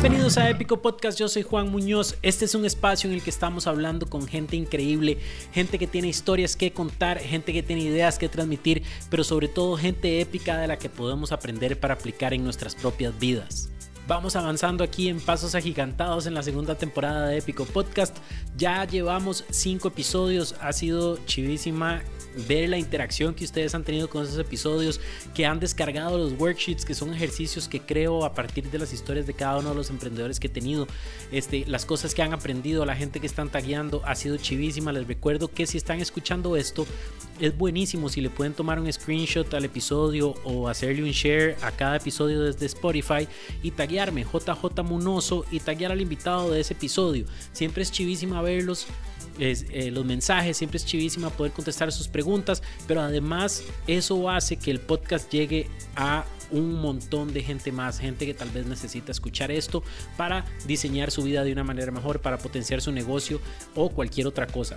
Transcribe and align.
Bienvenidos 0.00 0.38
a 0.38 0.48
Épico 0.48 0.80
Podcast, 0.80 1.18
yo 1.18 1.26
soy 1.26 1.42
Juan 1.42 1.72
Muñoz. 1.72 2.18
Este 2.22 2.44
es 2.44 2.54
un 2.54 2.64
espacio 2.64 3.10
en 3.10 3.16
el 3.16 3.22
que 3.22 3.30
estamos 3.30 3.66
hablando 3.66 4.06
con 4.06 4.28
gente 4.28 4.54
increíble, 4.54 5.18
gente 5.50 5.76
que 5.76 5.88
tiene 5.88 6.06
historias 6.06 6.54
que 6.54 6.72
contar, 6.72 7.18
gente 7.18 7.52
que 7.52 7.64
tiene 7.64 7.82
ideas 7.82 8.16
que 8.16 8.28
transmitir, 8.28 8.84
pero 9.10 9.24
sobre 9.24 9.48
todo 9.48 9.76
gente 9.76 10.20
épica 10.20 10.56
de 10.58 10.68
la 10.68 10.78
que 10.78 10.88
podemos 10.88 11.32
aprender 11.32 11.80
para 11.80 11.94
aplicar 11.94 12.32
en 12.32 12.44
nuestras 12.44 12.76
propias 12.76 13.18
vidas. 13.18 13.70
Vamos 14.06 14.36
avanzando 14.36 14.84
aquí 14.84 15.08
en 15.08 15.20
pasos 15.20 15.56
agigantados 15.56 16.26
en 16.26 16.34
la 16.34 16.44
segunda 16.44 16.76
temporada 16.76 17.26
de 17.26 17.38
Épico 17.38 17.64
Podcast. 17.64 18.16
Ya 18.56 18.84
llevamos 18.84 19.44
cinco 19.50 19.88
episodios, 19.88 20.54
ha 20.60 20.72
sido 20.72 21.18
chivísima 21.26 22.04
ver 22.48 22.68
la 22.68 22.78
interacción 22.78 23.34
que 23.34 23.44
ustedes 23.44 23.74
han 23.74 23.84
tenido 23.84 24.08
con 24.08 24.24
esos 24.24 24.38
episodios, 24.38 25.00
que 25.34 25.46
han 25.46 25.60
descargado 25.60 26.18
los 26.18 26.32
worksheets, 26.32 26.84
que 26.84 26.94
son 26.94 27.12
ejercicios 27.12 27.68
que 27.68 27.80
creo 27.80 28.24
a 28.24 28.34
partir 28.34 28.70
de 28.70 28.78
las 28.78 28.92
historias 28.92 29.26
de 29.26 29.34
cada 29.34 29.58
uno 29.58 29.70
de 29.70 29.74
los 29.74 29.90
emprendedores 29.90 30.38
que 30.38 30.46
he 30.48 30.50
tenido, 30.50 30.86
este, 31.32 31.64
las 31.66 31.84
cosas 31.84 32.14
que 32.14 32.22
han 32.22 32.32
aprendido, 32.32 32.84
la 32.84 32.96
gente 32.96 33.20
que 33.20 33.26
están 33.26 33.50
tagueando, 33.50 34.02
ha 34.04 34.14
sido 34.14 34.36
chivísima. 34.36 34.92
Les 34.92 35.06
recuerdo 35.06 35.48
que 35.48 35.66
si 35.66 35.78
están 35.78 36.00
escuchando 36.00 36.56
esto, 36.56 36.86
es 37.40 37.56
buenísimo 37.56 38.08
si 38.08 38.20
le 38.20 38.30
pueden 38.30 38.52
tomar 38.52 38.80
un 38.80 38.92
screenshot 38.92 39.52
al 39.54 39.64
episodio 39.64 40.34
o 40.44 40.68
hacerle 40.68 41.02
un 41.02 41.10
share 41.10 41.56
a 41.62 41.70
cada 41.70 41.96
episodio 41.96 42.42
desde 42.42 42.66
Spotify 42.66 43.28
y 43.62 43.70
taguearme 43.70 44.24
JJ 44.24 44.82
Munoso 44.84 45.44
y 45.50 45.60
taguear 45.60 45.92
al 45.92 46.00
invitado 46.00 46.50
de 46.50 46.60
ese 46.60 46.74
episodio. 46.74 47.26
Siempre 47.52 47.82
es 47.82 47.92
chivísima 47.92 48.42
verlos. 48.42 48.86
Eh, 49.40 49.90
los 49.92 50.04
mensajes, 50.04 50.56
siempre 50.56 50.78
es 50.78 50.84
chivísima 50.84 51.30
poder 51.30 51.52
contestar 51.52 51.92
sus 51.92 52.08
preguntas, 52.08 52.17
pero 52.86 53.00
además 53.00 53.62
eso 53.86 54.30
hace 54.30 54.56
que 54.56 54.70
el 54.70 54.80
podcast 54.80 55.30
llegue 55.30 55.68
a 55.96 56.24
un 56.50 56.80
montón 56.80 57.32
de 57.32 57.42
gente 57.42 57.72
más, 57.72 57.98
gente 57.98 58.26
que 58.26 58.34
tal 58.34 58.50
vez 58.50 58.66
necesita 58.66 59.12
escuchar 59.12 59.50
esto 59.50 59.82
para 60.16 60.44
diseñar 60.66 61.10
su 61.10 61.22
vida 61.22 61.44
de 61.44 61.52
una 61.52 61.64
manera 61.64 61.92
mejor, 61.92 62.20
para 62.20 62.38
potenciar 62.38 62.80
su 62.80 62.92
negocio 62.92 63.40
o 63.74 63.90
cualquier 63.90 64.26
otra 64.26 64.46
cosa. 64.46 64.76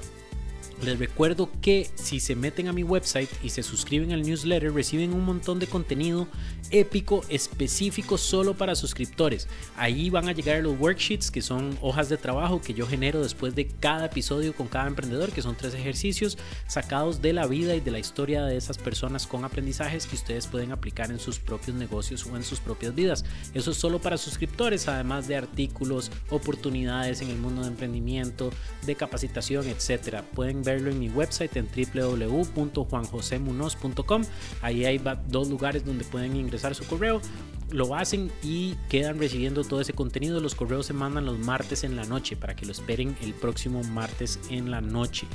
Les 0.83 0.97
recuerdo 0.97 1.47
que 1.61 1.91
si 1.93 2.19
se 2.19 2.35
meten 2.35 2.67
a 2.67 2.73
mi 2.73 2.83
website 2.83 3.29
y 3.43 3.49
se 3.49 3.61
suscriben 3.61 4.13
al 4.13 4.23
newsletter, 4.23 4.73
reciben 4.73 5.13
un 5.13 5.23
montón 5.23 5.59
de 5.59 5.67
contenido 5.67 6.27
épico 6.71 7.21
específico 7.29 8.17
solo 8.17 8.55
para 8.55 8.75
suscriptores. 8.75 9.47
Ahí 9.75 10.09
van 10.09 10.27
a 10.27 10.31
llegar 10.31 10.63
los 10.63 10.79
worksheets, 10.79 11.29
que 11.29 11.43
son 11.43 11.77
hojas 11.81 12.09
de 12.09 12.17
trabajo 12.17 12.61
que 12.61 12.73
yo 12.73 12.87
genero 12.87 13.21
después 13.21 13.53
de 13.53 13.67
cada 13.67 14.05
episodio 14.05 14.55
con 14.55 14.67
cada 14.67 14.87
emprendedor, 14.87 15.31
que 15.31 15.43
son 15.43 15.55
tres 15.55 15.75
ejercicios 15.75 16.37
sacados 16.67 17.21
de 17.21 17.33
la 17.33 17.45
vida 17.45 17.75
y 17.75 17.79
de 17.79 17.91
la 17.91 17.99
historia 17.99 18.43
de 18.45 18.57
esas 18.57 18.77
personas 18.79 19.27
con 19.27 19.45
aprendizajes 19.45 20.07
que 20.07 20.15
ustedes 20.15 20.47
pueden 20.47 20.71
aplicar 20.71 21.11
en 21.11 21.19
sus 21.19 21.37
propios 21.37 21.75
negocios 21.75 22.25
o 22.25 22.35
en 22.35 22.43
sus 22.43 22.59
propias 22.59 22.95
vidas. 22.95 23.23
Eso 23.53 23.71
es 23.71 23.77
solo 23.77 23.99
para 23.99 24.17
suscriptores, 24.17 24.87
además 24.87 25.27
de 25.27 25.35
artículos, 25.35 26.09
oportunidades 26.29 27.21
en 27.21 27.29
el 27.29 27.37
mundo 27.37 27.61
de 27.61 27.67
emprendimiento, 27.67 28.49
de 28.85 28.95
capacitación, 28.95 29.67
etcétera. 29.67 30.23
Pueden 30.33 30.63
ver 30.63 30.70
en 30.77 30.99
mi 30.99 31.09
website 31.09 31.57
en 31.57 31.67
www.juanjosemunoz.com. 31.67 34.23
Ahí 34.61 34.85
hay 34.85 35.01
dos 35.27 35.49
lugares 35.49 35.83
donde 35.85 36.05
pueden 36.05 36.35
ingresar 36.35 36.75
su 36.75 36.85
correo. 36.85 37.21
Lo 37.69 37.95
hacen 37.95 38.31
y 38.43 38.75
quedan 38.89 39.17
recibiendo 39.17 39.63
todo 39.63 39.79
ese 39.79 39.93
contenido. 39.93 40.41
Los 40.41 40.55
correos 40.55 40.87
se 40.87 40.93
mandan 40.93 41.25
los 41.25 41.39
martes 41.39 41.83
en 41.83 41.95
la 41.95 42.03
noche 42.03 42.35
para 42.35 42.55
que 42.55 42.65
lo 42.65 42.73
esperen 42.73 43.15
el 43.21 43.33
próximo 43.33 43.81
martes 43.83 44.39
en 44.49 44.71
la 44.71 44.81
noche. 44.81 45.25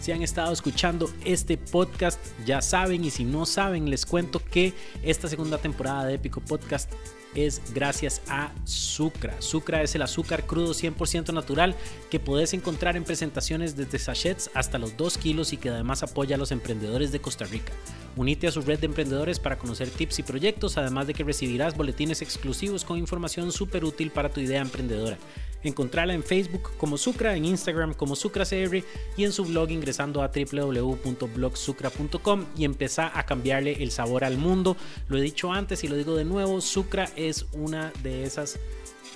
Si 0.00 0.12
han 0.12 0.22
estado 0.22 0.52
escuchando 0.52 1.08
este 1.24 1.56
podcast, 1.56 2.18
ya 2.44 2.60
saben, 2.60 3.04
y 3.04 3.10
si 3.10 3.24
no 3.24 3.46
saben, 3.46 3.88
les 3.88 4.04
cuento 4.04 4.42
que 4.50 4.74
esta 5.02 5.28
segunda 5.28 5.58
temporada 5.58 6.04
de 6.04 6.14
Épico 6.14 6.40
Podcast 6.40 6.92
es 7.34 7.60
gracias 7.74 8.22
a 8.28 8.52
Sucra. 8.64 9.40
Sucra 9.40 9.82
es 9.82 9.94
el 9.94 10.02
azúcar 10.02 10.46
crudo 10.46 10.72
100% 10.72 11.32
natural 11.32 11.74
que 12.10 12.20
puedes 12.20 12.54
encontrar 12.54 12.96
en 12.96 13.04
presentaciones 13.04 13.76
desde 13.76 13.98
sachets 13.98 14.50
hasta 14.54 14.78
los 14.78 14.96
2 14.96 15.18
kilos 15.18 15.52
y 15.52 15.56
que 15.56 15.70
además 15.70 16.02
apoya 16.02 16.36
a 16.36 16.38
los 16.38 16.52
emprendedores 16.52 17.12
de 17.12 17.20
Costa 17.20 17.44
Rica. 17.44 17.72
Unite 18.16 18.46
a 18.46 18.52
su 18.52 18.62
red 18.62 18.78
de 18.78 18.86
emprendedores 18.86 19.40
para 19.40 19.58
conocer 19.58 19.90
tips 19.90 20.20
y 20.20 20.22
proyectos, 20.22 20.78
además 20.78 21.06
de 21.06 21.14
que 21.14 21.24
recibirás 21.24 21.76
boletines 21.76 22.22
exclusivos 22.22 22.84
con 22.84 22.98
información 22.98 23.50
súper 23.50 23.84
útil 23.84 24.10
para 24.10 24.30
tu 24.30 24.40
idea 24.40 24.60
emprendedora. 24.60 25.18
Encontrarla 25.64 26.14
en 26.14 26.22
Facebook 26.22 26.70
como 26.76 26.96
Sucra, 26.98 27.34
en 27.34 27.46
Instagram 27.46 27.94
como 27.94 28.14
SucraCR 28.14 28.84
y 29.16 29.24
en 29.24 29.32
su 29.32 29.46
blog 29.46 29.70
ingresando 29.70 30.22
a 30.22 30.28
www.blogsucra.com 30.28 32.44
y 32.56 32.64
empezar 32.64 33.10
a 33.14 33.26
cambiarle 33.26 33.82
el 33.82 33.90
sabor 33.90 34.22
al 34.24 34.36
mundo. 34.36 34.76
Lo 35.08 35.18
he 35.18 35.22
dicho 35.22 35.52
antes 35.52 35.82
y 35.82 35.88
lo 35.88 35.96
digo 35.96 36.14
de 36.16 36.24
nuevo, 36.24 36.60
Sucra 36.60 37.08
es 37.16 37.46
una 37.52 37.92
de 38.02 38.22
esas 38.24 38.60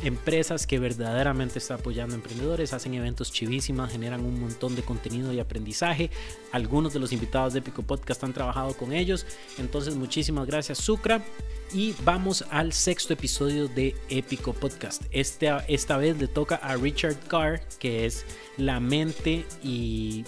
empresas 0.03 0.67
que 0.67 0.79
verdaderamente 0.79 1.59
está 1.59 1.75
apoyando 1.75 2.15
a 2.15 2.19
emprendedores, 2.19 2.73
hacen 2.73 2.95
eventos 2.95 3.33
chivísimas, 3.33 3.93
generan 3.93 4.25
un 4.25 4.41
montón 4.41 4.77
de 4.77 4.83
contenido 4.83 5.33
y 5.33 5.41
aprendizaje. 5.41 6.11
Algunos 6.53 6.93
de 6.93 7.01
los 7.01 7.13
invitados 7.13 7.53
de 7.53 7.61
Épico 7.61 7.83
Podcast 7.83 8.23
han 8.25 8.33
trabajado 8.33 8.75
con 8.75 8.93
ellos. 8.93 9.27
Entonces, 9.59 9.97
muchísimas 9.97 10.47
gracias, 10.47 10.79
Sucra. 10.79 11.25
Y 11.73 11.95
vamos 12.05 12.45
al 12.51 12.73
sexto 12.73 13.13
episodio 13.13 13.69
de 13.69 13.95
Épico 14.09 14.53
Podcast. 14.55 15.03
Este, 15.11 15.51
esta 15.69 15.97
vez 15.99 16.19
le 16.19 16.27
toca 16.27 16.57
a 16.57 16.77
Richard 16.77 17.19
Carr, 17.29 17.61
que 17.79 18.07
es 18.07 18.25
la 18.57 18.81
mente 18.81 19.45
y 19.63 20.25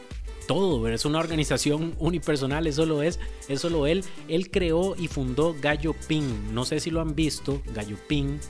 todo, 0.50 0.88
es 0.88 1.04
una 1.04 1.20
organización 1.20 1.94
unipersonal, 2.00 2.66
eso 2.66 2.84
lo 2.84 3.04
es, 3.04 3.20
eso 3.50 3.68
lo 3.68 3.86
él. 3.86 4.04
Él 4.28 4.50
creó 4.50 4.94
y 4.96 5.08
fundó 5.08 5.54
Gallo 5.60 5.94
Pin. 6.08 6.54
No 6.54 6.64
sé 6.64 6.80
si 6.80 6.90
lo 6.90 7.00
han 7.00 7.14
visto, 7.14 7.62
Gallo 7.74 7.96
Pin 8.08 8.40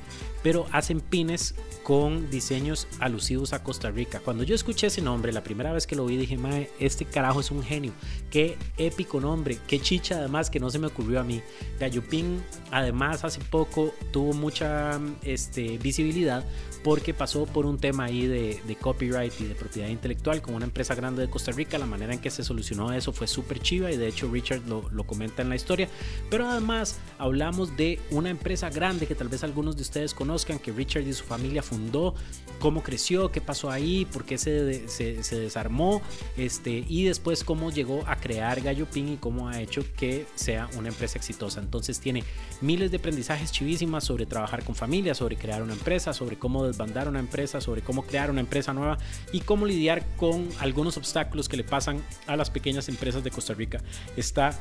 pero 0.42 0.66
hacen 0.72 1.00
pines 1.00 1.54
con 1.82 2.30
diseños 2.30 2.86
alusivos 2.98 3.52
a 3.52 3.62
Costa 3.62 3.90
Rica. 3.90 4.20
Cuando 4.20 4.44
yo 4.44 4.54
escuché 4.54 4.86
ese 4.86 5.02
nombre, 5.02 5.32
la 5.32 5.42
primera 5.42 5.72
vez 5.72 5.86
que 5.86 5.96
lo 5.96 6.06
vi, 6.06 6.16
dije, 6.16 6.36
mae, 6.36 6.70
este 6.78 7.04
carajo 7.04 7.40
es 7.40 7.50
un 7.50 7.62
genio. 7.62 7.92
Qué 8.30 8.56
épico 8.78 9.20
nombre, 9.20 9.58
qué 9.66 9.80
chicha 9.80 10.16
además 10.16 10.50
que 10.50 10.60
no 10.60 10.70
se 10.70 10.78
me 10.78 10.86
ocurrió 10.86 11.20
a 11.20 11.24
mí. 11.24 11.42
Gallupín, 11.78 12.42
además, 12.70 13.24
hace 13.24 13.40
poco 13.40 13.92
tuvo 14.12 14.32
mucha 14.32 15.00
este, 15.22 15.78
visibilidad 15.78 16.44
porque 16.82 17.12
pasó 17.12 17.44
por 17.44 17.66
un 17.66 17.78
tema 17.78 18.04
ahí 18.04 18.26
de, 18.26 18.76
copyright 18.80 19.32
y 19.40 19.44
de 19.44 19.54
propiedad 19.54 19.88
intelectual 19.88 20.40
con 20.40 20.54
una 20.54 20.64
empresa 20.64 20.94
grande 20.94 21.22
de 21.22 21.30
Costa 21.30 21.52
Rica. 21.52 21.76
La 21.78 21.86
manera 21.86 22.14
en 22.14 22.20
que 22.20 22.30
se 22.30 22.42
solucionó 22.42 22.92
eso 22.92 23.12
fue 23.12 23.26
súper 23.26 23.60
chiva 23.60 23.90
y 23.90 23.96
de 23.96 24.08
hecho 24.08 24.30
Richard 24.30 24.62
lo, 24.66 24.88
lo 24.92 25.04
comenta 25.04 25.42
en 25.42 25.48
la 25.48 25.56
historia. 25.56 25.88
Pero 26.30 26.48
además 26.48 26.98
hablamos 27.18 27.76
de 27.76 28.00
una 28.10 28.30
empresa 28.30 28.70
grande 28.70 29.06
que 29.06 29.14
tal 29.14 29.28
vez 29.28 29.44
algunos 29.44 29.76
de 29.76 29.82
ustedes 29.82 30.14
conocen 30.14 30.58
que 30.58 30.72
Richard 30.72 31.06
y 31.06 31.12
su 31.12 31.24
familia 31.24 31.62
fundó, 31.62 32.14
cómo 32.58 32.82
creció, 32.82 33.30
qué 33.30 33.40
pasó 33.40 33.70
ahí, 33.70 34.04
por 34.04 34.24
qué 34.24 34.38
se, 34.38 34.88
se, 34.88 35.38
desarmó, 35.38 36.02
este, 36.36 36.84
y 36.88 37.04
después 37.04 37.44
cómo 37.44 37.70
llegó 37.70 38.04
a 38.06 38.16
crear 38.16 38.60
Gallo 38.60 38.86
Pin 38.86 39.14
y 39.14 39.16
cómo 39.16 39.48
ha 39.48 39.60
hecho 39.60 39.82
que 39.96 40.26
sea 40.34 40.68
una 40.76 40.88
empresa 40.88 41.18
exitosa. 41.18 41.60
Entonces 41.60 42.00
tiene 42.00 42.24
miles 42.60 42.90
de 42.90 42.98
aprendizajes 42.98 43.52
chivísimas 43.52 44.04
sobre 44.04 44.26
trabajar 44.26 44.64
con 44.64 44.74
familias, 44.74 45.18
sobre 45.18 45.36
crear 45.36 45.62
una 45.62 45.72
empresa, 45.72 46.12
sobre 46.12 46.38
cómo 46.38 46.66
desbandar 46.66 47.08
una 47.08 47.20
empresa, 47.20 47.60
sobre 47.60 47.82
cómo 47.82 48.02
crear 48.02 48.30
una 48.30 48.40
empresa 48.40 48.72
nueva 48.72 48.98
y 49.32 49.40
cómo 49.40 49.66
lidiar 49.66 50.04
con 50.16 50.48
algunos 50.58 50.96
obstáculos 50.96 51.48
que 51.48 51.56
le 51.56 51.64
pasan 51.64 52.02
a 52.26 52.36
las 52.36 52.50
pequeñas 52.50 52.88
empresas 52.88 53.24
de 53.24 53.30
Costa 53.30 53.54
Rica. 53.54 53.82
Está 54.16 54.58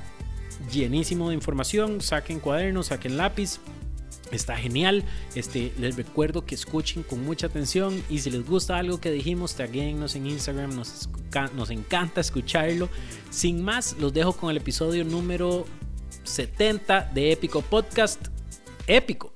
llenísimo 0.72 1.30
de 1.30 1.36
información, 1.36 2.02
saquen 2.02 2.40
cuadernos, 2.40 2.88
saquen 2.88 3.18
lápiz, 3.18 3.60
Está 4.32 4.56
genial. 4.56 5.04
Este, 5.34 5.74
les 5.80 5.96
recuerdo 5.96 6.46
que 6.46 6.54
escuchen 6.54 7.04
con 7.04 7.24
mucha 7.24 7.48
atención 7.48 8.04
y 8.10 8.20
si 8.20 8.30
les 8.30 8.46
gusta 8.46 8.78
algo 8.78 9.02
que 9.02 9.12
dijimos, 9.12 9.56
taguennos 9.56 10.16
en 10.16 10.28
Instagram. 10.28 10.76
Nos, 10.76 11.09
nos 11.56 11.70
encanta 11.72 12.22
escucharlo. 12.22 12.90
Sin 13.32 13.64
más, 13.64 13.98
los 14.00 14.14
dejo 14.14 14.34
con 14.34 14.52
el 14.52 14.58
episodio 14.58 15.04
número 15.04 15.66
70 16.24 17.09
de 17.14 17.32
Épico 17.32 17.62
Podcast. 17.62 18.28
Épico. 18.85 19.34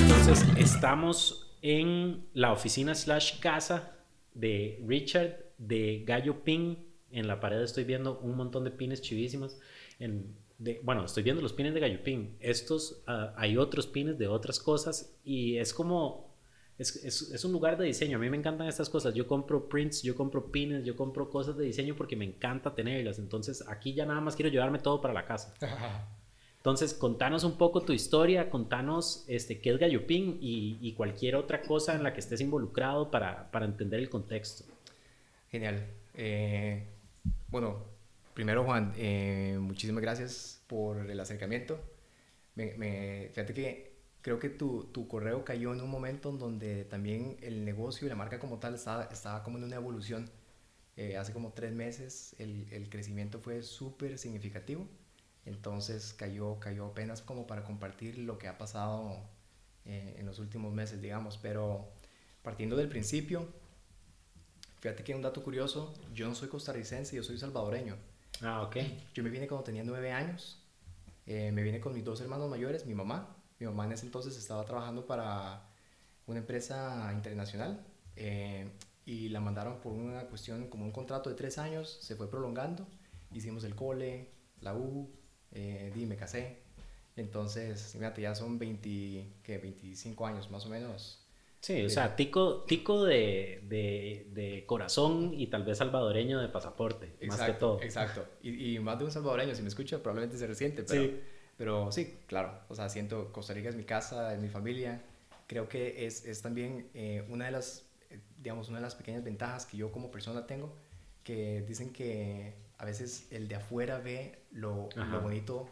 Entonces, 0.00 0.44
estamos 0.58 1.56
en 1.62 2.26
la 2.34 2.52
oficina 2.52 2.94
slash 2.94 3.40
casa 3.40 3.96
de 4.34 4.78
Richard 4.86 5.36
de 5.56 6.04
Gallo 6.06 6.44
Pin. 6.44 6.87
En 7.10 7.26
la 7.26 7.40
pared 7.40 7.60
estoy 7.60 7.84
viendo 7.84 8.18
un 8.20 8.36
montón 8.36 8.64
de 8.64 8.70
pines 8.70 9.00
chivísimas. 9.00 9.58
En 9.98 10.34
bueno, 10.82 11.04
estoy 11.04 11.22
viendo 11.22 11.40
los 11.40 11.52
pines 11.52 11.72
de 11.72 11.80
Gallupín. 11.80 12.36
Estos, 12.40 13.00
ah, 13.06 13.32
hay 13.36 13.56
otros 13.56 13.86
pines 13.86 14.18
de 14.18 14.26
otras 14.26 14.58
cosas 14.58 15.14
y 15.24 15.56
es 15.56 15.72
como, 15.72 16.34
es, 16.78 16.96
es, 17.04 17.44
un 17.44 17.52
lugar 17.52 17.78
de 17.78 17.86
diseño. 17.86 18.16
A 18.16 18.20
mí 18.20 18.28
me 18.28 18.36
encantan 18.36 18.66
estas 18.66 18.90
cosas. 18.90 19.14
Yo 19.14 19.26
compro 19.26 19.68
prints, 19.68 20.02
yo 20.02 20.16
compro 20.16 20.50
pines, 20.50 20.84
yo 20.84 20.96
compro 20.96 21.30
cosas 21.30 21.56
de 21.56 21.64
diseño 21.64 21.94
porque 21.94 22.16
me 22.16 22.24
encanta 22.24 22.74
tenerlas. 22.74 23.18
Entonces 23.18 23.64
aquí 23.68 23.94
ya 23.94 24.04
nada 24.04 24.20
más 24.20 24.34
quiero 24.34 24.50
llevarme 24.50 24.80
todo 24.80 25.00
para 25.00 25.14
la 25.14 25.26
casa. 25.26 25.54
Entonces, 26.56 26.92
contanos 26.92 27.44
un 27.44 27.56
poco 27.56 27.82
tu 27.82 27.92
historia, 27.92 28.50
contanos 28.50 29.24
este, 29.28 29.60
qué 29.60 29.70
es 29.70 29.78
Gallupín 29.78 30.38
y, 30.40 30.76
y 30.82 30.92
cualquier 30.94 31.36
otra 31.36 31.62
cosa 31.62 31.94
en 31.94 32.02
la 32.02 32.12
que 32.12 32.18
estés 32.18 32.40
involucrado 32.40 33.12
para, 33.12 33.48
para 33.52 33.64
entender 33.64 34.00
el 34.00 34.10
contexto. 34.10 34.64
Genial. 35.50 35.86
Eh, 36.14 36.84
bueno, 37.48 37.98
Primero, 38.38 38.62
Juan, 38.62 38.92
eh, 38.96 39.58
muchísimas 39.60 40.00
gracias 40.00 40.62
por 40.68 41.10
el 41.10 41.18
acercamiento. 41.18 41.80
Me, 42.54 42.74
me, 42.76 43.30
fíjate 43.34 43.52
que 43.52 43.96
creo 44.22 44.38
que 44.38 44.48
tu, 44.48 44.84
tu, 44.92 45.08
correo 45.08 45.44
cayó 45.44 45.74
en 45.74 45.80
un 45.80 45.90
momento 45.90 46.30
en 46.30 46.38
donde 46.38 46.84
también 46.84 47.36
el 47.42 47.64
negocio 47.64 48.06
y 48.06 48.08
la 48.08 48.14
marca 48.14 48.38
como 48.38 48.60
tal 48.60 48.76
estaba, 48.76 49.06
estaba 49.06 49.42
como 49.42 49.58
en 49.58 49.64
una 49.64 49.74
evolución. 49.74 50.30
Eh, 50.96 51.16
hace 51.16 51.32
como 51.32 51.52
tres 51.52 51.72
meses 51.72 52.36
el, 52.38 52.68
el 52.70 52.88
crecimiento 52.88 53.40
fue 53.40 53.64
súper 53.64 54.18
significativo. 54.18 54.86
Entonces 55.44 56.14
cayó, 56.14 56.60
cayó 56.60 56.86
apenas 56.86 57.22
como 57.22 57.44
para 57.48 57.64
compartir 57.64 58.18
lo 58.18 58.38
que 58.38 58.46
ha 58.46 58.56
pasado 58.56 59.18
eh, 59.84 60.14
en 60.16 60.26
los 60.26 60.38
últimos 60.38 60.72
meses, 60.72 61.02
digamos. 61.02 61.38
Pero 61.38 61.88
partiendo 62.42 62.76
del 62.76 62.88
principio, 62.88 63.48
fíjate 64.80 65.04
que 65.04 65.14
un 65.14 65.22
dato 65.22 65.42
curioso, 65.42 65.94
yo 66.14 66.28
no 66.28 66.34
soy 66.34 66.48
costarricense, 66.48 67.16
yo 67.16 67.22
soy 67.22 67.38
salvadoreño. 67.38 67.96
Ah, 68.42 68.62
ok. 68.62 68.76
Yo 69.14 69.22
me 69.22 69.30
vine 69.30 69.48
cuando 69.48 69.64
tenía 69.64 69.82
nueve 69.82 70.12
años. 70.12 70.62
Eh, 71.26 71.50
me 71.52 71.62
vine 71.62 71.80
con 71.80 71.92
mis 71.92 72.04
dos 72.04 72.20
hermanos 72.20 72.48
mayores, 72.48 72.86
mi 72.86 72.94
mamá. 72.94 73.36
Mi 73.58 73.66
mamá 73.66 73.84
en 73.86 73.92
ese 73.92 74.06
entonces 74.06 74.36
estaba 74.36 74.64
trabajando 74.64 75.06
para 75.06 75.68
una 76.26 76.38
empresa 76.38 77.10
internacional 77.12 77.84
eh, 78.16 78.70
y 79.04 79.28
la 79.30 79.40
mandaron 79.40 79.80
por 79.80 79.92
una 79.92 80.22
cuestión 80.24 80.68
como 80.68 80.84
un 80.84 80.92
contrato 80.92 81.30
de 81.30 81.36
tres 81.36 81.58
años, 81.58 81.98
se 82.00 82.14
fue 82.14 82.30
prolongando. 82.30 82.86
Hicimos 83.32 83.64
el 83.64 83.74
cole, 83.74 84.30
la 84.60 84.74
U, 84.74 85.10
eh, 85.52 85.90
di, 85.94 86.06
me 86.06 86.16
casé. 86.16 86.62
Entonces, 87.16 87.92
fíjate, 87.92 88.22
ya 88.22 88.34
son 88.34 88.58
20, 88.58 89.38
¿qué? 89.42 89.58
25 89.58 90.26
años 90.26 90.50
más 90.50 90.66
o 90.66 90.68
menos 90.68 91.27
Sí, 91.60 91.84
o 91.84 91.90
sea, 91.90 92.14
tico, 92.14 92.62
tico 92.64 93.04
de, 93.04 93.60
de, 93.64 94.28
de, 94.30 94.64
corazón 94.64 95.32
y 95.34 95.48
tal 95.48 95.64
vez 95.64 95.78
salvadoreño 95.78 96.40
de 96.40 96.48
pasaporte, 96.48 97.16
más 97.26 97.40
que 97.40 97.52
todo. 97.52 97.82
Exacto, 97.82 98.24
y, 98.42 98.76
y, 98.76 98.78
más 98.78 98.98
de 98.98 99.06
un 99.06 99.10
salvadoreño, 99.10 99.54
si 99.54 99.62
me 99.62 99.68
escucha, 99.68 99.98
probablemente 100.00 100.38
se 100.38 100.46
resiente, 100.46 100.84
pero 100.84 101.02
sí. 101.02 101.20
pero 101.56 101.92
sí, 101.92 102.18
claro, 102.26 102.60
o 102.68 102.74
sea, 102.76 102.88
siento 102.88 103.32
Costa 103.32 103.54
Rica 103.54 103.68
es 103.68 103.74
mi 103.74 103.84
casa, 103.84 104.32
es 104.32 104.40
mi 104.40 104.48
familia, 104.48 105.02
creo 105.48 105.68
que 105.68 106.06
es, 106.06 106.24
es 106.26 106.42
también 106.42 106.90
eh, 106.94 107.26
una 107.28 107.46
de 107.46 107.50
las, 107.50 107.86
eh, 108.10 108.20
digamos, 108.38 108.68
una 108.68 108.78
de 108.78 108.82
las 108.82 108.94
pequeñas 108.94 109.24
ventajas 109.24 109.66
que 109.66 109.76
yo 109.76 109.90
como 109.90 110.12
persona 110.12 110.46
tengo, 110.46 110.72
que 111.24 111.62
dicen 111.66 111.92
que 111.92 112.54
a 112.78 112.84
veces 112.84 113.26
el 113.32 113.48
de 113.48 113.56
afuera 113.56 113.98
ve 113.98 114.44
lo, 114.52 114.88
lo 114.94 115.20
bonito 115.20 115.68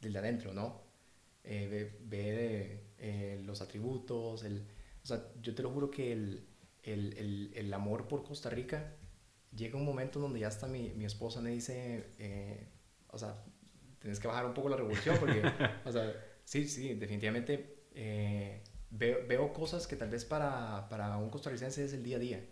del 0.00 0.12
de 0.12 0.18
adentro, 0.18 0.52
¿no? 0.52 0.82
Eh, 1.42 1.66
ve, 1.70 1.98
ve 2.02 2.80
eh, 2.98 3.40
los 3.44 3.62
atributos, 3.62 4.44
el 4.44 4.62
sea, 5.16 5.32
yo 5.42 5.54
te 5.54 5.62
lo 5.62 5.70
juro 5.70 5.90
que 5.90 6.12
el, 6.12 6.46
el, 6.82 7.16
el, 7.18 7.52
el 7.54 7.74
amor 7.74 8.08
por 8.08 8.24
Costa 8.24 8.50
Rica 8.50 8.96
llega 9.54 9.76
un 9.76 9.84
momento 9.84 10.20
donde 10.20 10.40
ya 10.40 10.48
hasta 10.48 10.66
mi, 10.66 10.90
mi 10.90 11.04
esposa 11.04 11.40
me 11.40 11.50
dice, 11.50 12.14
eh, 12.18 12.68
o 13.08 13.18
sea, 13.18 13.42
tienes 13.98 14.20
que 14.20 14.28
bajar 14.28 14.46
un 14.46 14.54
poco 14.54 14.68
la 14.68 14.76
revolución 14.76 15.16
porque, 15.18 15.42
o 15.84 15.92
sea, 15.92 16.12
sí, 16.44 16.66
sí, 16.66 16.94
definitivamente 16.94 17.84
eh, 17.94 18.62
veo, 18.90 19.26
veo, 19.28 19.52
cosas 19.52 19.86
que 19.86 19.96
tal 19.96 20.10
vez 20.10 20.24
para, 20.24 20.88
para, 20.88 21.16
un 21.16 21.30
costarricense 21.30 21.84
es 21.84 21.92
el 21.92 22.02
día 22.02 22.16
a 22.16 22.20
día. 22.20 22.46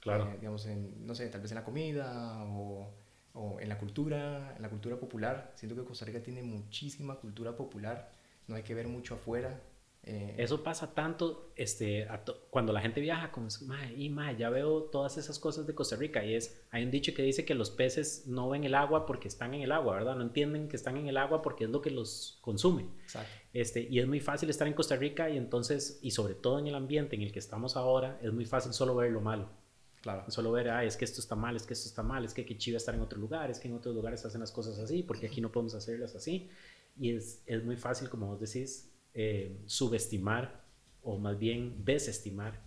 Claro. 0.00 0.30
Eh, 0.30 0.36
digamos, 0.40 0.66
en, 0.66 1.06
no 1.06 1.14
sé, 1.14 1.28
tal 1.28 1.40
vez 1.40 1.50
en 1.52 1.56
la 1.56 1.64
comida 1.64 2.44
o, 2.44 2.92
o, 3.34 3.60
en 3.60 3.68
la 3.68 3.78
cultura, 3.78 4.54
en 4.56 4.62
la 4.62 4.68
cultura 4.68 4.96
popular. 4.96 5.52
Siento 5.54 5.76
que 5.76 5.84
Costa 5.86 6.04
Rica 6.04 6.22
tiene 6.22 6.42
muchísima 6.42 7.16
cultura 7.16 7.56
popular, 7.56 8.10
no 8.46 8.56
hay 8.56 8.62
que 8.62 8.74
ver 8.74 8.88
mucho 8.88 9.14
afuera, 9.14 9.60
eh, 10.04 10.34
Eso 10.38 10.64
pasa 10.64 10.94
tanto 10.94 11.52
este, 11.54 12.08
cuando 12.50 12.72
la 12.72 12.80
gente 12.80 13.00
viaja, 13.00 13.30
como 13.30 13.46
es, 13.46 13.64
y 13.96 14.10
mae, 14.10 14.36
ya 14.36 14.50
veo 14.50 14.82
todas 14.84 15.16
esas 15.16 15.38
cosas 15.38 15.66
de 15.66 15.74
Costa 15.74 15.94
Rica. 15.94 16.24
Y 16.24 16.34
es, 16.34 16.60
hay 16.70 16.82
un 16.84 16.90
dicho 16.90 17.14
que 17.14 17.22
dice 17.22 17.44
que 17.44 17.54
los 17.54 17.70
peces 17.70 18.26
no 18.26 18.48
ven 18.48 18.64
el 18.64 18.74
agua 18.74 19.06
porque 19.06 19.28
están 19.28 19.54
en 19.54 19.62
el 19.62 19.70
agua, 19.70 19.94
¿verdad? 19.94 20.16
No 20.16 20.22
entienden 20.22 20.68
que 20.68 20.76
están 20.76 20.96
en 20.96 21.06
el 21.06 21.16
agua 21.16 21.40
porque 21.40 21.64
es 21.64 21.70
lo 21.70 21.80
que 21.80 21.90
los 21.90 22.38
consume. 22.40 22.86
Exacto. 23.02 23.30
Este, 23.52 23.86
y 23.88 24.00
es 24.00 24.08
muy 24.08 24.18
fácil 24.18 24.50
estar 24.50 24.66
en 24.66 24.74
Costa 24.74 24.96
Rica 24.96 25.30
y 25.30 25.36
entonces, 25.36 26.00
y 26.02 26.10
sobre 26.10 26.34
todo 26.34 26.58
en 26.58 26.66
el 26.66 26.74
ambiente 26.74 27.14
en 27.14 27.22
el 27.22 27.32
que 27.32 27.38
estamos 27.38 27.76
ahora, 27.76 28.18
es 28.22 28.32
muy 28.32 28.44
fácil 28.44 28.72
solo 28.72 28.96
ver 28.96 29.12
lo 29.12 29.20
malo. 29.20 29.50
Claro. 30.00 30.28
Solo 30.32 30.50
ver, 30.50 30.68
ah, 30.70 30.84
es 30.84 30.96
que 30.96 31.04
esto 31.04 31.20
está 31.20 31.36
mal, 31.36 31.54
es 31.54 31.64
que 31.64 31.74
esto 31.74 31.88
está 31.88 32.02
mal, 32.02 32.24
es 32.24 32.34
que 32.34 32.44
qué 32.44 32.58
chiva 32.58 32.76
estar 32.76 32.92
en 32.92 33.02
otro 33.02 33.20
lugar, 33.20 33.52
es 33.52 33.60
que 33.60 33.68
en 33.68 33.74
otros 33.74 33.94
lugares 33.94 34.24
hacen 34.24 34.40
las 34.40 34.50
cosas 34.50 34.80
así, 34.80 35.04
porque 35.04 35.28
aquí 35.28 35.40
no 35.40 35.52
podemos 35.52 35.76
hacerlas 35.76 36.16
así. 36.16 36.50
Y 36.98 37.14
es, 37.14 37.40
es 37.46 37.62
muy 37.64 37.76
fácil, 37.76 38.08
como 38.08 38.26
vos 38.26 38.40
decís, 38.40 38.91
eh, 39.14 39.62
subestimar 39.66 40.64
o 41.02 41.18
más 41.18 41.38
bien 41.38 41.84
desestimar 41.84 42.62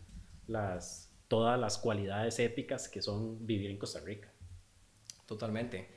las, 0.47 1.11
todas 1.27 1.59
las 1.59 1.77
cualidades 1.77 2.39
épicas 2.39 2.89
que 2.89 3.01
son 3.01 3.45
vivir 3.45 3.71
en 3.71 3.77
Costa 3.77 3.99
Rica. 4.01 4.31
Totalmente. 5.25 5.87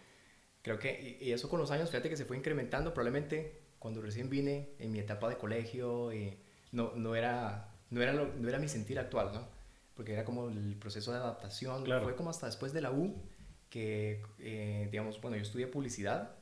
Creo 0.62 0.78
que, 0.78 1.18
y 1.20 1.32
eso 1.32 1.48
con 1.48 1.60
los 1.60 1.70
años, 1.70 1.90
fíjate 1.90 2.08
que 2.08 2.16
se 2.16 2.24
fue 2.24 2.36
incrementando, 2.36 2.92
probablemente 2.92 3.62
cuando 3.78 4.02
recién 4.02 4.28
vine 4.28 4.70
en 4.78 4.90
mi 4.90 4.98
etapa 4.98 5.28
de 5.28 5.36
colegio, 5.36 6.12
y 6.12 6.36
no, 6.72 6.92
no, 6.96 7.14
era, 7.14 7.74
no, 7.90 8.02
era 8.02 8.12
no 8.12 8.48
era 8.48 8.58
mi 8.58 8.68
sentir 8.68 8.98
actual, 8.98 9.32
¿no? 9.32 9.48
Porque 9.94 10.12
era 10.12 10.24
como 10.24 10.48
el 10.48 10.76
proceso 10.76 11.12
de 11.12 11.18
adaptación, 11.18 11.84
claro. 11.84 12.04
fue 12.04 12.16
como 12.16 12.30
hasta 12.30 12.46
después 12.46 12.72
de 12.72 12.80
la 12.80 12.90
U, 12.90 13.22
que, 13.70 14.22
eh, 14.38 14.88
digamos, 14.90 15.20
bueno, 15.20 15.36
yo 15.36 15.42
estudié 15.42 15.66
publicidad, 15.66 16.36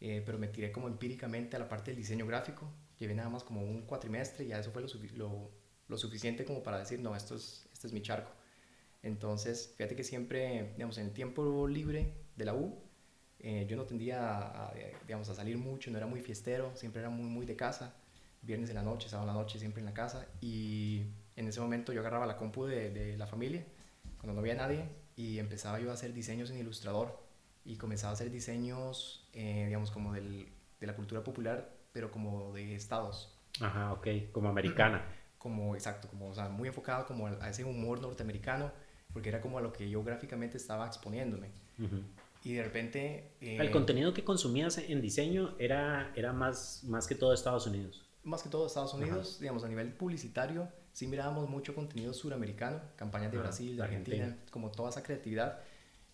eh, 0.00 0.22
pero 0.24 0.38
me 0.38 0.48
tiré 0.48 0.72
como 0.72 0.88
empíricamente 0.88 1.56
a 1.56 1.58
la 1.58 1.68
parte 1.68 1.90
del 1.90 1.98
diseño 1.98 2.26
gráfico, 2.26 2.72
llevé 2.98 3.14
nada 3.14 3.28
más 3.28 3.44
como 3.44 3.62
un 3.62 3.82
cuatrimestre 3.82 4.44
y 4.44 4.48
ya 4.48 4.58
eso 4.58 4.70
fue 4.70 4.82
lo, 4.82 4.88
lo, 5.16 5.50
lo, 5.88 5.98
suficiente 5.98 6.44
como 6.44 6.62
para 6.62 6.78
decir, 6.78 7.00
no, 7.00 7.14
esto 7.14 7.36
es, 7.36 7.68
este 7.72 7.86
es 7.86 7.92
mi 7.92 8.02
charco. 8.02 8.30
Entonces, 9.02 9.72
fíjate 9.76 9.94
que 9.94 10.04
siempre, 10.04 10.72
digamos, 10.74 10.98
en 10.98 11.06
el 11.06 11.12
tiempo 11.12 11.68
libre 11.68 12.14
de 12.36 12.44
la 12.44 12.54
U, 12.54 12.82
eh, 13.38 13.66
yo 13.68 13.76
no 13.76 13.84
tendía 13.84 14.38
a, 14.38 14.74
digamos, 15.06 15.28
a 15.28 15.34
salir 15.34 15.56
mucho, 15.56 15.90
no 15.90 15.98
era 15.98 16.06
muy 16.06 16.20
fiestero, 16.20 16.74
siempre 16.74 17.00
era 17.00 17.10
muy, 17.10 17.26
muy 17.26 17.46
de 17.46 17.54
casa, 17.54 17.94
viernes 18.42 18.68
en 18.70 18.76
la 18.76 18.82
noche, 18.82 19.08
sábado 19.08 19.28
en 19.30 19.36
la 19.36 19.40
noche, 19.40 19.58
siempre 19.58 19.80
en 19.80 19.86
la 19.86 19.94
casa. 19.94 20.26
Y 20.40 21.04
en 21.36 21.46
ese 21.46 21.60
momento 21.60 21.92
yo 21.92 22.00
agarraba 22.00 22.26
la 22.26 22.36
compu 22.36 22.66
de, 22.66 22.90
de 22.90 23.16
la 23.16 23.26
familia, 23.26 23.64
cuando 24.16 24.34
no 24.34 24.40
había 24.40 24.54
nadie, 24.54 24.88
y 25.14 25.38
empezaba 25.38 25.78
yo 25.78 25.90
a 25.90 25.94
hacer 25.94 26.12
diseños 26.12 26.50
en 26.50 26.58
Ilustrador. 26.58 27.26
Y 27.64 27.76
comenzaba 27.76 28.12
a 28.12 28.14
hacer 28.14 28.30
diseños, 28.30 29.28
eh, 29.34 29.64
digamos, 29.66 29.90
como 29.90 30.12
del, 30.12 30.48
de 30.80 30.86
la 30.86 30.96
cultura 30.96 31.22
popular 31.22 31.77
pero 31.92 32.10
como 32.10 32.52
de 32.52 32.74
estados. 32.74 33.34
Ajá, 33.60 33.92
ok, 33.92 34.06
como 34.32 34.48
americana. 34.48 35.04
Como, 35.38 35.76
exacto, 35.76 36.08
como, 36.08 36.30
o 36.30 36.34
sea, 36.34 36.48
muy 36.48 36.66
enfocado 36.66 37.06
como 37.06 37.28
a 37.28 37.48
ese 37.48 37.62
humor 37.62 38.00
norteamericano, 38.00 38.72
porque 39.12 39.28
era 39.28 39.40
como 39.40 39.56
a 39.58 39.60
lo 39.60 39.72
que 39.72 39.88
yo 39.88 40.02
gráficamente 40.02 40.56
estaba 40.56 40.84
exponiéndome. 40.84 41.50
Y 42.42 42.54
de 42.54 42.62
repente... 42.64 43.30
Eh, 43.40 43.56
el 43.60 43.70
contenido 43.70 44.12
que 44.12 44.24
consumías 44.24 44.78
en 44.78 45.00
diseño 45.00 45.54
era, 45.60 46.12
era 46.16 46.32
más, 46.32 46.82
más 46.82 47.06
que 47.06 47.14
todo 47.14 47.32
Estados 47.32 47.68
Unidos. 47.68 48.04
Más 48.24 48.42
que 48.42 48.48
todo 48.48 48.66
Estados 48.66 48.94
Unidos, 48.94 49.34
Ajá. 49.34 49.40
digamos, 49.42 49.62
a 49.62 49.68
nivel 49.68 49.92
publicitario, 49.92 50.68
sí 50.92 51.06
mirábamos 51.06 51.48
mucho 51.48 51.72
contenido 51.72 52.12
suramericano, 52.12 52.80
campañas 52.96 53.30
de 53.30 53.38
Ajá, 53.38 53.46
Brasil, 53.46 53.76
de 53.76 53.82
Argentina, 53.84 54.24
Argentina, 54.24 54.50
como 54.50 54.72
toda 54.72 54.90
esa 54.90 55.04
creatividad. 55.04 55.60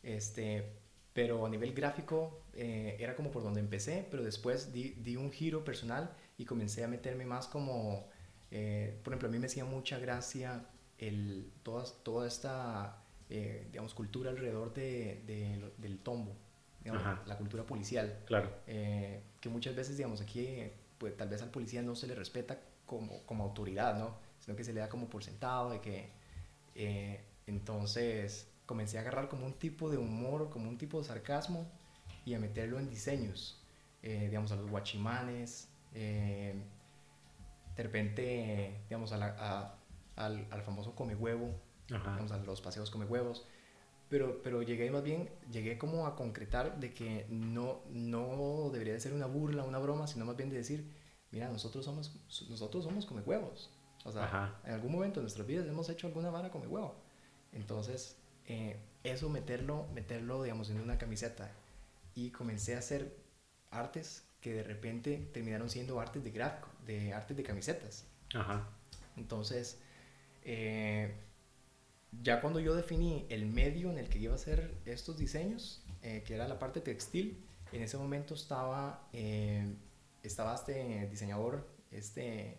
Este, 0.03 0.71
pero 1.15 1.47
a 1.47 1.49
nivel 1.49 1.73
gráfico 1.73 2.43
eh, 2.53 2.97
era 2.99 3.15
como 3.15 3.31
por 3.31 3.43
donde 3.43 3.61
empecé, 3.61 4.07
pero 4.11 4.23
después 4.23 4.73
di, 4.73 4.91
di, 4.99 5.17
un 5.17 5.33
giro 5.33 5.65
personal 5.65 6.11
y 6.37 6.45
comencé 6.45 6.85
a 6.85 6.89
meterme 6.89 7.25
más 7.25 7.47
como, 7.47 8.09
eh, 8.51 9.01
por 9.03 9.13
ejemplo, 9.13 9.29
a 9.29 9.33
mí 9.33 9.39
me 9.39 9.47
hacía 9.47 9.65
mucha 9.65 9.99
gracia 9.99 10.67
el, 10.99 11.51
toda, 11.63 11.85
toda 12.03 12.27
esta, 12.27 12.99
eh, 13.31 13.69
digamos, 13.71 13.95
cultura 13.95 14.31
alrededor 14.31 14.75
de, 14.75 15.23
de, 15.27 15.73
del 15.79 15.99
tombo, 16.01 16.37
digamos, 16.83 17.27
la 17.27 17.39
cultura 17.39 17.65
policial. 17.65 18.21
Claro. 18.27 18.51
Eh, 18.67 19.23
que 19.41 19.49
muchas 19.49 19.77
veces, 19.77 19.97
digamos, 19.97 20.21
aquí, 20.21 20.65
pues 20.99 21.17
tal 21.17 21.29
vez 21.29 21.43
al 21.43 21.51
policía 21.51 21.81
no 21.83 21.95
se 21.95 22.09
le 22.09 22.17
respeta 22.17 22.59
como, 22.87 23.25
como 23.25 23.45
autoridad, 23.45 23.97
¿no? 23.97 24.19
Sino 24.41 24.57
que 24.57 24.65
se 24.65 24.73
le 24.73 24.81
da 24.81 24.89
como 24.89 25.09
por 25.09 25.23
sentado 25.23 25.71
de 25.71 25.81
que, 25.81 26.11
eh, 26.75 27.21
entonces 27.47 28.49
comencé 28.67 28.99
a 28.99 29.03
agarrar 29.03 29.29
como 29.29 29.47
un 29.47 29.55
tipo 29.55 29.91
de 29.91 29.99
humor, 29.99 30.51
como 30.51 30.69
un 30.69 30.79
tipo 30.79 30.99
de 30.99 31.05
sarcasmo 31.05 31.67
y 32.25 32.35
a 32.35 32.39
meterlo 32.39 32.79
en 32.79 32.89
diseños, 32.89 33.63
eh, 34.03 34.27
digamos, 34.29 34.53
a 34.53 34.57
los 34.57 34.71
guachimanes, 34.71 35.69
eh, 35.95 36.55
de 37.77 37.83
repente, 37.83 38.81
digamos, 38.89 39.13
a 39.13 39.19
la, 39.19 39.37
a, 39.39 40.25
al, 40.25 40.47
al, 40.51 40.63
famoso 40.63 40.95
come 40.95 41.15
huevo, 41.15 41.51
digamos, 41.89 42.33
a 42.33 42.39
los 42.39 42.61
paseos 42.61 42.91
come 42.91 43.05
huevos, 43.05 43.47
pero, 44.09 44.43
pero 44.43 44.63
llegué 44.63 44.91
más 44.91 45.03
bien, 45.03 45.29
llegué 45.51 45.77
como 45.77 46.07
a 46.07 46.15
concretar 46.15 46.79
de 46.79 46.93
que 46.93 47.27
no, 47.31 47.81
no 47.91 48.71
debería 48.73 48.93
de 48.93 49.01
ser 49.01 49.13
una 49.13 49.27
burla, 49.27 49.65
una 49.65 49.79
broma, 49.79 50.07
sino 50.07 50.25
más 50.25 50.37
bien 50.37 50.51
de 50.51 50.57
decir, 50.57 50.89
mira, 51.31 51.49
nosotros 51.49 51.85
somos, 51.85 52.15
nosotros 52.49 52.85
somos 52.85 53.07
come 53.07 53.23
huevos. 53.23 53.71
O 54.05 54.13
sea, 54.13 54.25
Ajá. 54.25 54.61
en 54.65 54.75
algún 54.75 54.93
momento 54.93 55.21
de 55.21 55.25
nuestras 55.25 55.47
vidas 55.47 55.67
hemos 55.67 55.89
hecho 55.89 56.07
alguna 56.07 56.31
vara 56.31 56.51
come 56.51 56.67
huevo. 56.67 56.95
Entonces, 57.53 58.17
eh, 58.47 58.77
eso 59.05 59.29
meterlo, 59.29 59.87
meterlo, 59.95 60.43
digamos, 60.43 60.71
en 60.71 60.81
una 60.81 60.99
camiseta. 60.99 61.51
Y 62.15 62.31
comencé 62.31 62.75
a 62.75 62.79
hacer 62.79 63.17
artes 63.71 64.25
que 64.41 64.53
de 64.53 64.63
repente 64.63 65.29
terminaron 65.33 65.71
siendo 65.71 66.01
artes 66.01 66.23
de 66.23 66.31
gráfico, 66.31 66.69
de 66.87 67.13
artes 67.13 67.37
de 67.37 67.43
camisetas. 67.43 68.05
Ajá. 68.35 68.69
Entonces, 69.17 69.79
eh, 70.43 71.15
ya 72.23 72.41
cuando 72.41 72.61
yo 72.61 72.75
definí 72.75 73.27
el 73.31 73.47
medio 73.47 73.91
en 73.91 73.99
el 73.99 74.09
que 74.09 74.19
iba 74.19 74.33
a 74.33 74.37
hacer 74.37 74.75
estos 74.85 75.17
diseños, 75.17 75.83
eh, 76.03 76.23
que 76.27 76.35
era 76.35 76.47
la 76.47 76.59
parte 76.59 76.81
textil, 76.81 77.43
en 77.73 77.83
ese 77.83 77.97
momento 77.97 78.35
estaba, 78.35 79.09
eh, 79.13 79.67
estaba 80.23 80.55
este 80.55 81.07
diseñador, 81.09 81.67
este 81.91 82.59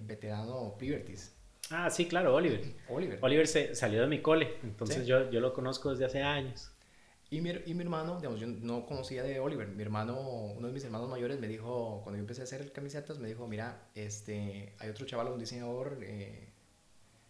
veterano 0.00 0.76
Pivertis. 0.78 1.35
Ah, 1.70 1.90
sí, 1.90 2.06
claro, 2.06 2.34
Oliver. 2.34 2.74
Oliver. 2.88 3.18
Oliver 3.22 3.46
se 3.46 3.74
salió 3.74 4.00
de 4.00 4.06
mi 4.06 4.22
cole, 4.22 4.56
entonces 4.62 5.06
yo, 5.06 5.30
yo 5.30 5.40
lo 5.40 5.52
conozco 5.52 5.90
desde 5.90 6.04
hace 6.04 6.22
años. 6.22 6.70
Y 7.28 7.40
mi, 7.40 7.50
y 7.66 7.74
mi, 7.74 7.82
hermano, 7.82 8.16
digamos, 8.18 8.38
yo 8.38 8.46
no 8.46 8.86
conocía 8.86 9.24
de 9.24 9.40
Oliver. 9.40 9.66
Mi 9.68 9.82
hermano, 9.82 10.16
uno 10.20 10.68
de 10.68 10.72
mis 10.72 10.84
hermanos 10.84 11.08
mayores 11.08 11.40
me 11.40 11.48
dijo, 11.48 12.00
cuando 12.04 12.18
yo 12.18 12.20
empecé 12.20 12.42
a 12.42 12.44
hacer 12.44 12.72
camisetas, 12.72 13.18
me 13.18 13.28
dijo, 13.28 13.48
mira, 13.48 13.88
este, 13.96 14.74
hay 14.78 14.90
otro 14.90 15.06
chaval, 15.06 15.28
un 15.28 15.38
diseñador, 15.40 15.98
eh, 16.02 16.52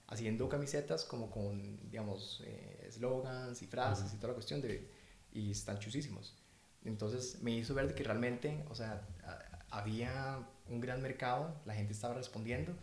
haciendo 0.06 0.50
camisetas 0.50 1.04
como 1.04 1.30
con, 1.30 1.88
digamos, 1.90 2.42
eh, 2.44 2.88
slogans 2.90 3.62
y 3.62 3.66
frases 3.66 4.12
y 4.12 4.16
toda 4.16 4.28
la 4.28 4.34
cuestión, 4.34 4.60
de, 4.60 4.86
y 5.32 5.50
están 5.50 5.78
chusísimos. 5.78 6.36
Entonces 6.84 7.42
me 7.42 7.52
hizo 7.52 7.74
ver 7.74 7.94
que 7.94 8.04
realmente, 8.04 8.64
o 8.68 8.74
sea, 8.74 9.06
había 9.70 10.46
un 10.68 10.80
gran 10.80 11.00
mercado, 11.00 11.58
la 11.64 11.74
gente 11.74 11.94
estaba 11.94 12.14
respondiendo. 12.14 12.74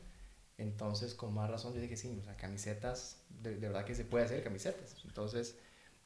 Entonces, 0.63 1.13
con 1.13 1.33
más 1.33 1.49
razón, 1.49 1.73
yo 1.73 1.81
dije, 1.81 1.97
sí, 1.97 2.17
o 2.19 2.23
sea, 2.23 2.35
camisetas, 2.35 3.23
de, 3.29 3.55
de 3.55 3.67
verdad 3.67 3.85
que 3.85 3.95
se 3.95 4.05
puede 4.05 4.25
hacer 4.25 4.43
camisetas. 4.43 4.95
Entonces, 5.05 5.57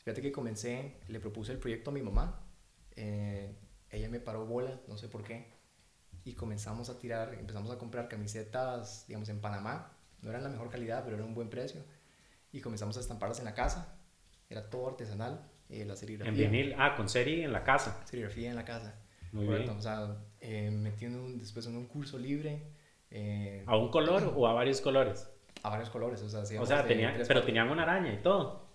Fíjate 0.08 0.22
que 0.22 0.32
comencé, 0.32 0.94
le 1.10 1.20
propuse 1.20 1.52
el 1.52 1.58
proyecto 1.58 1.90
a 1.90 1.94
mi 1.94 2.02
mamá, 2.02 2.40
eh, 2.96 3.54
ella 3.90 4.08
me 4.08 4.22
paró 4.22 4.46
bola, 4.46 4.80
no 4.88 4.98
sé 4.98 5.10
por 5.10 5.22
qué, 5.22 5.48
y 6.24 6.32
comenzamos 6.32 6.90
a 6.90 6.98
tirar, 6.98 7.34
empezamos 7.34 7.72
a 7.72 7.78
comprar 7.78 8.08
camisetas, 8.08 9.04
digamos, 9.10 9.28
en 9.28 9.42
Panamá, 9.42 9.92
no 10.22 10.30
eran 10.30 10.44
la 10.44 10.50
mejor 10.50 10.70
calidad, 10.70 11.04
pero 11.04 11.18
era 11.18 11.26
un 11.26 11.36
buen 11.36 11.50
precio, 11.50 11.84
y 12.54 12.62
comenzamos 12.62 12.96
a 12.96 13.02
estamparlas 13.02 13.40
en 13.40 13.44
la 13.44 13.54
casa, 13.54 14.00
era 14.50 14.70
todo 14.70 14.88
artesanal, 14.88 15.52
eh, 15.68 15.84
la 15.84 15.98
serigrafía. 15.98 16.46
En 16.46 16.52
vinil, 16.54 16.76
ah, 16.78 16.96
con 16.96 17.10
serie 17.10 17.44
en 17.44 17.52
la 17.52 17.66
casa. 17.66 18.02
Serigrafía 18.06 18.50
en 18.50 18.56
la 18.56 18.64
casa. 18.64 18.96
Muy 19.34 19.46
bien. 19.46 19.68
O 19.72 19.82
sea, 19.82 20.24
eh, 20.40 20.72
metí 20.72 21.06
un, 21.06 21.38
después 21.38 21.68
en 21.68 21.76
un 21.76 21.86
curso 21.86 22.18
libre. 22.18 22.77
Eh, 23.10 23.64
¿A 23.66 23.78
un 23.78 23.90
color 23.90 24.34
o 24.36 24.48
a 24.48 24.54
varios 24.54 24.82
colores? 24.82 25.30
A 25.64 25.70
varios 25.70 25.90
colores, 25.90 26.22
o 26.22 26.30
sea, 26.30 26.42
o 26.62 26.66
sea 26.66 26.86
tenía, 26.86 27.18
pero 27.28 27.44
tenían 27.44 27.70
una 27.70 27.84
araña 27.84 28.14
y 28.14 28.18
todo 28.18 28.68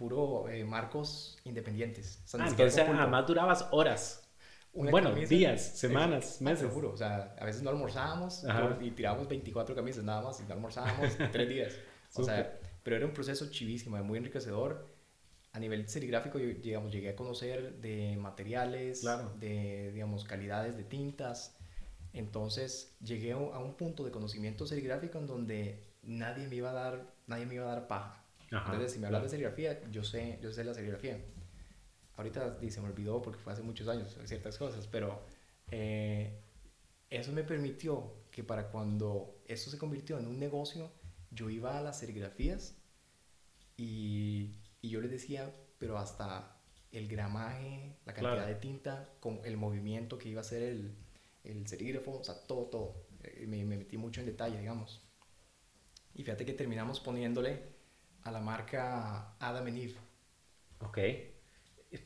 puro 0.00 0.48
eh, 0.48 0.64
marcos 0.64 1.36
independientes. 1.44 2.22
ah, 2.38 2.46
entonces 2.48 2.78
además 2.78 3.26
durabas 3.26 3.68
horas. 3.70 4.28
bueno, 4.72 5.12
días, 5.12 5.78
semanas, 5.78 6.40
meses. 6.40 6.68
Seguro, 6.68 6.92
o 6.92 6.96
sea, 6.96 7.36
a 7.38 7.44
veces 7.44 7.62
no 7.62 7.70
almorzábamos 7.70 8.44
y 8.80 8.90
tirábamos 8.92 9.28
24 9.28 9.74
camisas 9.74 10.02
nada 10.02 10.22
más 10.22 10.40
y 10.40 10.44
no 10.44 10.54
almorzábamos 10.54 11.16
tres 11.32 11.48
días. 11.48 11.74
O 12.14 12.24
sea, 12.24 12.58
pero 12.82 12.96
era 12.96 13.06
un 13.06 13.12
proceso 13.12 13.50
chivísimo, 13.50 14.02
muy 14.02 14.18
enriquecedor. 14.18 14.88
A 15.52 15.58
nivel 15.58 15.88
serigráfico, 15.88 16.38
digamos, 16.38 16.92
llegué 16.92 17.10
a 17.10 17.16
conocer 17.16 17.80
de 17.80 18.16
materiales, 18.16 19.04
de, 19.40 19.90
digamos, 19.92 20.24
calidades 20.24 20.76
de 20.76 20.84
tintas. 20.84 21.58
Entonces, 22.12 22.96
llegué 23.00 23.32
a 23.32 23.36
un 23.36 23.74
punto 23.76 24.04
de 24.04 24.10
conocimiento 24.10 24.66
serigráfico 24.66 25.18
en 25.18 25.26
donde 25.26 25.84
nadie 26.02 26.48
me 26.48 26.56
iba 26.56 26.70
a 26.70 26.74
dar, 26.74 27.14
nadie 27.26 27.46
me 27.46 27.54
iba 27.54 27.64
a 27.64 27.74
dar 27.74 27.86
paja. 27.88 28.24
Entonces, 28.50 28.92
si 28.92 28.98
me 28.98 29.06
hablas 29.06 29.22
de 29.22 29.28
serigrafía, 29.28 29.88
yo 29.90 30.02
sé, 30.02 30.38
yo 30.42 30.52
sé 30.52 30.64
la 30.64 30.74
serigrafía. 30.74 31.20
Ahorita 32.16 32.58
se 32.68 32.80
me 32.80 32.88
olvidó 32.88 33.22
porque 33.22 33.38
fue 33.38 33.52
hace 33.52 33.62
muchos 33.62 33.86
años 33.88 34.16
ciertas 34.24 34.58
cosas, 34.58 34.86
pero 34.88 35.22
eh, 35.70 36.42
eso 37.08 37.32
me 37.32 37.44
permitió 37.44 38.12
que 38.30 38.42
para 38.42 38.70
cuando 38.70 39.40
esto 39.46 39.70
se 39.70 39.78
convirtió 39.78 40.18
en 40.18 40.26
un 40.26 40.38
negocio, 40.38 40.90
yo 41.30 41.48
iba 41.48 41.78
a 41.78 41.80
las 41.80 42.00
serigrafías 42.00 42.76
y, 43.76 44.56
y 44.82 44.88
yo 44.90 45.00
les 45.00 45.12
decía, 45.12 45.54
pero 45.78 45.96
hasta 45.96 46.56
el 46.90 47.08
gramaje, 47.08 47.96
la 48.04 48.14
cantidad 48.14 48.46
de 48.46 48.56
tinta, 48.56 49.08
con 49.20 49.40
el 49.44 49.56
movimiento 49.56 50.18
que 50.18 50.28
iba 50.28 50.40
a 50.40 50.42
hacer 50.42 50.62
el, 50.62 50.94
el 51.44 51.66
serígrafo, 51.66 52.18
o 52.18 52.24
sea, 52.24 52.34
todo, 52.46 52.66
todo. 52.66 53.06
Eh, 53.22 53.46
me, 53.46 53.64
me, 53.64 53.76
metí 53.76 53.96
mucho 53.96 54.20
en 54.20 54.26
detalle, 54.26 54.58
digamos. 54.58 55.02
Y 56.14 56.22
fíjate 56.22 56.44
que 56.44 56.52
terminamos 56.52 57.00
poniéndole 57.00 57.62
a 58.22 58.30
la 58.30 58.40
marca 58.40 59.36
Adam 59.38 59.68
Eve. 59.68 59.94
Ok. 60.80 60.98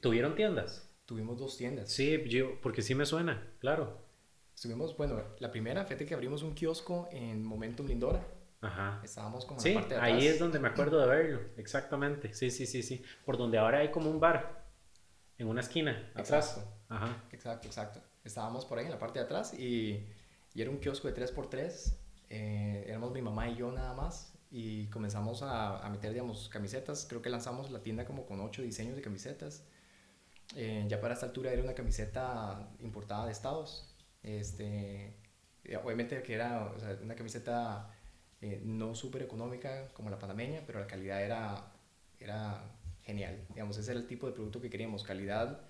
¿Tuvieron 0.01 0.35
tiendas? 0.35 0.89
Tuvimos 1.07 1.39
dos 1.39 1.57
tiendas. 1.57 1.91
Sí, 1.91 2.23
yo, 2.29 2.61
porque 2.61 2.83
sí 2.83 2.95
me 2.95 3.07
suena, 3.07 3.53
claro. 3.59 3.99
Estuvimos, 4.55 4.97
bueno, 4.97 5.23
la 5.39 5.51
primera, 5.51 5.85
fíjate 5.85 6.07
que 6.07 6.15
abrimos 6.15 6.43
un 6.43 6.55
kiosco 6.55 7.09
en 7.13 7.45
Momentum 7.45 7.87
Lindora. 7.87 8.25
Ajá. 8.61 9.01
Estábamos 9.05 9.45
como 9.45 9.61
en 9.61 9.75
la 9.75 9.81
parte 9.81 9.95
de 9.95 10.01
atrás. 10.01 10.13
ahí 10.13 10.27
es 10.27 10.39
donde 10.39 10.59
me 10.59 10.69
acuerdo 10.69 10.99
de 11.01 11.07
verlo, 11.07 11.41
exactamente. 11.57 12.33
Sí, 12.33 12.51
sí, 12.51 12.67
sí, 12.67 12.83
sí. 12.83 13.03
Por 13.27 13.37
donde 13.37 13.59
ahora 13.59 13.79
hay 13.79 13.91
como 13.91 14.11
un 14.11 14.21
bar, 14.21 14.65
en 15.37 15.49
una 15.49 15.61
esquina, 15.61 16.11
atrás. 16.15 16.57
Exacto. 16.57 16.73
Ajá. 16.89 17.25
Exacto, 17.33 17.67
exacto. 17.67 18.01
Estábamos 18.25 18.65
por 18.65 18.79
ahí 18.79 18.87
en 18.87 18.91
la 18.91 18.99
parte 18.99 19.19
de 19.19 19.25
atrás 19.27 19.55
y, 19.55 20.07
y 20.55 20.63
era 20.63 20.71
un 20.71 20.79
kiosco 20.79 21.09
de 21.09 21.15
3x3. 21.15 21.95
Eh, 22.31 22.85
éramos 22.89 23.13
mi 23.13 23.23
mamá 23.23 23.49
y 23.49 23.57
yo 23.57 23.71
nada 23.71 23.93
más 23.95 24.33
y 24.51 24.87
comenzamos 24.87 25.43
a, 25.43 25.85
a, 25.85 25.91
meter, 25.91 26.13
digamos, 26.13 26.49
camisetas. 26.49 27.07
Creo 27.09 27.21
que 27.21 27.29
lanzamos 27.29 27.71
la 27.71 27.83
tienda 27.83 28.05
como 28.05 28.25
con 28.25 28.41
ocho 28.41 28.63
diseños 28.63 28.97
de 28.97 29.03
camisetas. 29.03 29.65
Eh, 30.57 30.85
ya 30.89 31.01
para 31.01 31.15
esta 31.15 31.27
altura 31.27 31.53
era 31.53 31.63
una 31.63 31.75
camiseta 31.75 32.71
importada 32.81 33.27
de 33.27 33.33
Estados. 33.33 33.95
Este, 34.23 35.17
eh, 35.65 35.77
obviamente 35.83 36.23
que 36.23 36.35
era 36.35 36.67
o 36.67 36.79
sea, 36.79 36.99
una 37.03 37.15
camiseta 37.15 37.91
eh, 38.41 38.61
no 38.65 38.95
súper 38.95 39.23
económica 39.23 39.89
como 39.95 40.11
la 40.11 40.19
panameña, 40.19 40.63
pero 40.67 40.81
la 40.81 40.87
calidad 40.87 41.23
era, 41.23 41.73
era 42.21 42.63
genial. 43.03 43.45
Digamos, 43.51 43.79
ese 43.79 43.91
era 43.91 44.01
el 44.01 44.07
tipo 44.07 44.27
de 44.27 44.33
producto 44.33 44.61
que 44.61 44.71
queríamos, 44.71 45.03
calidad 45.05 45.63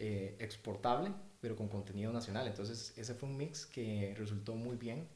exportable, 0.00 1.10
pero 1.40 1.56
con 1.56 1.68
contenido 1.68 2.12
nacional. 2.12 2.46
Entonces, 2.46 2.92
ese 2.96 3.14
fue 3.14 3.28
un 3.28 3.36
mix 3.36 3.66
que 3.66 4.14
resultó 4.16 4.54
muy 4.54 4.76
bien 4.76 5.08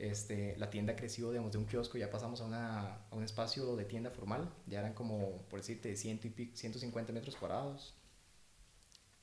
este, 0.00 0.56
la 0.56 0.70
tienda 0.70 0.96
creció, 0.96 1.30
digamos, 1.30 1.52
de 1.52 1.58
un 1.58 1.66
kiosco, 1.66 1.98
ya 1.98 2.10
pasamos 2.10 2.40
a, 2.40 2.46
una, 2.46 2.94
a 3.10 3.14
un 3.14 3.22
espacio 3.22 3.76
de 3.76 3.84
tienda 3.84 4.10
formal, 4.10 4.50
ya 4.66 4.80
eran 4.80 4.94
como, 4.94 5.42
por 5.50 5.60
decirte, 5.60 5.94
100 5.94 6.20
y 6.38 6.50
150 6.54 7.12
metros 7.12 7.36
cuadrados. 7.36 7.94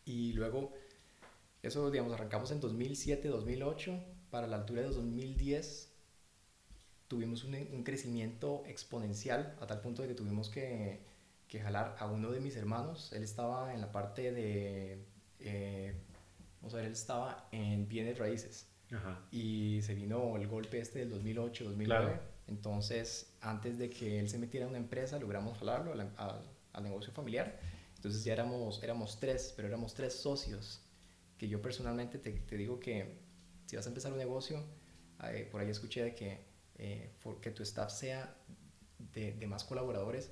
Y 0.06 0.34
luego, 0.34 0.72
eso, 1.64 1.90
digamos, 1.90 2.14
arrancamos 2.14 2.52
en 2.52 2.60
2007, 2.60 3.28
2008, 3.28 4.00
para 4.30 4.46
la 4.46 4.58
altura 4.58 4.84
de 4.84 4.90
2010 4.90 5.90
tuvimos 7.08 7.44
un, 7.44 7.56
un 7.56 7.84
crecimiento 7.84 8.64
exponencial, 8.68 9.58
a 9.60 9.66
tal 9.66 9.82
punto 9.82 10.04
de 10.04 10.10
que 10.10 10.14
tuvimos 10.14 10.50
que, 10.50 11.00
que, 11.48 11.60
jalar 11.60 11.96
a 11.98 12.06
uno 12.06 12.30
de 12.30 12.40
mis 12.40 12.56
hermanos, 12.56 13.12
él 13.14 13.24
estaba 13.24 13.74
en 13.74 13.82
la 13.82 13.92
parte 13.92 14.32
de, 14.32 15.04
eh, 15.40 15.96
vamos 16.60 16.74
a 16.74 16.78
ver, 16.78 16.86
él 16.88 16.94
estaba 16.94 17.48
en 17.52 17.88
bienes 17.88 18.18
raíces 18.18 18.68
y 19.32 19.82
se 19.82 19.94
vino 19.96 20.38
el 20.38 20.48
golpe 20.48 20.80
este 20.80 21.00
del 21.00 21.10
2008, 21.10 21.66
2009. 21.66 22.20
Entonces, 22.48 23.36
antes 23.42 23.78
de 23.78 23.90
que 23.90 24.20
él 24.20 24.30
se 24.30 24.38
metiera 24.38 24.66
en 24.66 24.70
una 24.70 24.78
empresa, 24.78 25.20
logramos 25.20 25.58
jalarlo 25.58 25.94
al 25.94 26.84
negocio 26.84 27.12
familiar. 27.12 27.60
Entonces 27.96 28.24
ya 28.24 28.34
éramos, 28.34 28.82
éramos 28.84 29.20
tres, 29.20 29.54
pero 29.56 29.68
éramos 29.68 29.94
tres 29.94 30.14
socios. 30.14 30.82
Que 31.38 31.48
yo 31.48 31.62
personalmente 31.62 32.18
te, 32.18 32.32
te 32.32 32.58
digo 32.58 32.80
que 32.80 33.20
si 33.66 33.76
vas 33.76 33.86
a 33.86 33.90
empezar 33.90 34.12
un 34.12 34.18
negocio, 34.18 34.64
eh, 35.26 35.48
por 35.52 35.62
ahí 35.62 35.70
escuché 35.70 36.04
de 36.04 36.16
que, 36.16 36.46
eh, 36.76 37.14
que 37.42 37.52
tu 37.52 37.64
staff 37.64 37.92
sea 37.92 38.36
de, 39.14 39.34
de, 39.34 39.48
más 39.48 39.64
colaboradores 39.64 40.32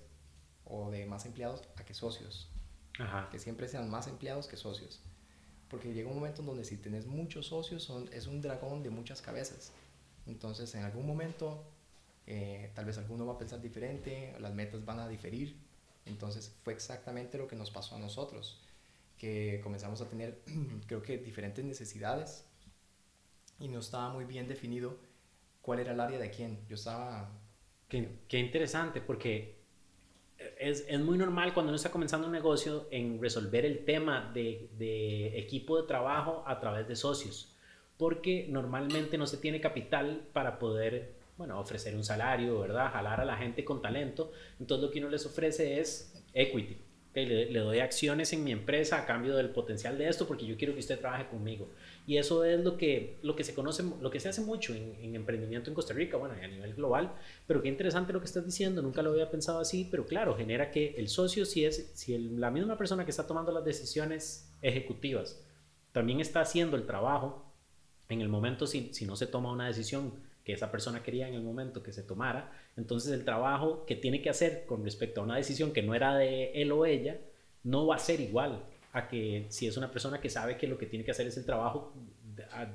o 0.64 0.90
de 0.90 1.06
más 1.06 1.26
empleados 1.26 1.64
a 1.76 1.84
que 1.84 1.94
socios. 1.94 2.50
Que 3.30 3.40
siempre 3.40 3.68
sean 3.68 3.90
más 3.90 4.08
empleados 4.08 4.48
que 4.48 4.56
socios 4.56 5.04
porque 5.70 5.94
llega 5.94 6.10
un 6.10 6.16
momento 6.16 6.42
en 6.42 6.48
donde 6.48 6.64
si 6.64 6.78
tienes 6.78 7.06
muchos 7.06 7.48
socios 7.48 7.84
son, 7.84 8.10
es 8.14 8.28
un 8.28 8.42
dragón 8.42 8.84
de 8.84 8.90
muchas 8.90 9.22
cabezas. 9.22 9.72
Entonces 10.28 10.74
en 10.76 10.84
algún 10.84 11.06
momento 11.06 11.64
eh, 12.28 12.72
tal 12.74 12.86
vez 12.86 12.98
alguno 12.98 13.26
va 13.26 13.34
a 13.34 13.38
pensar 13.38 13.62
diferente, 13.62 14.36
las 14.40 14.54
metas 14.54 14.84
van 14.86 15.00
a 15.00 15.08
diferir. 15.08 15.56
Entonces 16.06 16.54
fue 16.64 16.74
exactamente 16.74 17.38
lo 17.38 17.48
que 17.48 17.56
nos 17.56 17.72
pasó 17.72 17.96
a 17.96 18.00
nosotros, 18.00 18.62
que 19.18 19.60
comenzamos 19.64 20.02
a 20.02 20.10
tener 20.10 20.42
creo 20.88 21.02
que 21.02 21.18
diferentes 21.18 21.64
necesidades 21.64 22.46
y 23.60 23.68
no 23.68 23.80
estaba 23.80 24.10
muy 24.14 24.26
bien 24.26 24.48
definido 24.48 24.98
cuál 25.62 25.80
era 25.80 25.94
el 25.94 26.00
área 26.00 26.20
de 26.20 26.30
quién. 26.30 26.60
Yo 26.68 26.76
estaba... 26.76 27.32
Qué, 27.88 28.20
qué 28.28 28.40
interesante, 28.40 29.00
porque 29.02 29.55
es, 30.60 30.86
es, 30.88 31.00
muy 31.00 31.18
normal 31.18 31.54
cuando 31.54 31.70
uno 31.70 31.76
está 31.76 31.92
comenzando 31.92 32.28
un 32.28 32.34
negocio 32.34 32.88
en 32.92 33.22
resolver 33.22 33.66
el 33.66 33.86
tema 33.86 34.32
de, 34.34 34.70
de, 34.78 35.40
equipo 35.40 35.82
de 35.82 35.88
trabajo 35.88 36.44
a 36.46 36.60
través 36.60 36.88
de 36.88 36.96
socios, 36.96 37.56
porque 37.98 38.48
normalmente 38.50 39.18
no 39.18 39.28
se 39.28 39.38
tiene 39.38 39.62
capital 39.62 40.28
para 40.34 40.60
poder, 40.60 41.14
bueno, 41.38 41.60
ofrecer 41.60 41.96
un 41.96 42.04
salario, 42.04 42.60
¿verdad? 42.60 42.92
Jalar 42.92 43.22
a 43.22 43.26
la 43.26 43.38
gente 43.38 43.64
con 43.64 43.82
talento. 43.82 44.32
Entonces 44.60 44.86
lo 44.86 44.92
que 44.92 45.00
uno 45.00 45.10
les 45.10 45.26
ofrece 45.26 45.80
es 45.80 46.14
equity. 46.34 46.78
Le, 47.14 47.50
le, 47.50 47.60
doy 47.60 47.80
acciones 47.80 48.34
en 48.34 48.44
mi 48.44 48.52
empresa 48.52 49.00
a 49.00 49.06
cambio 49.06 49.38
del 49.38 49.50
potencial 49.50 49.98
de 49.98 50.10
esto 50.10 50.28
porque 50.28 50.46
yo 50.46 50.58
quiero 50.58 50.74
que 50.74 50.82
usted 50.82 51.00
trabaje 51.00 51.28
conmigo. 51.28 51.70
Y 52.08 52.18
eso 52.18 52.44
es 52.44 52.64
lo 52.64 52.78
que, 52.78 53.18
lo 53.24 53.36
que 53.36 53.44
se 53.44 53.56
conoce, 53.56 53.84
lo 54.00 54.12
que 54.12 54.20
se 54.20 54.30
hace 54.30 54.42
mucho 54.42 54.76
en, 54.76 55.16
emprendimiento 55.16 55.70
en 55.70 55.74
Costa 55.74 55.94
Rica, 55.94 56.18
bueno, 56.18 56.36
a 56.36 56.48
nivel 56.48 56.76
global. 56.76 57.16
Pero 57.48 57.64
qué 57.64 57.68
interesante 57.68 58.14
lo 58.14 58.20
que 58.20 58.28
estás 58.28 58.46
diciendo, 58.46 58.82
nunca 58.82 59.02
lo 59.02 59.12
había 59.12 59.32
pensado 59.32 59.60
así, 59.60 59.88
pero 59.90 60.06
claro, 60.06 60.36
genera 60.36 60.70
que 60.70 60.94
el 60.98 61.08
socio, 61.08 61.46
si 61.46 61.66
es 61.66 61.92
si 61.96 62.18
la 62.18 62.52
misma 62.52 62.78
persona 62.78 63.06
que 63.06 63.12
está 63.12 63.26
tomando 63.26 63.52
las 63.52 63.66
decisiones 63.66 64.54
ejecutivas, 64.62 65.44
también 65.92 66.20
está 66.20 66.42
haciendo 66.42 66.76
el 66.76 66.86
trabajo 66.86 67.44
En 68.08 68.22
el 68.22 68.30
momento, 68.30 68.68
si, 68.68 68.94
si 68.94 69.06
no 69.06 69.16
se 69.16 69.26
toma 69.26 69.52
una 69.52 69.66
decisión 69.66 70.14
que 70.44 70.54
esa 70.54 70.72
persona 70.72 71.02
quería 71.02 71.28
en 71.28 71.34
el 71.34 71.42
momento 71.42 71.82
que 71.82 71.92
se 71.92 72.04
tomara, 72.04 72.52
entonces 72.78 73.12
el 73.12 73.26
trabajo 73.26 73.84
que 73.88 73.96
tiene 73.96 74.22
que 74.22 74.30
hacer 74.30 74.66
con 74.68 74.84
respecto 74.84 75.22
a 75.22 75.24
una 75.24 75.38
decisión 75.38 75.74
que 75.74 75.82
no 75.82 75.96
era 75.96 76.16
de 76.16 76.52
él 76.54 76.72
o 76.72 76.86
ella, 76.86 77.20
no 77.64 77.88
va 77.88 77.96
a 77.96 78.00
ser 78.00 78.20
igual 78.22 78.64
a 78.96 79.10
que 79.10 79.46
si 79.50 79.68
es 79.68 79.76
una 79.76 79.92
persona 79.92 80.22
que 80.22 80.30
sabe 80.30 80.56
que 80.56 80.68
lo 80.68 80.78
que 80.78 80.86
tiene 80.86 81.04
que 81.04 81.12
hacer 81.12 81.28
es 81.28 81.36
el 81.36 81.46
trabajo 81.46 81.94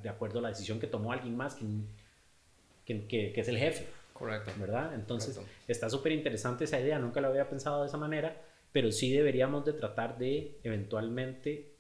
de, 0.02 0.08
acuerdo 0.08 0.38
a 0.40 0.42
la 0.42 0.48
decisión 0.50 0.78
que 0.78 0.86
tomó 0.86 1.12
alguien 1.12 1.34
más 1.34 1.56
que, 2.84 3.06
que, 3.06 3.32
que 3.32 3.40
es 3.40 3.48
el 3.48 3.56
jefe. 3.56 3.86
Correcto. 4.12 4.52
¿Verdad? 4.60 4.94
Entonces 4.94 5.40
está 5.66 5.88
súper 5.88 6.12
interesante 6.12 6.64
esa 6.64 6.78
idea, 6.78 6.98
nunca 6.98 7.22
lo 7.22 7.28
había 7.28 7.48
pensado 7.48 7.80
de 7.80 7.88
esa 7.88 7.96
manera, 7.96 8.36
pero 8.70 8.92
sí 8.92 9.10
deberíamos 9.10 9.64
de 9.64 9.72
tratar 9.72 10.18
de 10.18 10.58
eventualmente 10.62 11.72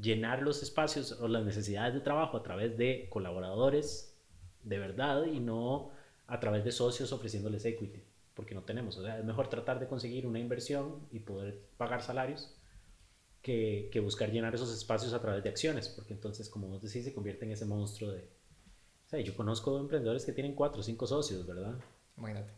llenar 0.00 0.40
los 0.40 0.62
espacios 0.62 1.12
o 1.20 1.28
las 1.28 1.44
necesidades 1.44 1.92
de 1.92 2.00
trabajo 2.00 2.38
a 2.38 2.42
través 2.42 2.78
de 2.78 3.06
colaboradores 3.10 4.16
de 4.62 4.78
verdad 4.78 5.26
y 5.26 5.40
no 5.40 5.90
a 6.26 6.40
través 6.40 6.64
de 6.64 6.72
socios 6.72 7.12
ofreciéndoles 7.12 7.66
equity, 7.66 8.02
porque 8.32 8.54
no 8.54 8.62
tenemos. 8.62 8.96
O 8.96 9.02
sea, 9.02 9.18
es 9.18 9.24
mejor 9.26 9.50
tratar 9.50 9.78
de 9.78 9.88
conseguir 9.88 10.26
una 10.26 10.38
inversión 10.38 11.06
y 11.12 11.18
poder 11.18 11.60
pagar 11.76 12.00
salarios 12.00 12.56
que, 13.44 13.90
que 13.92 14.00
buscar 14.00 14.32
llenar 14.32 14.54
esos 14.54 14.72
espacios 14.72 15.12
a 15.12 15.20
través 15.20 15.44
de 15.44 15.50
acciones, 15.50 15.86
porque 15.90 16.14
entonces, 16.14 16.48
como 16.48 16.66
vos 16.66 16.80
decís, 16.80 17.04
se 17.04 17.12
convierte 17.12 17.44
en 17.44 17.52
ese 17.52 17.66
monstruo 17.66 18.10
de... 18.10 18.20
O 18.20 19.08
sea, 19.10 19.20
yo 19.20 19.36
conozco 19.36 19.78
emprendedores 19.78 20.24
que 20.24 20.32
tienen 20.32 20.54
cuatro 20.54 20.80
o 20.80 20.82
cinco 20.82 21.06
socios, 21.06 21.46
¿verdad? 21.46 21.74
Imagínate. 22.16 22.50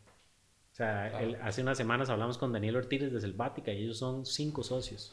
O 0.72 0.76
sea, 0.76 1.06
hace 1.42 1.62
unas 1.62 1.76
semanas 1.76 2.08
hablamos 2.08 2.38
con 2.38 2.52
Daniel 2.52 2.76
Ortiz 2.76 3.12
de 3.12 3.20
Selvática 3.20 3.72
y 3.72 3.82
ellos 3.82 3.98
son 3.98 4.24
cinco 4.24 4.62
socios. 4.62 5.12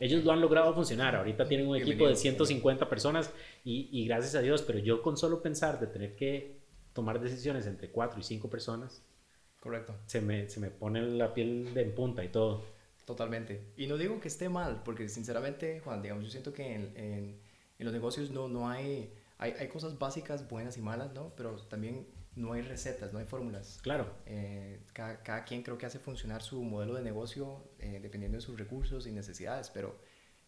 Ellos 0.00 0.24
lo 0.24 0.32
han 0.32 0.40
logrado 0.40 0.72
funcionar. 0.72 1.14
Ahorita 1.14 1.46
tienen 1.46 1.68
un 1.68 1.76
equipo 1.76 2.08
de 2.08 2.16
150 2.16 2.88
personas 2.88 3.30
y, 3.66 3.90
y, 3.92 4.06
gracias 4.06 4.34
a 4.34 4.40
Dios, 4.40 4.62
pero 4.62 4.78
yo 4.78 5.02
con 5.02 5.18
solo 5.18 5.42
pensar 5.42 5.78
de 5.78 5.88
tener 5.88 6.16
que 6.16 6.56
tomar 6.94 7.20
decisiones 7.20 7.66
entre 7.66 7.90
cuatro 7.90 8.18
y 8.18 8.22
cinco 8.22 8.48
personas, 8.48 9.02
correcto, 9.60 9.94
se 10.06 10.22
me, 10.22 10.48
se 10.48 10.58
me 10.58 10.70
pone 10.70 11.02
la 11.02 11.34
piel 11.34 11.74
de 11.74 11.82
en 11.82 11.94
punta 11.94 12.24
y 12.24 12.28
todo. 12.28 12.64
Totalmente. 13.04 13.72
Y 13.76 13.86
no 13.86 13.96
digo 13.96 14.20
que 14.20 14.28
esté 14.28 14.48
mal, 14.48 14.82
porque 14.84 15.08
sinceramente, 15.08 15.80
Juan, 15.80 16.02
digamos, 16.02 16.24
yo 16.24 16.30
siento 16.30 16.52
que 16.52 16.74
en, 16.74 16.96
en, 16.96 17.40
en 17.78 17.84
los 17.84 17.92
negocios 17.92 18.30
no, 18.30 18.48
no 18.48 18.68
hay, 18.68 19.12
hay, 19.38 19.52
hay, 19.58 19.68
cosas 19.68 19.98
básicas 19.98 20.48
buenas 20.48 20.76
y 20.76 20.82
malas, 20.82 21.12
¿no? 21.12 21.32
Pero 21.34 21.56
también 21.66 22.06
no 22.36 22.52
hay 22.52 22.62
recetas, 22.62 23.12
no 23.12 23.18
hay 23.18 23.24
fórmulas. 23.24 23.80
Claro. 23.82 24.14
Eh, 24.26 24.80
cada, 24.92 25.22
cada, 25.22 25.44
quien 25.44 25.62
creo 25.62 25.78
que 25.78 25.86
hace 25.86 25.98
funcionar 25.98 26.42
su 26.42 26.62
modelo 26.62 26.94
de 26.94 27.02
negocio 27.02 27.64
eh, 27.78 27.98
dependiendo 28.00 28.36
de 28.38 28.42
sus 28.42 28.58
recursos 28.58 29.06
y 29.06 29.12
necesidades, 29.12 29.70
pero 29.70 29.98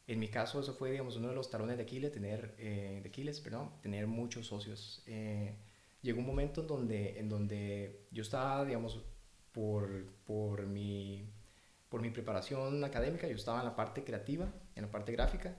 en 0.06 0.18
mi 0.18 0.28
caso 0.28 0.60
eso 0.60 0.74
fue, 0.74 0.92
digamos, 0.92 1.16
uno 1.16 1.28
de 1.28 1.34
los 1.34 1.50
talones 1.50 1.76
de 1.76 1.82
Aquiles, 1.82 2.12
tener, 2.12 2.54
eh, 2.58 3.00
de 3.02 3.08
Aquiles, 3.08 3.40
perdón, 3.40 3.70
tener 3.82 4.06
muchos 4.06 4.46
socios. 4.46 5.02
llegó 6.02 6.20
un 6.20 6.26
momento 6.26 6.60
en 6.60 6.66
donde, 6.66 7.18
en 7.18 7.28
donde 7.28 8.06
yo 8.10 8.22
estaba, 8.22 8.64
digamos, 8.64 9.00
por, 9.52 10.06
por 10.26 10.66
mi 10.66 11.30
por 11.94 12.02
mi 12.02 12.10
preparación 12.10 12.82
académica, 12.82 13.28
yo 13.28 13.36
estaba 13.36 13.60
en 13.60 13.66
la 13.66 13.76
parte 13.76 14.02
creativa, 14.02 14.52
en 14.74 14.82
la 14.82 14.90
parte 14.90 15.12
gráfica, 15.12 15.54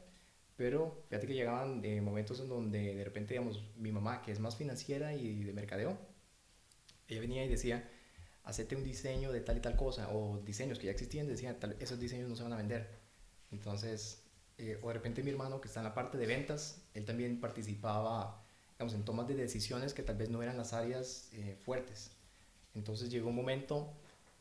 pero 0.57 1.05
fíjate 1.07 1.27
que 1.27 1.33
llegaban 1.33 1.81
de 1.81 2.01
momentos 2.01 2.41
en 2.41 2.49
donde 2.49 2.93
de 2.93 3.05
repente, 3.05 3.35
digamos, 3.35 3.63
mi 3.77 3.93
mamá, 3.93 4.21
que 4.21 4.33
es 4.33 4.41
más 4.41 4.57
financiera 4.57 5.13
y 5.13 5.45
de 5.45 5.53
mercadeo, 5.53 5.97
ella 7.07 7.21
venía 7.21 7.45
y 7.45 7.47
decía, 7.47 7.89
hacete 8.43 8.75
un 8.75 8.83
diseño 8.83 9.31
de 9.31 9.39
tal 9.39 9.55
y 9.55 9.61
tal 9.61 9.77
cosa, 9.77 10.09
o 10.13 10.41
diseños 10.43 10.77
que 10.77 10.87
ya 10.87 10.91
existían, 10.91 11.25
decía, 11.25 11.57
esos 11.79 12.01
diseños 12.01 12.27
no 12.27 12.35
se 12.35 12.43
van 12.43 12.51
a 12.51 12.57
vender. 12.57 12.89
Entonces, 13.49 14.21
eh, 14.57 14.77
o 14.83 14.89
de 14.89 14.93
repente 14.95 15.23
mi 15.23 15.31
hermano, 15.31 15.61
que 15.61 15.69
está 15.69 15.79
en 15.79 15.85
la 15.85 15.93
parte 15.93 16.17
de 16.17 16.27
ventas, 16.27 16.81
él 16.95 17.05
también 17.05 17.39
participaba, 17.39 18.43
digamos, 18.73 18.93
en 18.93 19.05
tomas 19.05 19.25
de 19.29 19.35
decisiones 19.35 19.93
que 19.93 20.03
tal 20.03 20.17
vez 20.17 20.29
no 20.29 20.43
eran 20.43 20.57
las 20.57 20.73
áreas 20.73 21.29
eh, 21.31 21.55
fuertes. 21.63 22.11
Entonces 22.73 23.09
llegó 23.09 23.29
un 23.29 23.37
momento 23.37 23.93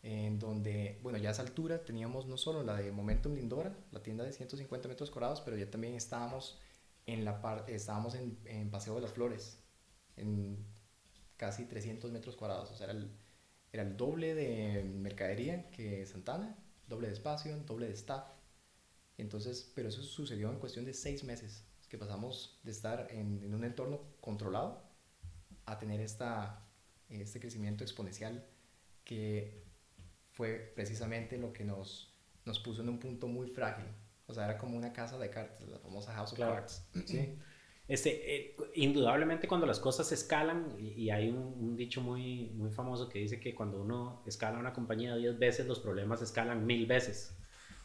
en 0.05 0.38
donde, 0.38 1.01
bueno, 1.03 1.17
ya 1.17 1.31
a 1.31 1.33
esa 1.33 1.40
altura 1.40 1.83
teníamos 1.83 2.27
no 2.27 2.37
solo 2.37 2.62
la 2.62 2.77
de 2.77 2.93
Momentum 2.93 3.35
Lindora, 3.35 3.75
la 3.90 4.03
tienda 4.03 4.23
de 4.23 4.33
150 4.33 4.87
metros 4.87 5.11
cuadrados, 5.11 5.40
pero 5.40 5.57
ya 5.57 5.71
también 5.71 5.95
estábamos 5.95 6.61
en 7.07 7.25
la 7.25 7.40
parte, 7.40 7.75
estábamos 7.75 8.14
en, 8.14 8.38
en, 8.45 8.71
Paseo 8.71 8.95
de 8.97 9.01
las 9.01 9.12
Flores, 9.12 9.59
en 10.17 10.62
casi 11.38 11.64
300 11.64 12.12
metros 12.12 12.37
cuadrados, 12.37 12.71
o 12.71 12.77
sea, 12.77 12.85
era 12.85 12.99
el, 12.99 13.11
era 13.73 13.83
el 13.83 13.97
doble 13.97 14.35
de 14.35 14.85
mercadería 14.85 15.71
que 15.71 16.05
Santana, 16.05 16.55
doble 16.87 17.07
de 17.07 17.14
espacio, 17.14 17.57
doble 17.61 17.87
de 17.87 17.95
staff. 17.95 18.27
Entonces, 19.17 19.73
pero 19.75 19.88
eso 19.88 20.03
sucedió 20.03 20.51
en 20.51 20.59
cuestión 20.59 20.85
de 20.85 20.93
seis 20.93 21.25
meses, 21.25 21.64
que 21.88 21.97
pasamos 21.97 22.61
de 22.62 22.73
estar 22.73 23.09
en, 23.11 23.43
en 23.43 23.55
un 23.55 23.64
entorno 23.64 24.03
controlado 24.21 24.83
a 25.64 25.79
tener 25.79 26.03
esta, 26.03 26.62
este 27.09 27.40
crecimiento 27.40 27.85
exponencial 27.85 28.47
que 29.05 29.63
fue 30.35 30.73
precisamente 30.75 31.38
lo 31.38 31.53
que 31.53 31.64
nos, 31.64 32.12
nos 32.44 32.59
puso 32.61 32.83
en 32.83 32.88
un 32.90 32.99
punto 32.99 33.27
muy 33.27 33.49
frágil. 33.49 33.87
O 34.27 34.35
sea, 34.35 34.44
era 34.44 34.59
como 34.59 34.77
una 34.77 34.92
casa 34.92 35.18
de 35.18 35.31
cartas, 35.31 35.68
la 35.68 35.79
famosa 35.79 36.12
House 36.14 36.33
of 36.33 36.38
Cards. 36.38 36.87
Sí. 37.07 37.37
Este, 37.87 38.37
eh, 38.37 38.57
indudablemente 38.75 39.47
cuando 39.47 39.66
las 39.66 39.79
cosas 39.79 40.11
escalan, 40.11 40.75
y, 40.79 41.11
hay 41.11 41.29
un, 41.29 41.77
dicho 41.77 42.01
muy, 42.01 42.51
muy 42.55 42.70
famoso 42.70 43.09
que 43.09 43.18
dice 43.18 43.38
que 43.38 43.55
cuando 43.55 43.81
uno 43.81 44.23
escala 44.27 44.59
una 44.59 44.73
compañía 44.73 45.14
10 45.16 45.38
veces, 45.38 45.66
los 45.66 45.81
problemas 45.81 46.23
escalan 46.23 46.64
mil 46.64 46.87
veces, 46.87 47.37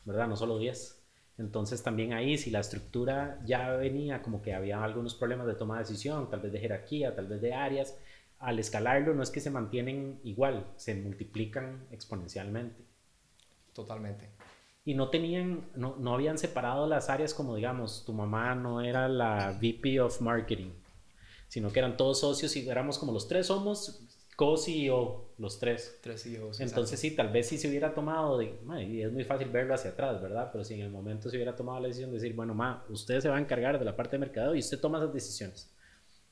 ¿verdad? 0.06 0.28
No 0.28 0.38
solo 0.38 0.58
10. 0.58 1.04
Entonces 1.38 1.84
también 1.84 2.14
ahí, 2.14 2.38
si 2.38 2.50
la 2.50 2.60
estructura 2.60 3.42
ya 3.46 3.72
venía 3.72 4.22
como 4.22 4.42
que 4.42 4.54
había 4.54 4.82
algunos 4.84 5.16
problemas 5.16 5.48
de 5.48 5.56
toma 5.56 5.76
de 5.76 5.84
decisión, 5.84 6.30
tal 6.30 6.42
vez 6.42 6.52
de 6.52 6.60
jerarquía, 6.60 7.16
tal 7.16 7.28
vez 7.28 7.42
de 7.42 7.54
áreas, 7.54 7.98
al 8.40 8.60
escalarlo 8.60 9.14
no 9.14 9.22
es 9.22 9.30
que 9.30 9.42
se 9.42 9.52
mantienen 9.52 10.20
igual, 10.24 10.66
se 10.78 10.96
multiplican 10.96 11.88
exponencialmente. 11.92 12.84
Totalmente. 13.74 14.30
Y 14.86 14.94
no 14.94 15.10
tenían, 15.10 15.70
no, 15.76 15.96
no 15.98 16.14
habían 16.14 16.38
separado 16.38 16.88
las 16.88 17.10
áreas 17.10 17.34
como 17.34 17.56
digamos, 17.56 18.06
tu 18.06 18.14
mamá 18.14 18.56
no 18.56 18.82
era 18.82 19.08
la 19.08 19.58
VP 19.62 20.00
of 20.00 20.22
Marketing, 20.22 20.72
sino 21.48 21.72
que 21.72 21.80
eran 21.80 21.98
todos 21.98 22.22
socios 22.22 22.56
y 22.56 22.68
éramos 22.68 22.98
como 22.98 23.12
los 23.12 23.28
tres 23.28 23.48
somos 23.48 24.06
co-CEO, 24.40 25.34
los 25.38 25.60
tres. 25.60 26.00
Tres 26.02 26.24
CEOs. 26.24 26.62
Entonces 26.62 26.98
sí, 26.98 27.12
tal 27.12 27.30
vez 27.30 27.50
si 27.50 27.58
se 27.58 27.68
hubiera 27.68 27.94
tomado, 27.94 28.42
y 28.42 29.02
es 29.02 29.12
muy 29.12 29.26
fácil 29.26 29.50
verlo 29.50 29.74
hacia 29.74 29.92
atrás, 29.92 30.22
¿verdad? 30.22 30.50
Pero 30.54 30.64
si 30.64 30.76
en 30.76 30.80
el 30.80 30.90
momento 30.90 31.30
se 31.30 31.36
hubiera 31.36 31.58
tomado 31.58 31.82
la 31.82 31.90
decisión 31.90 32.10
de 32.12 32.20
decir, 32.20 32.34
bueno, 32.34 32.54
ma, 32.54 32.86
usted 32.88 33.20
se 33.20 33.28
va 33.28 33.36
a 33.36 33.42
encargar 33.42 33.78
de 33.78 33.84
la 33.84 33.98
parte 33.98 34.12
de 34.12 34.20
mercado 34.20 34.56
y 34.56 34.60
usted 34.60 34.80
toma 34.80 35.00
esas 35.00 35.14
decisiones. 35.14 35.76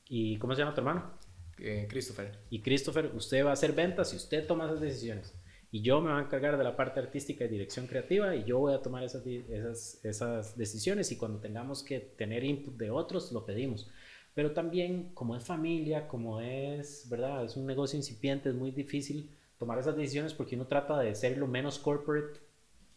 ¿Y 0.07 0.37
cómo 0.37 0.55
se 0.55 0.61
llama 0.61 0.73
tu 0.73 0.79
hermano? 0.79 1.11
Eh, 1.59 1.87
Christopher. 1.89 2.31
Y 2.49 2.61
Christopher, 2.61 3.11
usted 3.15 3.45
va 3.45 3.51
a 3.51 3.53
hacer 3.53 3.73
ventas 3.73 4.13
y 4.13 4.17
usted 4.17 4.45
toma 4.45 4.65
esas 4.65 4.79
decisiones. 4.79 5.33
Y 5.71 5.81
yo 5.81 5.99
me 5.99 6.11
voy 6.11 6.21
a 6.21 6.23
encargar 6.23 6.57
de 6.57 6.63
la 6.63 6.75
parte 6.75 6.99
artística 6.99 7.43
y 7.43 7.49
dirección 7.49 7.87
creativa 7.87 8.35
y 8.35 8.45
yo 8.45 8.59
voy 8.59 8.73
a 8.73 8.81
tomar 8.81 9.03
esas, 9.03 10.57
decisiones 10.57 11.11
y 11.11 11.17
cuando 11.17 11.39
tengamos 11.39 11.83
que 11.83 11.99
tener 11.99 12.43
input 12.43 12.77
de 12.77 12.89
otros, 12.89 13.31
lo 13.31 13.45
pedimos. 13.45 13.89
Pero 14.33 14.51
también, 14.51 15.11
como 15.13 15.35
es 15.35 15.43
familia, 15.43 16.07
como 16.07 16.39
es, 16.39 17.09
¿verdad? 17.09 17.43
Es 17.43 17.57
un 17.57 17.65
negocio 17.65 17.97
incipiente, 17.97 18.49
es 18.49 18.55
muy 18.55 18.71
difícil 18.71 19.29
tomar 19.57 19.79
esas 19.79 19.97
decisiones 19.97 20.33
porque 20.33 20.55
uno 20.55 20.67
trata 20.67 20.99
de 20.99 21.13
ser 21.15 21.37
lo 21.37 21.47
menos 21.47 21.79
corporate 21.79 22.39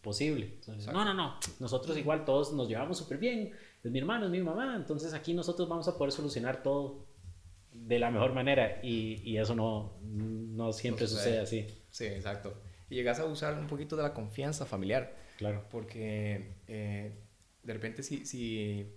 posible. 0.01 0.57
no, 0.91 1.03
no, 1.03 1.13
no, 1.13 1.39
nosotros 1.59 1.97
igual 1.97 2.25
todos 2.25 2.53
nos 2.53 2.69
llevamos 2.69 2.97
súper 2.97 3.17
bien, 3.17 3.51
es 3.83 3.91
mi 3.91 3.99
hermano, 3.99 4.25
es 4.25 4.31
mi 4.31 4.41
mamá, 4.41 4.75
entonces 4.75 5.13
aquí 5.13 5.33
nosotros 5.33 5.67
vamos 5.67 5.87
a 5.87 5.97
poder 5.97 6.11
solucionar 6.11 6.63
todo 6.63 7.05
de 7.87 7.99
la 7.99 8.11
mejor 8.11 8.33
manera 8.33 8.79
y, 8.83 9.21
y 9.23 9.37
eso 9.37 9.55
no, 9.55 9.97
no 10.03 10.73
siempre 10.73 11.07
sucede. 11.07 11.39
así. 11.39 11.67
Sí, 11.89 12.05
exacto. 12.05 12.53
Y 12.89 12.95
llegas 12.95 13.19
a 13.19 13.25
usar 13.25 13.57
un 13.57 13.67
poquito 13.67 13.95
de 13.95 14.03
la 14.03 14.13
confianza 14.13 14.65
familiar. 14.65 15.15
Claro. 15.37 15.65
Porque 15.71 16.55
eh, 16.67 17.15
de 17.63 17.73
repente 17.73 18.03
si, 18.03 18.25
si 18.25 18.91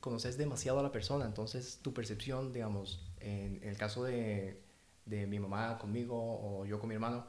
conoces 0.00 0.36
demasiado 0.36 0.80
a 0.80 0.82
la 0.82 0.92
persona, 0.92 1.24
entonces 1.24 1.80
tu 1.82 1.94
percepción, 1.94 2.52
digamos, 2.52 3.10
en, 3.20 3.60
el 3.62 3.76
caso 3.76 4.04
de, 4.04 4.62
de, 5.06 5.26
mi 5.26 5.38
mamá 5.38 5.78
conmigo 5.78 6.16
o 6.18 6.66
yo 6.66 6.78
con 6.78 6.88
mi 6.88 6.94
hermano, 6.94 7.26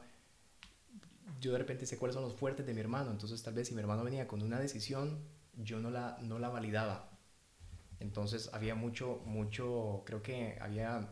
yo 1.40 1.52
de 1.52 1.58
repente 1.58 1.86
sé 1.86 1.98
cuáles 1.98 2.14
son 2.14 2.24
los 2.24 2.34
fuertes 2.34 2.66
de 2.66 2.74
mi 2.74 2.80
hermano, 2.80 3.10
entonces 3.10 3.42
tal 3.42 3.54
vez 3.54 3.68
si 3.68 3.74
mi 3.74 3.80
hermano 3.80 4.04
venía 4.04 4.28
con 4.28 4.42
una 4.42 4.58
decisión, 4.58 5.20
yo 5.56 5.78
no 5.78 5.90
la, 5.90 6.18
no 6.20 6.38
la 6.38 6.48
validaba 6.48 7.13
entonces 8.04 8.50
había 8.52 8.74
mucho, 8.74 9.22
mucho, 9.24 10.02
creo 10.04 10.22
que 10.22 10.58
había 10.60 11.08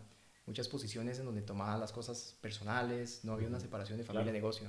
muchas 0.46 0.68
posiciones 0.68 1.18
en 1.18 1.24
donde 1.24 1.40
tomaba 1.40 1.78
las 1.78 1.90
cosas 1.90 2.36
personales, 2.40 3.24
no 3.24 3.32
había 3.32 3.48
una 3.48 3.60
separación 3.60 3.98
de 3.98 4.04
familia 4.04 4.30
y 4.30 4.34
negocio. 4.34 4.68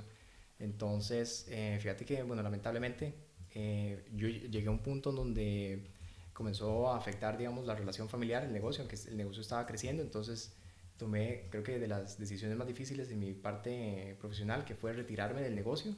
Entonces, 0.58 1.46
eh, 1.48 1.78
fíjate 1.80 2.04
que, 2.06 2.22
bueno, 2.22 2.42
lamentablemente, 2.42 3.14
eh, 3.50 4.08
yo 4.14 4.26
llegué 4.28 4.68
a 4.68 4.70
un 4.70 4.78
punto 4.78 5.10
en 5.10 5.16
donde 5.16 5.90
comenzó 6.32 6.90
a 6.90 6.96
afectar, 6.96 7.36
digamos, 7.36 7.66
la 7.66 7.74
relación 7.74 8.08
familiar, 8.08 8.42
el 8.42 8.52
negocio, 8.52 8.82
aunque 8.82 8.96
el 9.06 9.16
negocio 9.16 9.42
estaba 9.42 9.66
creciendo, 9.66 10.02
entonces 10.02 10.56
tomé, 10.96 11.48
creo 11.50 11.62
que 11.62 11.78
de 11.78 11.88
las 11.88 12.18
decisiones 12.18 12.56
más 12.56 12.66
difíciles 12.66 13.10
de 13.10 13.16
mi 13.16 13.34
parte 13.34 14.16
profesional, 14.18 14.64
que 14.64 14.74
fue 14.74 14.94
retirarme 14.94 15.42
del 15.42 15.54
negocio 15.54 15.94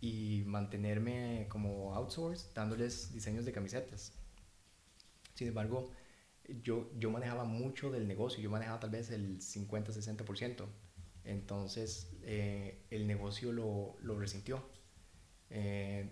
y 0.00 0.44
mantenerme 0.46 1.46
como 1.48 1.94
outsource, 1.96 2.50
dándoles 2.54 3.12
diseños 3.12 3.44
de 3.44 3.52
camisetas. 3.52 4.12
Sin 5.34 5.48
embargo, 5.48 5.90
yo, 6.62 6.90
yo 6.98 7.10
manejaba 7.10 7.44
mucho 7.44 7.90
del 7.90 8.06
negocio, 8.06 8.42
yo 8.42 8.50
manejaba 8.50 8.80
tal 8.80 8.90
vez 8.90 9.10
el 9.10 9.40
50-60%. 9.40 10.66
Entonces, 11.24 12.10
eh, 12.22 12.82
el 12.90 13.06
negocio 13.06 13.52
lo, 13.52 13.96
lo 14.00 14.18
resintió. 14.18 14.64
Eh, 15.50 16.08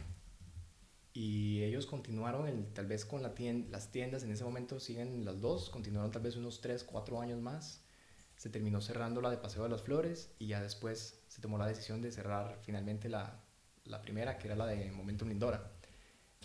y 1.14 1.62
ellos 1.62 1.86
continuaron, 1.86 2.48
el, 2.48 2.72
tal 2.72 2.86
vez 2.86 3.04
con 3.04 3.22
la 3.22 3.34
tienda, 3.34 3.70
las 3.70 3.92
tiendas, 3.92 4.22
en 4.24 4.32
ese 4.32 4.44
momento 4.44 4.80
siguen 4.80 5.24
las 5.24 5.40
dos, 5.42 5.68
continuaron 5.68 6.10
tal 6.10 6.22
vez 6.22 6.36
unos 6.36 6.60
3, 6.62 6.84
4 6.84 7.20
años 7.20 7.40
más. 7.40 7.84
Se 8.36 8.48
terminó 8.48 8.80
cerrando 8.80 9.20
la 9.20 9.30
de 9.30 9.36
Paseo 9.36 9.64
de 9.64 9.68
las 9.68 9.82
Flores 9.82 10.30
y 10.38 10.48
ya 10.48 10.62
después 10.62 11.22
se 11.28 11.42
tomó 11.42 11.58
la 11.58 11.66
decisión 11.66 12.00
de 12.00 12.10
cerrar 12.10 12.58
finalmente 12.62 13.08
la, 13.08 13.44
la 13.84 14.00
primera, 14.00 14.38
que 14.38 14.48
era 14.48 14.56
la 14.56 14.66
de 14.66 14.90
Momentum 14.90 15.28
Lindora. 15.28 15.70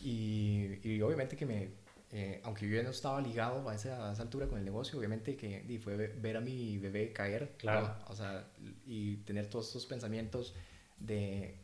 Y, 0.01 0.79
y 0.83 1.01
obviamente 1.01 1.37
que 1.37 1.45
me, 1.45 1.71
eh, 2.11 2.39
aunque 2.43 2.67
yo 2.69 2.75
ya 2.75 2.83
no 2.83 2.91
estaba 2.91 3.19
ligado 3.21 3.67
a 3.67 3.75
esa, 3.75 4.09
a 4.09 4.13
esa, 4.13 4.21
altura 4.21 4.47
con 4.47 4.57
el 4.59 4.65
negocio, 4.65 4.97
obviamente 4.97 5.35
que 5.35 5.65
y 5.67 5.77
fue 5.77 5.97
ver 5.97 6.37
a 6.37 6.41
mi 6.41 6.77
bebé 6.77 7.11
caer, 7.11 7.55
claro. 7.57 7.93
o 8.07 8.15
sea, 8.15 8.47
y 8.85 9.17
tener 9.17 9.49
todos 9.49 9.69
esos 9.69 9.85
pensamientos 9.85 10.55
de 10.99 11.57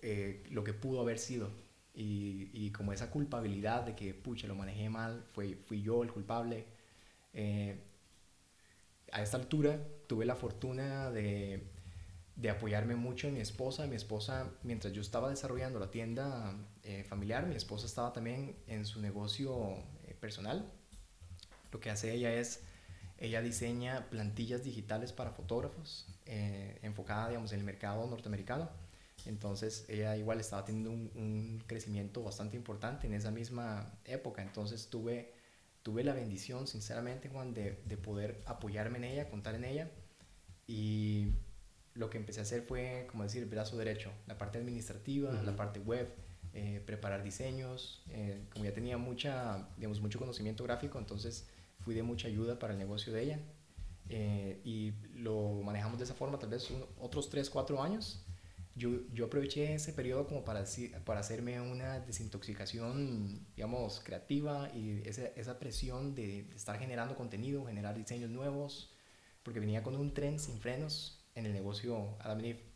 eh, 0.00 0.44
lo 0.50 0.64
que 0.64 0.72
pudo 0.72 1.00
haber 1.00 1.18
sido 1.18 1.50
y, 1.94 2.50
y, 2.54 2.70
como 2.70 2.92
esa 2.94 3.10
culpabilidad 3.10 3.82
de 3.82 3.94
que, 3.94 4.14
pucha, 4.14 4.46
lo 4.46 4.54
manejé 4.54 4.88
mal, 4.88 5.24
fui, 5.32 5.54
fui 5.54 5.82
yo 5.82 6.02
el 6.02 6.10
culpable. 6.10 6.64
Eh, 7.34 7.78
a 9.12 9.22
esta 9.22 9.36
altura 9.36 9.78
tuve 10.06 10.24
la 10.24 10.34
fortuna 10.34 11.10
de, 11.10 11.62
de, 12.36 12.50
apoyarme 12.50 12.96
mucho 12.96 13.28
en 13.28 13.34
mi 13.34 13.40
esposa. 13.40 13.86
Mi 13.86 13.96
esposa, 13.96 14.50
mientras 14.62 14.94
yo 14.94 15.02
estaba 15.02 15.28
desarrollando 15.28 15.78
la 15.78 15.90
tienda 15.90 16.56
eh, 16.84 17.04
familiar, 17.04 17.46
mi 17.46 17.54
esposa 17.54 17.86
estaba 17.86 18.12
también 18.12 18.56
en 18.66 18.84
su 18.84 19.00
negocio 19.00 19.76
eh, 20.06 20.14
personal. 20.18 20.70
Lo 21.70 21.80
que 21.80 21.90
hace 21.90 22.12
ella 22.12 22.34
es, 22.34 22.60
ella 23.18 23.40
diseña 23.40 24.10
plantillas 24.10 24.64
digitales 24.64 25.12
para 25.12 25.30
fotógrafos, 25.30 26.06
eh, 26.26 26.78
enfocada, 26.82 27.28
digamos, 27.28 27.52
en 27.52 27.60
el 27.60 27.64
mercado 27.64 28.06
norteamericano. 28.06 28.68
Entonces 29.26 29.84
ella 29.88 30.16
igual 30.16 30.40
estaba 30.40 30.64
teniendo 30.64 30.90
un, 30.90 31.62
crecimiento 31.68 32.24
bastante 32.24 32.56
importante 32.56 33.06
en 33.06 33.14
esa 33.14 33.30
misma 33.30 33.94
época. 34.04 34.42
Entonces 34.42 34.88
tuve, 34.90 35.32
tuve 35.84 36.02
la 36.02 36.14
bendición, 36.14 36.66
sinceramente, 36.66 37.28
Juan, 37.28 37.54
de, 37.54 37.80
de, 37.84 37.96
poder 37.96 38.42
apoyarme 38.46 38.98
en 38.98 39.04
ella, 39.04 39.30
contar 39.30 39.54
en 39.54 39.64
ella. 39.64 39.90
Y 40.66 41.28
lo 41.94 42.10
que 42.10 42.18
empecé 42.18 42.40
a 42.40 42.42
hacer 42.42 42.62
fue, 42.62 43.06
como 43.08 43.22
decir, 43.22 43.42
el 43.42 43.48
brazo 43.48 43.76
derecho, 43.76 44.10
la 44.26 44.36
parte 44.36 44.58
administrativa, 44.58 45.30
uh 45.30 45.34
-huh. 45.34 45.42
la 45.42 45.54
parte 45.54 45.78
web, 45.78 46.08
eh, 46.54 46.82
preparar 46.84 47.22
diseños. 47.22 48.02
Eh, 48.10 48.44
como 48.52 48.64
ya 48.64 48.72
tenía 48.72 48.98
mucha, 48.98 49.68
digamos, 49.76 50.00
mucho 50.00 50.18
conocimiento 50.18 50.64
gráfico, 50.64 50.98
entonces 50.98 51.48
fui 51.80 51.94
de 51.94 52.02
mucha 52.02 52.28
ayuda 52.28 52.58
para 52.58 52.72
el 52.72 52.78
negocio 52.78 53.12
de 53.12 53.22
ella. 53.22 53.40
Eh, 54.08 54.60
y 54.64 54.92
lo 55.14 55.62
manejamos 55.62 55.98
de 55.98 56.04
esa 56.04 56.14
forma, 56.14 56.38
tal 56.38 56.50
vez 56.50 56.70
un, 56.70 56.84
otros 56.98 57.30
3, 57.30 57.48
4 57.48 57.82
años 57.82 58.24
yo, 58.74 58.90
yo 59.12 59.26
aproveché 59.26 59.74
ese 59.74 59.92
periodo 59.92 60.26
como 60.26 60.44
para, 60.44 60.64
para 61.04 61.20
hacerme 61.20 61.60
una 61.60 62.00
desintoxicación, 62.00 63.46
digamos, 63.54 64.00
creativa 64.00 64.70
y 64.74 65.02
esa, 65.04 65.26
esa 65.36 65.58
presión 65.58 66.14
de, 66.14 66.50
estar 66.54 66.78
generando 66.78 67.14
contenido, 67.14 67.66
generar 67.66 67.96
diseños 67.96 68.30
nuevos, 68.30 68.90
porque 69.42 69.60
venía 69.60 69.82
con 69.82 69.94
un 69.96 70.14
tren 70.14 70.38
sin 70.38 70.58
frenos 70.58 71.22
en 71.34 71.46
el 71.46 71.52
negocio 71.52 72.16
Adam 72.20 72.40
Eve. 72.40 72.71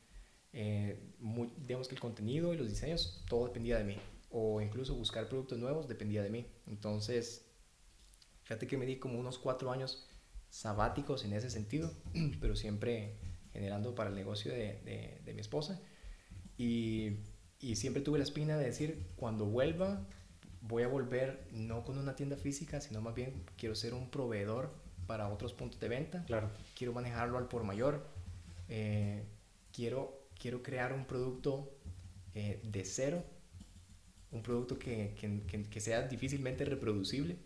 Eh, 0.58 0.98
muy, 1.20 1.52
digamos 1.58 1.86
que 1.86 1.94
el 1.94 2.00
contenido 2.00 2.54
y 2.54 2.56
los 2.56 2.66
diseños, 2.66 3.22
todo 3.28 3.46
dependía 3.46 3.76
de 3.76 3.84
mí. 3.84 3.98
O 4.30 4.62
incluso 4.62 4.94
buscar 4.94 5.28
productos 5.28 5.58
nuevos 5.58 5.86
dependía 5.86 6.22
de 6.22 6.30
mí. 6.30 6.46
Entonces, 6.66 7.44
fíjate 8.44 8.66
que 8.66 8.78
me 8.78 8.86
di 8.86 8.96
como 8.96 9.20
unos 9.20 9.38
cuatro 9.38 9.70
años 9.70 10.08
sabáticos 10.48 11.26
en 11.26 11.34
ese 11.34 11.50
sentido, 11.50 11.92
pero 12.40 12.56
siempre 12.56 13.18
generando 13.52 13.94
para 13.94 14.08
el 14.08 14.16
negocio 14.16 14.50
de, 14.50 14.80
de, 14.84 15.20
de 15.24 15.34
mi 15.34 15.42
esposa. 15.42 15.78
Y, 16.56 17.18
y, 17.60 17.76
siempre 17.76 18.00
tuve 18.00 18.16
la 18.16 18.24
espina 18.24 18.56
de 18.56 18.64
decir, 18.64 19.06
cuando 19.16 19.44
vuelva, 19.44 20.06
voy 20.62 20.84
a 20.84 20.88
volver 20.88 21.46
no 21.52 21.84
con 21.84 21.98
una 21.98 22.16
tienda 22.16 22.38
física, 22.38 22.80
sino 22.80 23.02
más 23.02 23.14
bien 23.14 23.44
quiero 23.58 23.74
ser 23.74 23.92
un 23.92 24.08
proveedor 24.08 24.72
para 25.06 25.28
otros 25.28 25.52
puntos 25.52 25.78
de 25.80 25.88
venta. 25.88 26.24
Claro. 26.24 26.50
Quiero 26.74 26.94
manejarlo 26.94 27.36
al 27.36 27.48
por 27.48 27.62
mayor. 27.62 28.06
Eh, 28.68 29.22
quiero, 29.72 30.25
quiero 30.38 30.62
crear 30.62 30.92
un 30.92 31.06
producto 31.06 31.76
eh, 32.34 32.60
de 32.62 32.84
cero, 32.84 33.24
un 34.30 34.42
producto 34.42 34.78
que, 34.78 35.14
que, 35.18 35.62
que, 35.64 35.80
sea 35.80 36.02
difícilmente 36.02 36.64
reproducible. 36.64 37.36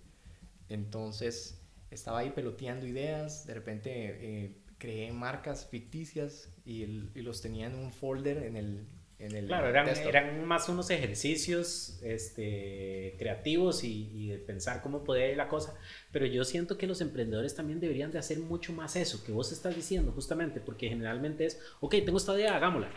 Entonces 0.68 1.61
estaba 1.90 2.20
ahí 2.20 2.31
peloteando 2.31 2.87
ideas, 2.87 3.46
de 3.46 3.55
repente 3.55 3.90
eh, 3.94 4.57
creé 4.79 5.12
marcas 5.12 5.66
ficticias 5.66 6.48
y, 6.64 6.87
los 7.14 7.40
tenía 7.40 7.66
en 7.66 7.74
un 7.74 7.92
folder 7.92 8.44
en 8.44 8.57
el... 8.57 8.87
En 9.20 9.37
el 9.37 9.46
claro, 9.46 9.68
eran, 9.68 9.87
eran, 9.88 10.44
más 10.46 10.68
unos 10.70 10.88
ejercicios 10.88 11.98
este, 12.02 13.14
creativos 13.18 13.85
y, 13.85 14.11
y, 14.14 14.28
de 14.28 14.38
pensar 14.38 14.80
cómo 14.83 15.04
podía 15.04 15.30
ir 15.30 15.37
la 15.37 15.46
cosa, 15.46 15.74
pero 16.11 16.24
yo 16.24 16.42
siento 16.44 16.78
que 16.78 16.87
los 16.87 17.02
emprendedores 17.02 17.54
también 17.54 17.80
deberían 17.80 18.11
de 18.11 18.18
hacer 18.18 18.38
mucho 18.38 18.72
más 18.72 18.96
eso 18.96 19.22
que 19.22 19.33
vos 19.33 19.52
estás 19.52 19.76
diciendo 19.76 20.12
justamente, 20.12 20.61
porque 20.61 20.88
generalmente 20.88 21.44
es, 21.44 21.61
ok, 21.80 21.96
tengo 22.04 22.16
esta 22.16 22.35
idea, 22.35 22.56
hagámosla. 22.56 22.90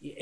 Y 0.00 0.16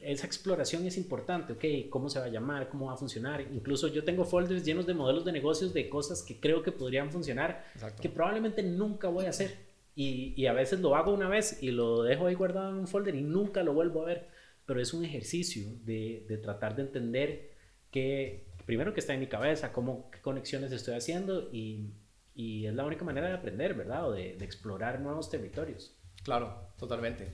esa 0.00 0.26
exploración 0.26 0.86
es 0.86 0.96
importante, 0.96 1.52
ok, 1.52 1.90
cómo 1.90 2.08
se 2.08 2.20
va 2.20 2.26
a 2.26 2.28
llamar, 2.28 2.68
cómo 2.68 2.86
va 2.86 2.94
a 2.94 2.96
funcionar. 2.96 3.40
Incluso 3.40 3.88
yo 3.88 4.04
tengo 4.04 4.24
folders 4.24 4.64
llenos 4.64 4.86
de 4.86 4.94
modelos 4.94 5.24
de 5.24 5.32
negocios 5.32 5.74
de 5.74 5.88
cosas 5.88 6.22
que 6.22 6.38
creo 6.38 6.62
que 6.62 6.72
podrían 6.72 7.10
funcionar, 7.10 7.66
Exacto. 7.74 8.00
que 8.00 8.08
probablemente 8.08 8.62
nunca 8.62 9.08
voy 9.08 9.26
a 9.26 9.30
hacer 9.30 9.74
y, 9.96 10.34
y, 10.36 10.46
a 10.46 10.52
veces 10.52 10.80
lo 10.80 10.96
hago 10.96 11.12
una 11.12 11.28
vez 11.28 11.62
y 11.62 11.70
lo 11.70 12.02
dejo 12.02 12.26
ahí 12.26 12.34
guardado 12.34 12.70
en 12.70 12.78
un 12.78 12.88
folder 12.88 13.14
y 13.14 13.22
nunca 13.22 13.62
lo 13.62 13.74
vuelvo 13.74 14.02
a 14.02 14.06
ver. 14.06 14.33
Pero 14.66 14.80
es 14.80 14.94
un 14.94 15.04
ejercicio 15.04 15.66
de, 15.84 16.24
de 16.28 16.38
tratar 16.38 16.74
de 16.76 16.82
entender 16.82 17.50
que, 17.90 18.46
primero 18.66 18.94
que 18.94 19.00
está 19.00 19.14
en 19.14 19.20
mi 19.20 19.26
cabeza, 19.26 19.72
cómo, 19.72 20.10
qué 20.10 20.20
conexiones 20.20 20.72
estoy 20.72 20.94
haciendo 20.94 21.50
y, 21.52 21.92
y 22.34 22.66
es 22.66 22.74
la 22.74 22.84
única 22.84 23.04
manera 23.04 23.28
de 23.28 23.34
aprender, 23.34 23.74
¿verdad? 23.74 24.08
O 24.08 24.12
de, 24.12 24.36
de 24.36 24.44
explorar 24.44 25.00
nuevos 25.00 25.30
territorios. 25.30 25.94
Claro, 26.22 26.72
totalmente. 26.78 27.28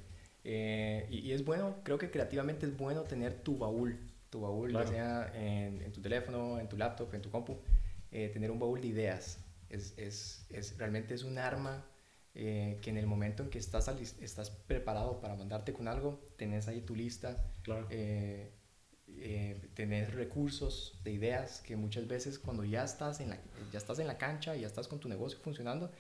Eh, 0.45 1.07
y, 1.11 1.19
y, 1.19 1.33
es 1.33 1.45
bueno, 1.45 1.77
creo 1.85 1.99
que 1.99 2.11
creativamente 2.11 2.67
es 2.67 2.77
bueno 2.77 3.03
tener 3.05 3.43
tu 3.43 3.59
baúl, 3.59 3.99
tu 4.31 4.41
baúl, 4.41 4.71
claro. 4.71 4.87
ya 4.87 4.93
sea 4.93 5.33
en, 5.35 5.83
en, 5.83 5.93
tu 5.93 6.01
teléfono, 6.01 6.59
en 6.59 6.69
tu 6.69 6.77
laptop, 6.77 7.15
en 7.15 7.23
tu 7.23 7.31
compu, 7.31 7.59
eh, 8.11 8.29
tener 8.29 8.51
un 8.51 8.59
baúl 8.59 8.81
de 8.81 8.89
ideas. 8.89 9.45
Es, 9.69 9.95
es, 9.97 10.47
es, 10.51 10.77
realmente 10.79 11.15
es 11.15 11.23
un 11.23 11.39
arma 11.39 11.87
eh, 12.35 12.79
que 12.83 12.91
en 12.91 12.97
el 12.97 13.07
momento 13.07 13.43
en 13.43 13.51
que 13.51 13.59
estás, 13.59 13.89
estás 14.21 14.51
preparado 14.51 15.21
para 15.21 15.35
mandarte 15.35 15.73
con 15.73 15.89
algo, 15.89 16.25
tenés 16.37 16.69
ahí 16.69 16.81
tu 16.81 16.95
lista, 16.95 17.45
claro. 17.63 17.87
eh, 17.91 18.53
eh, 19.09 19.71
tenés 19.75 20.15
recursos 20.15 21.01
de 21.03 21.13
ideas 21.13 21.61
que 21.61 21.77
muchas 21.77 22.07
veces 22.07 22.39
cuando 22.39 22.65
ya 22.65 22.85
estás, 22.85 23.21
en 23.21 23.31
la, 23.31 23.39
ya 23.73 23.79
estás 23.79 23.99
en 23.99 24.07
la 24.07 24.17
cancha, 24.17 24.55
ya 24.55 24.67
estás 24.67 24.89
con 24.89 25.01
tu 25.01 25.09
negocio 25.09 25.39
funcionando, 25.41 25.91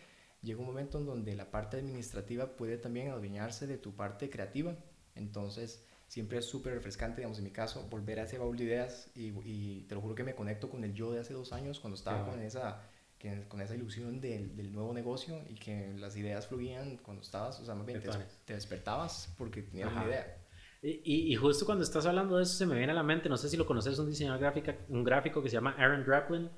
llega 0.40 0.60
un 0.60 0.66
momento 0.66 0.98
en 0.98 1.06
donde 1.06 1.34
la 1.34 1.50
parte 1.50 1.78
administrativa 1.78 2.56
puede 2.56 2.78
también 2.78 3.10
adueñarse 3.10 3.66
de 3.66 3.78
tu 3.78 3.94
parte 3.96 4.30
creativa. 4.30 4.76
Entonces, 5.16 5.84
siempre 6.06 6.38
es 6.38 6.44
súper 6.44 6.74
refrescante, 6.74 7.16
digamos, 7.16 7.38
en 7.38 7.44
mi 7.44 7.50
caso, 7.50 7.86
volver 7.90 8.20
a 8.20 8.22
ese 8.22 8.38
baúl 8.38 8.56
de 8.56 8.64
ideas 8.64 9.10
y, 9.14 9.32
y, 9.44 9.82
te 9.88 9.94
lo 9.94 10.00
juro 10.00 10.14
que 10.14 10.24
me 10.24 10.34
conecto 10.34 10.70
con 10.70 10.84
el 10.84 10.94
yo 10.94 11.12
de 11.12 11.20
hace 11.20 11.34
dos 11.34 11.52
años 11.52 11.80
cuando 11.80 11.96
estaba 11.96 12.24
con 12.30 12.40
esa 12.40 12.82
que, 13.20 13.44
con 13.48 13.60
esa 13.60 13.76
ilusión 13.76 14.20
del, 14.20 14.56
del, 14.56 14.72
nuevo 14.72 14.92
negocio 14.94 15.44
y 15.48 15.54
que 15.54 15.92
las 15.98 16.16
ideas 16.16 16.46
fluían 16.48 16.96
cuando 16.96 17.22
estabas, 17.22 17.60
o 17.60 17.64
sea, 17.64 17.74
más 17.74 17.86
bien 17.86 18.00
te, 18.00 18.08
te, 18.46 18.54
despertabas 18.54 19.32
porque 19.36 19.62
tenías 19.62 19.88
Ajá. 19.88 20.00
una 20.00 20.08
idea. 20.08 20.36
Y, 20.82 21.32
y, 21.32 21.36
justo 21.36 21.66
cuando 21.66 21.84
estás 21.84 22.06
hablando 22.06 22.38
de 22.38 22.44
eso 22.44 22.54
se 22.54 22.64
me 22.64 22.74
viene 22.74 22.92
a 22.92 22.94
la 22.94 23.02
mente, 23.02 23.28
no 23.28 23.36
sé 23.36 23.50
si 23.50 23.58
lo 23.58 23.66
conoces, 23.66 23.98
un 23.98 24.08
diseñador 24.08 24.40
gráfico, 24.40 24.72
un 24.88 25.04
gráfico 25.04 25.42
que 25.42 25.50
se 25.50 25.56
llama 25.56 25.74
Aaron 25.78 26.04
Draplin. 26.04 26.48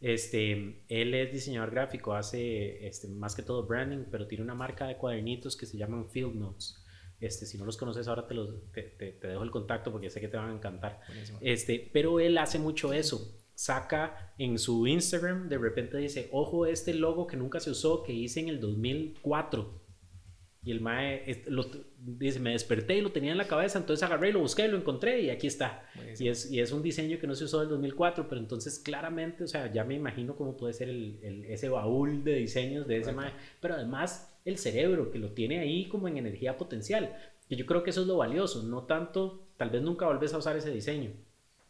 Este, 0.00 0.82
él 0.88 1.14
es 1.14 1.32
diseñador 1.32 1.70
gráfico, 1.70 2.12
hace 2.12 2.84
este, 2.84 3.06
más 3.06 3.36
que 3.36 3.42
todo 3.44 3.64
branding, 3.64 4.06
pero 4.10 4.26
tiene 4.26 4.42
una 4.42 4.56
marca 4.56 4.88
de 4.88 4.96
cuadernitos 4.96 5.56
que 5.56 5.66
se 5.66 5.78
llaman 5.78 6.10
Field 6.10 6.34
Notes. 6.34 6.84
Este, 7.20 7.46
si 7.46 7.56
no 7.56 7.64
los 7.64 7.76
conoces 7.76 8.08
ahora 8.08 8.26
te, 8.26 8.34
los, 8.34 8.68
te, 8.72 8.82
te, 8.82 9.12
te 9.12 9.28
dejo 9.28 9.44
el 9.44 9.52
contacto 9.52 9.92
porque 9.92 10.10
sé 10.10 10.20
que 10.20 10.26
te 10.26 10.36
van 10.36 10.50
a 10.50 10.54
encantar. 10.54 11.00
Este, 11.40 11.88
pero 11.92 12.18
él 12.18 12.36
hace 12.38 12.58
mucho 12.58 12.92
eso 12.92 13.38
saca 13.54 14.34
en 14.38 14.58
su 14.58 14.86
Instagram, 14.86 15.48
de 15.48 15.58
repente 15.58 15.98
dice, 15.98 16.28
ojo 16.32 16.66
este 16.66 16.94
logo 16.94 17.26
que 17.26 17.36
nunca 17.36 17.60
se 17.60 17.70
usó, 17.70 18.02
que 18.02 18.12
hice 18.12 18.40
en 18.40 18.48
el 18.48 18.60
2004. 18.60 19.82
Y 20.64 20.70
el 20.70 20.80
mae 20.80 21.42
lo, 21.46 21.66
dice, 21.98 22.38
me 22.38 22.52
desperté 22.52 22.96
y 22.96 23.00
lo 23.00 23.10
tenía 23.10 23.32
en 23.32 23.38
la 23.38 23.48
cabeza, 23.48 23.80
entonces 23.80 24.04
agarré 24.04 24.28
y 24.28 24.32
lo 24.32 24.38
busqué 24.38 24.66
y 24.66 24.68
lo 24.68 24.76
encontré 24.76 25.20
y 25.20 25.30
aquí 25.30 25.48
está. 25.48 25.88
Y 26.20 26.28
es, 26.28 26.52
y 26.52 26.60
es, 26.60 26.70
un 26.70 26.82
diseño 26.82 27.18
que 27.18 27.26
no 27.26 27.34
se 27.34 27.44
usó 27.44 27.58
del 27.58 27.68
2004, 27.68 28.28
pero 28.28 28.40
entonces 28.40 28.78
claramente, 28.78 29.42
o 29.42 29.48
sea, 29.48 29.72
ya 29.72 29.82
me 29.82 29.94
imagino 29.94 30.36
cómo 30.36 30.56
puede 30.56 30.72
ser 30.72 30.88
el, 30.88 31.18
el, 31.22 31.44
ese 31.46 31.68
baúl 31.68 32.22
de 32.22 32.36
diseños 32.36 32.86
de 32.86 32.98
ese 32.98 33.10
mae. 33.10 33.32
Pero 33.60 33.74
además 33.74 34.32
el 34.44 34.58
cerebro 34.58 35.10
que 35.10 35.18
lo 35.18 35.32
tiene 35.32 35.58
ahí 35.58 35.88
como 35.88 36.08
en 36.08 36.16
energía 36.16 36.56
potencial. 36.56 37.16
Que 37.48 37.56
yo 37.56 37.66
creo 37.66 37.82
que 37.82 37.90
eso 37.90 38.02
es 38.02 38.06
lo 38.06 38.16
valioso, 38.16 38.62
no 38.62 38.84
tanto, 38.84 39.48
tal 39.56 39.70
vez 39.70 39.82
nunca 39.82 40.06
volvés 40.06 40.32
a 40.32 40.38
usar 40.38 40.56
ese 40.56 40.70
diseño, 40.70 41.12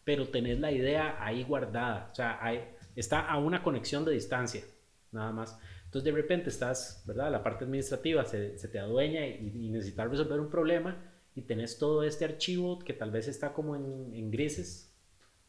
pero 0.04 0.28
tenés 0.28 0.60
la 0.60 0.72
idea 0.72 1.16
ahí 1.24 1.44
guardada. 1.44 2.08
O 2.10 2.14
sea, 2.14 2.38
hay, 2.40 2.68
está 2.96 3.20
a 3.20 3.38
una 3.38 3.62
conexión 3.62 4.04
de 4.04 4.12
distancia, 4.12 4.62
nada 5.10 5.32
más. 5.32 5.58
Entonces 5.84 6.04
de 6.04 6.20
repente 6.20 6.48
estás, 6.48 7.02
¿verdad? 7.06 7.30
La 7.30 7.42
parte 7.42 7.64
administrativa 7.64 8.24
se, 8.24 8.58
se 8.58 8.68
te 8.68 8.78
adueña 8.78 9.26
y, 9.26 9.52
y, 9.54 9.68
necesitas 9.68 10.10
resolver 10.10 10.40
un 10.40 10.50
problema 10.50 10.96
y 11.34 11.42
tenés 11.42 11.78
todo 11.78 12.02
este 12.02 12.24
archivo 12.24 12.78
que 12.78 12.92
tal 12.92 13.10
vez 13.10 13.28
está 13.28 13.52
como 13.52 13.76
en, 13.76 14.12
en 14.14 14.30
grises, 14.30 14.92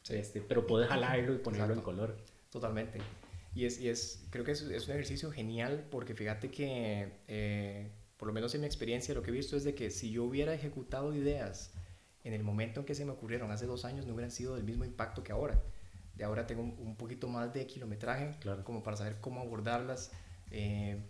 este, 0.08 0.40
pero 0.42 0.66
puedes 0.66 0.88
jalarlo 0.88 1.34
y 1.34 1.38
ponerlo 1.38 1.74
en 1.74 1.80
color. 1.80 2.16
Totalmente. 2.50 2.98
Y 3.54 3.64
es, 3.66 3.80
y 3.80 3.88
es 3.88 4.26
creo 4.30 4.44
que 4.44 4.52
es, 4.52 4.62
es, 4.62 4.86
un 4.86 4.94
ejercicio 4.94 5.30
genial 5.30 5.86
porque 5.90 6.14
fíjate 6.14 6.50
que, 6.50 7.20
eh, 7.28 7.90
por 8.16 8.28
lo 8.28 8.34
menos 8.34 8.54
en 8.54 8.62
mi 8.62 8.66
experiencia, 8.66 9.14
lo 9.14 9.22
que 9.22 9.30
he 9.30 9.34
visto 9.34 9.56
es 9.56 9.64
de 9.64 9.74
que 9.74 9.90
si 9.90 10.10
yo 10.10 10.24
hubiera 10.24 10.54
ejecutado 10.54 11.14
ideas 11.14 11.73
en 12.24 12.32
el 12.32 12.42
momento 12.42 12.80
en 12.80 12.86
que 12.86 12.94
se 12.94 13.04
me 13.04 13.12
ocurrieron 13.12 13.50
hace 13.50 13.66
dos 13.66 13.84
años, 13.84 14.06
no 14.06 14.14
hubieran 14.14 14.30
sido 14.30 14.56
del 14.56 14.64
mismo 14.64 14.84
impacto 14.84 15.22
que 15.22 15.32
ahora. 15.32 15.62
De 16.16 16.24
ahora 16.24 16.46
tengo 16.46 16.62
un, 16.62 16.96
poquito 16.96 17.28
más 17.28 17.52
de 17.52 17.66
kilometraje 17.66 18.30
claro. 18.40 18.64
como 18.64 18.82
para 18.82 18.96
saber 18.96 19.20
cómo 19.20 19.40
abordarlas 19.40 20.12
eh, 20.50 21.02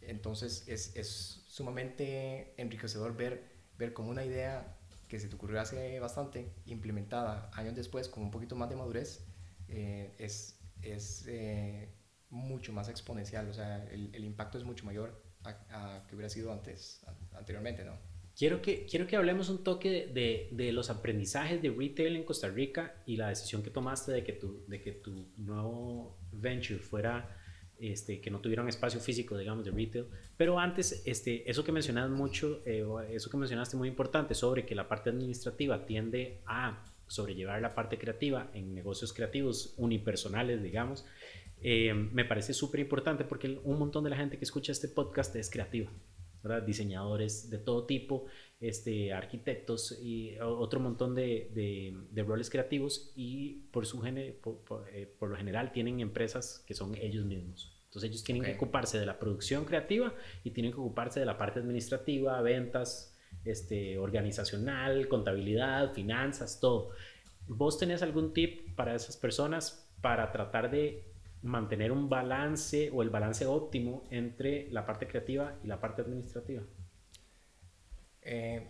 entonces 0.00 0.64
es, 0.68 0.94
es, 0.96 1.44
sumamente 1.48 2.54
enriquecedor 2.56 3.16
ver, 3.16 3.42
ver 3.76 3.92
cómo 3.92 4.10
una 4.10 4.24
idea 4.24 4.76
que 5.08 5.18
se 5.18 5.28
te 5.28 5.34
ocurrió 5.34 5.60
hace 5.60 5.98
bastante, 6.00 6.52
implementada 6.66 7.50
años 7.54 7.74
después 7.74 8.08
con 8.08 8.22
un 8.22 8.30
poquito 8.30 8.54
más 8.56 8.70
de 8.70 8.76
madurez, 8.76 9.24
eh, 9.68 10.14
es, 10.18 10.60
es 10.82 11.24
eh, 11.26 11.88
mucho 12.30 12.72
más 12.72 12.88
exponencial, 12.88 13.48
o 13.48 13.54
sea, 13.54 13.84
el, 13.90 14.14
el 14.14 14.24
impacto 14.24 14.58
es 14.58 14.64
mucho 14.64 14.84
mayor 14.84 15.20
a, 15.44 15.96
a, 15.96 16.06
que 16.06 16.14
hubiera 16.14 16.28
sido 16.28 16.52
antes, 16.52 17.02
anteriormente, 17.32 17.84
¿no? 17.84 17.98
Quiero 18.38 18.62
que, 18.62 18.86
quiero 18.86 19.08
que 19.08 19.16
hablemos 19.16 19.48
un 19.48 19.64
toque 19.64 20.06
de, 20.14 20.48
de, 20.52 20.70
los 20.70 20.90
aprendizajes 20.90 21.60
de 21.60 21.70
retail 21.70 22.14
en 22.14 22.22
Costa 22.22 22.46
Rica 22.46 23.02
y 23.04 23.16
la 23.16 23.30
decisión 23.30 23.64
que 23.64 23.70
tomaste 23.70 24.12
de 24.12 24.22
que 24.22 24.32
tu, 24.32 24.64
de 24.68 24.80
que 24.80 24.92
tu 24.92 25.26
nuevo 25.38 26.16
venture 26.30 26.78
fuera 26.78 27.36
este, 27.80 28.20
que 28.20 28.30
no 28.30 28.40
tuvieron 28.40 28.68
espacio 28.68 29.00
físico, 29.00 29.36
digamos, 29.36 29.64
de 29.64 29.72
retail. 29.72 30.06
Pero 30.36 30.60
antes, 30.60 31.02
este, 31.04 31.50
eso 31.50 31.64
que 31.64 31.72
mencionas 31.72 32.10
mucho, 32.10 32.62
eh, 32.64 32.86
eso 33.10 33.28
que 33.28 33.36
mencionaste 33.36 33.76
muy 33.76 33.88
importante 33.88 34.36
sobre 34.36 34.64
que 34.64 34.76
la 34.76 34.86
parte 34.86 35.10
administrativa 35.10 35.84
tiende 35.84 36.40
a 36.46 36.84
sobrellevar 37.08 37.60
la 37.60 37.74
parte 37.74 37.98
creativa 37.98 38.52
en 38.54 38.72
negocios 38.72 39.12
creativos 39.12 39.74
unipersonales, 39.78 40.62
digamos, 40.62 41.04
eh, 41.60 41.92
me 41.92 42.24
parece 42.24 42.54
súper 42.54 42.78
importante 42.78 43.24
porque 43.24 43.58
un 43.64 43.80
montón 43.80 44.04
de 44.04 44.10
la 44.10 44.16
gente 44.16 44.38
que 44.38 44.44
escucha 44.44 44.70
este 44.70 44.86
podcast 44.86 45.34
es 45.34 45.50
creativa. 45.50 45.90
¿Verdad? 46.48 46.66
diseñadores 46.66 47.50
de 47.50 47.58
todo 47.58 47.84
tipo, 47.84 48.24
este, 48.60 49.12
arquitectos 49.12 49.98
y 50.02 50.36
otro 50.40 50.80
montón 50.80 51.14
de, 51.14 51.50
de, 51.54 51.96
de 52.10 52.22
roles 52.24 52.50
creativos 52.50 53.12
y 53.14 53.66
por, 53.70 53.86
su 53.86 54.00
por, 54.42 54.58
por, 54.64 54.88
eh, 54.92 55.06
por, 55.18 55.28
lo 55.28 55.36
general 55.36 55.70
tienen 55.70 56.00
empresas 56.00 56.64
que 56.66 56.74
son 56.74 56.94
ellos 56.96 57.24
mismos. 57.24 57.74
Entonces 57.84 58.10
ellos 58.10 58.24
tienen 58.24 58.42
okay. 58.42 58.54
que 58.54 58.58
ocuparse 58.58 58.98
de 58.98 59.06
la 59.06 59.18
producción 59.18 59.64
creativa 59.64 60.12
y 60.44 60.50
tienen 60.50 60.72
que 60.72 60.78
ocuparse 60.78 61.20
de 61.20 61.26
la 61.26 61.38
parte 61.38 61.60
administrativa, 61.60 62.40
ventas, 62.42 63.16
este, 63.44 63.98
organizacional, 63.98 65.08
contabilidad, 65.08 65.92
finanzas, 65.94 66.60
todo. 66.60 66.90
¿Vos 67.46 67.78
tenés 67.78 68.02
algún 68.02 68.32
tip 68.32 68.74
para 68.74 68.94
esas 68.94 69.16
personas 69.16 69.88
para 70.00 70.30
tratar 70.32 70.70
de 70.70 71.04
mantener 71.42 71.92
un 71.92 72.08
balance 72.08 72.90
o 72.92 73.02
el 73.02 73.10
balance 73.10 73.46
óptimo 73.46 74.04
entre 74.10 74.70
la 74.70 74.84
parte 74.84 75.06
creativa 75.06 75.58
y 75.62 75.66
la 75.66 75.80
parte 75.80 76.02
administrativa? 76.02 76.62
Eh, 78.22 78.66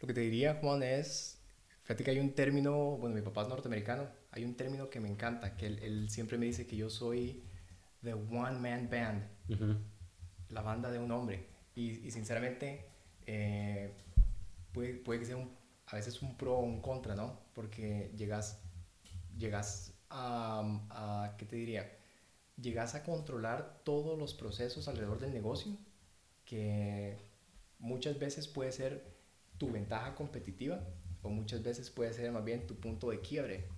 lo 0.00 0.06
que 0.06 0.14
te 0.14 0.20
diría, 0.20 0.58
Juan, 0.60 0.82
es, 0.82 1.40
fíjate 1.82 2.04
que 2.04 2.10
hay 2.10 2.20
un 2.20 2.34
término, 2.34 2.96
bueno, 2.98 3.14
mi 3.14 3.22
papá 3.22 3.42
es 3.42 3.48
norteamericano, 3.48 4.08
hay 4.30 4.44
un 4.44 4.54
término 4.56 4.90
que 4.90 5.00
me 5.00 5.08
encanta, 5.08 5.56
que 5.56 5.66
él, 5.66 5.78
él 5.82 6.10
siempre 6.10 6.36
me 6.36 6.46
dice 6.46 6.66
que 6.66 6.76
yo 6.76 6.90
soy 6.90 7.44
the 8.02 8.14
one 8.14 8.58
man 8.58 8.88
band, 8.90 9.24
uh 9.48 9.52
-huh. 9.52 9.78
la 10.50 10.62
banda 10.62 10.90
de 10.90 10.98
un 10.98 11.10
hombre. 11.10 11.46
Y, 11.74 12.06
y 12.06 12.10
sinceramente, 12.10 12.86
eh, 13.26 13.94
puede, 14.72 14.94
puede, 14.94 15.20
que 15.20 15.26
sea 15.26 15.36
un, 15.36 15.50
a 15.86 15.96
veces 15.96 16.20
un 16.22 16.36
pro 16.36 16.56
o 16.58 16.60
un 16.60 16.80
contra, 16.82 17.14
¿no? 17.14 17.40
Porque 17.54 18.12
llegas, 18.16 18.60
llegas 19.38 19.93
a, 20.14 20.60
a, 20.90 21.36
¿qué 21.36 21.44
te 21.44 21.56
diría? 21.56 21.90
Llegas 22.56 22.94
a 22.94 23.02
controlar 23.02 23.80
todos 23.84 24.18
los 24.18 24.32
procesos 24.32 24.86
alrededor 24.88 25.18
del 25.18 25.34
negocio, 25.34 25.76
que 26.44 27.18
muchas 27.78 28.18
veces 28.18 28.46
puede 28.46 28.72
ser 28.72 29.04
tu 29.58 29.70
ventaja 29.70 30.14
competitiva 30.14 30.80
o 31.22 31.30
muchas 31.30 31.62
veces 31.62 31.90
puede 31.90 32.12
ser 32.12 32.30
más 32.30 32.44
bien 32.44 32.66
tu 32.66 32.76
punto 32.76 33.10
de 33.10 33.20
quiebre. 33.20 33.68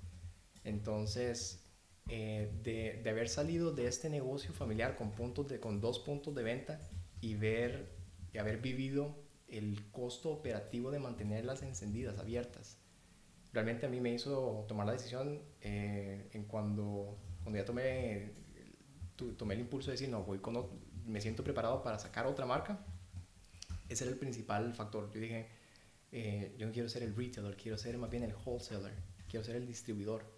Entonces, 0.64 1.64
eh, 2.08 2.52
de, 2.62 3.00
de, 3.02 3.10
haber 3.10 3.28
salido 3.28 3.72
de 3.72 3.86
este 3.86 4.10
negocio 4.10 4.52
familiar 4.52 4.96
con, 4.96 5.12
puntos 5.12 5.48
de, 5.48 5.58
con 5.58 5.80
dos 5.80 6.00
puntos 6.00 6.34
de 6.34 6.42
venta 6.42 6.80
y 7.20 7.34
ver 7.34 7.96
y 8.32 8.38
haber 8.38 8.58
vivido 8.58 9.16
el 9.48 9.90
costo 9.90 10.30
operativo 10.30 10.90
de 10.90 10.98
mantenerlas 10.98 11.62
encendidas, 11.62 12.18
abiertas. 12.18 12.78
Realmente 13.56 13.86
a 13.86 13.88
mí 13.88 14.02
me 14.02 14.12
hizo 14.12 14.66
tomar 14.68 14.84
la 14.84 14.92
decisión 14.92 15.40
eh, 15.62 16.28
en 16.34 16.44
cuando, 16.44 17.16
cuando 17.42 17.58
ya 17.58 17.64
tomé, 17.64 18.32
tomé 19.38 19.54
el 19.54 19.60
impulso 19.60 19.86
de 19.86 19.92
decir, 19.92 20.10
no, 20.10 20.24
voy 20.24 20.40
con, 20.40 20.68
me 21.06 21.22
siento 21.22 21.42
preparado 21.42 21.82
para 21.82 21.98
sacar 21.98 22.26
otra 22.26 22.44
marca. 22.44 22.84
Ese 23.88 24.04
era 24.04 24.12
el 24.12 24.18
principal 24.18 24.74
factor. 24.74 25.10
Yo 25.10 25.20
dije, 25.20 25.48
eh, 26.12 26.54
yo 26.58 26.66
no 26.66 26.72
quiero 26.74 26.86
ser 26.90 27.02
el 27.02 27.16
retailer, 27.16 27.56
quiero 27.56 27.78
ser 27.78 27.96
más 27.96 28.10
bien 28.10 28.24
el 28.24 28.34
wholesaler, 28.44 28.92
quiero 29.26 29.42
ser 29.42 29.56
el 29.56 29.66
distribuidor 29.66 30.36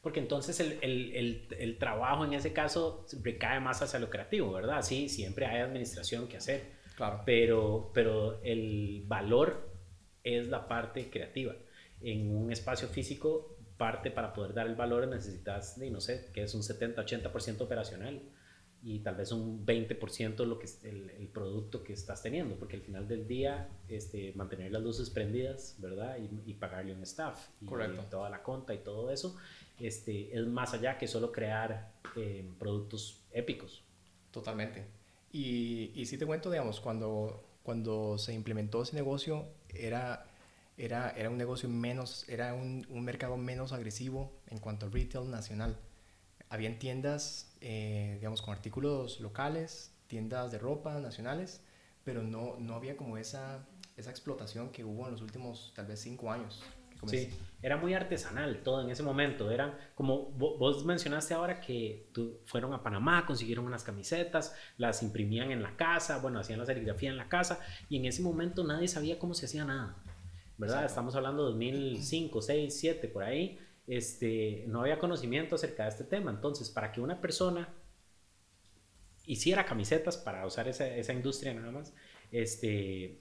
porque 0.00 0.20
entonces 0.20 0.60
el, 0.60 0.78
el, 0.82 1.16
el, 1.16 1.48
el, 1.58 1.78
trabajo 1.78 2.24
en 2.24 2.34
ese 2.34 2.52
caso 2.52 3.06
recae 3.24 3.58
más 3.58 3.82
hacia 3.82 3.98
lo 3.98 4.08
creativo, 4.08 4.52
¿verdad? 4.52 4.82
Sí, 4.82 5.08
siempre 5.08 5.46
hay 5.46 5.62
administración 5.62 6.28
que 6.28 6.36
hacer, 6.36 6.74
claro. 6.94 7.22
pero, 7.26 7.90
pero 7.92 8.40
el 8.44 9.02
valor 9.08 9.68
es 10.22 10.46
la 10.46 10.68
parte 10.68 11.10
creativa. 11.10 11.56
En 12.00 12.34
un 12.34 12.52
espacio 12.52 12.88
físico, 12.88 13.56
parte 13.76 14.10
para 14.10 14.32
poder 14.32 14.54
dar 14.54 14.66
el 14.66 14.74
valor 14.74 15.06
necesitas, 15.06 15.78
no 15.78 16.00
sé, 16.00 16.30
que 16.32 16.42
es 16.42 16.54
un 16.54 16.62
70-80% 16.62 17.60
operacional 17.60 18.22
y 18.82 19.00
tal 19.00 19.16
vez 19.16 19.32
un 19.32 19.66
20% 19.66 20.44
lo 20.44 20.58
que 20.58 20.66
es 20.66 20.84
el, 20.84 21.10
el, 21.10 21.28
producto 21.28 21.82
que 21.82 21.92
estás 21.92 22.22
teniendo, 22.22 22.56
porque 22.56 22.76
al 22.76 22.82
final 22.82 23.08
del 23.08 23.26
día 23.26 23.68
este, 23.88 24.32
mantener 24.34 24.70
las 24.70 24.82
luces 24.82 25.10
prendidas, 25.10 25.76
¿verdad? 25.78 26.18
Y, 26.18 26.50
y 26.50 26.54
pagarle 26.54 26.94
un 26.94 27.02
staff 27.02 27.48
y, 27.60 27.66
Correcto. 27.66 28.02
y 28.06 28.10
toda 28.10 28.30
la 28.30 28.42
conta 28.42 28.74
y 28.74 28.78
todo 28.78 29.10
eso 29.10 29.36
este, 29.80 30.36
es 30.36 30.46
más 30.46 30.72
allá 30.74 30.98
que 30.98 31.06
solo 31.06 31.32
crear 31.32 31.92
eh, 32.16 32.48
productos 32.58 33.24
épicos. 33.32 33.82
Totalmente. 34.30 34.84
Y, 35.32 35.92
y 35.94 36.06
si 36.06 36.18
te 36.18 36.26
cuento, 36.26 36.50
digamos, 36.50 36.80
cuando, 36.80 37.44
cuando 37.62 38.18
se 38.18 38.32
implementó 38.32 38.82
ese 38.82 38.96
negocio, 38.96 39.48
era, 39.68 40.26
era, 40.76 41.10
era 41.10 41.30
un 41.30 41.38
negocio 41.38 41.68
menos, 41.68 42.28
era 42.28 42.54
un, 42.54 42.86
un 42.90 43.04
mercado 43.04 43.36
menos 43.36 43.72
agresivo 43.72 44.32
en 44.48 44.58
cuanto 44.58 44.86
a 44.86 44.88
retail 44.90 45.30
nacional. 45.30 45.78
Habían 46.48 46.78
tiendas, 46.78 47.56
eh, 47.60 48.14
digamos, 48.16 48.42
con 48.42 48.54
artículos 48.54 49.20
locales, 49.20 49.92
tiendas 50.06 50.52
de 50.52 50.58
ropa 50.58 51.00
nacionales, 51.00 51.62
pero 52.04 52.22
no, 52.22 52.56
no 52.58 52.74
había 52.74 52.96
como 52.96 53.18
esa, 53.18 53.66
esa 53.96 54.10
explotación 54.10 54.70
que 54.70 54.84
hubo 54.84 55.06
en 55.06 55.12
los 55.12 55.22
últimos 55.22 55.72
tal 55.74 55.86
vez 55.86 56.00
cinco 56.00 56.30
años. 56.30 56.62
Sí, 57.06 57.28
era 57.62 57.76
muy 57.76 57.92
artesanal 57.94 58.62
todo 58.62 58.80
en 58.80 58.90
ese 58.90 59.02
momento. 59.02 59.50
Eran 59.50 59.74
como 59.94 60.30
vos 60.30 60.84
mencionaste 60.84 61.34
ahora 61.34 61.60
que 61.60 62.08
tú, 62.12 62.38
fueron 62.46 62.72
a 62.72 62.82
Panamá, 62.82 63.26
consiguieron 63.26 63.66
unas 63.66 63.84
camisetas, 63.84 64.54
las 64.78 65.02
imprimían 65.02 65.50
en 65.50 65.62
la 65.62 65.76
casa, 65.76 66.18
bueno, 66.18 66.40
hacían 66.40 66.58
la 66.58 66.66
serigrafía 66.66 67.10
en 67.10 67.16
la 67.16 67.28
casa 67.28 67.60
y 67.88 67.96
en 67.96 68.06
ese 68.06 68.22
momento 68.22 68.64
nadie 68.64 68.88
sabía 68.88 69.18
cómo 69.18 69.34
se 69.34 69.46
hacía 69.46 69.64
nada. 69.64 69.96
¿Verdad? 70.58 70.76
Exacto. 70.76 70.92
Estamos 70.92 71.16
hablando 71.16 71.44
de 71.44 71.50
2005, 71.50 72.42
6, 72.42 72.80
7, 72.80 73.08
por 73.08 73.22
ahí. 73.24 73.58
Este, 73.86 74.64
no 74.68 74.80
había 74.80 74.98
conocimiento 74.98 75.54
acerca 75.54 75.84
de 75.84 75.90
este 75.90 76.04
tema. 76.04 76.30
Entonces, 76.30 76.70
para 76.70 76.92
que 76.92 77.00
una 77.00 77.20
persona 77.20 77.74
hiciera 79.26 79.64
camisetas 79.66 80.16
para 80.16 80.46
usar 80.46 80.68
esa, 80.68 80.86
esa 80.86 81.12
industria 81.12 81.52
nada 81.52 81.70
más, 81.72 81.94
este, 82.30 83.18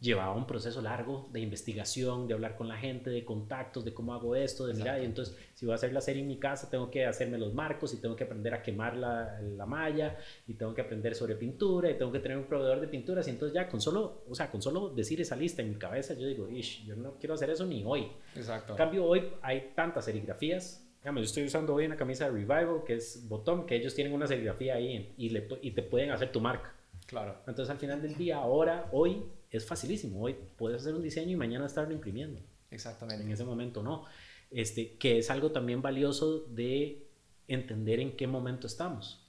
llevaba 0.00 0.34
un 0.34 0.46
proceso 0.46 0.82
largo 0.82 1.28
de 1.32 1.40
investigación, 1.40 2.28
de 2.28 2.34
hablar 2.34 2.56
con 2.56 2.68
la 2.68 2.76
gente, 2.76 3.10
de 3.10 3.24
contactos, 3.24 3.84
de 3.84 3.94
cómo 3.94 4.12
hago 4.12 4.36
esto, 4.36 4.66
de 4.66 4.74
mira, 4.74 5.00
y 5.00 5.04
entonces 5.04 5.36
si 5.54 5.64
voy 5.64 5.72
a 5.72 5.76
hacer 5.76 5.92
la 5.92 6.00
serie 6.00 6.22
en 6.22 6.28
mi 6.28 6.38
casa, 6.38 6.68
tengo 6.68 6.90
que 6.90 7.06
hacerme 7.06 7.38
los 7.38 7.54
marcos 7.54 7.94
y 7.94 8.00
tengo 8.00 8.14
que 8.14 8.24
aprender 8.24 8.52
a 8.54 8.62
quemar 8.62 8.96
la, 8.96 9.40
la, 9.40 9.66
malla 9.66 10.16
y 10.46 10.54
tengo 10.54 10.74
que 10.74 10.82
aprender 10.82 11.14
sobre 11.14 11.34
pintura 11.34 11.90
y 11.90 11.94
tengo 11.94 12.12
que 12.12 12.20
tener 12.20 12.36
un 12.36 12.44
proveedor 12.44 12.80
de 12.80 12.88
pinturas 12.88 13.26
y 13.26 13.30
entonces 13.30 13.54
ya 13.54 13.68
con 13.68 13.80
solo, 13.80 14.24
o 14.28 14.34
sea, 14.34 14.50
con 14.50 14.60
solo 14.60 14.90
decir 14.90 15.20
esa 15.20 15.34
lista 15.34 15.62
en 15.62 15.70
mi 15.70 15.76
cabeza, 15.76 16.14
yo 16.14 16.26
digo, 16.26 16.48
Ish, 16.48 16.84
yo 16.84 16.94
no 16.96 17.14
quiero 17.18 17.34
hacer 17.34 17.50
eso 17.50 17.64
ni 17.64 17.82
hoy. 17.84 18.08
Exacto. 18.34 18.74
En 18.74 18.76
cambio, 18.76 19.04
hoy 19.04 19.32
hay 19.42 19.72
tantas 19.74 20.04
serigrafías. 20.04 20.82
Digamos, 21.00 21.22
yo 21.22 21.26
estoy 21.26 21.44
usando 21.44 21.74
hoy 21.74 21.86
una 21.86 21.96
camisa 21.96 22.24
de 22.24 22.32
Revival 22.32 22.82
que 22.84 22.94
es 22.94 23.26
botón, 23.28 23.64
que 23.64 23.76
ellos 23.76 23.94
tienen 23.94 24.12
una 24.12 24.26
serigrafía 24.26 24.74
ahí 24.74 25.14
y, 25.16 25.30
le, 25.30 25.48
y 25.62 25.70
te 25.70 25.82
pueden 25.82 26.10
hacer 26.10 26.32
tu 26.32 26.40
marca. 26.40 26.74
Claro. 27.06 27.36
Entonces 27.46 27.70
al 27.70 27.78
final 27.78 28.02
del 28.02 28.16
día, 28.16 28.36
ahora, 28.38 28.88
hoy, 28.92 29.22
es 29.50 29.66
facilísimo. 29.66 30.22
Hoy 30.22 30.36
puedes 30.56 30.82
hacer 30.82 30.94
un 30.94 31.02
diseño 31.02 31.32
y 31.32 31.36
mañana 31.36 31.66
estarlo 31.66 31.94
imprimiendo. 31.94 32.40
Exactamente. 32.70 33.24
En 33.24 33.30
ese 33.30 33.44
momento 33.44 33.82
no. 33.82 34.04
Este, 34.50 34.96
que 34.96 35.18
es 35.18 35.30
algo 35.30 35.50
también 35.52 35.82
valioso 35.82 36.46
de 36.46 37.06
entender 37.48 38.00
en 38.00 38.16
qué 38.16 38.26
momento 38.26 38.66
estamos. 38.66 39.22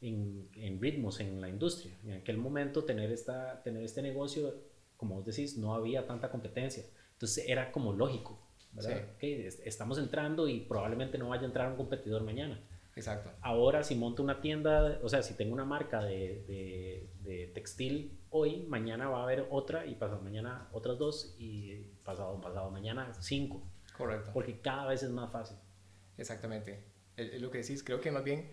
En, 0.00 0.48
en, 0.56 0.80
ritmos 0.80 1.20
en 1.20 1.40
la 1.40 1.48
industria. 1.48 1.92
En 2.04 2.12
aquel 2.12 2.36
momento 2.36 2.84
tener, 2.84 3.10
esta, 3.10 3.62
tener 3.62 3.82
este 3.82 4.02
negocio, 4.02 4.54
como 4.96 5.16
vos 5.16 5.24
decís, 5.24 5.56
no 5.56 5.74
había 5.74 6.06
tanta 6.06 6.30
competencia. 6.30 6.84
Entonces 7.12 7.44
era 7.48 7.72
como 7.72 7.92
lógico, 7.92 8.38
¿verdad? 8.72 9.06
estamos 9.20 9.98
entrando 9.98 10.48
y 10.48 10.60
probablemente 10.60 11.16
no 11.16 11.28
vaya 11.28 11.42
a 11.42 11.46
entrar 11.46 11.70
un 11.70 11.76
competidor 11.76 12.22
mañana. 12.22 12.60
Exacto. 12.96 13.30
Ahora, 13.40 13.82
si 13.82 13.94
monto 13.94 14.22
una 14.22 14.40
tienda, 14.40 15.00
o 15.02 15.08
sea, 15.08 15.22
si 15.22 15.34
tengo 15.34 15.52
una 15.52 15.64
marca 15.64 16.04
de, 16.04 17.08
de, 17.22 17.50
textil 17.54 18.18
hoy, 18.30 18.64
mañana 18.68 19.08
va 19.08 19.20
a 19.20 19.22
haber 19.24 19.46
otra 19.50 19.86
y 19.86 19.94
pasado 19.94 20.22
mañana 20.22 20.68
otras 20.72 20.98
dos 20.98 21.34
y 21.38 21.74
pasado, 22.04 22.40
pasado 22.40 22.70
mañana 22.70 23.12
cinco. 23.20 23.62
Correcto. 23.96 24.30
Porque 24.32 24.60
cada 24.60 24.86
vez 24.86 25.02
es 25.02 25.10
más 25.10 25.30
fácil. 25.32 25.56
Exactamente. 26.16 26.84
Es 27.16 27.40
lo 27.40 27.50
que 27.50 27.58
decís, 27.58 27.82
creo 27.82 28.00
que 28.00 28.10
más 28.10 28.24
bien 28.24 28.50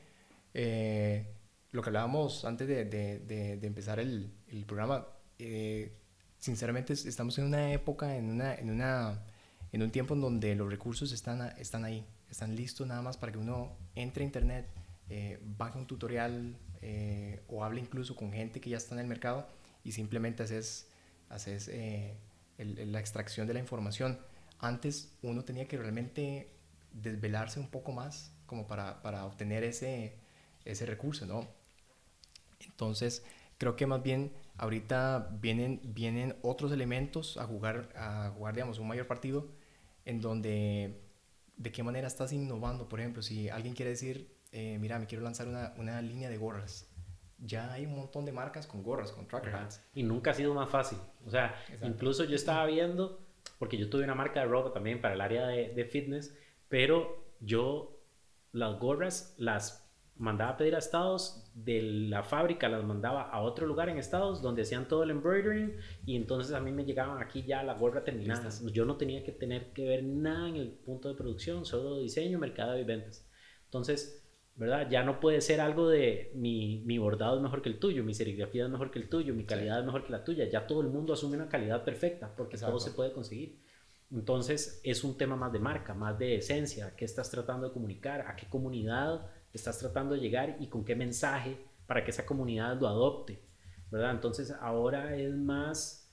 eh, 0.54 1.36
lo 1.72 1.82
que 1.82 1.90
hablábamos 1.90 2.46
antes 2.46 2.68
de, 2.68 2.86
de 2.86 3.68
empezar 3.68 4.00
el, 4.00 4.32
el 4.48 4.66
programa, 4.66 5.08
eh, 5.40 5.98
sinceramente 6.38 6.94
estamos 6.94 7.38
en 7.40 7.46
una 7.46 7.72
época, 7.72 8.16
en, 8.16 8.30
una, 8.30 8.54
en, 8.56 8.70
una, 8.70 9.24
en 9.72 9.82
un 9.82 9.92
tiempo 9.92 10.14
en 10.16 10.22
donde 10.22 10.56
los 10.56 10.70
recursos 10.70 11.12
están, 11.12 11.42
están 11.58 11.86
ahí 11.86 12.06
están 12.32 12.56
listos 12.56 12.88
nada 12.88 13.02
más 13.02 13.18
para 13.18 13.32
que 13.32 13.38
uno 13.38 13.78
entre 13.96 14.24
a 14.24 14.26
internet, 14.26 14.66
eh, 15.10 15.40
baje 15.58 15.78
un 15.78 15.86
tutorial 15.86 16.58
eh, 16.82 17.42
o 17.48 17.64
hable 17.64 17.82
incluso 17.82 18.16
con 18.16 18.32
gente 18.32 18.62
que 18.62 18.70
ya 18.70 18.78
está 18.78 18.96
en 18.96 19.02
el 19.02 19.08
mercado 19.08 19.48
y 19.84 19.92
simplemente 19.92 20.44
haces, 20.44 20.88
haces 21.30 21.68
eh, 21.68 22.18
la 22.58 23.00
extracción 23.00 23.48
de 23.48 23.54
la 23.54 23.60
información. 23.60 24.20
Antes 24.60 25.14
uno 25.22 25.44
tenía 25.44 25.68
que 25.68 25.78
realmente 25.78 26.50
desvelarse 26.94 27.60
un 27.60 27.68
poco 27.70 27.92
más 27.92 28.32
como 28.46 28.68
para, 28.68 29.02
para 29.02 29.26
obtener 29.26 29.64
ese, 29.64 30.16
ese 30.66 30.86
recurso, 30.86 31.26
¿no? 31.26 31.48
Entonces, 32.60 33.24
creo 33.58 33.76
que 33.76 33.88
más 33.88 34.04
bien 34.04 34.34
ahorita 34.58 35.30
vienen, 35.42 35.82
vienen 35.84 36.36
otros 36.42 36.72
elementos 36.72 37.38
a 37.38 37.46
jugar, 37.46 37.90
a 37.96 38.32
jugar, 38.36 38.54
digamos, 38.54 38.80
un 38.80 38.88
mayor 38.88 39.08
partido 39.08 39.50
en 40.06 40.22
donde 40.22 41.01
de 41.62 41.72
qué 41.72 41.84
manera 41.84 42.08
estás 42.08 42.34
innovando. 42.34 42.90
Por 42.90 43.00
ejemplo, 43.00 43.22
si 43.22 43.50
alguien 43.50 43.76
quiere 43.76 43.92
decir, 43.92 44.36
eh, 44.52 44.78
mira, 44.80 44.98
me 45.00 45.06
quiero 45.06 45.24
lanzar 45.24 45.48
una, 45.48 45.74
una, 45.78 46.02
línea 46.02 46.30
de 46.30 46.38
gorras. 46.38 46.90
Ya 47.38 47.72
hay 47.72 47.86
un 47.86 47.96
montón 47.96 48.26
de 48.26 48.32
marcas 48.32 48.68
con 48.68 48.84
gorras, 48.84 49.12
con 49.12 49.28
tracker 49.28 49.56
hats. 49.56 49.84
Y 49.94 50.04
nunca 50.04 50.32
ha 50.32 50.34
sido 50.34 50.54
más 50.54 50.70
fácil. 50.70 50.98
O 51.26 51.30
sea, 51.30 51.56
incluso 51.82 52.24
yo 52.24 52.36
estaba 52.36 52.66
viendo, 52.66 53.20
porque 53.60 53.78
yo 53.78 53.90
tuve 53.90 54.04
una 54.04 54.16
marca 54.16 54.42
de 54.42 54.48
ropa 54.48 54.74
también 54.74 55.02
para 55.02 55.14
el 55.14 55.22
área 55.22 55.48
de, 55.48 55.70
de 55.70 55.86
fitness, 55.86 56.36
pero 56.68 57.26
yo 57.40 58.00
las 58.52 58.80
gorras 58.80 59.34
las 59.38 59.81
mandaba 60.22 60.52
a 60.52 60.58
pedir 60.58 60.76
a 60.76 60.78
Estados, 60.78 61.52
de 61.56 61.82
la 61.82 62.22
fábrica 62.22 62.70
las 62.70 62.84
mandaba 62.84 63.24
a 63.24 63.42
otro 63.42 63.66
lugar 63.66 63.90
en 63.90 63.98
Estados 63.98 64.42
donde 64.42 64.62
hacían 64.62 64.88
todo 64.88 65.02
el 65.02 65.10
embroidering 65.10 65.76
y 66.06 66.16
entonces 66.16 66.54
a 66.54 66.60
mí 66.60 66.72
me 66.72 66.86
llegaban 66.86 67.22
aquí 67.22 67.42
ya 67.42 67.64
la 67.64 67.74
gorra 67.74 68.04
terminada. 68.04 68.48
Yo 68.72 68.86
no 68.86 68.98
tenía 68.98 69.24
que 69.24 69.32
tener 69.32 69.74
que 69.74 69.84
ver 69.84 70.04
nada 70.04 70.48
en 70.48 70.58
el 70.58 70.70
punto 70.70 71.10
de 71.10 71.16
producción, 71.16 71.66
solo 71.66 72.00
diseño, 72.00 72.38
mercado 72.38 72.78
y 72.78 72.84
ventas. 72.84 73.28
Entonces, 73.66 74.24
¿verdad? 74.56 74.88
Ya 74.92 75.02
no 75.02 75.20
puede 75.20 75.42
ser 75.42 75.60
algo 75.60 75.90
de 75.90 76.32
mi, 76.36 76.84
mi 76.86 77.00
bordado 77.00 77.38
es 77.38 77.42
mejor 77.42 77.64
que 77.64 77.70
el 77.70 77.80
tuyo, 77.80 78.04
mi 78.04 78.14
serigrafía 78.14 78.66
es 78.66 78.70
mejor 78.70 78.92
que 78.92 79.00
el 79.00 79.10
tuyo, 79.10 79.34
mi 79.34 79.46
calidad 79.46 79.80
es 79.80 79.86
mejor 79.86 80.06
que 80.06 80.12
la 80.12 80.24
tuya. 80.24 80.48
Ya 80.48 80.68
todo 80.68 80.82
el 80.82 80.88
mundo 80.88 81.14
asume 81.14 81.36
una 81.36 81.50
calidad 81.50 81.84
perfecta 81.84 82.32
porque 82.38 82.60
todo 82.60 82.80
se 82.80 82.92
puede 82.92 83.12
conseguir. 83.12 83.60
Entonces 84.12 84.82
es 84.84 85.04
un 85.04 85.18
tema 85.18 85.36
más 85.36 85.52
de 85.52 85.60
marca, 85.60 85.96
más 85.96 86.20
de 86.20 86.36
esencia, 86.36 86.96
qué 86.96 87.06
estás 87.06 87.32
tratando 87.32 87.68
de 87.68 87.74
comunicar, 87.74 88.22
a 88.28 88.36
qué 88.36 88.48
comunidad 88.48 89.32
estás 89.54 89.80
tratando 89.80 90.16
de 90.16 90.22
llegar 90.22 90.58
y 90.60 90.68
con 90.68 90.86
qué 90.86 90.96
mensaje 90.96 91.58
para 91.88 92.04
que 92.04 92.12
esa 92.12 92.26
comunidad 92.26 92.80
lo 92.80 92.88
adopte, 92.88 93.40
¿verdad? 93.92 94.12
Entonces 94.12 94.52
ahora 94.60 95.16
es 95.16 95.36
más 95.36 96.10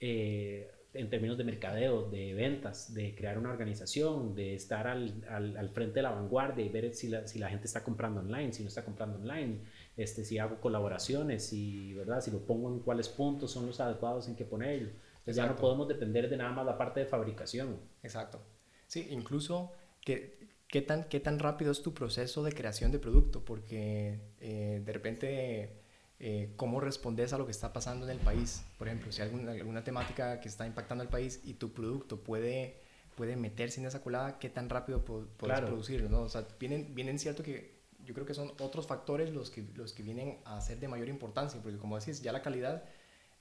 eh, 0.00 0.70
en 0.94 1.08
términos 1.08 1.38
de 1.38 1.44
mercadeo, 1.44 2.10
de 2.10 2.34
ventas, 2.34 2.92
de 2.92 3.14
crear 3.14 3.38
una 3.38 3.50
organización, 3.50 4.34
de 4.34 4.54
estar 4.54 4.86
al, 4.86 5.24
al, 5.28 5.68
frente 5.70 5.94
de 5.94 6.02
la 6.02 6.10
vanguardia 6.10 6.64
y 6.64 6.68
ver 6.68 6.92
si 6.94 7.08
la, 7.08 7.26
si 7.26 7.38
la, 7.38 7.48
gente 7.48 7.66
está 7.66 7.82
comprando 7.82 8.20
online, 8.20 8.52
si 8.52 8.62
no 8.62 8.68
está 8.68 8.84
comprando 8.84 9.16
online, 9.16 9.60
este, 9.96 10.24
si 10.24 10.38
hago 10.38 10.60
colaboraciones, 10.60 11.46
si, 11.46 11.94
¿verdad? 11.94 12.20
si 12.20 12.30
lo 12.30 12.40
pongo 12.40 12.68
en 12.68 12.80
cuáles 12.80 13.08
puntos 13.08 13.50
son 13.50 13.66
los 13.66 13.80
adecuados 13.80 14.28
en 14.28 14.36
que 14.36 14.44
ponerlo. 14.44 14.90
ya 15.26 15.46
no 15.46 15.56
podemos 15.56 15.88
depender 15.88 16.28
de 16.28 16.36
nada 16.36 16.52
más 16.52 16.66
la 16.66 16.76
parte 16.76 17.00
de 17.00 17.06
fabricación. 17.06 17.78
Exacto. 18.02 18.42
Sí, 18.86 19.08
incluso 19.10 19.72
que 20.02 20.41
¿Qué 20.72 20.80
tan, 20.80 21.04
¿Qué 21.04 21.20
tan 21.20 21.38
rápido 21.38 21.70
es 21.70 21.82
tu 21.82 21.92
proceso 21.92 22.42
de 22.42 22.50
creación 22.50 22.92
de 22.92 22.98
producto? 22.98 23.44
Porque 23.44 24.18
eh, 24.40 24.80
de 24.82 24.92
repente, 24.94 25.82
eh, 26.18 26.54
¿cómo 26.56 26.80
respondes 26.80 27.34
a 27.34 27.36
lo 27.36 27.44
que 27.44 27.50
está 27.50 27.74
pasando 27.74 28.06
en 28.06 28.12
el 28.12 28.24
país? 28.24 28.64
Por 28.78 28.88
ejemplo, 28.88 29.12
si 29.12 29.20
hay 29.20 29.28
alguna, 29.28 29.52
alguna 29.52 29.84
temática 29.84 30.40
que 30.40 30.48
está 30.48 30.66
impactando 30.66 31.02
al 31.02 31.10
país 31.10 31.42
y 31.44 31.52
tu 31.52 31.74
producto 31.74 32.24
puede, 32.24 32.80
puede 33.16 33.36
meterse 33.36 33.80
en 33.82 33.86
esa 33.86 34.00
colada, 34.00 34.38
¿qué 34.38 34.48
tan 34.48 34.70
rápido 34.70 35.04
puedes 35.04 35.60
producirlo? 35.60 36.08
¿no? 36.08 36.22
O 36.22 36.30
sea, 36.30 36.48
vienen, 36.58 36.94
vienen 36.94 37.18
cierto 37.18 37.42
que 37.42 37.82
yo 38.02 38.14
creo 38.14 38.24
que 38.24 38.32
son 38.32 38.50
otros 38.58 38.86
factores 38.86 39.28
los 39.28 39.50
que, 39.50 39.66
los 39.74 39.92
que 39.92 40.02
vienen 40.02 40.38
a 40.46 40.58
ser 40.62 40.80
de 40.80 40.88
mayor 40.88 41.10
importancia, 41.10 41.60
porque 41.62 41.76
como 41.76 41.98
decís, 41.98 42.22
ya 42.22 42.32
la 42.32 42.40
calidad 42.40 42.82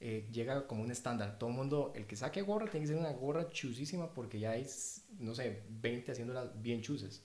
eh, 0.03 0.27
llega 0.31 0.65
como 0.65 0.81
un 0.81 0.89
estándar. 0.89 1.37
Todo 1.37 1.51
el 1.51 1.55
mundo, 1.55 1.93
el 1.95 2.07
que 2.07 2.15
saque 2.15 2.41
gorra, 2.41 2.65
tiene 2.65 2.85
que 2.85 2.87
ser 2.87 2.97
una 2.97 3.11
gorra 3.11 3.49
chusísima 3.49 4.15
porque 4.15 4.39
ya 4.39 4.51
hay, 4.51 4.65
no 5.19 5.35
sé, 5.35 5.61
20 5.69 6.11
haciéndolas 6.11 6.59
bien 6.59 6.81
chuses. 6.81 7.23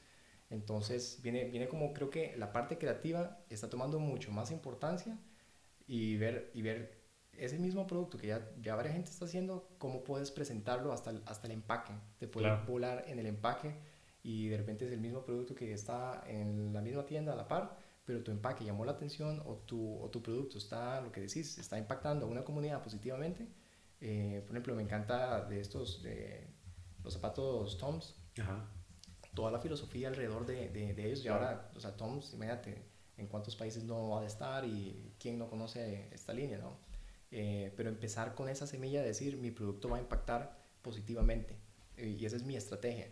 Entonces, 0.50 1.18
viene, 1.22 1.44
viene 1.44 1.68
como 1.68 1.94
creo 1.94 2.10
que 2.10 2.36
la 2.36 2.52
parte 2.52 2.76
creativa 2.76 3.38
está 3.48 3.70
tomando 3.70 3.98
mucho 3.98 4.30
más 4.30 4.50
importancia 4.50 5.18
y 5.86 6.18
ver, 6.18 6.50
y 6.52 6.60
ver 6.60 7.00
ese 7.32 7.58
mismo 7.58 7.86
producto 7.86 8.18
que 8.18 8.26
ya, 8.26 8.46
ya 8.60 8.76
varias 8.76 8.94
gente 8.94 9.10
está 9.10 9.24
haciendo, 9.24 9.70
cómo 9.78 10.04
puedes 10.04 10.30
presentarlo 10.30 10.92
hasta 10.92 11.10
el, 11.10 11.22
hasta 11.24 11.46
el 11.46 11.54
empaque. 11.54 11.94
Te 12.18 12.28
puedes 12.28 12.66
volar 12.66 13.04
en 13.08 13.18
el 13.18 13.24
empaque 13.26 13.74
y 14.22 14.48
de 14.48 14.58
repente 14.58 14.84
es 14.84 14.92
el 14.92 15.00
mismo 15.00 15.24
producto 15.24 15.54
que 15.54 15.72
está 15.72 16.22
en 16.26 16.74
la 16.74 16.82
misma 16.82 17.06
tienda 17.06 17.32
a 17.32 17.36
la 17.36 17.48
par 17.48 17.85
pero 18.06 18.22
tu 18.22 18.30
empaque 18.30 18.64
llamó 18.64 18.84
la 18.84 18.92
atención 18.92 19.42
o 19.44 19.56
tu, 19.56 20.00
o 20.00 20.08
tu 20.08 20.22
producto 20.22 20.58
está, 20.58 21.00
lo 21.00 21.10
que 21.10 21.20
decís, 21.20 21.58
está 21.58 21.76
impactando 21.76 22.24
a 22.26 22.28
una 22.28 22.44
comunidad 22.44 22.80
positivamente. 22.82 23.48
Eh, 24.00 24.42
por 24.46 24.54
ejemplo, 24.54 24.74
me 24.76 24.82
encanta 24.82 25.44
de 25.44 25.60
estos, 25.60 26.02
de 26.02 26.46
los 27.02 27.12
zapatos 27.12 27.76
Toms, 27.78 28.14
toda 29.34 29.50
la 29.50 29.58
filosofía 29.58 30.08
alrededor 30.08 30.46
de, 30.46 30.68
de, 30.68 31.06
ellos. 31.06 31.24
Y 31.24 31.28
ahora, 31.28 31.72
o 31.74 31.80
sea, 31.80 31.96
Toms, 31.96 32.32
imagínate 32.32 32.80
en 33.16 33.26
cuántos 33.26 33.56
países 33.56 33.82
no 33.82 34.10
va 34.10 34.22
a 34.22 34.26
estar 34.26 34.64
y 34.64 35.12
quién 35.18 35.36
no 35.36 35.50
conoce 35.50 36.08
esta 36.12 36.32
línea, 36.32 36.58
¿no? 36.58 36.78
Eh, 37.32 37.72
pero 37.76 37.88
empezar 37.88 38.34
con 38.36 38.48
esa 38.48 38.68
semilla 38.68 39.00
de 39.00 39.08
decir, 39.08 39.36
mi 39.36 39.50
producto 39.50 39.88
va 39.88 39.96
a 39.96 40.00
impactar 40.00 40.56
positivamente. 40.80 41.56
y 41.96 42.24
esa 42.24 42.36
es 42.36 42.44
mi 42.44 42.56
estrategia. 42.56 43.08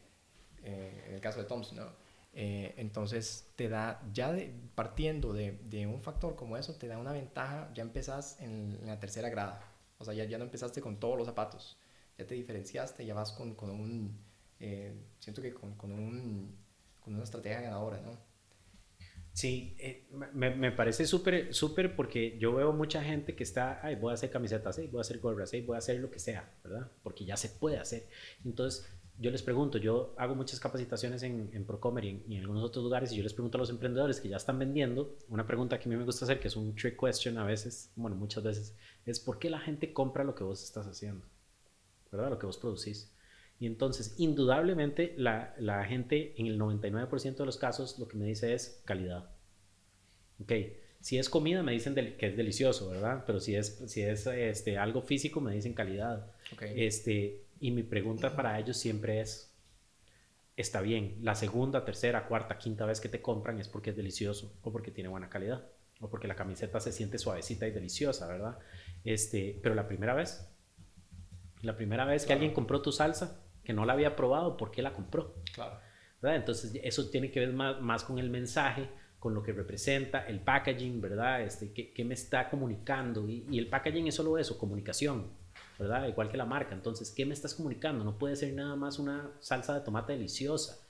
Eh, 0.62 1.04
en 1.08 1.14
el 1.14 1.20
caso 1.20 1.40
de 1.40 1.46
Toms, 1.46 1.72
¿no? 1.72 2.03
Eh, 2.36 2.74
entonces 2.78 3.52
te 3.54 3.68
da, 3.68 4.02
ya 4.12 4.36
partiendo 4.74 5.32
de, 5.32 5.52
de, 5.70 5.86
un 5.86 6.02
factor 6.02 6.34
como 6.34 6.56
eso, 6.56 6.74
te 6.74 6.88
da 6.88 6.98
una 6.98 7.12
ventaja, 7.12 7.70
ya 7.74 7.84
empezás 7.84 8.40
en, 8.40 8.84
la 8.84 8.98
tercera 8.98 9.28
grada. 9.28 9.62
O 9.98 10.04
sea, 10.04 10.14
ya, 10.14 10.24
ya 10.24 10.36
no 10.38 10.44
empezaste 10.44 10.80
con 10.80 10.98
todos 10.98 11.16
los 11.16 11.28
zapatos, 11.28 11.78
ya 12.18 12.26
te 12.26 12.34
diferenciaste, 12.34 13.06
ya 13.06 13.14
vas 13.14 13.30
con, 13.30 13.54
con 13.54 13.70
un, 13.70 14.18
eh, 14.58 14.92
siento 15.20 15.42
que 15.42 15.54
con, 15.54 15.76
con, 15.76 15.92
un, 15.92 16.58
con, 17.00 17.14
una 17.14 17.22
estrategia 17.22 17.60
ganadora, 17.60 18.00
¿no? 18.00 18.18
Sí, 19.32 19.76
eh, 19.78 20.08
me, 20.32 20.50
me, 20.50 20.72
parece 20.72 21.06
súper, 21.06 21.54
súper 21.54 21.94
porque 21.94 22.36
yo 22.38 22.54
veo 22.54 22.72
mucha 22.72 23.02
gente 23.02 23.36
que 23.36 23.44
está, 23.44 23.80
ay, 23.84 23.94
voy 23.94 24.10
a 24.10 24.14
hacer 24.14 24.30
camisetas, 24.30 24.76
voy 24.90 24.98
a 24.98 25.00
hacer 25.02 25.20
gorras, 25.20 25.52
voy 25.66 25.76
a 25.76 25.78
hacer 25.78 26.00
lo 26.00 26.10
que 26.10 26.18
sea, 26.18 26.52
¿verdad? 26.64 26.90
Porque 27.02 27.24
ya 27.24 27.36
se 27.36 27.48
puede 27.48 27.78
hacer. 27.78 28.08
Entonces, 28.44 28.88
yo 29.18 29.30
les 29.30 29.42
pregunto, 29.42 29.78
yo 29.78 30.14
hago 30.18 30.34
muchas 30.34 30.58
capacitaciones 30.58 31.22
en, 31.22 31.50
en 31.52 31.64
Procomer 31.64 32.04
y 32.04 32.34
en, 32.34 32.40
algunos 32.40 32.64
otros 32.64 32.82
lugares 32.82 33.12
y 33.12 33.16
yo 33.16 33.22
les 33.22 33.32
pregunto 33.32 33.58
a 33.58 33.60
los 33.60 33.70
emprendedores 33.70 34.20
que 34.20 34.28
ya 34.28 34.36
están 34.36 34.58
vendiendo, 34.58 35.16
una 35.28 35.46
pregunta 35.46 35.78
que 35.78 35.88
a 35.88 35.90
mí 35.90 35.96
me 35.96 36.04
gusta 36.04 36.24
hacer, 36.24 36.40
que 36.40 36.48
es 36.48 36.56
un 36.56 36.74
trick 36.74 36.98
question 36.98 37.38
a 37.38 37.44
veces, 37.44 37.92
bueno, 37.94 38.16
muchas 38.16 38.42
veces, 38.42 38.76
es 39.06 39.20
¿por 39.20 39.38
qué 39.38 39.50
la 39.50 39.60
gente 39.60 39.92
compra 39.92 40.24
lo 40.24 40.34
que 40.34 40.42
vos 40.42 40.64
estás 40.64 40.86
haciendo? 40.86 41.24
¿Verdad? 42.10 42.30
Lo 42.30 42.38
que 42.38 42.46
vos 42.46 42.58
producís. 42.58 43.12
Y 43.60 43.66
entonces, 43.66 44.14
indudablemente, 44.18 45.14
la, 45.16 45.54
la 45.58 45.84
gente 45.84 46.34
en 46.36 46.46
el 46.46 46.58
99% 46.58 47.36
de 47.36 47.46
los 47.46 47.56
casos 47.56 47.98
lo 47.98 48.08
que 48.08 48.16
me 48.16 48.26
dice 48.26 48.52
es 48.52 48.82
calidad. 48.84 49.30
Ok, 50.40 50.52
si 51.04 51.18
es 51.18 51.28
comida 51.28 51.62
me 51.62 51.72
dicen 51.72 51.94
que 51.94 52.26
es 52.26 52.34
delicioso, 52.34 52.88
¿verdad? 52.88 53.24
Pero 53.26 53.38
si 53.38 53.54
es, 53.54 53.82
si 53.88 54.00
es 54.00 54.26
este, 54.26 54.78
algo 54.78 55.02
físico 55.02 55.38
me 55.38 55.54
dicen 55.54 55.74
calidad. 55.74 56.32
Okay. 56.54 56.86
Este, 56.86 57.43
y 57.64 57.70
mi 57.70 57.82
pregunta 57.82 58.36
para 58.36 58.60
ellos 58.60 58.76
siempre 58.76 59.22
es, 59.22 59.56
está 60.54 60.82
bien, 60.82 61.16
la 61.22 61.34
segunda, 61.34 61.82
tercera, 61.82 62.26
cuarta, 62.26 62.58
quinta 62.58 62.84
vez 62.84 63.00
que 63.00 63.08
te 63.08 63.22
compran 63.22 63.58
es 63.58 63.68
porque 63.68 63.88
es 63.88 63.96
delicioso 63.96 64.52
o 64.60 64.70
porque 64.70 64.90
tiene 64.90 65.08
buena 65.08 65.30
calidad 65.30 65.64
o 65.98 66.10
porque 66.10 66.28
la 66.28 66.36
camiseta 66.36 66.78
se 66.78 66.92
siente 66.92 67.16
suavecita 67.16 67.66
y 67.66 67.70
deliciosa, 67.70 68.26
¿verdad? 68.26 68.58
Este, 69.02 69.58
pero 69.62 69.74
la 69.74 69.88
primera 69.88 70.12
vez, 70.12 70.46
la 71.62 71.74
primera 71.74 72.04
vez 72.04 72.26
que 72.26 72.34
alguien 72.34 72.52
compró 72.52 72.82
tu 72.82 72.92
salsa, 72.92 73.40
que 73.64 73.72
no 73.72 73.86
la 73.86 73.94
había 73.94 74.14
probado, 74.14 74.58
¿por 74.58 74.70
qué 74.70 74.82
la 74.82 74.92
compró? 74.92 75.34
Claro. 75.54 75.80
¿verdad? 76.20 76.36
Entonces 76.36 76.78
eso 76.84 77.08
tiene 77.08 77.30
que 77.30 77.40
ver 77.40 77.54
más, 77.54 77.80
más 77.80 78.04
con 78.04 78.18
el 78.18 78.28
mensaje, 78.28 78.90
con 79.18 79.32
lo 79.32 79.42
que 79.42 79.54
representa, 79.54 80.26
el 80.26 80.40
packaging, 80.40 81.00
¿verdad? 81.00 81.40
Este, 81.40 81.72
¿qué, 81.72 82.04
me 82.04 82.12
está 82.12 82.50
comunicando? 82.50 83.26
Y, 83.26 83.46
y, 83.50 83.58
el 83.58 83.68
packaging 83.68 84.08
es 84.08 84.16
solo 84.16 84.36
eso, 84.36 84.58
comunicación, 84.58 85.32
¿verdad? 85.78 86.08
Igual 86.08 86.30
que 86.30 86.36
la 86.36 86.44
marca. 86.44 86.74
Entonces, 86.74 87.10
¿qué 87.10 87.26
me 87.26 87.34
estás 87.34 87.54
comunicando? 87.54 88.04
No 88.04 88.18
puede 88.18 88.36
ser 88.36 88.52
nada 88.54 88.76
más 88.76 88.98
una 88.98 89.30
salsa 89.40 89.74
de 89.74 89.80
tomate 89.80 90.12
deliciosa. 90.12 90.80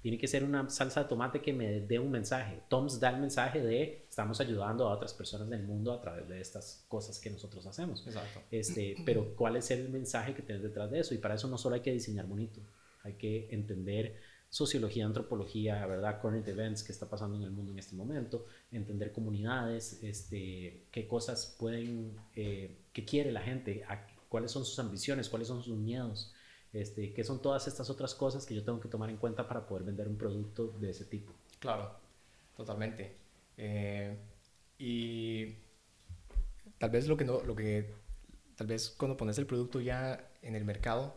Tiene 0.00 0.18
que 0.18 0.26
ser 0.26 0.42
una 0.42 0.68
salsa 0.68 1.04
de 1.04 1.08
tomate 1.08 1.40
que 1.40 1.52
me 1.52 1.80
dé 1.80 1.98
un 2.00 2.10
mensaje. 2.10 2.60
Toms 2.68 2.98
da 2.98 3.10
el 3.10 3.20
mensaje 3.20 3.60
de 3.62 4.04
estamos 4.08 4.40
ayudando 4.40 4.88
a 4.88 4.94
otras 4.94 5.14
personas 5.14 5.48
del 5.48 5.62
mundo 5.62 5.92
a 5.92 6.00
través 6.00 6.28
de 6.28 6.40
estas 6.40 6.84
cosas 6.88 7.20
que 7.20 7.30
nosotros 7.30 7.64
hacemos. 7.66 8.04
Exacto. 8.06 8.40
Este, 8.50 8.96
pero 9.06 9.36
¿cuál 9.36 9.56
es 9.56 9.70
el 9.70 9.88
mensaje 9.90 10.34
que 10.34 10.42
tienes 10.42 10.62
detrás 10.62 10.90
de 10.90 11.00
eso? 11.00 11.14
Y 11.14 11.18
para 11.18 11.36
eso 11.36 11.46
no 11.46 11.56
solo 11.56 11.76
hay 11.76 11.82
que 11.82 11.92
diseñar 11.92 12.26
bonito, 12.26 12.60
hay 13.04 13.14
que 13.14 13.48
entender 13.52 14.16
sociología, 14.52 15.06
antropología, 15.06 15.86
¿verdad? 15.86 16.20
Current 16.20 16.46
events 16.46 16.82
que 16.82 16.92
está 16.92 17.08
pasando 17.08 17.38
en 17.38 17.44
el 17.44 17.52
mundo 17.52 17.72
en 17.72 17.78
este 17.78 17.96
momento, 17.96 18.44
entender 18.70 19.10
comunidades, 19.10 20.02
este, 20.02 20.88
qué 20.90 21.08
cosas 21.08 21.56
pueden, 21.58 22.16
eh, 22.36 22.76
qué 22.92 23.04
quiere 23.06 23.32
la 23.32 23.40
gente, 23.40 23.82
cuáles 24.32 24.50
son 24.50 24.64
sus 24.64 24.78
ambiciones, 24.78 25.28
cuáles 25.28 25.46
son 25.46 25.62
sus 25.62 25.76
miedos, 25.76 26.32
este, 26.72 27.12
qué 27.12 27.22
son 27.22 27.42
todas 27.42 27.68
estas 27.68 27.90
otras 27.90 28.14
cosas 28.14 28.46
que 28.46 28.54
yo 28.54 28.64
tengo 28.64 28.80
que 28.80 28.88
tomar 28.88 29.10
en 29.10 29.18
cuenta 29.18 29.46
para 29.46 29.66
poder 29.66 29.84
vender 29.84 30.08
un 30.08 30.16
producto 30.16 30.68
de 30.80 30.88
ese 30.88 31.04
tipo. 31.04 31.34
Claro, 31.58 31.94
totalmente. 32.56 33.14
Eh, 33.58 34.16
y 34.78 35.54
tal 36.78 36.88
vez 36.88 37.06
lo 37.08 37.18
que 37.18 37.26
no, 37.26 37.42
lo 37.42 37.54
que, 37.54 37.92
tal 38.56 38.68
vez 38.68 38.94
cuando 38.96 39.18
pones 39.18 39.36
el 39.36 39.44
producto 39.44 39.82
ya 39.82 40.30
en 40.40 40.56
el 40.56 40.64
mercado, 40.64 41.14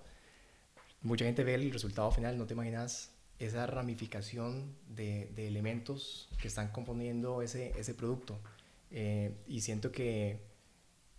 mucha 1.02 1.24
gente 1.24 1.46
ve 1.46 1.56
el 1.56 1.72
resultado 1.72 2.12
final, 2.12 2.38
no 2.38 2.46
te 2.46 2.54
imaginas 2.54 3.14
esa 3.40 3.66
ramificación 3.66 4.76
de, 4.90 5.32
de 5.36 5.48
elementos 5.48 6.28
que 6.42 6.50
están 6.50 6.68
componiendo 6.74 7.42
ese, 7.42 7.72
ese 7.80 7.94
producto. 7.94 8.42
Eh, 8.92 9.38
y 9.48 9.62
siento 9.62 9.94
que 9.94 10.42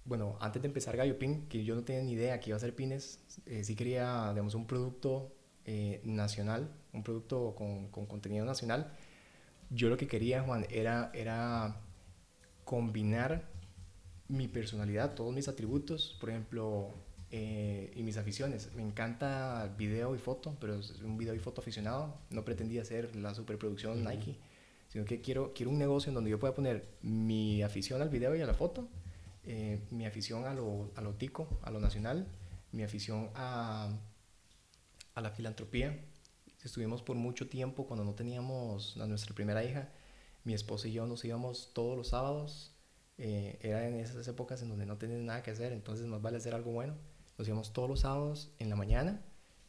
bueno, 0.07 0.37
antes 0.41 0.63
de 0.63 0.69
empezar 0.69 0.97
Gallo 0.97 1.19
Pin, 1.19 1.49
que 1.49 1.65
yo 1.65 1.75
no 1.75 1.83
tenía 1.83 2.03
ni 2.03 2.13
idea 2.13 2.39
que 2.41 2.51
iba 2.51 2.57
a 2.57 2.61
ser 2.61 2.75
pines, 2.75 3.21
eh, 3.45 3.65
sí 3.65 3.75
quería, 3.75 4.31
digamos, 4.31 4.55
un 4.55 4.67
producto 4.67 5.33
eh, 5.65 6.01
nacional, 6.05 6.71
un 6.93 7.03
producto 7.03 7.55
con, 7.57 7.89
con, 7.89 8.07
contenido 8.07 8.45
nacional. 8.45 8.93
Yo 9.71 9.89
lo 9.89 9.97
que 9.97 10.07
quería, 10.07 10.43
Juan, 10.43 10.65
era, 10.71 11.11
era 11.13 11.81
combinar 12.65 13.49
mi 14.29 14.47
personalidad, 14.47 15.15
todos 15.15 15.35
mis 15.35 15.49
atributos, 15.49 16.17
por 16.21 16.31
ejemplo, 16.31 16.95
eh, 17.33 17.93
y 17.97 18.05
mis 18.05 18.17
aficiones. 18.17 18.73
Me 18.77 18.83
encanta 18.83 19.75
video 19.77 20.15
y 20.15 20.19
foto, 20.19 20.57
pero 20.61 20.77
es 20.77 21.01
un 21.03 21.19
video 21.19 21.35
y 21.35 21.41
foto 21.41 21.61
aficionado. 21.61 22.17
No 22.31 22.45
pretendía 22.45 22.85
ser 22.85 23.17
la 23.17 23.35
superproducción 23.35 24.05
Nike, 24.05 24.39
sino 24.89 25.05
que 25.05 25.21
quiero, 25.21 25.53
quiero 25.53 25.73
un 25.73 25.79
negocio 25.79 26.11
en 26.11 26.15
donde 26.15 26.31
yo 26.31 26.39
pueda 26.39 26.55
poner 26.55 26.89
mi 27.03 27.63
afición 27.63 28.03
al 28.03 28.09
video 28.09 28.37
y 28.37 28.41
a 28.41 28.47
la 28.47 28.55
foto 28.55 28.89
eh, 29.47 29.81
mi 29.91 30.07
afición 30.07 30.45
a 30.45 30.55
lo, 30.55 30.91
a 30.97 31.01
lo 31.01 31.15
tico, 31.15 31.61
a 31.63 31.71
lo 31.71 31.79
nacional, 31.79 32.27
mi 32.73 32.83
afición 32.83 33.31
a, 33.35 33.89
a 35.15 35.21
la 35.21 35.31
filantropía. 35.31 35.99
Estuvimos 36.65 37.01
por 37.03 37.17
mucho 37.17 37.49
tiempo 37.49 37.87
cuando 37.87 38.05
no 38.05 38.15
teníamos 38.15 38.97
a 38.97 39.07
nuestra 39.07 39.35
primera 39.35 39.63
hija. 39.63 39.89
Mi 40.43 40.53
esposa 40.53 40.89
y 40.89 40.93
yo 40.93 41.07
nos 41.07 41.25
íbamos 41.25 41.71
todos 41.75 41.97
los 41.97 42.09
sábados. 42.09 42.75
Eh, 43.19 43.59
era 43.63 43.87
en 43.87 43.95
esas 43.95 44.27
épocas 44.27 44.63
en 44.63 44.69
donde 44.69 44.85
no 44.85 44.99
tenías 44.99 45.21
nada 45.21 45.43
que 45.43 45.53
hacer, 45.53 45.73
entonces 45.73 46.07
más 46.07 46.21
vale 46.21 46.39
hacer 46.39 46.55
algo 46.55 46.73
bueno. 46.73 46.95
Nos 47.39 47.47
íbamos 47.47 47.73
todos 47.73 47.89
los 47.89 48.01
sábados 48.01 48.51
en 48.59 48.69
la 48.69 48.75
mañana. 48.77 49.23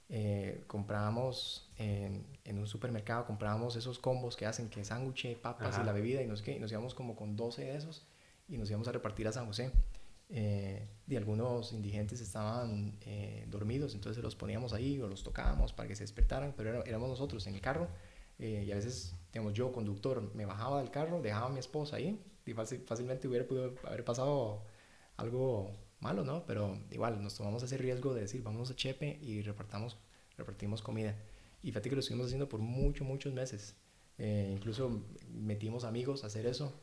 Eh, 0.10 0.64
comprábamos 0.68 1.70
en, 1.78 2.26
en, 2.46 2.58
un 2.58 2.66
supermercado, 2.66 3.26
comprábamos 3.26 3.76
esos 3.76 4.00
combos 4.00 4.36
que 4.36 4.46
hacen 4.46 4.70
que 4.70 4.84
sándwich, 4.84 5.38
papas 5.38 5.78
y 5.80 5.84
la 5.84 5.92
bebida 5.92 6.24
y, 6.24 6.28
nos, 6.28 6.48
y 6.48 6.60
nos 6.60 6.72
íbamos 6.72 6.96
como 6.96 7.16
con 7.16 7.36
12 7.36 7.64
de 7.64 7.76
esos 7.76 8.08
y 8.48 8.58
nos 8.58 8.70
íbamos 8.70 8.88
a 8.88 8.92
repartir 8.92 9.28
a 9.28 9.32
San 9.32 9.46
José. 9.46 9.72
Eh, 10.30 10.86
y 11.08 11.16
algunos 11.16 11.72
indigentes 11.72 12.20
estaban 12.20 12.98
eh, 13.02 13.46
dormidos, 13.50 13.94
entonces 13.94 14.22
los 14.22 14.36
poníamos 14.36 14.74
ahí 14.74 15.00
o 15.00 15.08
los 15.08 15.24
tocábamos 15.24 15.72
para 15.72 15.88
que 15.88 15.96
se 15.96 16.04
despertaran, 16.04 16.54
pero 16.56 16.84
éramos 16.86 17.10
nosotros 17.10 17.48
en 17.48 17.56
el 17.56 17.62
carro 17.62 17.88
eh, 18.38 18.66
y 18.68 18.72
a 18.72 18.76
veces, 18.76 19.16
digamos, 19.32 19.54
yo, 19.54 19.72
conductor, 19.72 20.36
me 20.36 20.46
bajaba 20.46 20.80
del 20.80 20.92
carro, 20.92 21.22
dejaba 21.22 21.48
a 21.48 21.50
mi 21.50 21.60
esposa 21.60 21.96
ahí 21.96 22.22
y 22.46 22.54
fácilmente 22.54 23.28
hubiera 23.28 23.48
podido 23.48 23.74
haber 23.84 24.04
pasado 24.04 24.64
algo 25.16 25.72
malo, 26.00 26.24
¿no? 26.24 26.46
Pero 26.46 26.78
igual 26.92 27.22
nos 27.22 27.36
tomamos 27.36 27.64
ese 27.64 27.78
riesgo 27.78 28.14
de 28.14 28.22
decir, 28.22 28.44
vamos 28.44 28.70
a 28.70 28.76
Chepe 28.76 29.20
y 29.22 29.42
repartamos, 29.42 29.98
repartimos 30.38 30.82
comida. 30.82 31.16
Y 31.64 31.68
fíjate 31.72 31.90
que 31.90 31.96
lo 31.96 32.00
estuvimos 32.02 32.28
haciendo 32.28 32.50
por 32.50 32.60
muchos, 32.60 33.08
muchos 33.08 33.34
meses. 33.34 33.76
incluso 34.18 35.04
metimos 35.30 35.84
amigos 35.84 36.24
a 36.24 36.28
hacer 36.28 36.46
eso 36.46 36.74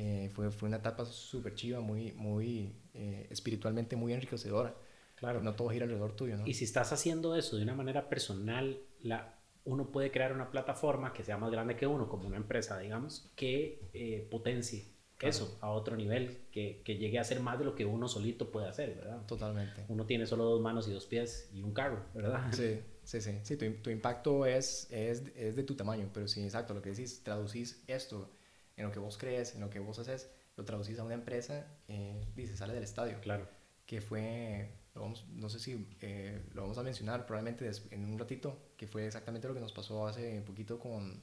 eh, 0.00 0.30
fue, 0.32 0.52
fue 0.52 0.68
una 0.68 0.76
etapa 0.76 1.04
súper 1.04 1.56
chiva, 1.56 1.80
muy, 1.80 2.12
muy 2.12 2.72
eh, 2.94 3.26
espiritualmente 3.30 3.96
muy 3.96 4.12
enriquecedora. 4.12 4.76
Claro. 5.16 5.42
No 5.42 5.56
todo 5.56 5.70
gira 5.70 5.86
alrededor 5.86 6.14
tuyo, 6.14 6.36
¿no? 6.36 6.46
Y 6.46 6.54
si 6.54 6.64
estás 6.64 6.92
haciendo 6.92 7.34
eso 7.34 7.56
de 7.56 7.64
una 7.64 7.74
manera 7.74 8.08
personal, 8.08 8.80
la, 9.00 9.40
uno 9.64 9.90
puede 9.90 10.12
crear 10.12 10.32
una 10.32 10.52
plataforma 10.52 11.12
que 11.12 11.24
sea 11.24 11.36
más 11.36 11.50
grande 11.50 11.74
que 11.74 11.88
uno, 11.88 12.08
como 12.08 12.28
una 12.28 12.36
empresa, 12.36 12.78
digamos, 12.78 13.32
que 13.34 13.90
eh, 13.92 14.28
potencie 14.30 14.94
eso 15.20 15.58
a 15.62 15.70
otro 15.70 15.96
nivel, 15.96 16.46
que, 16.52 16.80
que, 16.84 16.96
llegue 16.96 17.18
a 17.18 17.24
ser 17.24 17.40
más 17.40 17.58
de 17.58 17.64
lo 17.64 17.74
que 17.74 17.84
uno 17.84 18.06
solito 18.06 18.52
puede 18.52 18.68
hacer, 18.68 18.94
¿verdad? 18.94 19.26
Totalmente. 19.26 19.84
Uno 19.88 20.06
tiene 20.06 20.26
solo 20.26 20.44
dos 20.44 20.60
manos 20.60 20.86
y 20.86 20.92
dos 20.92 21.06
pies 21.06 21.50
y 21.52 21.64
un 21.64 21.74
carro, 21.74 22.04
¿verdad? 22.14 22.52
Sí, 22.52 22.78
sí, 23.02 23.20
sí. 23.20 23.32
sí 23.42 23.56
tu, 23.56 23.68
tu 23.82 23.90
impacto 23.90 24.46
es, 24.46 24.86
es, 24.92 25.24
es, 25.34 25.56
de 25.56 25.64
tu 25.64 25.74
tamaño, 25.74 26.08
pero 26.14 26.28
sí, 26.28 26.44
exacto, 26.44 26.72
lo 26.72 26.82
que 26.82 26.90
decís, 26.90 27.24
traducís 27.24 27.82
esto 27.88 28.37
en 28.78 28.84
lo 28.84 28.92
que 28.92 28.98
vos 28.98 29.18
crees, 29.18 29.54
en 29.54 29.60
lo 29.60 29.68
que 29.68 29.80
vos 29.80 29.98
haces, 29.98 30.30
lo 30.56 30.64
traducís 30.64 30.98
a 30.98 31.04
una 31.04 31.14
empresa 31.14 31.66
eh, 31.88 32.24
y 32.36 32.46
se 32.46 32.56
sale 32.56 32.72
del 32.72 32.84
estadio. 32.84 33.20
Claro. 33.20 33.46
Que 33.84 34.00
fue, 34.00 34.70
no 34.94 35.48
sé 35.48 35.58
si 35.58 35.88
eh, 36.00 36.40
lo 36.54 36.62
vamos 36.62 36.78
a 36.78 36.82
mencionar 36.82 37.26
probablemente 37.26 37.70
en 37.90 38.04
un 38.04 38.18
ratito, 38.18 38.72
que 38.76 38.86
fue 38.86 39.06
exactamente 39.06 39.48
lo 39.48 39.54
que 39.54 39.60
nos 39.60 39.72
pasó 39.72 40.06
hace 40.06 40.40
poquito 40.42 40.78
con, 40.78 41.22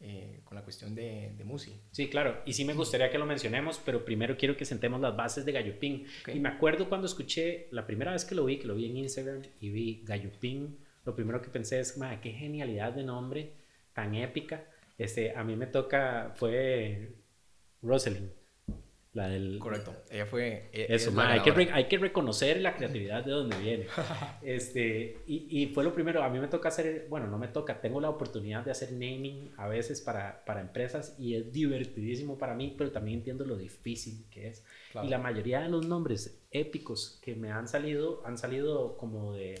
eh, 0.00 0.40
con 0.44 0.54
la 0.54 0.62
cuestión 0.62 0.94
de, 0.94 1.32
de, 1.36 1.44
Musi. 1.44 1.80
Sí, 1.90 2.08
claro, 2.08 2.42
y 2.44 2.52
sí 2.52 2.64
me 2.64 2.74
gustaría 2.74 3.10
que 3.10 3.18
lo 3.18 3.26
mencionemos, 3.26 3.80
pero 3.84 4.04
primero 4.04 4.36
quiero 4.36 4.56
que 4.56 4.64
sentemos 4.64 5.00
las 5.00 5.16
bases 5.16 5.44
de 5.44 5.52
Gallopín. 5.52 6.06
Y 6.32 6.40
me 6.40 6.48
acuerdo 6.48 6.88
cuando 6.88 7.06
escuché, 7.06 7.68
la 7.70 7.86
primera 7.86 8.12
vez 8.12 8.24
que 8.24 8.34
lo 8.34 8.44
vi, 8.44 8.58
que 8.58 8.66
lo 8.66 8.74
vi 8.74 8.90
en 8.90 8.98
Instagram 8.98 9.42
y 9.60 9.70
vi 9.70 10.02
Gallopín, 10.04 10.78
lo 11.04 11.14
primero 11.14 11.40
que 11.40 11.48
pensé 11.48 11.80
es, 11.80 11.98
qué 12.22 12.32
genialidad 12.32 12.92
de 12.92 13.04
nombre, 13.04 13.54
tan 13.92 14.14
épica. 14.14 14.66
Este, 14.98 15.34
a 15.36 15.42
mí 15.42 15.56
me 15.56 15.66
toca, 15.66 16.32
fue 16.36 17.16
Rosalind. 17.82 18.30
La 19.12 19.28
del... 19.28 19.60
Correcto, 19.60 19.94
ella 20.10 20.26
fue... 20.26 20.70
E, 20.72 20.92
eso, 20.92 21.12
hay, 21.20 21.40
que 21.40 21.70
hay 21.72 21.86
que 21.86 21.98
reconocer 21.98 22.60
la 22.60 22.74
creatividad 22.74 23.24
de 23.24 23.30
donde 23.30 23.56
viene. 23.58 23.86
este, 24.42 25.18
y, 25.28 25.62
y, 25.62 25.66
fue 25.72 25.84
lo 25.84 25.94
primero, 25.94 26.24
a 26.24 26.28
mí 26.28 26.40
me 26.40 26.48
toca 26.48 26.68
hacer, 26.68 27.06
bueno, 27.08 27.28
no 27.28 27.38
me 27.38 27.46
toca, 27.46 27.80
tengo 27.80 28.00
la 28.00 28.10
oportunidad 28.10 28.64
de 28.64 28.72
hacer 28.72 28.90
naming 28.90 29.52
a 29.56 29.68
veces 29.68 30.00
para, 30.00 30.44
para 30.44 30.60
empresas 30.60 31.14
y 31.16 31.36
es 31.36 31.52
divertidísimo 31.52 32.36
para 32.38 32.56
mí, 32.56 32.74
pero 32.76 32.90
también 32.90 33.18
entiendo 33.18 33.44
lo 33.44 33.56
difícil 33.56 34.26
que 34.32 34.48
es. 34.48 34.64
Y 35.00 35.06
la 35.06 35.18
mayoría 35.18 35.60
de 35.60 35.68
los 35.68 35.86
nombres 35.86 36.44
épicos 36.50 37.20
que 37.22 37.36
me 37.36 37.52
han 37.52 37.68
salido, 37.68 38.20
han 38.26 38.36
salido 38.36 38.96
como 38.96 39.32
de, 39.32 39.60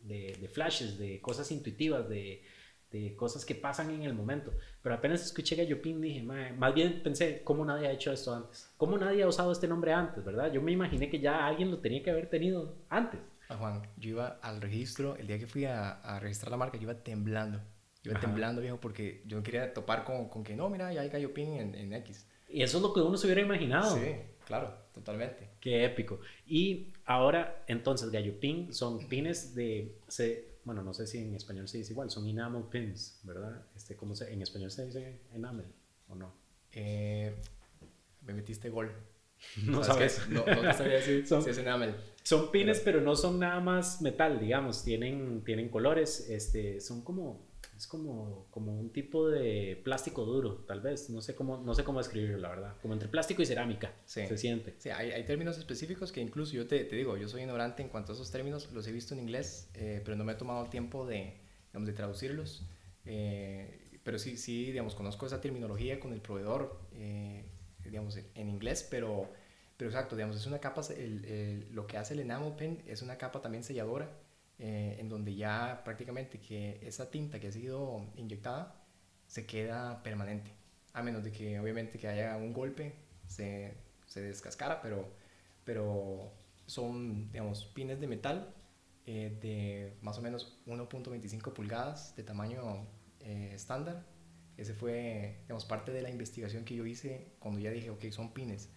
de, 0.00 0.36
de 0.38 0.48
flashes, 0.48 0.98
de 0.98 1.22
cosas 1.22 1.50
intuitivas, 1.50 2.06
de 2.06 2.42
de 2.90 3.14
cosas 3.14 3.44
que 3.44 3.54
pasan 3.54 3.90
en 3.90 4.02
el 4.02 4.14
momento. 4.14 4.52
Pero 4.82 4.94
apenas 4.94 5.22
escuché 5.22 5.56
Gallopín 5.56 6.00
dije, 6.00 6.22
más 6.22 6.74
bien 6.74 7.02
pensé, 7.02 7.42
¿cómo 7.44 7.64
nadie 7.64 7.88
ha 7.88 7.92
hecho 7.92 8.12
esto 8.12 8.34
antes? 8.34 8.70
¿Cómo 8.76 8.96
nadie 8.96 9.22
ha 9.22 9.28
usado 9.28 9.52
este 9.52 9.68
nombre 9.68 9.92
antes, 9.92 10.24
verdad? 10.24 10.50
Yo 10.50 10.62
me 10.62 10.72
imaginé 10.72 11.10
que 11.10 11.20
ya 11.20 11.46
alguien 11.46 11.70
lo 11.70 11.78
tenía 11.78 12.02
que 12.02 12.10
haber 12.10 12.28
tenido 12.30 12.76
antes. 12.88 13.20
Ah, 13.50 13.56
Juan, 13.56 13.82
yo 13.98 14.10
iba 14.10 14.38
al 14.40 14.60
registro, 14.60 15.16
el 15.16 15.26
día 15.26 15.38
que 15.38 15.46
fui 15.46 15.64
a, 15.64 16.00
a 16.00 16.20
registrar 16.20 16.50
la 16.50 16.56
marca, 16.56 16.78
yo 16.78 16.84
iba 16.84 16.94
temblando. 16.94 17.60
Yo 18.02 18.12
iba 18.12 18.20
temblando, 18.20 18.62
viejo, 18.62 18.80
porque 18.80 19.22
yo 19.26 19.36
no 19.36 19.42
quería 19.42 19.74
topar 19.74 20.04
con, 20.04 20.28
con 20.28 20.42
que 20.42 20.56
no, 20.56 20.70
mira, 20.70 20.92
ya 20.92 21.02
hay 21.02 21.10
Gallopín 21.10 21.54
en, 21.54 21.74
en 21.74 21.92
X. 21.92 22.26
Y 22.48 22.62
eso 22.62 22.78
es 22.78 22.82
lo 22.82 22.94
que 22.94 23.00
uno 23.00 23.18
se 23.18 23.26
hubiera 23.26 23.42
imaginado. 23.42 23.96
Sí, 23.96 24.14
claro, 24.46 24.72
totalmente. 24.94 25.50
Qué 25.60 25.84
épico. 25.84 26.20
Y 26.46 26.86
ahora, 27.04 27.62
entonces, 27.66 28.10
Gallopín 28.10 28.72
son 28.72 29.06
pines 29.08 29.54
de... 29.54 29.94
Se, 30.08 30.49
bueno, 30.70 30.84
no 30.84 30.94
sé 30.94 31.04
si 31.08 31.18
en 31.18 31.34
español 31.34 31.66
se 31.66 31.78
dice 31.78 31.92
igual, 31.92 32.10
son 32.10 32.28
enamel 32.28 32.62
pins, 32.70 33.18
¿verdad? 33.24 33.66
Este, 33.74 33.96
¿cómo 33.96 34.14
se, 34.14 34.32
¿En 34.32 34.40
español 34.40 34.70
se 34.70 34.86
dice 34.86 35.22
enamel 35.34 35.66
o 36.06 36.14
no? 36.14 36.32
Eh, 36.70 37.34
me 38.22 38.34
metiste 38.34 38.70
gol. 38.70 38.92
No 39.64 39.82
sabes. 39.82 40.28
No, 40.28 40.46
no 40.46 40.72
sabía 40.72 40.94
decir 40.94 41.26
son, 41.26 41.42
si 41.42 41.50
es 41.50 41.58
enamel. 41.58 41.96
Son 42.22 42.52
pines, 42.52 42.80
pero... 42.84 43.00
no 43.00 43.16
son 43.16 43.40
nada 43.40 43.58
más 43.58 44.00
metal, 44.00 44.38
digamos. 44.38 44.84
Tienen, 44.84 45.42
tienen 45.42 45.70
colores. 45.70 46.28
Este, 46.30 46.80
son 46.80 47.02
como 47.02 47.49
es 47.80 47.86
como, 47.86 48.46
como 48.50 48.78
un 48.78 48.90
tipo 48.90 49.30
de 49.30 49.80
plástico 49.82 50.26
duro, 50.26 50.56
tal 50.66 50.82
vez. 50.82 51.08
No 51.08 51.22
sé 51.22 51.34
cómo, 51.34 51.56
no 51.56 51.74
sé 51.74 51.82
cómo 51.82 51.98
describirlo, 51.98 52.36
la 52.36 52.50
verdad. 52.50 52.76
Como 52.82 52.92
entre 52.92 53.08
plástico 53.08 53.40
y 53.40 53.46
cerámica. 53.46 53.94
Se 54.04 54.36
siente. 54.36 54.74
Sí, 54.76 54.90
hay, 54.90 55.12
hay, 55.12 55.24
términos 55.24 55.56
específicos 55.56 56.12
que 56.12 56.20
incluso 56.20 56.52
yo 56.52 56.66
te, 56.66 56.84
te, 56.84 56.94
digo, 56.94 57.16
yo 57.16 57.26
soy 57.26 57.40
ignorante 57.40 57.82
en 57.82 57.88
cuanto 57.88 58.12
a 58.12 58.14
esos 58.16 58.30
términos. 58.30 58.70
Los 58.72 58.86
he 58.86 58.92
visto 58.92 59.14
en 59.14 59.20
inglés, 59.20 59.70
eh, 59.72 60.02
pero 60.04 60.14
no 60.14 60.24
me 60.24 60.32
he 60.32 60.34
tomado 60.34 60.68
tiempo 60.68 61.06
de, 61.06 61.38
digamos, 61.68 61.86
de 61.86 61.94
traducirlos. 61.94 62.66
Eh, 63.06 63.98
pero 64.04 64.18
sí, 64.18 64.36
sí, 64.36 64.66
digamos, 64.66 64.94
conozco 64.94 65.24
esa 65.24 65.40
terminología 65.40 65.98
con 66.00 66.12
el 66.12 66.20
proveedor, 66.20 66.78
eh, 66.96 67.46
digamos, 67.82 68.18
en 68.34 68.48
inglés, 68.50 68.86
pero, 68.90 69.26
pero 69.78 69.88
exacto, 69.88 70.16
digamos, 70.16 70.36
es 70.36 70.44
una 70.44 70.58
capa, 70.58 70.82
lo 71.72 71.86
que 71.86 71.96
hace 71.96 72.12
el 72.12 72.20
enamel 72.20 72.52
pen 72.56 72.82
es 72.86 73.00
una 73.00 73.16
capa 73.16 73.40
también 73.40 73.64
selladora, 73.64 74.19
eh, 74.60 74.96
en 75.00 75.08
donde 75.08 75.34
ya 75.34 75.82
prácticamente 75.84 76.38
que 76.38 76.78
esa 76.86 77.10
tinta 77.10 77.40
que 77.40 77.48
ha 77.48 77.52
sido 77.52 78.06
inyectada 78.16 78.76
se 79.26 79.46
queda 79.46 80.02
permanente, 80.02 80.52
a 80.92 81.02
menos 81.02 81.24
de 81.24 81.32
que 81.32 81.58
obviamente 81.58 81.98
que 81.98 82.08
haya 82.08 82.36
un 82.36 82.52
golpe, 82.52 82.94
se, 83.26 83.74
se 84.06 84.20
descascara, 84.20 84.82
pero, 84.82 85.08
pero 85.64 86.30
son, 86.66 87.30
digamos, 87.32 87.64
pines 87.74 88.00
de 88.00 88.06
metal 88.06 88.54
eh, 89.06 89.36
de 89.40 89.96
más 90.02 90.18
o 90.18 90.22
menos 90.22 90.58
1.25 90.66 91.52
pulgadas 91.52 92.14
de 92.16 92.22
tamaño 92.22 92.86
eh, 93.20 93.52
estándar. 93.54 94.04
Ese 94.56 94.74
fue, 94.74 95.38
digamos, 95.42 95.64
parte 95.64 95.90
de 95.90 96.02
la 96.02 96.10
investigación 96.10 96.64
que 96.64 96.76
yo 96.76 96.84
hice 96.86 97.32
cuando 97.38 97.60
ya 97.60 97.70
dije, 97.70 97.90
ok, 97.90 98.04
son 98.10 98.32
pines. 98.32 98.68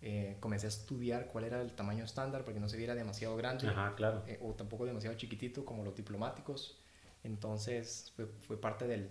Eh, 0.00 0.36
comencé 0.38 0.66
a 0.66 0.68
estudiar 0.68 1.26
cuál 1.26 1.44
era 1.44 1.60
el 1.60 1.72
tamaño 1.72 2.04
estándar 2.04 2.44
porque 2.44 2.60
no 2.60 2.68
se 2.68 2.76
viera 2.76 2.94
demasiado 2.94 3.36
grande 3.36 3.68
claro. 3.96 4.22
o 4.40 4.54
tampoco 4.54 4.86
demasiado 4.86 5.16
chiquitito 5.16 5.64
como 5.64 5.84
los 5.84 5.94
diplomáticos. 5.94 6.80
Entonces 7.24 8.12
fue, 8.14 8.26
fue 8.26 8.60
parte 8.60 8.86
del, 8.86 9.10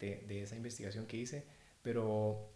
de, 0.00 0.24
de, 0.26 0.42
esa 0.42 0.56
investigación 0.56 1.06
que 1.06 1.16
hice. 1.16 1.46
Pero 1.82 2.50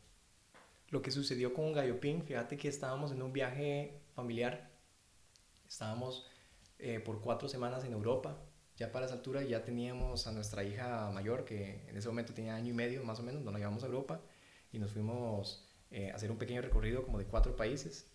lo 0.89 1.03
que 1.03 1.13
sucedió 1.13 1.55
con 1.55 1.73
Gallo 1.73 2.01
Pin, 2.01 2.23
fíjate 2.25 2.57
que 2.57 2.69
estábamos 2.69 3.13
en 3.13 3.23
un 3.23 3.33
viaje 3.33 4.01
familiar. 4.15 4.71
Estábamos 5.69 6.27
eh, 6.81 6.99
por 6.99 7.21
cuatro 7.21 7.49
semanas 7.49 7.85
en 7.85 7.93
Europa. 7.93 8.39
Ya 8.77 8.91
para 8.91 9.07
esa 9.07 9.15
altura 9.15 9.43
ya 9.43 9.63
teníamos 9.63 10.27
a 10.27 10.33
nuestra 10.33 10.65
hija 10.65 11.11
mayor, 11.13 11.45
que 11.45 11.87
en 11.89 11.97
ese 11.97 12.09
momento 12.09 12.33
tenía 12.33 12.57
año 12.57 12.71
y 12.71 12.73
medio 12.73 13.05
más 13.05 13.21
o 13.21 13.23
menos, 13.23 13.43
nos 13.43 13.53
la 13.53 13.59
llevamos 13.59 13.83
a 13.83 13.87
Europa 13.87 14.23
y 14.73 14.79
nos 14.79 14.93
fuimos 14.93 15.70
eh, 15.91 16.11
hacer 16.13 16.31
un 16.31 16.39
pequeño 16.39 16.63
recorrido 16.63 17.05
como 17.05 17.19
de 17.19 17.25
cuatro 17.25 17.57
países. 17.57 18.11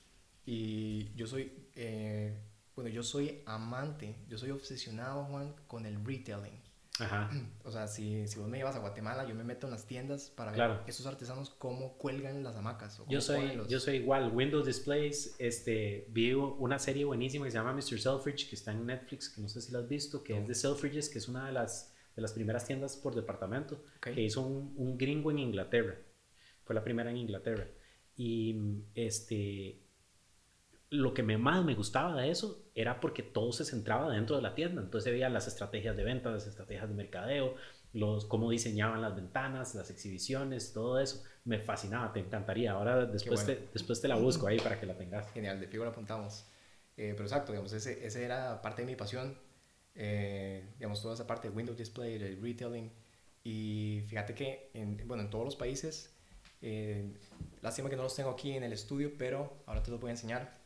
Y 0.45 1.13
yo 1.15 1.27
soy, 1.27 1.51
eh, 1.75 2.37
bueno, 2.75 2.89
yo 2.89 3.03
soy 3.03 3.41
amante, 3.45 4.15
yo 4.27 4.37
soy 4.37 4.51
obsesionado, 4.51 5.25
Juan, 5.25 5.55
con 5.67 5.85
el 5.85 6.03
retailing. 6.05 6.63
Ajá. 6.99 7.29
O 7.65 7.71
sea, 7.71 7.87
si, 7.87 8.27
si 8.27 8.37
vos 8.39 8.47
me 8.47 8.59
llevas 8.59 8.75
a 8.75 8.79
Guatemala, 8.79 9.27
yo 9.27 9.33
me 9.33 9.43
meto 9.43 9.65
en 9.65 9.71
las 9.71 9.85
tiendas 9.87 10.29
para 10.29 10.51
ver 10.51 10.81
esos 10.85 11.07
artesanos 11.07 11.49
cómo 11.49 11.97
cuelgan 11.97 12.43
las 12.43 12.55
hamacas. 12.55 13.01
yo, 13.09 13.21
soy, 13.21 13.59
yo 13.67 13.79
soy 13.79 13.95
igual. 13.95 14.31
Windows 14.33 14.67
Displays, 14.67 15.35
este, 15.39 16.05
vi 16.09 16.33
una 16.33 16.77
serie 16.77 17.03
buenísima 17.03 17.45
que 17.45 17.51
se 17.51 17.57
llama 17.57 17.73
Mr. 17.73 17.99
Selfridge, 17.99 18.47
que 18.47 18.55
está 18.55 18.71
en 18.71 18.85
Netflix, 18.85 19.29
que 19.29 19.41
no 19.41 19.49
sé 19.49 19.61
si 19.61 19.71
la 19.71 19.79
has 19.79 19.89
visto, 19.89 20.23
que 20.23 20.37
es 20.37 20.47
de 20.47 20.53
Selfridges, 20.53 21.09
que 21.09 21.17
es 21.17 21.27
una 21.27 21.47
de 21.47 21.53
las, 21.53 21.91
de 22.15 22.21
las 22.21 22.33
primeras 22.33 22.65
tiendas 22.65 22.95
por 22.95 23.15
departamento, 23.15 23.83
que 23.99 24.21
hizo 24.21 24.41
un, 24.41 24.75
un 24.77 24.95
gringo 24.95 25.31
en 25.31 25.39
Inglaterra. 25.39 25.97
Fue 26.65 26.75
la 26.75 26.83
primera 26.83 27.09
en 27.09 27.17
Inglaterra. 27.17 27.67
Y 28.17 28.83
este, 28.95 29.79
lo 30.89 31.13
que 31.13 31.23
me, 31.23 31.37
más 31.37 31.63
me 31.63 31.75
gustaba 31.75 32.21
de 32.21 32.29
eso 32.29 32.69
era 32.75 32.99
porque 32.99 33.23
todo 33.23 33.51
se 33.51 33.65
centraba 33.65 34.11
dentro 34.11 34.35
de 34.35 34.41
la 34.41 34.55
tienda. 34.55 34.81
Entonces 34.81 35.11
veía 35.11 35.29
las 35.29 35.47
estrategias 35.47 35.95
de 35.95 36.03
venta, 36.03 36.29
las 36.29 36.47
estrategias 36.47 36.87
de 36.89 36.95
mercadeo, 36.95 37.55
los, 37.93 38.25
cómo 38.25 38.49
diseñaban 38.49 39.01
las 39.01 39.15
ventanas, 39.15 39.75
las 39.75 39.89
exhibiciones, 39.89 40.73
todo 40.73 40.99
eso. 40.99 41.23
Me 41.43 41.59
fascinaba, 41.59 42.11
te 42.11 42.19
encantaría. 42.19 42.71
Ahora 42.71 43.05
después, 43.05 43.45
te, 43.45 43.69
después 43.73 44.01
te 44.01 44.07
la 44.07 44.15
busco 44.15 44.47
ahí 44.47 44.59
para 44.59 44.79
que 44.79 44.85
la 44.85 44.97
tengas. 44.97 45.31
Genial, 45.31 45.59
de 45.59 45.67
fijo 45.67 45.83
la 45.83 45.91
apuntamos. 45.91 46.45
Eh, 46.97 47.11
pero 47.11 47.23
exacto, 47.23 47.51
digamos, 47.51 47.73
ese, 47.73 48.05
ese, 48.05 48.23
era 48.23 48.61
parte 48.61 48.81
de 48.81 48.87
mi 48.87 48.95
pasión. 48.95 49.37
Eh, 49.95 50.73
digamos, 50.77 51.01
toda 51.01 51.13
esa 51.13 51.27
parte 51.27 51.49
de 51.49 51.55
Windows 51.55 51.77
Display, 51.77 52.17
de 52.17 52.35
retailing. 52.41 52.91
Y 53.43 54.01
fíjate 54.07 54.33
que, 54.33 54.71
en, 54.73 55.07
bueno, 55.07 55.23
en 55.23 55.29
todos 55.29 55.45
los 55.45 55.55
países, 55.55 56.14
eh, 56.65 57.13
lástima 57.61 57.89
que 57.89 57.95
no 57.95 58.03
los 58.03 58.15
tengo 58.15 58.31
aquí 58.31 58.51
en 58.51 58.63
el 58.63 58.73
estudio, 58.73 59.13
pero 59.17 59.63
ahora 59.65 59.81
te 59.83 59.91
los 59.91 60.01
voy 60.01 60.09
a 60.09 60.11
enseñar 60.11 60.65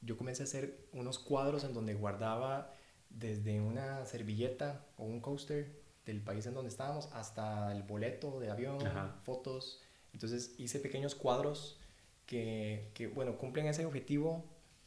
yo 0.00 0.16
comencé 0.16 0.42
a 0.42 0.44
hacer 0.44 0.88
unos 0.92 1.18
cuadros 1.18 1.64
en 1.64 1.74
donde 1.74 1.94
guardaba 1.94 2.72
desde 3.10 3.60
una 3.60 4.04
servilleta 4.06 4.86
o 4.96 5.04
un 5.04 5.20
coaster 5.20 5.82
del 6.06 6.22
país 6.22 6.46
en 6.46 6.54
donde 6.54 6.70
estábamos 6.70 7.08
hasta 7.12 7.72
el 7.72 7.82
boleto 7.82 8.38
de 8.40 8.50
avión, 8.50 8.78
fotos. 9.24 9.82
Entonces 10.12 10.54
hice 10.58 10.78
pequeños 10.78 11.14
cuadros 11.14 11.80
que, 12.26 12.90
que, 12.94 13.08
bueno, 13.08 13.36
cumplen 13.38 13.66
ese 13.66 13.84
objetivo. 13.84 14.44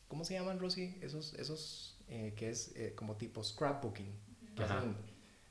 ¿Cómo 0.07 0.23
se 0.25 0.33
llaman, 0.33 0.59
Rosy? 0.59 0.97
Esos, 1.01 1.33
esos 1.35 1.99
eh, 2.07 2.33
que 2.35 2.49
es 2.49 2.75
eh, 2.75 2.93
como 2.95 3.17
tipo 3.17 3.43
scrapbooking 3.43 4.11
que 4.55 4.63
hacen, 4.63 4.95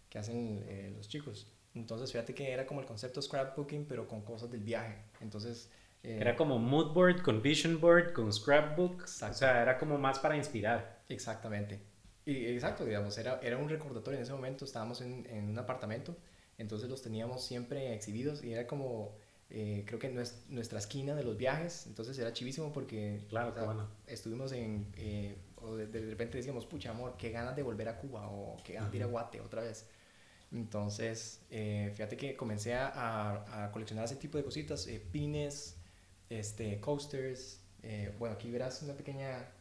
que 0.09 0.19
hacen 0.19 0.65
eh, 0.67 0.93
los 0.97 1.09
chicos. 1.09 1.47
Entonces, 1.75 2.11
fíjate 2.11 2.35
que 2.35 2.51
era 2.51 2.66
como 2.66 2.81
el 2.81 2.87
concepto 2.87 3.23
scrapbooking, 3.23 3.87
pero 3.87 4.09
con 4.09 4.23
cosas 4.23 4.51
del 4.51 4.62
viaje. 4.62 4.97
Entonces, 5.21 5.71
eh, 6.03 6.18
era 6.21 6.35
como 6.35 6.59
mood 6.59 6.93
board, 6.93 7.23
con 7.23 7.43
vision 7.43 7.81
board, 7.81 8.12
con 8.12 8.33
scrapbooks. 8.33 9.23
O 9.23 9.35
sea, 9.35 9.62
era 9.62 9.79
como 9.79 9.99
más 9.99 10.18
para 10.18 10.37
inspirar. 10.37 11.03
Exactamente. 11.09 11.81
Y, 12.25 12.47
exacto, 12.47 12.85
digamos, 12.85 13.16
era, 13.18 13.41
era 13.43 13.57
un 13.57 13.68
recordatorio. 13.68 14.18
En 14.18 14.23
ese 14.23 14.33
momento 14.33 14.64
estábamos 14.64 15.01
en, 15.01 15.27
en 15.31 15.49
un 15.49 15.59
apartamento, 15.59 16.16
entonces 16.59 16.89
los 16.91 17.03
teníamos 17.03 17.45
siempre 17.45 17.95
exhibidos 17.95 18.43
y 18.45 18.53
era 18.53 18.66
como, 18.66 19.16
eh, 19.49 19.85
creo 19.87 19.99
que 19.99 20.09
nuestra 20.49 20.79
esquina 20.79 21.14
de 21.14 21.25
los 21.25 21.37
viajes. 21.37 21.87
Entonces 21.87 22.18
era 22.18 22.33
chivísimo 22.33 22.73
porque 22.73 23.25
claro, 23.29 23.53
bueno. 23.64 23.89
estuvimos 24.07 24.53
en, 24.53 24.87
eh, 24.97 25.37
o 25.57 25.77
de, 25.77 25.87
repente 25.87 26.39
decíamos, 26.39 26.66
pucha 26.66 26.91
amor, 26.91 27.16
qué 27.18 27.31
ganas 27.31 27.57
de 27.57 27.62
volver 27.62 27.89
a 27.89 27.97
Cuba 27.97 28.29
o 28.31 28.57
qué 28.64 28.75
ganas 28.75 28.91
de 28.91 28.99
ir 28.99 29.03
a 29.03 29.07
Guate 29.07 29.41
otra 29.41 29.62
vez. 29.62 29.89
Entonces, 30.53 31.40
fíjate 31.48 32.16
que 32.16 32.36
comencé 32.36 32.74
a, 32.74 33.64
a, 33.64 33.70
coleccionar 33.72 34.05
ese 34.05 34.16
tipo 34.16 34.36
de 34.36 34.44
cositas, 34.44 34.88
pines, 35.12 35.76
este, 36.30 36.80
coasters. 36.80 37.61
Eh, 37.82 38.14
bueno, 38.18 38.36
aquí 38.36 38.51
verás 38.51 38.82
una 38.82 38.94
pequeña 38.94 39.53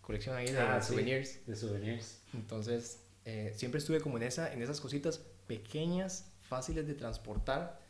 colección 0.00 0.36
ahí 0.36 0.50
de 0.50 0.58
ah, 0.58 0.80
souvenirs. 0.80 1.44
de 1.46 1.56
souvenirs. 1.56 2.22
Entonces, 2.32 3.00
eh, 3.24 3.52
siempre 3.54 3.78
estuve 3.78 4.00
como 4.00 4.16
en, 4.16 4.22
esa, 4.22 4.52
en 4.52 4.62
esas 4.62 4.80
cositas 4.80 5.18
pequeñas, 5.46 6.30
fáciles 6.40 6.86
de 6.86 6.94
transportar, 6.94 7.80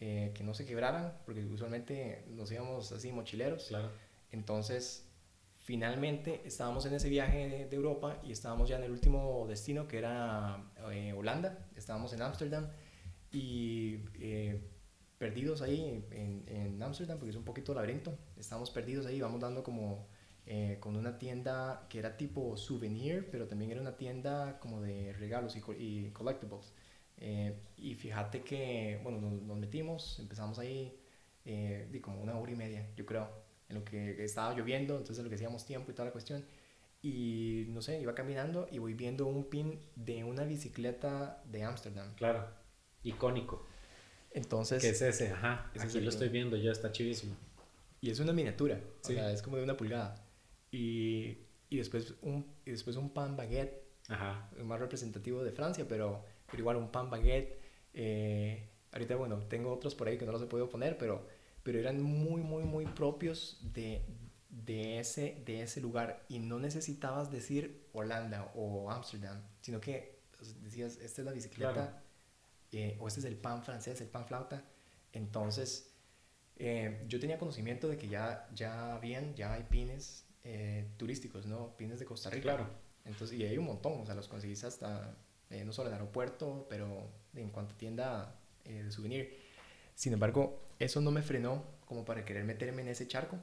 eh, 0.00 0.32
que 0.34 0.44
no 0.44 0.54
se 0.54 0.64
quebraran, 0.64 1.16
porque 1.24 1.44
usualmente 1.44 2.24
nos 2.28 2.50
íbamos 2.50 2.92
así 2.92 3.12
mochileros. 3.12 3.66
Claro. 3.66 3.90
Entonces, 4.30 5.06
finalmente 5.62 6.42
estábamos 6.44 6.84
en 6.86 6.94
ese 6.94 7.08
viaje 7.08 7.66
de, 7.70 7.76
Europa 7.76 8.20
y 8.22 8.32
estábamos 8.32 8.68
ya 8.68 8.76
en 8.76 8.84
el 8.84 8.90
último 8.90 9.46
destino, 9.48 9.88
que 9.88 9.98
era 9.98 10.64
Holanda. 11.16 11.66
Estábamos 11.76 12.12
en 12.12 12.22
Ámsterdam 12.22 12.68
y 13.30 13.98
perdidos 15.18 15.62
ahí 15.62 16.04
en 16.10 16.82
Ámsterdam, 16.82 17.18
porque 17.18 17.30
es 17.30 17.36
un 17.36 17.44
poquito 17.44 17.74
laberinto. 17.74 18.18
Estábamos 18.36 18.70
perdidos 18.70 19.06
ahí, 19.06 19.20
vamos 19.20 19.40
dando 19.40 19.62
como 19.62 20.06
eh, 20.44 20.78
con 20.80 20.96
una 20.96 21.18
tienda 21.18 21.86
que 21.88 22.00
era 22.00 22.16
tipo 22.16 22.56
souvenir, 22.56 23.28
pero 23.30 23.46
también 23.46 23.70
era 23.70 23.80
una 23.80 23.96
tienda 23.96 24.58
como 24.58 24.80
de 24.80 25.12
regalos 25.12 25.56
y, 25.56 26.10
collectibles. 26.10 26.72
Eh, 27.18 27.54
y 27.76 27.94
fíjate 27.94 28.42
que, 28.42 29.00
bueno, 29.04 29.20
nos, 29.20 29.56
metimos, 29.58 30.18
empezamos 30.18 30.58
ahí 30.58 30.98
eh, 31.44 31.88
de 31.92 32.00
como 32.00 32.20
una 32.20 32.36
hora 32.38 32.50
y 32.50 32.56
media, 32.56 32.90
yo 32.96 33.06
creo, 33.06 33.28
en 33.72 33.78
lo 33.78 33.84
que 33.84 34.22
estaba 34.22 34.54
lloviendo, 34.54 34.96
entonces 34.96 35.24
lo 35.24 35.28
que 35.28 35.36
hacíamos 35.36 35.64
tiempo 35.64 35.90
y 35.90 35.94
toda 35.94 36.06
la 36.06 36.12
cuestión. 36.12 36.44
Y 37.00 37.66
no 37.70 37.82
sé, 37.82 38.00
iba 38.00 38.14
caminando 38.14 38.68
y 38.70 38.78
voy 38.78 38.94
viendo 38.94 39.26
un 39.26 39.48
pin 39.48 39.80
de 39.96 40.22
una 40.22 40.44
bicicleta 40.44 41.42
de 41.46 41.64
Ámsterdam. 41.64 42.14
Claro, 42.14 42.46
icónico. 43.02 43.66
Entonces... 44.30 44.80
¿Qué 44.80 44.90
es 44.90 45.02
ese? 45.02 45.32
Ajá, 45.32 45.70
aquí 45.78 46.00
lo 46.00 46.10
estoy 46.10 46.28
viendo 46.28 46.56
ya, 46.56 46.70
está 46.70 46.92
chivísimo. 46.92 47.34
Y 48.00 48.10
es 48.10 48.20
una 48.20 48.32
miniatura, 48.32 48.80
o 49.00 49.04
sea, 49.04 49.32
es 49.32 49.42
como 49.42 49.56
de 49.56 49.64
una 49.64 49.76
pulgada. 49.76 50.26
Y, 50.70 51.38
y, 51.68 51.76
después, 51.76 52.14
un, 52.22 52.52
y 52.64 52.70
después 52.70 52.96
un 52.96 53.12
pan 53.12 53.36
baguette, 53.36 53.82
Ajá. 54.08 54.50
más 54.64 54.80
representativo 54.80 55.42
de 55.44 55.52
Francia, 55.52 55.86
pero, 55.88 56.24
pero 56.46 56.60
igual 56.60 56.76
un 56.76 56.90
pan 56.90 57.10
baguette. 57.10 57.60
Eh, 57.94 58.68
ahorita, 58.92 59.16
bueno, 59.16 59.38
tengo 59.48 59.72
otros 59.72 59.94
por 59.94 60.08
ahí 60.08 60.18
que 60.18 60.24
no 60.24 60.32
los 60.32 60.42
he 60.42 60.46
podido 60.46 60.68
poner, 60.68 60.98
pero, 60.98 61.26
pero 61.62 61.78
eran 61.78 62.02
muy, 62.02 62.42
muy, 62.42 62.64
muy 62.64 62.86
propios 62.86 63.58
de, 63.74 64.02
de, 64.48 64.98
ese, 64.98 65.42
de 65.44 65.62
ese 65.62 65.80
lugar. 65.80 66.24
Y 66.28 66.38
no 66.38 66.58
necesitabas 66.58 67.30
decir 67.30 67.86
Holanda 67.92 68.52
o 68.54 68.90
Ámsterdam, 68.90 69.40
sino 69.60 69.80
que 69.80 70.20
decías, 70.62 70.98
esta 70.98 71.22
es 71.22 71.26
la 71.26 71.32
bicicleta 71.32 72.02
eh, 72.72 72.96
o 73.00 73.08
este 73.08 73.20
es 73.20 73.26
el 73.26 73.36
pan 73.36 73.62
francés, 73.62 74.00
el 74.00 74.08
pan 74.08 74.26
flauta. 74.26 74.64
Entonces, 75.12 75.92
eh, 76.56 77.04
yo 77.06 77.20
tenía 77.20 77.38
conocimiento 77.38 77.88
de 77.88 77.96
que 77.96 78.08
ya, 78.08 78.48
ya 78.54 78.94
habían, 78.94 79.34
ya 79.34 79.52
hay 79.52 79.64
pines 79.64 80.26
eh, 80.42 80.88
turísticos, 80.96 81.46
¿no? 81.46 81.76
Pines 81.76 81.98
de 81.98 82.06
Costa 82.06 82.30
Rica. 82.30 82.42
Claro. 82.42 82.68
Entonces, 83.04 83.38
y 83.38 83.44
hay 83.44 83.58
un 83.58 83.66
montón, 83.66 84.00
o 84.00 84.06
sea, 84.06 84.14
los 84.14 84.28
conseguís 84.28 84.64
hasta, 84.64 85.16
no 85.50 85.72
solo 85.72 85.88
en 85.88 85.94
el 85.94 86.00
aeropuerto, 86.00 86.66
pero 86.70 87.10
en 87.34 87.50
cuanto 87.50 87.74
a 87.74 87.78
tienda 87.78 88.36
de 88.64 88.90
souvenir. 88.92 89.36
Sin 89.94 90.12
embargo, 90.12 90.64
eso 90.78 91.00
no 91.00 91.10
me 91.10 91.22
frenó 91.22 91.64
como 91.84 92.04
para 92.04 92.24
querer 92.24 92.44
meterme 92.44 92.82
en 92.82 92.88
ese 92.88 93.06
charco. 93.06 93.38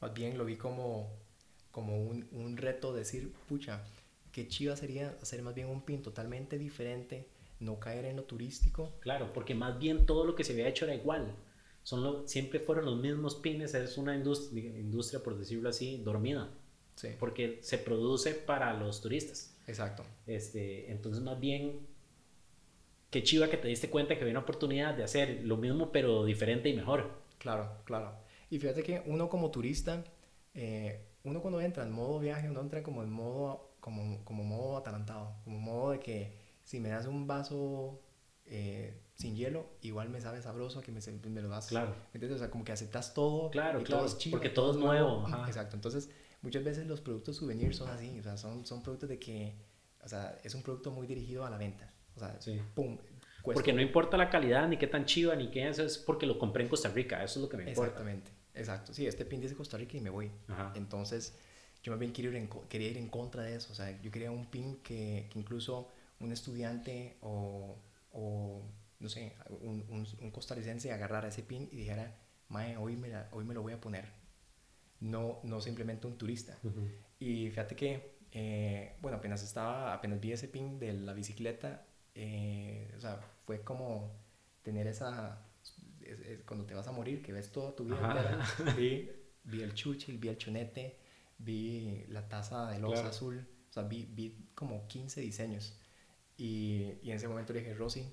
Más 0.00 0.14
bien 0.14 0.38
lo 0.38 0.44
vi 0.44 0.56
como, 0.56 1.10
como 1.70 2.02
un, 2.02 2.28
un 2.32 2.56
reto 2.56 2.92
de 2.92 3.00
decir, 3.00 3.32
pucha, 3.48 3.84
qué 4.32 4.48
chiva 4.48 4.76
sería 4.76 5.16
hacer 5.22 5.42
más 5.42 5.54
bien 5.54 5.68
un 5.68 5.82
pin 5.82 6.02
totalmente 6.02 6.58
diferente 6.58 7.28
no 7.60 7.80
caer 7.80 8.04
en 8.04 8.16
lo 8.16 8.24
turístico. 8.24 8.92
Claro, 9.00 9.32
porque 9.32 9.54
más 9.54 9.78
bien 9.78 10.06
todo 10.06 10.24
lo 10.24 10.34
que 10.34 10.44
se 10.44 10.52
había 10.52 10.68
hecho 10.68 10.84
era 10.84 10.94
igual. 10.94 11.34
Son 11.82 12.02
lo, 12.02 12.28
siempre 12.28 12.60
fueron 12.60 12.84
los 12.84 12.98
mismos 12.98 13.36
pines, 13.36 13.74
es 13.74 13.98
una 13.98 14.14
industria, 14.14 14.78
industria, 14.78 15.22
por 15.22 15.38
decirlo 15.38 15.68
así, 15.68 15.98
dormida. 15.98 16.50
Sí. 16.96 17.08
Porque 17.18 17.58
se 17.62 17.78
produce 17.78 18.34
para 18.34 18.74
los 18.74 19.00
turistas. 19.00 19.56
Exacto. 19.66 20.04
Este, 20.26 20.90
entonces, 20.90 21.22
más 21.22 21.38
bien, 21.38 21.86
qué 23.10 23.22
chiva 23.22 23.48
que 23.48 23.56
te 23.56 23.68
diste 23.68 23.90
cuenta 23.90 24.14
que 24.14 24.20
había 24.20 24.32
una 24.32 24.40
oportunidad 24.40 24.94
de 24.94 25.04
hacer 25.04 25.40
lo 25.44 25.56
mismo, 25.56 25.92
pero 25.92 26.24
diferente 26.24 26.68
y 26.68 26.74
mejor. 26.74 27.10
Claro, 27.38 27.70
claro. 27.84 28.16
Y 28.50 28.58
fíjate 28.58 28.82
que 28.82 29.02
uno 29.06 29.28
como 29.28 29.50
turista, 29.50 30.04
eh, 30.54 31.06
uno 31.24 31.40
cuando 31.40 31.60
entra 31.60 31.84
en 31.84 31.92
modo 31.92 32.18
viaje, 32.18 32.48
uno 32.48 32.60
entra 32.60 32.82
como 32.82 33.02
en 33.02 33.10
modo, 33.10 33.76
como, 33.80 34.24
como 34.24 34.44
modo 34.44 34.78
atalantado, 34.78 35.36
como 35.44 35.58
modo 35.58 35.90
de 35.92 36.00
que 36.00 36.34
si 36.64 36.80
me 36.80 36.88
das 36.88 37.06
un 37.06 37.26
vaso 37.26 38.00
eh, 38.46 39.02
sin 39.14 39.36
hielo, 39.36 39.66
igual 39.82 40.08
me 40.08 40.20
sabe 40.20 40.40
sabroso 40.40 40.80
que 40.80 40.92
me, 40.92 41.00
me 41.30 41.42
lo 41.42 41.48
das. 41.48 41.68
Claro. 41.68 41.94
¿Entiendes? 42.14 42.36
O 42.36 42.38
sea, 42.38 42.50
como 42.50 42.64
que 42.64 42.72
aceptas 42.72 43.14
todo. 43.14 43.50
Claro, 43.50 43.80
y 43.80 43.84
claro. 43.84 44.04
Todo 44.04 44.12
es 44.12 44.18
chido, 44.18 44.32
porque 44.32 44.48
todo, 44.48 44.72
es 44.72 44.76
nuevo. 44.78 45.26
Exacto. 45.46 45.76
Entonces, 45.76 46.10
muchas 46.40 46.64
veces 46.64 46.86
los 46.86 47.00
productos 47.00 47.36
souvenirs 47.36 47.76
son 47.76 47.90
así. 47.90 48.18
O 48.18 48.22
sea, 48.22 48.36
son, 48.36 48.64
son 48.64 48.82
productos 48.82 49.08
de 49.08 49.18
que, 49.18 49.56
o 50.02 50.08
sea, 50.08 50.38
es 50.44 50.54
un 50.54 50.62
producto 50.62 50.90
muy 50.90 51.06
dirigido 51.06 51.44
a 51.44 51.50
la 51.50 51.58
venta. 51.58 51.92
O 52.18 52.26
sea, 52.26 52.40
sí. 52.40 52.60
pum. 52.74 52.98
Porque 53.42 53.72
no 53.72 53.80
importa 53.80 54.16
la 54.16 54.28
calidad, 54.28 54.68
ni 54.68 54.76
qué 54.76 54.86
tan 54.86 55.06
chiva, 55.06 55.34
ni 55.34 55.48
qué 55.50 55.68
es, 55.68 55.78
es 55.78 55.96
porque 55.96 56.26
lo 56.26 56.38
compré 56.38 56.64
en 56.64 56.68
Costa 56.68 56.88
Rica. 56.90 57.22
Eso 57.22 57.38
es 57.38 57.42
lo 57.44 57.48
que 57.48 57.56
me 57.56 57.68
importa. 57.68 57.92
Exactamente. 57.92 58.30
Exacto. 58.54 58.92
Sí, 58.92 59.06
este 59.06 59.24
pin 59.24 59.40
dice 59.40 59.54
Costa 59.54 59.78
Rica 59.78 59.96
y 59.96 60.00
me 60.00 60.10
voy. 60.10 60.30
Entonces, 60.74 61.34
yo 61.82 61.92
más 61.92 61.98
bien 61.98 62.12
quería 62.12 62.30
ir, 62.32 62.36
en, 62.36 62.48
quería 62.68 62.88
ir 62.88 62.98
en 62.98 63.08
contra 63.08 63.42
de 63.44 63.56
eso. 63.56 63.72
O 63.72 63.74
sea, 63.74 63.98
yo 64.02 64.10
quería 64.10 64.30
un 64.30 64.46
pin 64.46 64.76
que, 64.82 65.28
que 65.30 65.38
incluso 65.38 65.88
un 66.20 66.32
estudiante 66.32 67.16
o, 67.22 67.76
o 68.12 68.62
no 69.00 69.08
sé, 69.08 69.34
un, 69.62 69.84
un, 70.20 70.30
costarricense 70.30 70.92
agarrara 70.92 71.28
ese 71.28 71.42
pin 71.42 71.68
y 71.70 71.76
dijera, 71.76 72.16
Mae, 72.48 72.76
hoy 72.76 72.96
me, 72.96 73.10
hoy 73.30 73.44
me 73.44 73.54
lo 73.54 73.62
voy 73.62 73.72
a 73.72 73.80
poner. 73.80 74.06
No, 75.00 75.38
no 75.44 75.60
simplemente 75.60 76.06
un 76.06 76.18
turista. 76.18 76.58
Y 77.20 77.48
fíjate 77.50 77.76
que, 77.76 78.18
eh, 78.32 78.96
bueno, 79.00 79.18
apenas 79.18 79.42
estaba, 79.42 79.94
apenas 79.94 80.20
vi 80.20 80.32
ese 80.32 80.48
pin 80.48 80.78
de 80.80 80.92
la 80.92 81.12
bicicleta, 81.12 81.86
eh, 82.14 82.92
o 82.96 83.00
sea, 83.00 83.20
fue 83.46 83.62
como 83.62 84.12
tener 84.62 84.86
esa, 84.86 85.44
cuando 86.46 86.66
te 86.66 86.74
vas 86.74 86.86
a 86.88 86.92
morir, 86.92 87.22
que 87.22 87.32
ves 87.32 87.50
toda 87.50 87.74
tu 87.74 87.84
vida 87.84 88.46
Vi, 88.76 89.10
vi, 89.44 89.62
el 89.62 89.74
chuche, 89.74 90.16
vi 90.16 90.28
el 90.28 90.38
chonete, 90.38 90.98
vi 91.38 92.04
la 92.08 92.28
taza 92.28 92.70
de 92.70 92.78
losa 92.78 93.08
azul, 93.08 93.46
o 93.70 93.72
sea, 93.72 93.84
vi, 93.84 94.08
vi 94.10 94.48
como 94.54 94.86
15 94.86 95.20
diseños. 95.20 95.78
Y, 96.36 96.94
y 97.02 97.10
en 97.10 97.16
ese 97.16 97.28
momento 97.28 97.52
le 97.52 97.60
dije, 97.60 97.74
Rosy, 97.74 98.04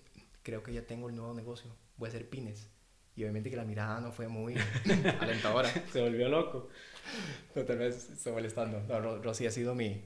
creo 0.41 0.63
que 0.63 0.73
ya 0.73 0.85
tengo 0.85 1.09
el 1.09 1.15
nuevo 1.15 1.33
negocio, 1.33 1.75
voy 1.97 2.07
a 2.07 2.09
hacer 2.09 2.29
pines. 2.29 2.69
Y 3.15 3.23
obviamente 3.23 3.49
que 3.49 3.55
la 3.55 3.63
mirada 3.63 4.01
no 4.01 4.11
fue 4.11 4.27
muy 4.27 4.55
alentadora. 5.21 5.69
Se 5.91 6.01
volvió 6.01 6.27
loco. 6.27 6.67
No, 7.55 7.63
tal 7.63 7.77
vez 7.77 8.09
estoy 8.09 8.33
molestando. 8.33 8.81
No, 8.81 9.21
Rosy 9.21 9.47
ha 9.47 9.51
sido 9.51 9.73
mi, 9.73 10.03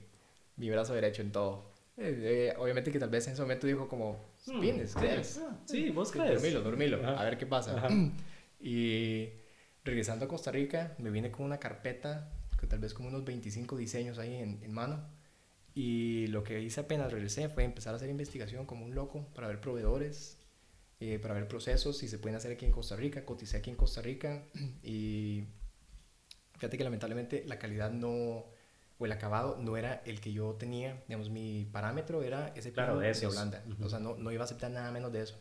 mi 0.58 0.70
brazo 0.70 0.94
derecho 0.94 1.24
en 1.24 1.32
todo. 1.32 1.72
Eh, 2.00 2.52
eh, 2.52 2.54
obviamente 2.58 2.91
que 2.91 3.00
tal 3.00 3.10
vez 3.10 3.28
en 3.28 3.34
ese 3.34 3.41
momento 3.41 3.68
dijo 3.68 3.88
como, 3.88 4.18
hmm. 4.47 4.60
pines, 4.62 4.95
¿crees? 4.95 5.41
Ah, 5.43 5.60
sí, 5.66 5.89
vos 5.89 6.12
crees. 6.12 6.41
Dormilo, 6.41 6.62
dormilo, 6.62 7.08
a 7.08 7.24
ver 7.24 7.38
qué 7.38 7.45
pasa. 7.45 7.88
Y 8.62 9.30
regresando 9.86 10.26
a 10.26 10.28
Costa 10.28 10.52
Rica, 10.52 10.93
me 10.97 11.10
vine 11.12 11.32
con 11.32 11.45
una 11.45 11.60
carpeta, 11.60 12.30
con 12.60 12.68
tal 12.68 12.80
vez 12.80 12.93
como 12.93 13.08
unos 13.08 13.24
25 13.24 13.78
diseños 13.78 14.20
ahí 14.20 14.36
en, 14.36 14.62
en 14.62 14.74
mano 14.74 15.08
y 15.82 16.28
lo 16.28 16.43
que 16.43 16.62
hice 16.62 16.82
apenas 16.82 17.12
regresé 17.12 17.47
fue 17.47 17.64
empezar 17.64 17.93
a 17.93 17.95
hacer 17.95 18.10
investigación 18.10 18.66
como 18.66 18.86
un 18.86 18.95
loco 18.95 19.28
para 19.34 19.47
ver 19.47 19.62
proveedores, 19.62 20.38
eh, 21.00 21.20
para 21.20 21.34
ver 21.34 21.47
procesos, 21.47 21.97
si 21.97 22.08
se 22.08 22.20
pueden 22.20 22.36
hacer 22.36 22.52
aquí 22.52 22.66
en 22.66 22.74
Costa 22.74 22.95
Rica. 22.95 23.24
Coticé 23.24 23.58
aquí 23.58 23.70
en 23.70 23.76
Costa 23.76 24.02
Rica 24.02 24.43
y 24.84 25.45
fíjate 26.54 26.78
que 26.78 26.84
lamentablemente 26.84 27.43
la 27.45 27.60
calidad 27.60 27.91
no, 27.91 28.45
o 29.00 29.06
el 29.06 29.12
acabado 29.12 29.58
no 29.60 29.78
era 29.78 30.04
el 30.06 30.22
que 30.22 30.32
yo 30.32 30.54
tenía. 30.54 31.02
Digamos, 31.08 31.30
mi 31.30 31.66
parámetro 31.72 32.22
era 32.22 32.54
ese 32.56 32.72
claro, 32.72 33.00
de, 33.00 33.26
Holanda. 33.26 33.64
O 33.82 33.89
sea, 33.89 34.00
no, 34.00 34.16
no, 34.16 34.32
iba 34.32 34.43
a 34.43 34.45
aceptar 34.45 34.70
nada 34.70 34.91
menos 34.91 35.12
de 35.12 35.22
eso. 35.22 35.39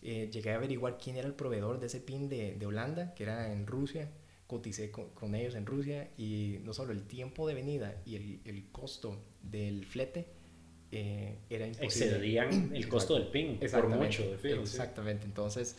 Eh, 0.00 0.30
llegué 0.32 0.52
a 0.52 0.56
averiguar 0.56 0.98
quién 0.98 1.16
era 1.16 1.26
el 1.26 1.34
proveedor 1.34 1.78
de 1.78 1.86
ese 1.86 2.00
pin 2.00 2.28
de, 2.28 2.54
de 2.54 2.66
Holanda, 2.66 3.14
que 3.14 3.24
era 3.24 3.52
en 3.52 3.66
Rusia 3.66 4.08
coticé 4.52 4.90
con, 4.90 5.34
ellos 5.34 5.54
en 5.54 5.64
Rusia 5.64 6.10
y 6.18 6.58
no 6.62 6.74
solo 6.74 6.92
el 6.92 7.04
tiempo 7.04 7.48
de 7.48 7.54
venida 7.54 8.02
y 8.04 8.16
el, 8.16 8.40
el 8.44 8.70
costo 8.70 9.18
del 9.42 9.86
flete 9.86 10.26
eh, 10.90 11.38
era 11.48 11.66
imposible. 11.66 12.16
Excedían 12.16 12.70
el 12.76 12.86
costo 12.90 13.14
del 13.14 13.28
PIN 13.28 13.58
por 13.58 13.88
mucho. 13.88 14.22
De 14.36 14.52
exactamente, 14.52 15.24
entonces 15.24 15.78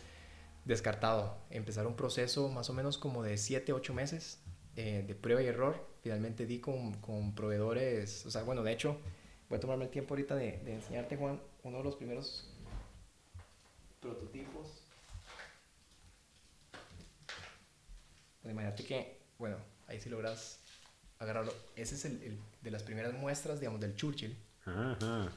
descartado. 0.66 1.38
Empezar 1.52 1.86
un 1.86 1.96
proceso 1.96 2.50
más 2.50 2.72
o 2.72 2.74
menos 2.74 2.98
como 2.98 3.22
de 3.22 3.38
7, 3.38 3.74
8 3.74 3.94
meses 3.94 4.42
eh, 4.76 5.04
de 5.06 5.14
prueba 5.14 5.44
y 5.44 5.46
error. 5.46 5.88
Finalmente 6.04 6.46
di 6.46 6.60
con, 6.60 6.94
con, 6.96 7.34
proveedores, 7.34 8.26
o 8.26 8.32
sea, 8.32 8.44
bueno, 8.44 8.62
de 8.62 8.74
hecho, 8.74 9.00
voy 9.50 9.58
a 9.58 9.60
tomarme 9.60 9.86
el 9.86 9.90
tiempo 9.90 10.14
ahorita 10.14 10.36
de, 10.36 10.60
de 10.60 10.74
enseñarte, 10.76 11.16
Juan, 11.18 11.40
uno 11.64 11.78
de 11.78 11.84
los 11.84 11.96
primeros 11.96 12.50
prototipos 14.02 14.84
imagínate 18.52 18.84
que, 18.84 19.18
bueno, 19.38 19.58
ahí 19.88 20.00
sí 20.00 20.10
logras 20.10 20.60
agarrarlo. 21.20 21.54
Ese 21.76 21.96
es 21.96 22.06
el, 22.06 22.40
de 22.62 22.72
las 22.72 22.84
primeras 22.84 23.14
muestras, 23.14 23.60
digamos, 23.60 23.82
del 23.82 23.96
Churchill. 23.96 24.36
Ajá. 24.66 25.32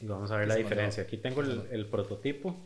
Y 0.00 0.06
vamos 0.06 0.30
a 0.30 0.36
ver 0.36 0.48
la 0.48 0.56
diferencia. 0.56 1.02
Aquí 1.02 1.16
tengo 1.18 1.42
el, 1.42 1.86
prototipo. 1.88 2.56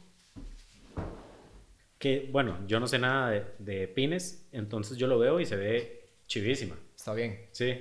Que, 1.99 2.28
bueno, 2.30 2.64
yo 2.66 2.78
no 2.78 2.86
sé 2.86 2.99
nada 2.99 3.30
de, 3.30 3.44
de, 3.59 3.88
pines, 3.88 4.49
entonces 4.53 4.96
yo 4.96 5.07
lo 5.07 5.18
veo 5.18 5.40
y 5.40 5.46
se 5.46 5.57
ve 5.57 6.09
chivísima. 6.26 6.76
Está 6.94 7.12
bien. 7.14 7.46
Sí. 7.51 7.74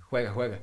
Juega, 0.00 0.32
juega. 0.32 0.60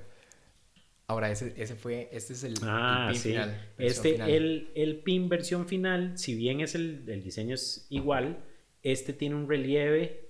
Ahora, 1.08 1.32
ese, 1.32 1.54
ese 1.58 1.76
fue, 1.76 2.08
este 2.12 2.34
es 2.34 2.44
el, 2.44 2.54
ah, 2.62 3.08
pin 3.10 3.20
sí. 3.20 3.30
final. 3.30 3.68
Este, 3.80 4.36
El, 4.36 4.70
el 4.76 4.98
pin 4.98 5.28
versión 5.28 5.68
final, 5.68 6.20
si 6.20 6.36
bien 6.36 6.62
es 6.62 6.76
el, 6.76 7.04
el 7.08 7.24
diseño 7.24 7.56
es 7.56 7.88
igual, 7.90 8.44
este 8.84 9.14
tiene 9.14 9.34
un 9.34 9.50
relieve 9.50 10.30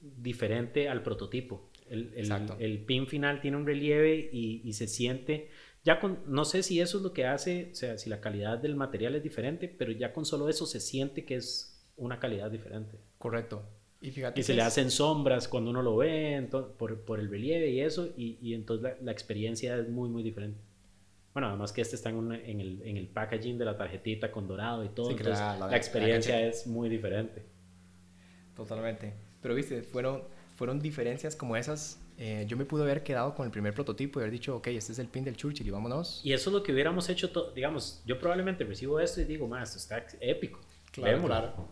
diferente 0.00 0.88
al 0.88 1.02
prototipo. 1.02 1.70
El, 1.88 2.12
el, 2.58 2.78
pin 2.84 3.06
final 3.06 3.40
tiene 3.40 3.56
un 3.56 3.66
relieve 3.66 4.28
y, 4.32 4.72
se 4.72 4.86
siente, 4.86 5.50
ya 5.84 6.00
con, 6.00 6.20
no 6.26 6.44
sé 6.44 6.62
si 6.62 6.80
eso 6.80 6.98
es 6.98 7.02
lo 7.02 7.12
que 7.12 7.26
hace, 7.26 7.70
o 7.72 7.74
sea, 7.74 7.96
si 7.98 8.10
la 8.10 8.20
calidad 8.20 8.58
del 8.58 8.74
material 8.76 9.14
es 9.14 9.22
diferente, 9.22 9.68
pero 9.68 9.92
ya 9.92 10.12
con 10.12 10.24
solo 10.24 10.48
eso 10.48 10.66
se 10.66 10.80
siente 10.80 11.24
que 11.24 11.36
es 11.36 11.75
una 11.96 12.18
calidad 12.18 12.50
diferente. 12.50 12.98
Correcto. 13.18 13.62
Y, 14.00 14.10
fíjate 14.10 14.42
se 14.42 14.54
le 14.54 14.62
hacen 14.62 14.90
sombras 14.90 15.48
cuando 15.48 15.70
uno 15.70 15.82
lo 15.82 15.96
ve 15.96 16.46
por, 16.50 17.00
por, 17.00 17.18
el 17.18 17.30
relieve 17.30 17.70
y 17.70 17.80
eso, 17.80 18.08
y, 18.16 18.52
entonces 18.54 18.96
la, 19.00 19.12
experiencia 19.12 19.76
es 19.78 19.88
muy, 19.88 20.08
muy 20.08 20.22
diferente. 20.22 20.60
Bueno, 21.32 21.48
además 21.48 21.72
que 21.72 21.80
este 21.80 21.96
está 21.96 22.10
en, 22.10 22.32
en, 22.32 22.60
el, 22.60 22.82
en 22.82 22.96
el, 22.96 23.08
packaging 23.08 23.58
de 23.58 23.64
la 23.64 23.76
tarjetita 23.76 24.30
con 24.30 24.46
dorado 24.46 24.84
y 24.84 24.88
todo, 24.90 25.10
entonces 25.10 25.38
la 25.38 25.76
experiencia 25.76 26.40
es 26.46 26.66
muy 26.66 26.88
diferente. 26.88 27.42
Totalmente. 28.54 29.12
Pero 29.42 29.54
viste, 29.54 29.82
fueron, 29.82 30.22
fueron 30.54 30.80
diferencias 30.80 31.36
como 31.36 31.56
esas. 31.56 32.00
Eh, 32.18 32.46
yo 32.48 32.56
me 32.56 32.64
pude 32.64 32.82
haber 32.82 33.02
quedado 33.02 33.34
con 33.34 33.44
el 33.44 33.52
primer 33.52 33.74
prototipo 33.74 34.18
y 34.18 34.22
haber 34.22 34.32
dicho, 34.32 34.56
ok, 34.56 34.68
este 34.68 34.92
es 34.92 34.98
el 34.98 35.08
pin 35.08 35.24
del 35.24 35.36
Churchill 35.36 35.66
y 35.66 35.70
vámonos. 35.70 36.20
Y 36.24 36.32
eso 36.32 36.50
es 36.50 36.54
lo 36.54 36.62
que 36.62 36.72
hubiéramos 36.72 37.08
hecho, 37.10 37.30
digamos, 37.54 38.02
yo 38.06 38.18
probablemente 38.18 38.64
recibo 38.64 38.98
esto 38.98 39.20
y 39.20 39.24
digo, 39.24 39.46
más, 39.46 39.76
esto 39.76 39.94
está 39.96 40.16
épico. 40.20 40.60
Claro, 41.02 41.24
claro. 41.24 41.68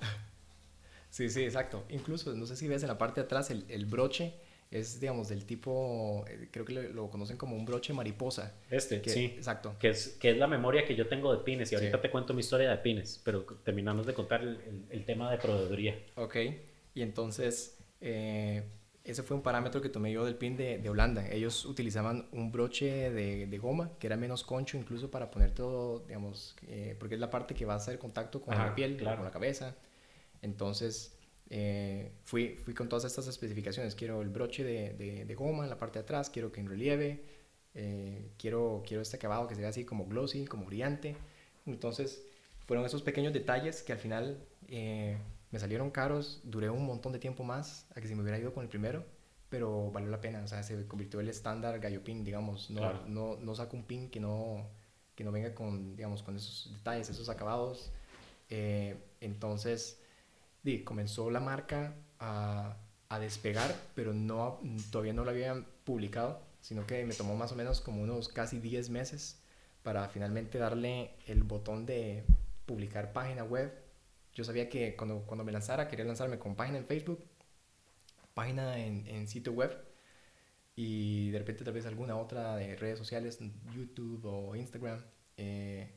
Sí, 1.11 1.29
sí, 1.29 1.45
exacto. 1.45 1.85
Incluso, 1.91 2.35
no 2.35 2.45
sé 2.45 2.57
si 2.57 2.67
ves 2.67 2.83
en 2.83 2.89
la 2.89 2.99
parte 2.99 3.21
de 3.21 3.27
atrás, 3.27 3.51
el, 3.51 3.65
el 3.69 3.87
broche 3.87 4.35
es, 4.71 4.99
digamos, 4.99 5.29
del 5.29 5.45
tipo, 5.45 6.25
eh, 6.29 6.49
creo 6.51 6.65
que 6.65 6.73
lo, 6.73 7.09
conocen 7.09 7.37
como 7.37 7.55
un 7.55 7.65
broche 7.65 7.93
mariposa. 7.93 8.53
Este, 8.69 9.01
sí. 9.09 9.27
Exacto. 9.37 9.77
Que 9.79 9.91
es, 9.91 10.09
que 10.21 10.31
es 10.31 10.37
la 10.37 10.49
memoria 10.49 10.85
que 10.85 10.97
yo 10.97 11.07
tengo 11.07 11.33
de 11.33 11.45
pines 11.45 11.71
y 11.71 11.77
ahorita 11.77 12.01
te 12.01 12.11
cuento 12.11 12.35
mi 12.35 12.41
historia 12.41 12.69
de 12.69 12.79
pines, 12.79 13.21
pero 13.25 13.45
terminamos 13.63 14.07
de 14.07 14.15
contar 14.15 14.43
el, 14.43 14.61
el, 14.67 14.85
el 14.91 15.05
tema 15.05 15.31
de 15.31 15.39
proveeduría. 15.39 15.97
Ok. 16.17 16.37
Y 16.95 17.03
entonces, 17.03 17.79
eh, 18.01 18.65
ese 19.05 19.23
fue 19.23 19.37
un 19.37 19.43
parámetro 19.43 19.83
que 19.83 19.91
tomé 19.91 20.13
yo 20.13 20.25
del 20.25 20.37
pin 20.37 20.57
de, 20.57 20.79
de 20.79 20.89
Holanda. 20.89 21.29
Ellos 21.29 21.67
utilizaban 21.67 22.27
un 22.33 22.51
broche 22.51 23.11
de, 23.11 23.47
de, 23.47 23.59
goma 23.59 23.91
que 23.99 24.07
era 24.07 24.17
menos 24.17 24.43
concho 24.45 24.79
incluso 24.79 25.11
para 25.11 25.31
poner 25.31 25.53
todo, 25.53 26.01
digamos, 26.01 26.57
eh, 26.67 26.97
porque 26.99 27.15
es 27.15 27.21
la 27.21 27.29
parte 27.29 27.55
que 27.55 27.67
va 27.67 27.75
a 27.75 27.77
hacer 27.77 27.99
contacto 27.99 28.41
con 28.41 28.57
la 28.57 28.75
piel, 28.75 28.97
con 28.97 29.25
la 29.25 29.31
cabeza. 29.31 29.77
Entonces, 30.41 31.19
eh, 31.51 32.13
fui, 32.25 32.57
fui 32.57 32.73
con 32.73 32.89
todas 32.89 33.05
estas 33.05 33.29
especificaciones. 33.29 33.95
Quiero 33.95 34.23
el 34.23 34.31
broche 34.31 34.65
de, 34.65 35.25
de, 35.27 35.35
goma 35.35 35.65
en 35.65 35.71
la 35.71 35.79
parte 35.79 35.99
de 35.99 36.05
atrás, 36.05 36.31
quiero 36.31 36.51
que 36.51 36.61
en 36.61 36.69
relieve, 36.69 37.25
quiero, 38.39 38.83
quiero 38.87 39.03
este 39.03 39.17
acabado 39.17 39.47
que 39.49 39.55
sea 39.55 39.69
así 39.69 39.85
como 39.85 40.07
glossy, 40.07 40.47
como 40.47 40.65
brillante. 40.65 41.15
Entonces, 41.67 42.25
fueron 42.67 42.87
esos 42.87 43.03
pequeños 43.03 43.35
detalles 43.35 43.83
que 43.83 43.93
al 43.93 43.99
final 43.99 44.39
me 45.55 45.61
salieron 45.61 45.93
caros, 45.93 46.41
duré 46.43 46.69
un 46.69 46.85
montón 46.85 47.13
de 47.13 47.21
tiempo 47.21 47.45
más 47.45 47.87
a 47.95 48.01
que 48.01 48.09
si 48.09 48.17
me 48.17 48.23
hubiera 48.23 48.41
ido 48.41 48.53
con 48.53 48.65
el 48.65 48.69
primero, 48.69 49.05
pero 49.49 49.93
valió 49.93 50.11
la 50.11 50.21
pena, 50.21 50.43
o 50.43 50.49
sea, 50.49 50.65
se 50.65 50.85
convirtió 50.89 51.21
el 51.21 51.29
estándar 51.29 51.79
gallo 51.79 52.03
pin, 52.03 52.25
digamos, 52.25 52.71
no, 52.71 53.07
no, 53.07 53.37
no 53.37 53.55
saco 53.55 53.77
un 53.77 53.85
pin 53.85 54.11
que 54.11 54.19
no, 54.19 54.69
que 55.15 55.23
no 55.23 55.31
venga 55.31 55.55
con, 55.55 55.95
digamos, 55.95 56.25
con 56.25 56.35
esos 56.35 56.73
detalles, 56.73 57.09
esos 57.09 57.29
acabados. 57.29 57.93
Eh, 58.49 58.97
entonces, 59.21 60.01
di, 60.65 60.83
comenzó 60.83 61.31
la 61.31 61.39
marca 61.39 61.95
a, 62.19 62.77
a, 63.09 63.19
despegar, 63.21 63.73
pero 63.95 64.13
no, 64.13 64.59
todavía 64.91 65.13
no 65.13 65.23
lo 65.23 65.31
habían 65.31 65.69
publicado, 65.85 66.43
sino 66.63 66.85
que 66.85 67.05
me 67.05 67.15
tomó 67.15 67.37
más 67.37 67.53
o 67.53 67.55
menos 67.55 67.81
como 67.81 68.03
unos 68.03 68.29
casi 68.29 68.59
10 68.59 68.91
meses 68.91 69.41
para 69.85 70.09
finalmente 70.09 70.59
darle 70.59 71.13
el 71.29 71.45
botón 71.45 71.87
de 71.87 72.25
publicar 72.67 73.13
página 73.13 73.45
web. 73.45 73.84
Yo 74.35 74.45
sabía 74.45 74.69
que 74.69 74.97
cuando, 74.97 75.23
cuando 75.23 75.45
me 75.45 75.53
lanzara, 75.53 75.89
quería 75.89 76.05
lanzarme 76.05 76.39
con 76.39 76.57
página 76.57 76.79
en 76.79 76.87
Facebook, 76.87 77.25
página 78.35 78.79
en, 78.79 79.07
en 79.07 79.29
sitio 79.29 79.53
web 79.53 79.77
y 80.77 81.31
de 81.31 81.39
repente 81.39 81.65
tal 81.65 81.75
vez 81.75 81.87
alguna 81.87 82.17
otra 82.17 82.57
de 82.57 82.77
redes 82.77 82.99
sociales, 82.99 83.39
YouTube 83.75 84.25
o 84.25 84.57
Instagram. 84.57 85.01
Eh, 85.37 85.89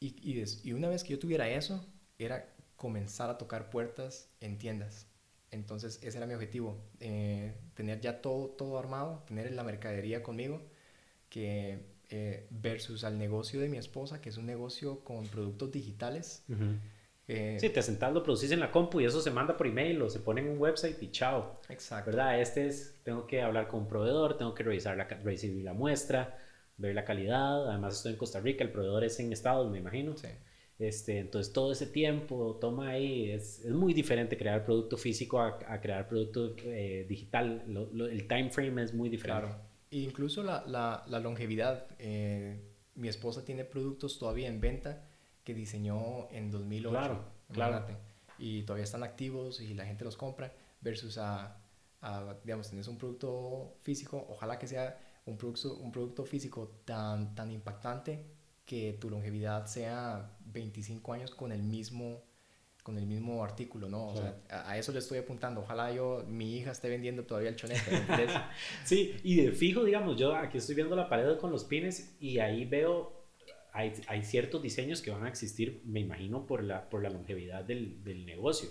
y, 0.00 0.40
y, 0.64 0.72
una 0.72 0.88
vez 0.88 1.02
que 1.02 1.10
yo 1.10 1.18
tuviera 1.18 1.48
eso, 1.48 1.84
era 2.18 2.54
comenzar 2.76 3.28
a 3.30 3.38
tocar 3.38 3.70
puertas 3.70 4.30
en 4.40 4.58
tiendas. 4.58 5.06
Entonces 5.50 5.98
ese 6.02 6.18
era 6.18 6.26
mi 6.26 6.34
objetivo, 6.34 6.78
eh, 7.00 7.54
tener 7.74 8.00
ya 8.00 8.20
todo, 8.20 8.48
todo 8.50 8.78
armado, 8.78 9.24
tener 9.26 9.50
la 9.52 9.64
mercadería 9.64 10.22
conmigo, 10.22 10.62
que 11.28 11.86
eh, 12.10 12.46
versus 12.50 13.04
al 13.04 13.18
negocio 13.18 13.60
de 13.60 13.68
mi 13.68 13.76
esposa, 13.78 14.20
que 14.20 14.28
es 14.28 14.36
un 14.36 14.46
negocio 14.46 15.04
con 15.04 15.26
productos 15.26 15.72
digitales. 15.72 16.44
Eh, 17.28 17.58
sí, 17.60 17.68
te 17.68 17.82
sentás, 17.82 18.10
lo 18.14 18.22
producís 18.22 18.50
en 18.52 18.60
la 18.60 18.70
compu 18.70 19.00
y 19.00 19.04
eso 19.04 19.20
se 19.20 19.30
manda 19.30 19.54
por 19.54 19.66
email 19.66 20.00
o 20.00 20.08
se 20.08 20.18
pone 20.18 20.40
en 20.40 20.48
un 20.48 20.58
website 20.58 21.00
y 21.02 21.10
chao. 21.10 21.60
Exacto. 21.68 22.10
¿Verdad? 22.10 22.40
Este 22.40 22.66
es, 22.66 22.98
tengo 23.04 23.26
que 23.26 23.42
hablar 23.42 23.68
con 23.68 23.80
un 23.80 23.88
proveedor, 23.88 24.38
tengo 24.38 24.54
que 24.54 24.62
revisar 24.62 24.96
la, 24.96 25.04
recibir 25.04 25.62
la 25.62 25.74
muestra, 25.74 26.38
ver 26.78 26.94
la 26.94 27.04
calidad. 27.04 27.68
Además 27.68 27.96
estoy 27.96 28.12
en 28.12 28.18
Costa 28.18 28.40
Rica, 28.40 28.64
el 28.64 28.72
proveedor 28.72 29.04
es 29.04 29.20
en 29.20 29.30
Estados, 29.30 29.70
me 29.70 29.76
imagino. 29.76 30.16
Sí. 30.16 30.28
Este, 30.78 31.18
entonces 31.18 31.52
todo 31.52 31.72
ese 31.72 31.86
tiempo 31.86 32.56
toma 32.60 32.90
ahí, 32.90 33.30
es, 33.30 33.62
es 33.62 33.72
muy 33.72 33.92
diferente 33.92 34.38
crear 34.38 34.64
producto 34.64 34.96
físico 34.96 35.40
a, 35.40 35.80
crear 35.82 36.08
producto 36.08 36.54
eh, 36.64 37.04
digital. 37.06 37.64
el 38.10 38.26
time 38.26 38.48
frame 38.48 38.84
es 38.84 38.94
muy 38.94 39.10
diferente. 39.10 39.48
Claro. 39.48 39.60
E 39.90 39.98
incluso 39.98 40.42
la, 40.42 40.64
la, 40.66 41.04
la 41.08 41.20
longevidad. 41.20 41.88
Eh, 41.98 42.58
mi 42.94 43.08
esposa 43.08 43.44
tiene 43.44 43.64
productos 43.64 44.18
todavía 44.18 44.48
en 44.48 44.60
venta 44.60 45.07
que 45.48 45.54
diseñó 45.54 46.28
en 46.30 46.50
2008. 46.50 46.90
Claro, 46.90 47.24
claro. 47.50 47.86
Y 48.38 48.64
todavía 48.64 48.84
están 48.84 49.02
activos 49.02 49.62
y 49.62 49.72
la 49.72 49.86
gente 49.86 50.04
los 50.04 50.14
compra 50.14 50.52
versus 50.82 51.16
a, 51.16 51.56
a, 52.02 52.36
digamos, 52.44 52.68
tenés 52.68 52.86
un 52.86 52.98
producto 52.98 53.78
físico, 53.80 54.26
ojalá 54.28 54.58
que 54.58 54.68
sea 54.68 55.00
un 55.24 55.38
producto, 55.38 55.78
un 55.78 55.90
producto 55.90 56.26
físico 56.26 56.82
tan, 56.84 57.34
tan 57.34 57.50
impactante 57.50 58.26
que 58.66 58.98
tu 59.00 59.08
longevidad 59.08 59.64
sea 59.64 60.36
25 60.44 61.14
años 61.14 61.34
con 61.34 61.50
el 61.50 61.62
mismo 61.62 62.24
con 62.82 62.98
el 62.98 63.06
mismo 63.06 63.42
artículo, 63.42 63.88
¿no? 63.88 64.08
O 64.08 64.16
sea, 64.16 64.36
a, 64.50 64.76
eso 64.78 64.92
le 64.92 64.98
estoy 64.98 65.18
apuntando. 65.18 65.60
Ojalá 65.60 65.92
yo, 65.92 66.24
mi 66.26 66.56
hija 66.56 66.72
esté 66.72 66.88
vendiendo 66.90 67.24
todavía 67.24 67.50
el 67.50 67.56
chonete. 67.56 67.90
sí, 68.84 69.14
y 69.24 69.42
de 69.42 69.52
fijo, 69.52 69.84
digamos, 69.84 70.16
yo 70.18 70.34
aquí 70.34 70.56
estoy 70.58 70.74
viendo 70.74 70.96
la 70.96 71.08
pared 71.08 71.38
con 71.38 71.50
los 71.50 71.64
pines 71.64 72.16
y 72.18 72.38
ahí 72.38 72.64
veo 72.64 73.17
hay, 73.72 73.92
hay, 74.06 74.22
ciertos 74.22 74.62
diseños 74.62 75.02
que 75.02 75.10
van 75.10 75.24
a 75.24 75.28
existir, 75.28 75.82
me 75.84 76.00
imagino, 76.00 76.46
por 76.46 76.62
la, 76.62 76.88
por 76.88 77.02
la 77.02 77.10
longevidad 77.10 77.64
del, 77.64 78.02
del, 78.04 78.26
negocio. 78.26 78.70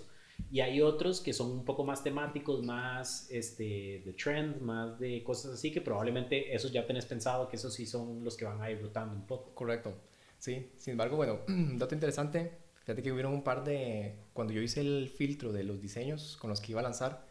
Y 0.50 0.60
hay 0.60 0.80
otros 0.80 1.20
que 1.20 1.32
son 1.32 1.50
un 1.50 1.64
poco 1.64 1.84
más 1.84 2.02
temáticos, 2.02 2.64
más 2.64 3.28
este, 3.30 4.02
de 4.04 4.12
trend, 4.12 4.60
más 4.60 4.98
de 4.98 5.22
cosas 5.22 5.52
así, 5.52 5.72
que 5.72 5.80
probablemente 5.80 6.54
esos 6.54 6.72
ya 6.72 6.86
tenés 6.86 7.06
pensado 7.06 7.48
que 7.48 7.56
esos 7.56 7.74
sí 7.74 7.86
son 7.86 8.22
los 8.24 8.36
que 8.36 8.44
van 8.44 8.60
a 8.62 8.70
ir 8.70 8.80
rotando 8.80 9.14
un 9.14 9.26
poco. 9.26 9.54
Correcto. 9.54 9.94
Sí, 10.38 10.70
sin 10.76 10.92
embargo, 10.92 11.16
bueno, 11.16 11.40
dato 11.76 11.94
interesante, 11.94 12.52
fíjate 12.80 13.02
que 13.02 13.12
hubieron 13.12 13.32
un 13.32 13.42
par 13.42 13.64
de, 13.64 14.16
cuando 14.32 14.52
yo 14.52 14.62
hice 14.62 14.80
el 14.80 15.08
filtro 15.08 15.52
de 15.52 15.64
los 15.64 15.80
diseños 15.80 16.36
con 16.36 16.50
los 16.50 16.60
que 16.60 16.72
iba 16.72 16.80
a 16.80 16.84
lanzar, 16.84 17.26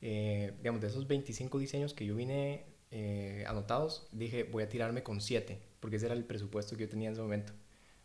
eh, 0.00 0.54
digamos, 0.58 0.80
de 0.80 0.88
esos 0.88 1.06
25 1.06 1.58
diseños 1.58 1.94
que 1.94 2.06
yo 2.06 2.16
vine 2.16 2.77
eh, 2.90 3.44
anotados, 3.46 4.08
dije, 4.12 4.44
voy 4.44 4.62
a 4.62 4.68
tirarme 4.68 5.02
con 5.02 5.20
7 5.20 5.68
porque 5.80 5.96
ese 5.96 6.06
era 6.06 6.14
el 6.14 6.24
presupuesto 6.24 6.76
que 6.76 6.84
yo 6.84 6.88
tenía 6.88 7.08
en 7.08 7.12
ese 7.12 7.22
momento. 7.22 7.52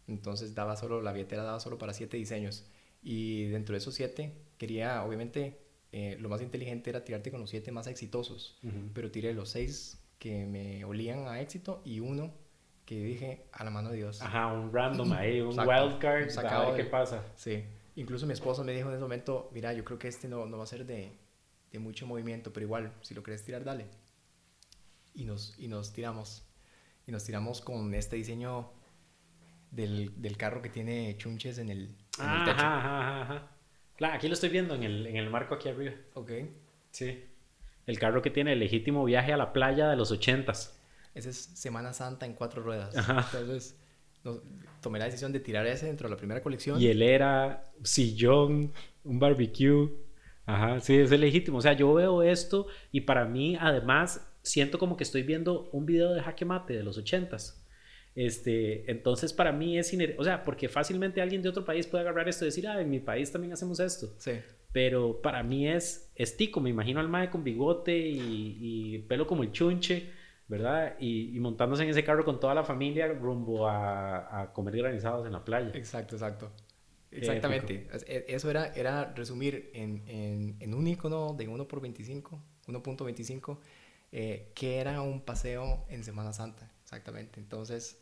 Entonces 0.07 0.53
daba 0.53 0.75
solo, 0.75 1.01
la 1.01 1.13
billetera 1.13 1.43
daba 1.43 1.59
solo 1.59 1.77
para 1.77 1.93
siete 1.93 2.17
diseños. 2.17 2.65
Y 3.01 3.45
dentro 3.45 3.73
de 3.73 3.79
esos 3.79 3.95
siete, 3.95 4.33
quería, 4.57 5.03
obviamente, 5.03 5.59
eh, 5.91 6.17
lo 6.19 6.29
más 6.29 6.41
inteligente 6.41 6.89
era 6.89 7.03
tirarte 7.03 7.31
con 7.31 7.41
los 7.41 7.49
siete 7.49 7.71
más 7.71 7.87
exitosos, 7.87 8.57
pero 8.93 9.11
tiré 9.11 9.33
los 9.33 9.49
seis 9.49 9.99
que 10.19 10.45
me 10.45 10.85
olían 10.85 11.27
a 11.27 11.41
éxito 11.41 11.81
y 11.83 11.99
uno 11.99 12.31
que 12.85 13.01
dije 13.01 13.45
a 13.51 13.63
la 13.63 13.71
mano 13.71 13.89
de 13.89 13.97
Dios. 13.97 14.21
Ajá, 14.21 14.47
un 14.47 14.71
random 14.71 15.11
ahí, 15.13 15.41
un 15.41 15.57
wild 15.57 15.99
card, 15.99 16.29
sacado 16.29 16.75
qué 16.75 16.85
pasa. 16.85 17.23
Sí, 17.35 17.63
incluso 17.95 18.25
mi 18.25 18.33
esposo 18.33 18.63
me 18.63 18.73
dijo 18.73 18.87
en 18.89 18.95
ese 18.95 19.01
momento, 19.01 19.49
mira, 19.53 19.73
yo 19.73 19.83
creo 19.83 19.99
que 19.99 20.07
este 20.07 20.27
no, 20.27 20.45
no 20.45 20.57
va 20.57 20.63
a 20.63 20.67
ser 20.67 20.85
de, 20.85 21.11
de 21.71 21.79
mucho 21.79 22.05
movimiento, 22.05 22.51
pero 22.53 22.65
igual, 22.65 22.93
si 23.01 23.13
lo 23.13 23.23
querés 23.23 23.43
tirar, 23.43 23.63
dale. 23.63 23.85
Y 25.13 25.25
nos, 25.25 25.55
y 25.57 25.67
nos 25.67 25.93
tiramos 25.93 26.45
y 27.05 27.11
nos 27.11 27.23
tiramos 27.23 27.61
con 27.61 27.93
este 27.93 28.15
diseño 28.15 28.71
del, 29.71 30.21
del 30.21 30.37
carro 30.37 30.61
que 30.61 30.69
tiene 30.69 31.15
chunches 31.17 31.57
en 31.57 31.69
el, 31.69 31.81
en 31.81 32.45
techo. 32.45 32.57
Ajá, 32.57 33.21
ajá, 33.21 33.49
Claro, 33.97 34.15
aquí 34.15 34.27
lo 34.27 34.33
estoy 34.33 34.49
viendo 34.49 34.73
en 34.73 34.83
el, 34.83 35.07
en 35.07 35.17
el 35.17 35.29
marco 35.29 35.55
aquí 35.55 35.69
arriba. 35.69 35.93
Ok. 36.13 36.31
Sí. 36.91 37.25
El 37.85 37.99
carro 37.99 38.21
que 38.21 38.29
tiene 38.29 38.53
el 38.53 38.59
legítimo 38.59 39.03
viaje 39.03 39.33
a 39.33 39.37
la 39.37 39.53
playa 39.53 39.89
de 39.89 39.95
los 39.95 40.11
ochentas. 40.11 40.79
Ese 41.13 41.29
es 41.29 41.37
Semana 41.37 41.93
Santa 41.93 42.25
en 42.25 42.33
cuatro 42.33 42.63
ruedas. 42.63 42.95
Ajá. 42.97 43.27
Entonces, 43.37 43.77
tomé 44.81 44.99
la 44.99 45.05
decisión 45.05 45.31
de 45.31 45.39
tirar 45.39 45.67
ese 45.67 45.85
dentro 45.85 46.07
de 46.07 46.15
la 46.15 46.17
primera 46.17 46.41
colección. 46.41 46.81
Y 46.81 46.87
él 46.87 47.01
era 47.03 47.71
sillón, 47.83 48.73
un 49.03 49.19
barbecue. 49.19 49.89
Ajá, 50.45 50.79
sí, 50.79 50.97
es 50.97 51.11
legítimo. 51.11 51.59
O 51.59 51.61
sea, 51.61 51.73
yo 51.73 51.93
veo 51.93 52.23
esto 52.23 52.67
y 52.91 53.01
para 53.01 53.25
mí, 53.25 53.57
además, 53.59 54.27
siento 54.43 54.77
como 54.77 54.97
que 54.97 55.03
estoy 55.03 55.23
viendo 55.23 55.69
un 55.71 55.85
video 55.85 56.13
de 56.13 56.21
jaque 56.21 56.45
mate 56.45 56.73
de 56.73 56.83
los 56.83 56.97
ochentas. 56.97 57.63
Este, 58.15 58.91
entonces 58.91 59.33
para 59.33 59.51
mí 59.51 59.79
es, 59.79 59.91
o 60.17 60.23
sea, 60.23 60.43
porque 60.43 60.69
fácilmente 60.69 61.21
alguien 61.21 61.41
de 61.41 61.49
otro 61.49 61.65
país 61.65 61.87
puede 61.87 62.03
agarrar 62.03 62.29
esto 62.29 62.45
y 62.45 62.49
decir, 62.49 62.67
ah, 62.67 62.79
en 62.79 62.89
mi 62.89 62.99
país 62.99 63.31
también 63.31 63.53
hacemos 63.53 63.79
esto. 63.79 64.13
Sí. 64.17 64.33
Pero 64.71 65.21
para 65.21 65.41
mí 65.43 65.67
es 65.67 66.11
estico, 66.15 66.59
me 66.59 66.69
imagino 66.69 66.99
al 66.99 67.09
mae 67.09 67.29
con 67.29 67.43
bigote 67.43 67.97
y, 67.97 68.99
pelo 69.07 69.25
como 69.25 69.43
el 69.43 69.51
chunche, 69.51 70.11
¿verdad? 70.47 70.95
Y, 70.99 71.39
montándose 71.39 71.83
en 71.83 71.89
ese 71.89 72.03
carro 72.03 72.25
con 72.25 72.39
toda 72.39 72.53
la 72.53 72.63
familia 72.63 73.07
rumbo 73.07 73.67
a, 73.67 74.51
comer 74.53 74.77
granizados 74.77 75.25
en 75.25 75.31
la 75.31 75.43
playa. 75.43 75.71
Exacto, 75.73 76.15
exacto. 76.15 76.51
Exactamente. 77.11 77.87
E, 78.07 78.25
eso 78.27 78.49
era, 78.49 78.73
era 78.73 79.13
resumir 79.13 79.69
en, 79.73 80.03
en, 80.07 80.55
en 80.59 80.73
un 80.73 80.87
icono 80.87 81.35
de 81.37 81.47
1 81.47 81.67
por 81.67 81.79
25, 81.79 82.41
1.25 82.67 83.57
eh, 84.15 84.51
que 84.53 84.77
era 84.77 85.01
un 85.01 85.21
paseo 85.21 85.87
en 85.89 86.03
Semana 86.03 86.33
Santa, 86.33 86.71
exactamente. 86.83 87.39
Entonces, 87.39 87.99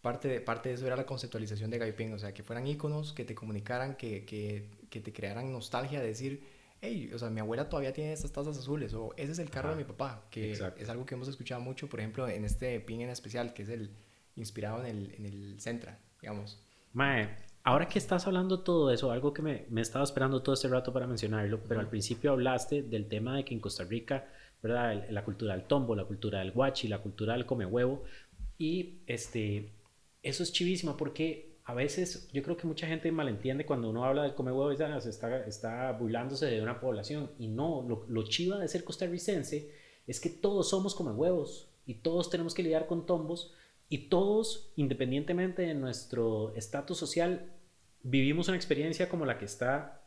parte 0.00 0.28
de, 0.28 0.40
parte 0.40 0.68
de 0.68 0.76
eso 0.76 0.86
era 0.86 0.94
la 0.94 1.04
conceptualización 1.04 1.68
de 1.68 1.78
Gaiping, 1.78 2.12
o 2.12 2.18
sea, 2.20 2.32
que 2.32 2.44
fueran 2.44 2.68
iconos 2.68 3.12
que 3.12 3.24
te 3.24 3.34
comunicaran, 3.34 3.96
que, 3.96 4.24
que, 4.24 4.70
que, 4.88 5.00
te 5.00 5.12
crearan 5.12 5.50
nostalgia, 5.50 6.00
de 6.00 6.06
decir, 6.06 6.44
hey, 6.80 7.10
o 7.12 7.18
sea, 7.18 7.28
mi 7.30 7.40
abuela 7.40 7.68
todavía 7.68 7.92
tiene 7.92 8.12
estas 8.12 8.30
tazas 8.30 8.56
azules, 8.56 8.94
o 8.94 9.12
ese 9.16 9.32
es 9.32 9.40
el 9.40 9.50
carro 9.50 9.70
de 9.70 9.74
mi 9.74 9.82
papá, 9.82 10.28
que 10.30 10.52
es 10.52 10.88
algo 10.88 11.04
que 11.04 11.16
hemos 11.16 11.26
escuchado 11.26 11.60
mucho, 11.60 11.88
por 11.88 11.98
ejemplo, 11.98 12.28
en 12.28 12.44
este 12.44 12.78
pin 12.78 13.00
en 13.00 13.10
especial, 13.10 13.52
que 13.52 13.64
es 13.64 13.68
el 13.68 13.90
inspirado 14.36 14.84
en 14.84 14.86
el, 14.86 15.14
en 15.16 15.26
el 15.26 15.60
Centra, 15.60 15.98
digamos. 16.20 16.62
Mae, 16.92 17.30
ahora 17.64 17.88
que 17.88 17.98
estás 17.98 18.28
hablando 18.28 18.60
todo 18.60 18.92
eso, 18.92 19.10
algo 19.10 19.34
que 19.34 19.42
me, 19.42 19.66
me 19.70 19.80
estaba 19.80 20.04
esperando 20.04 20.40
todo 20.40 20.54
este 20.54 20.68
rato 20.68 20.92
para 20.92 21.08
mencionarlo, 21.08 21.64
pero 21.66 21.80
al 21.80 21.88
principio 21.88 22.30
hablaste 22.30 22.84
del 22.84 23.08
tema 23.08 23.34
de 23.34 23.44
que 23.44 23.54
en 23.54 23.58
Costa 23.60 23.82
Rica 23.82 24.24
¿verdad? 24.62 25.08
La 25.10 25.24
cultura 25.24 25.54
del 25.54 25.64
tombo, 25.64 25.94
la 25.94 26.04
cultura 26.04 26.40
del 26.40 26.52
guachi, 26.52 26.88
la 26.88 27.00
cultura 27.00 27.34
del 27.34 27.46
come 27.46 27.66
huevo. 27.66 28.04
Y 28.58 29.00
este, 29.06 29.72
eso 30.22 30.42
es 30.42 30.52
chivísimo 30.52 30.96
porque 30.96 31.58
a 31.64 31.74
veces 31.74 32.28
yo 32.32 32.42
creo 32.42 32.56
que 32.56 32.66
mucha 32.66 32.86
gente 32.86 33.12
malentiende 33.12 33.66
cuando 33.66 33.90
uno 33.90 34.04
habla 34.04 34.22
del 34.22 34.34
come 34.34 34.52
huevo, 34.52 34.74
se 34.74 35.10
está, 35.10 35.44
está 35.44 35.92
burlándose 35.92 36.46
de 36.46 36.62
una 36.62 36.80
población. 36.80 37.30
Y 37.38 37.48
no, 37.48 37.84
lo, 37.86 38.06
lo 38.08 38.24
chiva 38.24 38.58
de 38.58 38.68
ser 38.68 38.84
costarricense 38.84 39.70
es 40.06 40.20
que 40.20 40.30
todos 40.30 40.70
somos 40.70 40.94
come 40.94 41.12
huevos 41.12 41.70
y 41.86 41.94
todos 41.94 42.30
tenemos 42.30 42.54
que 42.54 42.62
lidiar 42.62 42.86
con 42.86 43.06
tombos 43.06 43.52
y 43.88 44.08
todos, 44.08 44.72
independientemente 44.76 45.62
de 45.62 45.74
nuestro 45.74 46.54
estatus 46.54 46.98
social, 46.98 47.52
vivimos 48.02 48.48
una 48.48 48.56
experiencia 48.56 49.08
como 49.08 49.24
la 49.24 49.38
que 49.38 49.46
está 49.46 50.02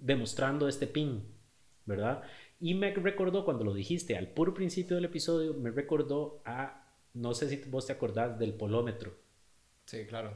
demostrando 0.00 0.68
este 0.68 0.86
pin, 0.86 1.24
¿verdad? 1.86 2.22
Y 2.60 2.74
me 2.74 2.92
recordó 2.92 3.44
cuando 3.44 3.64
lo 3.64 3.74
dijiste 3.74 4.16
al 4.16 4.28
puro 4.28 4.54
principio 4.54 4.96
del 4.96 5.06
episodio, 5.06 5.54
me 5.54 5.70
recordó 5.70 6.40
a, 6.44 6.88
no 7.14 7.34
sé 7.34 7.48
si 7.48 7.56
vos 7.68 7.86
te 7.86 7.92
acordás 7.92 8.38
del 8.38 8.54
polómetro. 8.54 9.14
Sí, 9.86 10.06
claro. 10.06 10.32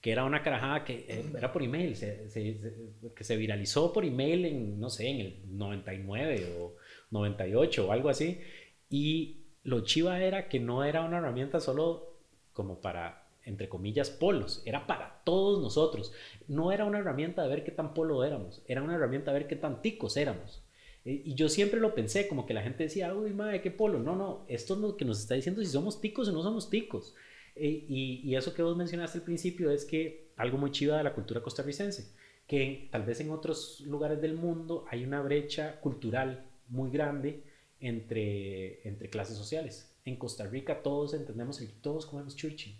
Que 0.00 0.12
era 0.12 0.24
una 0.24 0.42
carajada 0.42 0.84
que 0.84 1.06
eh, 1.08 1.24
era 1.36 1.52
por 1.52 1.62
email, 1.62 1.96
que 1.98 3.24
se 3.24 3.36
viralizó 3.36 3.92
por 3.92 4.04
email 4.04 4.44
en, 4.44 4.80
no 4.80 4.90
sé, 4.90 5.08
en 5.08 5.20
el 5.20 5.56
99 5.56 6.56
o 6.60 6.76
98 7.10 7.88
o 7.88 7.92
algo 7.92 8.08
así. 8.08 8.40
Y 8.90 9.44
lo 9.64 9.84
chiva 9.84 10.20
era 10.20 10.48
que 10.48 10.60
no 10.60 10.84
era 10.84 11.04
una 11.04 11.18
herramienta 11.18 11.60
solo 11.60 12.18
como 12.52 12.80
para 12.80 13.22
entre 13.44 13.68
comillas, 13.68 14.10
polos, 14.10 14.62
era 14.64 14.86
para 14.86 15.20
todos 15.24 15.60
nosotros. 15.60 16.12
No 16.48 16.72
era 16.72 16.84
una 16.84 16.98
herramienta 16.98 17.42
de 17.42 17.48
ver 17.48 17.64
qué 17.64 17.72
tan 17.72 17.94
polo 17.94 18.24
éramos, 18.24 18.62
era 18.66 18.82
una 18.82 18.94
herramienta 18.94 19.32
de 19.32 19.38
ver 19.40 19.48
qué 19.48 19.56
tan 19.56 19.82
ticos 19.82 20.16
éramos. 20.16 20.62
Eh, 21.04 21.22
y 21.24 21.34
yo 21.34 21.48
siempre 21.48 21.80
lo 21.80 21.94
pensé, 21.94 22.28
como 22.28 22.46
que 22.46 22.54
la 22.54 22.62
gente 22.62 22.84
decía, 22.84 23.14
uy, 23.14 23.32
madre, 23.32 23.60
qué 23.60 23.70
polo. 23.70 23.98
No, 23.98 24.16
no, 24.16 24.44
esto 24.48 24.74
es 24.74 24.80
lo 24.80 24.96
que 24.96 25.04
nos 25.04 25.20
está 25.20 25.34
diciendo 25.34 25.60
si 25.60 25.68
somos 25.68 26.00
ticos 26.00 26.28
o 26.28 26.32
no 26.32 26.42
somos 26.42 26.70
ticos. 26.70 27.14
Eh, 27.54 27.84
y, 27.88 28.34
eso 28.34 28.54
que 28.54 28.62
vos 28.62 28.76
mencionaste 28.76 29.18
al 29.18 29.24
principio 29.24 29.70
es 29.70 29.84
que 29.84 30.32
algo 30.36 30.58
muy 30.58 30.70
chiva 30.70 30.96
de 30.96 31.04
la 31.04 31.14
cultura 31.14 31.42
costarricense, 31.42 32.12
que 32.46 32.88
tal 32.90 33.04
vez 33.04 33.20
en 33.20 33.30
otros 33.30 33.80
lugares 33.80 34.20
del 34.22 34.34
mundo 34.34 34.86
hay 34.90 35.04
una 35.04 35.20
brecha 35.20 35.80
cultural 35.80 36.46
muy 36.68 36.90
grande 36.90 37.42
entre, 37.80 38.86
entre 38.88 39.10
clases 39.10 39.36
sociales. 39.36 39.94
En 40.04 40.16
Costa 40.16 40.46
Rica 40.46 40.82
todos 40.82 41.14
entendemos 41.14 41.60
el 41.60 41.72
todos 41.72 42.06
comemos 42.06 42.36
chuchi. 42.36 42.78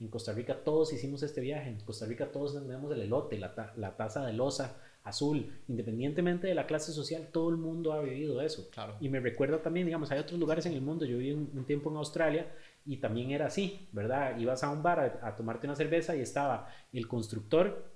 En 0.00 0.08
Costa 0.08 0.32
Rica 0.32 0.62
todos 0.64 0.92
hicimos 0.92 1.22
este 1.22 1.40
viaje. 1.40 1.70
En 1.70 1.80
Costa 1.80 2.06
Rica 2.06 2.30
todos 2.30 2.54
entendemos 2.54 2.92
el 2.92 3.02
elote, 3.02 3.38
la, 3.38 3.72
la 3.76 3.96
taza 3.96 4.26
de 4.26 4.32
losa 4.32 4.80
azul. 5.08 5.52
Independientemente 5.68 6.46
de 6.46 6.54
la 6.54 6.66
clase 6.66 6.92
social, 6.92 7.28
todo 7.32 7.50
el 7.50 7.56
mundo 7.56 7.92
ha 7.92 8.00
vivido 8.00 8.40
eso. 8.40 8.68
Claro. 8.70 8.96
Y 9.00 9.08
me 9.08 9.20
recuerda 9.20 9.62
también, 9.62 9.86
digamos, 9.86 10.10
hay 10.10 10.18
otros 10.18 10.38
lugares 10.38 10.66
en 10.66 10.74
el 10.74 10.80
mundo. 10.80 11.04
Yo 11.04 11.18
viví 11.18 11.32
un, 11.32 11.64
tiempo 11.64 11.90
en 11.90 11.96
Australia 11.96 12.52
y 12.86 12.98
también 12.98 13.30
era 13.30 13.46
así, 13.46 13.88
¿verdad? 13.92 14.38
Ibas 14.38 14.62
a 14.64 14.70
un 14.70 14.82
bar 14.82 15.00
a, 15.00 15.28
a 15.28 15.36
tomarte 15.36 15.66
una 15.66 15.76
cerveza 15.76 16.16
y 16.16 16.20
estaba 16.20 16.68
el 16.92 17.06
constructor 17.08 17.90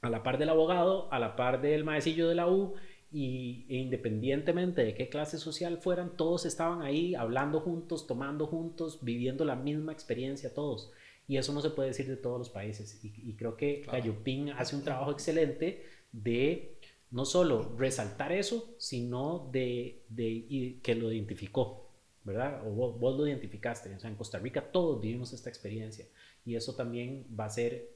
a 0.00 0.10
la 0.10 0.22
par 0.22 0.38
del 0.38 0.48
abogado, 0.48 1.12
a 1.12 1.18
la 1.18 1.36
par 1.36 1.60
del 1.60 1.84
maecillo 1.84 2.28
de 2.28 2.34
la 2.34 2.48
U 2.48 2.74
y 3.10 3.64
e 3.68 3.76
independientemente 3.76 4.84
de 4.84 4.94
qué 4.94 5.08
clase 5.08 5.38
social 5.38 5.78
fueran, 5.78 6.16
todos 6.16 6.44
estaban 6.44 6.82
ahí 6.82 7.14
hablando 7.14 7.60
juntos, 7.60 8.06
tomando 8.06 8.46
juntos, 8.46 8.98
viviendo 9.02 9.44
la 9.44 9.56
misma 9.56 9.92
experiencia 9.92 10.52
todos. 10.52 10.92
Y 11.26 11.36
eso 11.36 11.52
no 11.52 11.60
se 11.60 11.70
puede 11.70 11.88
decir 11.88 12.06
de 12.06 12.16
todos 12.16 12.38
los 12.38 12.48
países. 12.48 12.98
Y, 13.02 13.34
creo 13.34 13.56
que 13.56 13.82
claro. 13.82 14.14
hace 14.56 14.76
un 14.76 14.82
trabajo 14.82 15.10
excelente 15.12 15.84
de 16.22 16.78
no 17.10 17.24
solo 17.24 17.74
resaltar 17.76 18.32
eso, 18.32 18.74
sino 18.78 19.48
de, 19.50 20.04
de 20.08 20.78
que 20.82 20.94
lo 20.94 21.10
identificó, 21.12 21.90
¿verdad? 22.24 22.66
O 22.66 22.70
vos, 22.70 22.98
vos, 22.98 23.18
lo 23.18 23.26
identificaste. 23.26 23.94
O 23.94 24.00
sea, 24.00 24.10
en 24.10 24.16
Costa 24.16 24.38
Rica 24.38 24.70
todos 24.70 25.00
vivimos 25.00 25.32
esta 25.32 25.48
experiencia 25.48 26.06
y 26.44 26.54
eso 26.54 26.74
también 26.74 27.26
va 27.38 27.44
a 27.44 27.46
hacer 27.48 27.90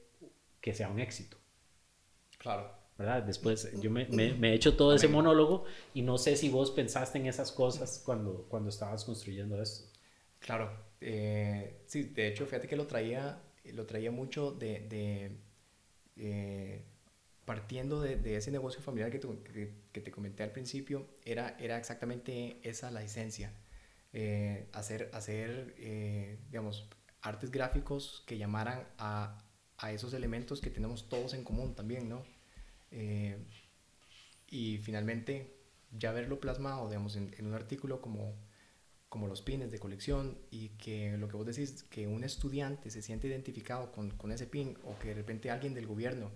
que 0.59 0.73
sea 0.73 0.89
un 0.89 0.99
éxito. 0.99 1.37
Claro. 2.37 2.83
¿verdad? 2.97 3.23
Después 3.23 3.71
yo 3.81 3.89
me, 3.89 4.05
me, 4.07 4.51
he 4.51 4.53
hecho 4.53 4.75
todo 4.75 4.93
ese 4.93 5.07
monólogo 5.07 5.65
y 5.93 6.03
no 6.03 6.17
sé 6.17 6.35
si 6.35 6.49
vos 6.49 6.71
pensaste 6.71 7.17
en 7.17 7.25
esas 7.25 7.51
cosas 7.51 8.01
cuando, 8.05 8.45
cuando 8.49 8.69
estabas 8.69 9.03
construyendo 9.03 9.61
esto. 9.61 9.89
Claro, 10.39 10.71
eh, 11.01 11.81
sí, 11.87 12.03
de 12.03 12.27
hecho, 12.27 12.45
fíjate 12.45 12.67
que 12.67 12.75
lo 12.75 12.85
traía, 12.85 13.41
lo 13.73 13.85
traía 13.85 14.11
mucho 14.11 14.51
de, 14.51 14.79
de 14.87 15.37
eh, 16.17 16.85
partiendo 17.45 18.01
de, 18.01 18.15
de, 18.15 18.37
ese 18.37 18.51
negocio 18.51 18.81
familiar 18.81 19.11
que, 19.11 19.19
que, 19.19 19.73
que, 19.91 20.01
te 20.01 20.11
comenté 20.11 20.43
al 20.43 20.51
principio, 20.51 21.07
era, 21.25 21.57
era 21.59 21.77
exactamente 21.77 22.59
esa 22.63 22.91
la 22.91 23.03
esencia, 23.03 23.51
eh, 24.13 24.67
hacer, 24.71 25.09
hacer 25.13 25.75
digamos, 26.49 26.87
artes 27.21 27.51
gráficos 27.51 28.23
que 28.25 28.37
llamaran 28.37 28.87
a, 28.97 29.37
a 29.77 29.91
esos 29.91 30.13
elementos 30.13 30.61
que 30.61 30.69
tenemos 30.69 31.09
todos 31.09 31.33
en 31.33 31.43
común 31.43 31.75
también, 31.75 32.07
¿no? 32.07 32.23
Eh, 32.91 33.37
y 34.49 34.77
finalmente 34.77 35.57
ya 35.91 36.11
verlo 36.11 36.39
plasmado, 36.39 36.87
digamos, 36.87 37.15
en, 37.15 37.33
un 37.45 37.53
artículo 37.53 38.01
como, 38.01 38.35
como 39.09 39.27
los 39.27 39.41
pines 39.41 39.71
de 39.71 39.79
colección 39.79 40.37
y 40.51 40.69
que 40.69 41.17
lo 41.17 41.27
que 41.27 41.37
vos 41.37 41.45
decís, 41.45 41.83
que 41.83 42.07
un 42.07 42.23
estudiante 42.23 42.89
se 42.91 43.01
siente 43.01 43.27
identificado 43.27 43.91
con, 43.91 44.11
con 44.11 44.31
ese 44.31 44.47
pin 44.47 44.77
o 44.85 44.97
que 44.99 45.09
de 45.09 45.15
repente 45.15 45.51
alguien 45.51 45.73
del 45.73 45.87
gobierno 45.87 46.31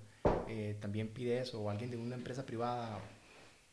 eh, 0.49 0.77
también 0.79 1.09
pide 1.13 1.39
eso 1.39 1.61
o 1.61 1.69
alguien 1.69 1.91
de 1.91 1.97
una 1.97 2.15
empresa 2.15 2.45
privada, 2.45 2.99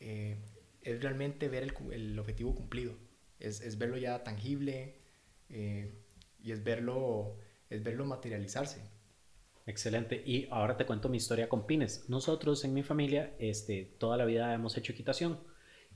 eh, 0.00 0.36
es 0.82 1.02
realmente 1.02 1.48
ver 1.48 1.62
el, 1.62 1.74
el 1.92 2.18
objetivo 2.18 2.54
cumplido, 2.54 2.94
es, 3.38 3.60
es, 3.60 3.78
verlo 3.78 3.96
ya 3.96 4.22
tangible 4.22 4.96
y 5.48 6.52
es 6.52 6.64
verlo, 6.64 7.36
es 7.70 7.82
verlo 7.82 8.04
materializarse. 8.04 8.80
Excelente. 9.66 10.22
Y 10.26 10.46
ahora 10.50 10.76
te 10.76 10.84
cuento 10.84 11.08
mi 11.08 11.16
historia 11.16 11.48
con 11.48 11.66
pines. 11.66 12.08
Nosotros 12.08 12.64
en 12.64 12.74
mi 12.74 12.82
familia 12.82 13.34
este, 13.38 13.84
toda 13.98 14.16
la 14.16 14.24
vida 14.24 14.52
hemos 14.52 14.76
hecho 14.76 14.92
equitación 14.92 15.38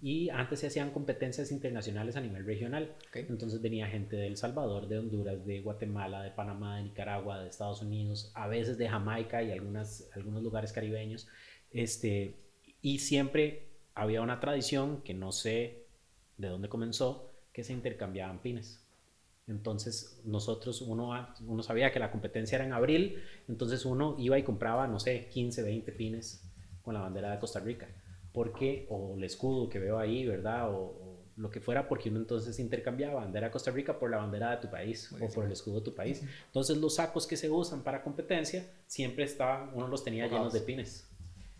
y 0.00 0.30
antes 0.30 0.60
se 0.60 0.68
hacían 0.68 0.90
competencias 0.90 1.50
internacionales 1.50 2.14
a 2.16 2.20
nivel 2.20 2.44
regional. 2.44 2.94
Entonces 3.12 3.60
venía 3.60 3.88
gente 3.88 4.16
de 4.16 4.28
El 4.28 4.36
Salvador, 4.36 4.86
de 4.86 4.98
Honduras, 4.98 5.44
de 5.44 5.60
Guatemala, 5.60 6.22
de 6.22 6.30
Panamá, 6.30 6.76
de 6.76 6.84
Nicaragua, 6.84 7.40
de 7.40 7.48
Estados 7.48 7.82
Unidos, 7.82 8.30
a 8.34 8.46
veces 8.46 8.78
de 8.78 8.88
Jamaica 8.88 9.42
y 9.42 9.50
algunas, 9.50 10.08
algunos 10.14 10.42
lugares 10.42 10.72
caribeños. 10.72 11.26
Este, 11.72 12.36
y 12.80 13.00
siempre 13.00 13.68
había 13.94 14.22
una 14.22 14.38
tradición 14.38 15.02
que 15.02 15.14
no 15.14 15.32
sé 15.32 15.86
de 16.36 16.48
dónde 16.48 16.68
comenzó, 16.68 17.32
que 17.52 17.64
se 17.64 17.72
intercambiaban 17.72 18.40
pines. 18.40 18.84
Entonces 19.48 20.20
nosotros, 20.24 20.82
uno, 20.82 21.34
uno 21.46 21.62
sabía 21.64 21.90
que 21.90 21.98
la 21.98 22.12
competencia 22.12 22.56
era 22.56 22.66
en 22.66 22.72
abril, 22.72 23.20
entonces 23.48 23.84
uno 23.84 24.14
iba 24.18 24.38
y 24.38 24.44
compraba, 24.44 24.86
no 24.86 25.00
sé, 25.00 25.28
15, 25.30 25.62
20 25.62 25.90
pines 25.92 26.44
con 26.82 26.94
la 26.94 27.00
bandera 27.00 27.32
de 27.32 27.38
Costa 27.40 27.58
Rica, 27.58 27.88
porque, 28.38 28.86
o 28.88 29.16
el 29.16 29.24
escudo 29.24 29.68
que 29.68 29.80
veo 29.80 29.98
ahí, 29.98 30.24
¿verdad? 30.24 30.72
O, 30.72 31.24
lo 31.34 31.50
que 31.50 31.60
fuera, 31.60 31.88
porque 31.88 32.08
uno 32.08 32.20
entonces 32.20 32.60
intercambiaba 32.60 33.14
bandera 33.14 33.48
de 33.48 33.50
Costa 33.50 33.72
Rica 33.72 33.98
por 33.98 34.10
la 34.10 34.18
bandera 34.18 34.52
de 34.52 34.58
tu 34.58 34.70
país 34.70 35.12
o 35.20 35.28
por 35.28 35.44
el 35.44 35.50
escudo 35.50 35.80
de 35.80 35.84
tu 35.86 35.94
país. 35.94 36.22
Entonces 36.46 36.76
los 36.76 36.94
sacos 36.94 37.26
que 37.26 37.36
se 37.36 37.50
usan 37.50 37.82
para 37.82 38.02
competencia 38.02 38.64
siempre 38.86 39.24
estaban, 39.24 39.70
uno 39.74 39.88
los 39.88 40.04
tenía 40.04 40.28
llenos 40.28 40.52
de 40.52 40.60
pines. 40.60 41.08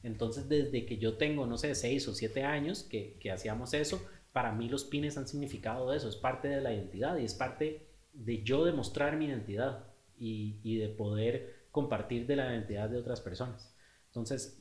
Entonces 0.05 0.49
desde 0.49 0.87
que 0.87 0.99
yo 0.99 1.17
tengo, 1.17 1.47
no 1.47 1.59
sé, 1.59 1.75
6 1.75 2.07
o 2.07 2.15
7 2.15 2.45
años 2.45 2.85
que, 2.85 3.17
que 3.19 3.33
hacíamos 3.33 3.75
eso, 3.75 4.01
para 4.33 4.53
mí 4.53 4.69
los 4.69 4.85
pines 4.85 5.19
han 5.19 5.27
significado 5.27 5.93
eso, 5.93 6.09
es 6.09 6.17
parte 6.17 6.47
de 6.47 6.61
la 6.61 6.73
identidad 6.73 7.19
y 7.19 7.25
es 7.25 7.35
parte 7.35 7.89
de 8.13 8.43
yo 8.45 8.65
demostrar 8.65 9.17
mi 9.17 9.27
identidad 9.27 9.85
y, 10.17 10.61
y 10.63 10.77
de 10.77 10.89
poder 10.91 11.67
compartir 11.73 12.27
de 12.29 12.37
la 12.37 12.53
identidad 12.53 12.89
de 12.89 12.99
otras 12.99 13.21
personas. 13.21 13.75
Entonces, 14.07 14.61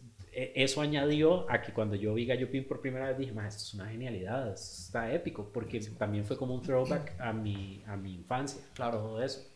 eso 0.56 0.82
añadió 0.82 1.50
a 1.50 1.62
que 1.62 1.74
cuando 1.74 1.96
yo 1.96 2.14
vi 2.14 2.26
Gallo 2.26 2.50
Pin 2.52 2.66
por 2.66 2.80
primera 2.80 3.08
vez 3.08 3.18
dije, 3.18 3.32
esto 3.32 3.64
es 3.64 3.74
una 3.74 3.88
genialidad, 3.88 4.54
está 4.54 5.12
épico, 5.12 5.52
porque 5.52 5.80
también 5.98 6.26
fue 6.26 6.38
como 6.38 6.54
un 6.54 6.62
throwback 6.62 7.20
a 7.20 7.34
mi, 7.34 7.84
a 7.88 7.98
mi 7.98 8.14
infancia, 8.14 8.62
claro. 8.74 9.00
todo 9.00 9.24
eso. 9.24 9.48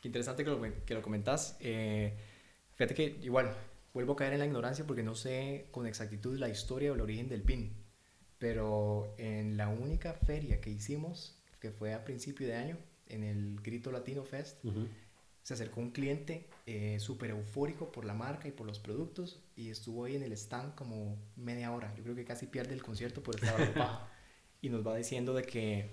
Qué 0.00 0.08
interesante 0.08 0.44
que 0.44 0.50
lo, 0.50 0.84
que 0.84 0.94
lo 0.94 1.02
comentas. 1.02 1.56
Eh, 1.60 2.16
fíjate 2.74 2.94
que 2.94 3.18
igual 3.22 3.54
vuelvo 3.92 4.12
a 4.14 4.16
caer 4.16 4.32
en 4.34 4.38
la 4.40 4.46
ignorancia 4.46 4.86
porque 4.86 5.02
no 5.02 5.14
sé 5.14 5.68
con 5.70 5.86
exactitud 5.86 6.38
la 6.38 6.48
historia 6.48 6.92
o 6.92 6.94
el 6.94 7.00
origen 7.00 7.28
del 7.28 7.42
pin 7.42 7.82
pero 8.42 9.14
en 9.18 9.56
la 9.56 9.68
única 9.68 10.14
feria 10.14 10.60
que 10.60 10.68
hicimos, 10.68 11.40
que 11.60 11.70
fue 11.70 11.94
a 11.94 12.04
principio 12.04 12.44
de 12.48 12.56
año, 12.56 12.76
en 13.06 13.22
el 13.22 13.60
Grito 13.62 13.92
Latino 13.92 14.24
Fest, 14.24 14.64
se 15.44 15.54
acercó 15.54 15.80
un 15.80 15.92
cliente 15.92 16.48
eh, 16.66 16.98
súper 16.98 17.30
eufórico 17.30 17.92
por 17.92 18.04
la 18.04 18.14
marca 18.14 18.48
y 18.48 18.50
por 18.50 18.66
los 18.66 18.80
productos 18.80 19.41
y 19.56 19.70
estuvo 19.70 20.04
ahí 20.04 20.16
en 20.16 20.22
el 20.22 20.32
stand 20.32 20.74
como 20.74 21.18
media 21.36 21.72
hora. 21.72 21.94
Yo 21.96 22.02
creo 22.02 22.14
que 22.14 22.24
casi 22.24 22.46
pierde 22.46 22.74
el 22.74 22.82
concierto 22.82 23.22
por 23.22 23.36
estar 23.36 23.60
ocupado. 23.60 24.00
y 24.62 24.68
nos 24.68 24.86
va 24.86 24.96
diciendo 24.96 25.34
de 25.34 25.42
que, 25.42 25.90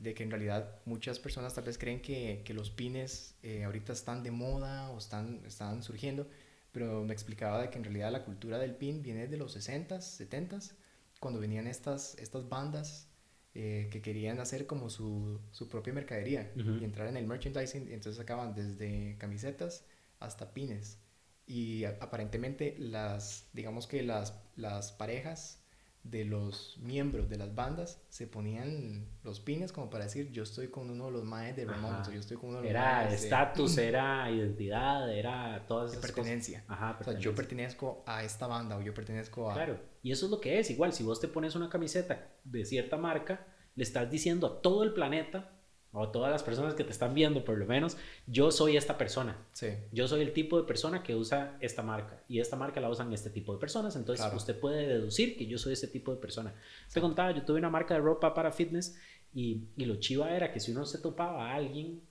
de 0.00 0.14
que 0.14 0.22
en 0.22 0.30
realidad 0.30 0.80
muchas 0.84 1.18
personas 1.18 1.54
tal 1.54 1.64
vez 1.64 1.78
creen 1.78 2.00
que, 2.00 2.42
que 2.44 2.54
los 2.54 2.70
pines 2.70 3.34
eh, 3.42 3.64
ahorita 3.64 3.92
están 3.92 4.22
de 4.22 4.30
moda 4.30 4.90
o 4.90 4.98
están, 4.98 5.42
están 5.46 5.82
surgiendo, 5.82 6.28
pero 6.72 7.04
me 7.04 7.12
explicaba 7.12 7.60
de 7.62 7.70
que 7.70 7.78
en 7.78 7.84
realidad 7.84 8.12
la 8.12 8.24
cultura 8.24 8.58
del 8.58 8.74
pin 8.74 9.02
viene 9.02 9.26
de 9.26 9.36
los 9.36 9.56
60s, 9.56 10.28
70s 10.28 10.72
cuando 11.20 11.40
venían 11.40 11.66
estas, 11.66 12.16
estas 12.18 12.48
bandas 12.48 13.08
eh, 13.54 13.88
que 13.90 14.02
querían 14.02 14.38
hacer 14.38 14.66
como 14.66 14.90
su, 14.90 15.40
su 15.50 15.68
propia 15.68 15.92
mercadería 15.92 16.52
y 16.54 16.84
entrar 16.84 17.08
en 17.08 17.16
el 17.16 17.26
merchandising, 17.26 17.88
y 17.88 17.94
entonces 17.94 18.16
sacaban 18.16 18.54
desde 18.54 19.16
camisetas 19.18 19.84
hasta 20.20 20.52
pines. 20.52 20.98
Y 21.46 21.84
aparentemente 21.84 22.76
las, 22.78 23.48
digamos 23.52 23.86
que 23.86 24.02
las, 24.02 24.34
las 24.56 24.92
parejas 24.92 25.62
de 26.10 26.24
los 26.24 26.76
miembros 26.78 27.28
de 27.28 27.36
las 27.36 27.54
bandas 27.54 28.00
se 28.08 28.26
ponían 28.26 29.08
los 29.24 29.40
pines 29.40 29.72
como 29.72 29.90
para 29.90 30.04
decir 30.04 30.30
yo 30.30 30.44
estoy 30.44 30.68
con 30.68 30.88
uno 30.90 31.06
de 31.06 31.12
los 31.12 31.24
maes 31.24 31.56
de 31.56 31.64
Ramones 31.64 32.06
o 32.06 32.12
yo 32.12 32.20
estoy 32.20 32.36
con 32.36 32.50
uno 32.50 32.58
de 32.58 32.64
los 32.64 32.70
era 32.70 33.12
estatus 33.12 33.76
era 33.78 34.30
identidad 34.30 35.12
era 35.12 35.64
todas 35.66 35.90
esas 35.92 36.02
pertenencia. 36.02 36.64
Ajá, 36.68 36.96
pertenencia. 36.96 37.10
O 37.10 37.12
sea, 37.12 37.20
yo 37.20 37.34
pertenezco 37.34 38.04
a 38.06 38.22
esta 38.22 38.46
banda 38.46 38.76
o 38.76 38.82
yo 38.82 38.94
pertenezco 38.94 39.50
a 39.50 39.54
claro 39.54 39.80
y 40.02 40.12
eso 40.12 40.26
es 40.26 40.30
lo 40.30 40.40
que 40.40 40.58
es 40.60 40.70
igual 40.70 40.92
si 40.92 41.02
vos 41.02 41.20
te 41.20 41.28
pones 41.28 41.56
una 41.56 41.68
camiseta 41.68 42.28
de 42.44 42.64
cierta 42.64 42.96
marca 42.96 43.46
le 43.74 43.82
estás 43.82 44.10
diciendo 44.10 44.46
a 44.46 44.62
todo 44.62 44.84
el 44.84 44.92
planeta 44.92 45.55
o 45.96 46.04
a 46.04 46.12
todas 46.12 46.30
las 46.30 46.42
personas 46.42 46.74
que 46.74 46.84
te 46.84 46.92
están 46.92 47.14
viendo, 47.14 47.44
por 47.44 47.56
lo 47.56 47.64
menos, 47.64 47.96
yo 48.26 48.50
soy 48.50 48.76
esta 48.76 48.98
persona. 48.98 49.36
Sí. 49.52 49.68
Yo 49.92 50.06
soy 50.06 50.20
el 50.20 50.32
tipo 50.32 50.60
de 50.60 50.66
persona 50.66 51.02
que 51.02 51.14
usa 51.14 51.56
esta 51.60 51.82
marca 51.82 52.22
y 52.28 52.38
esta 52.38 52.54
marca 52.54 52.80
la 52.80 52.90
usan 52.90 53.12
este 53.12 53.30
tipo 53.30 53.54
de 53.54 53.58
personas, 53.58 53.96
entonces 53.96 54.26
usted 54.34 54.60
puede 54.60 54.86
deducir 54.86 55.36
que 55.38 55.46
yo 55.46 55.56
soy 55.56 55.72
ese 55.72 55.88
tipo 55.88 56.12
de 56.12 56.18
persona. 56.20 56.54
Te 56.92 57.00
contaba, 57.00 57.30
yo 57.30 57.44
tuve 57.44 57.58
una 57.58 57.70
marca 57.70 57.94
de 57.94 58.00
ropa 58.00 58.34
para 58.34 58.52
fitness 58.52 58.98
y, 59.32 59.68
y, 59.76 59.86
lo 59.86 59.96
chiva 59.96 60.30
era 60.30 60.52
que 60.52 60.60
si 60.60 60.72
uno 60.72 60.84
se 60.84 60.98
topaba 60.98 61.50
a 61.50 61.54
alguien 61.54 62.02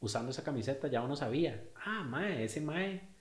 usando 0.00 0.30
esa 0.30 0.44
camiseta 0.44 0.88
ya 0.88 1.02
uno 1.02 1.16
sabía, 1.16 1.64
ah, 1.84 2.04
mae, 2.04 2.44
ese 2.44 2.60
mae 2.60 3.17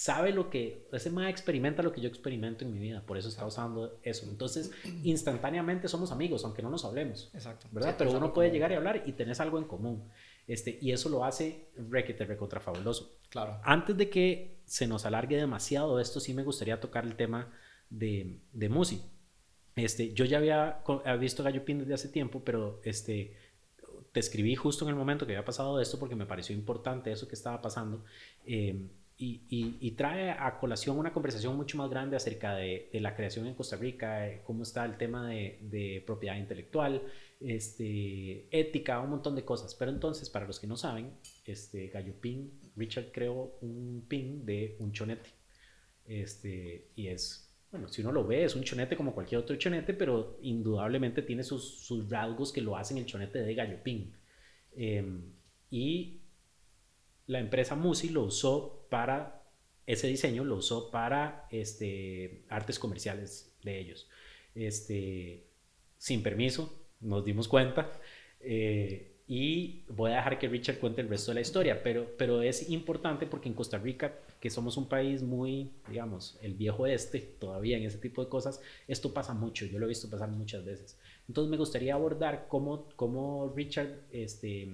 sabe 0.00 0.32
lo 0.32 0.48
que, 0.48 0.88
ese 0.92 1.10
mae 1.10 1.28
experimenta 1.28 1.82
lo 1.82 1.92
que 1.92 2.00
yo 2.00 2.08
experimento 2.08 2.64
en 2.64 2.72
mi 2.72 2.78
vida, 2.78 3.04
por 3.04 3.18
eso 3.18 3.28
está 3.28 3.44
usando 3.44 4.00
eso. 4.02 4.24
Entonces, 4.30 4.70
instantáneamente 5.04 5.88
somos 5.88 6.10
amigos, 6.10 6.42
aunque 6.42 6.62
no 6.62 6.70
nos 6.70 6.86
hablemos. 6.86 7.30
Exacto. 7.34 7.66
¿Verdad? 7.70 7.96
Pero 7.98 8.12
uno 8.12 8.32
puede 8.32 8.50
llegar 8.50 8.72
y 8.72 8.76
hablar 8.76 9.02
y 9.04 9.12
tenés 9.12 9.40
algo 9.40 9.58
en 9.58 9.64
común. 9.64 10.08
Este, 10.46 10.78
y 10.80 10.92
eso 10.92 11.10
lo 11.10 11.22
hace 11.22 11.68
requete, 11.76 12.24
recontra 12.24 12.60
fabuloso. 12.60 13.18
Claro. 13.28 13.60
Antes 13.62 13.94
de 13.94 14.08
que 14.08 14.62
se 14.64 14.86
nos 14.86 15.04
alargue 15.04 15.36
demasiado 15.36 16.00
esto, 16.00 16.18
sí 16.18 16.32
me 16.32 16.44
gustaría 16.44 16.80
tocar 16.80 17.04
el 17.04 17.14
tema 17.14 17.52
de, 17.90 18.40
de 18.54 18.68
Musi. 18.70 19.02
Este, 19.76 20.14
yo 20.14 20.24
ya 20.24 20.38
había, 20.38 20.82
visto 21.20 21.42
Gallo 21.42 21.62
Pin 21.62 21.80
desde 21.80 21.92
hace 21.92 22.08
tiempo, 22.08 22.42
pero 22.42 22.80
este, 22.84 23.36
te 24.12 24.20
escribí 24.20 24.54
justo 24.54 24.86
en 24.86 24.88
el 24.88 24.96
momento 24.96 25.26
que 25.26 25.34
había 25.34 25.44
pasado 25.44 25.78
esto 25.78 25.98
porque 25.98 26.16
me 26.16 26.24
pareció 26.24 26.56
importante 26.56 27.12
eso 27.12 27.28
que 27.28 27.34
estaba 27.34 27.60
pasando. 27.60 28.02
Eh, 28.46 28.88
y, 29.22 29.90
trae 29.92 30.30
a 30.30 30.58
colación 30.58 30.98
una 30.98 31.12
conversación 31.12 31.56
mucho 31.56 31.76
más 31.76 31.90
grande 31.90 32.16
acerca 32.16 32.54
de, 32.54 32.88
la 32.94 33.14
creación 33.14 33.46
en 33.46 33.54
Costa 33.54 33.76
Rica, 33.76 34.28
eh, 34.28 34.42
cómo 34.44 34.62
está 34.62 34.84
el 34.84 34.96
tema 34.96 35.28
de, 35.28 36.02
propiedad 36.06 36.36
intelectual, 36.36 37.02
este, 37.40 38.48
ética, 38.50 39.00
un 39.00 39.10
montón 39.10 39.36
de 39.36 39.44
cosas. 39.44 39.74
Pero 39.74 39.90
entonces, 39.90 40.30
para 40.30 40.46
los 40.46 40.58
que 40.58 40.66
no 40.66 40.76
saben, 40.76 41.12
este, 41.44 41.88
Gallo 41.88 42.14
Pin, 42.20 42.72
Richard 42.76 43.12
creó 43.12 43.58
un 43.60 44.04
pin 44.08 44.44
de 44.46 44.76
un 44.78 44.92
chonete. 44.92 45.30
Este, 46.06 46.88
y 46.96 47.08
es 47.08 47.50
bueno, 47.70 47.88
si 47.88 48.00
uno 48.00 48.10
lo 48.10 48.26
ve, 48.26 48.44
es 48.44 48.56
un 48.56 48.64
chonete 48.64 48.96
como 48.96 49.14
cualquier 49.14 49.40
otro 49.40 49.54
chonete, 49.56 49.94
pero 49.94 50.38
indudablemente 50.42 51.22
tiene 51.22 51.44
sus, 51.44 51.86
sus 51.86 52.10
rasgos 52.10 52.52
que 52.52 52.60
lo 52.60 52.76
hacen 52.76 52.98
el 52.98 53.06
chonete 53.06 53.40
de 53.40 53.54
gallopín. 53.54 54.12
Em, 54.72 55.32
y 55.70 56.19
la 57.30 57.38
empresa 57.38 57.76
Musi 57.76 58.08
lo 58.08 58.24
usó 58.24 58.86
para, 58.90 59.44
ese 59.86 60.08
diseño 60.08 60.44
lo 60.44 60.56
usó 60.56 60.90
para 60.90 61.46
este, 61.50 62.42
artes 62.48 62.80
comerciales 62.80 63.54
de 63.62 63.78
ellos. 63.78 64.08
Este, 64.56 65.44
sin 65.96 66.24
permiso, 66.24 66.76
nos 66.98 67.24
dimos 67.24 67.46
cuenta. 67.46 67.92
Eh, 68.40 69.12
y 69.28 69.84
voy 69.86 70.10
a 70.10 70.16
dejar 70.16 70.40
que 70.40 70.48
Richard 70.48 70.80
cuente 70.80 71.02
el 71.02 71.08
resto 71.08 71.30
de 71.30 71.36
la 71.36 71.40
historia, 71.42 71.84
pero, 71.84 72.16
pero 72.18 72.42
es 72.42 72.68
importante 72.68 73.26
porque 73.26 73.48
en 73.48 73.54
Costa 73.54 73.78
Rica, 73.78 74.12
que 74.40 74.50
somos 74.50 74.76
un 74.76 74.88
país 74.88 75.22
muy, 75.22 75.70
digamos, 75.88 76.36
el 76.42 76.54
viejo 76.54 76.84
este, 76.88 77.20
todavía 77.20 77.76
en 77.76 77.84
ese 77.84 77.98
tipo 77.98 78.24
de 78.24 78.28
cosas, 78.28 78.60
esto 78.88 79.14
pasa 79.14 79.34
mucho, 79.34 79.66
yo 79.66 79.78
lo 79.78 79.86
he 79.86 79.90
visto 79.90 80.10
pasar 80.10 80.30
muchas 80.30 80.64
veces. 80.64 80.98
Entonces 81.28 81.48
me 81.48 81.58
gustaría 81.58 81.94
abordar 81.94 82.46
cómo, 82.48 82.88
cómo 82.96 83.52
Richard 83.54 84.00
este, 84.10 84.68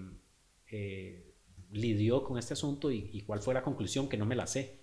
eh, 0.70 1.35
lidió 1.70 2.22
con 2.22 2.38
este 2.38 2.54
asunto 2.54 2.90
y, 2.90 3.22
cuál 3.26 3.40
fue 3.40 3.54
la 3.54 3.62
conclusión, 3.62 4.08
que 4.08 4.16
no 4.16 4.26
me 4.26 4.36
la 4.36 4.46
sé. 4.46 4.80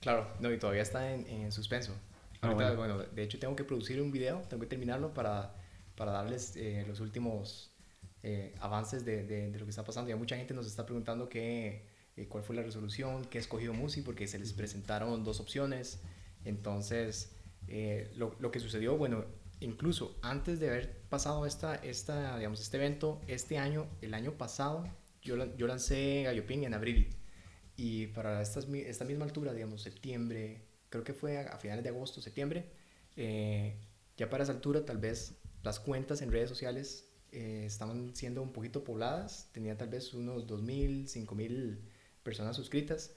Claro, 0.00 0.28
no, 0.40 0.52
y 0.52 0.58
todavía 0.58 0.82
está 0.82 1.12
en, 1.12 1.50
suspenso. 1.52 1.94
Ah, 2.42 2.52
bueno. 2.52 2.98
de 2.98 3.22
hecho 3.22 3.38
tengo 3.38 3.56
que 3.56 3.64
producir 3.64 4.02
un 4.02 4.12
video, 4.12 4.42
tengo 4.50 4.60
que 4.60 4.66
terminarlo 4.66 5.14
para, 5.14 5.54
para 5.96 6.12
darles 6.12 6.56
eh, 6.56 6.84
los 6.86 7.00
últimos 7.00 7.74
eh, 8.22 8.54
avances 8.60 9.04
de, 9.04 9.24
de, 9.24 9.58
lo 9.58 9.64
que 9.64 9.70
está 9.70 9.84
pasando. 9.84 10.08
Ya 10.08 10.16
mucha 10.16 10.36
gente 10.36 10.54
nos 10.54 10.66
está 10.66 10.86
preguntando 10.86 11.28
qué, 11.28 11.86
eh, 12.16 12.26
cuál 12.28 12.44
fue 12.44 12.56
la 12.56 12.62
resolución, 12.62 13.24
qué 13.26 13.38
escogió 13.38 13.74
Musi, 13.74 14.02
porque 14.02 14.26
se 14.26 14.38
les 14.38 14.52
presentaron 14.52 15.24
dos 15.24 15.40
opciones. 15.40 16.00
Entonces, 16.44 17.34
eh, 17.68 18.10
lo, 18.16 18.34
lo, 18.38 18.50
que 18.50 18.60
sucedió, 18.60 18.96
bueno, 18.96 19.24
incluso 19.60 20.16
antes 20.22 20.60
de 20.60 20.68
haber 20.68 21.02
pasado 21.08 21.44
esta, 21.44 21.74
esta, 21.76 22.38
digamos, 22.38 22.60
este 22.60 22.76
evento, 22.76 23.20
este 23.26 23.58
año, 23.58 23.86
el 24.00 24.14
año 24.14 24.32
pasado, 24.32 24.84
yo, 25.24 25.56
yo 25.56 25.66
lancé 25.66 26.22
Galloping 26.24 26.64
en 26.64 26.74
abril. 26.74 27.16
Y 27.76 28.08
para 28.08 28.40
esta, 28.40 28.60
esta 28.60 29.04
misma 29.04 29.24
altura, 29.24 29.52
digamos, 29.52 29.82
septiembre, 29.82 30.62
creo 30.90 31.02
que 31.02 31.14
fue 31.14 31.38
a, 31.38 31.54
a 31.54 31.58
finales 31.58 31.82
de 31.82 31.90
agosto, 31.90 32.20
septiembre, 32.20 32.70
ya 34.16 34.30
para 34.30 34.44
esa 34.44 34.52
altura 34.52 34.84
tal 34.84 34.98
vez 34.98 35.34
las 35.64 35.80
cuentas 35.80 36.22
en 36.22 36.30
redes 36.30 36.48
sociales 36.48 37.08
eh, 37.32 37.64
estaban 37.66 38.14
siendo 38.14 38.42
un 38.42 38.52
poquito 38.52 38.84
pobladas, 38.84 39.50
tenía 39.52 39.76
tal 39.76 39.88
vez 39.88 40.14
unos 40.14 40.46
2.000, 40.46 41.08
5.000 41.08 41.78
personas 42.22 42.54
suscritas. 42.54 43.16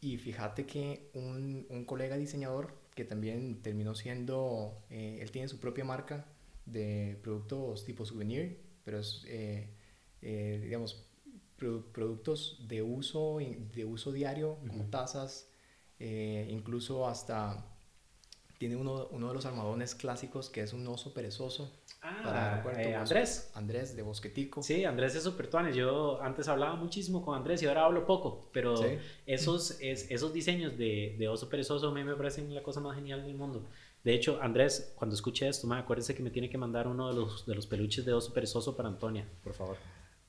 Y 0.00 0.18
fíjate 0.18 0.66
que 0.66 1.10
un, 1.14 1.66
un, 1.68 1.84
colega 1.84 2.16
diseñador 2.16 2.78
que 2.94 3.04
también 3.04 3.62
terminó 3.62 3.94
siendo, 3.96 4.84
eh, 4.90 5.18
él 5.20 5.30
tiene 5.32 5.48
su 5.48 5.58
propia 5.58 5.84
marca 5.84 6.26
de 6.66 7.18
productos 7.22 7.84
tipo 7.84 8.04
souvenir, 8.04 8.60
pero 8.84 9.00
es, 9.00 9.24
eh, 9.26 9.68
digamos, 11.58 11.84
productos 11.92 12.66
de 12.68 12.82
uso, 12.82 13.38
de 13.74 13.84
uso 13.84 14.12
diario, 14.12 14.58
como 14.66 14.84
tazas, 14.86 15.48
incluso 15.98 17.06
hasta 17.06 17.64
tiene 18.58 18.76
uno, 18.76 19.08
uno 19.10 19.28
de 19.28 19.34
los 19.34 19.44
armadones 19.44 19.94
clásicos 19.94 20.48
que 20.48 20.62
es 20.62 20.72
un 20.72 20.86
oso 20.86 21.12
perezoso 21.12 21.70
Ah, 22.08 22.62
eh, 22.76 22.94
Andrés. 22.94 23.50
Andrés 23.54 23.96
de 23.96 24.02
Bosquetico. 24.02 24.62
Sí, 24.62 24.84
Andrés 24.84 25.14
es 25.16 25.24
súper 25.24 25.48
tuanes. 25.48 25.74
Yo 25.74 26.22
antes 26.22 26.46
hablaba 26.46 26.76
muchísimo 26.76 27.24
con 27.24 27.36
Andrés 27.36 27.62
y 27.62 27.66
ahora 27.66 27.84
hablo 27.84 28.06
poco, 28.06 28.48
pero 28.52 28.74
esos, 29.26 29.76
es, 29.80 30.10
esos 30.10 30.32
diseños 30.32 30.76
de, 30.78 31.16
de, 31.18 31.28
oso 31.28 31.48
perezoso 31.48 31.88
a 31.88 31.92
mí 31.92 32.04
me 32.04 32.14
parecen 32.14 32.54
la 32.54 32.62
cosa 32.62 32.80
más 32.80 32.94
genial 32.94 33.24
del 33.24 33.34
mundo. 33.34 33.64
De 34.04 34.14
hecho, 34.14 34.38
Andrés, 34.40 34.92
cuando 34.94 35.16
escuche 35.16 35.48
esto, 35.48 35.66
me 35.66 35.76
acuérdese 35.76 36.14
que 36.14 36.22
me 36.22 36.30
tiene 36.30 36.48
que 36.48 36.58
mandar 36.58 36.86
uno 36.86 37.08
de 37.08 37.14
los, 37.14 37.44
de 37.44 37.56
los 37.56 37.66
peluches 37.66 38.04
de 38.04 38.12
oso 38.12 38.32
perezoso 38.32 38.76
para 38.76 38.88
Antonia, 38.88 39.26
por 39.42 39.54
favor. 39.54 39.76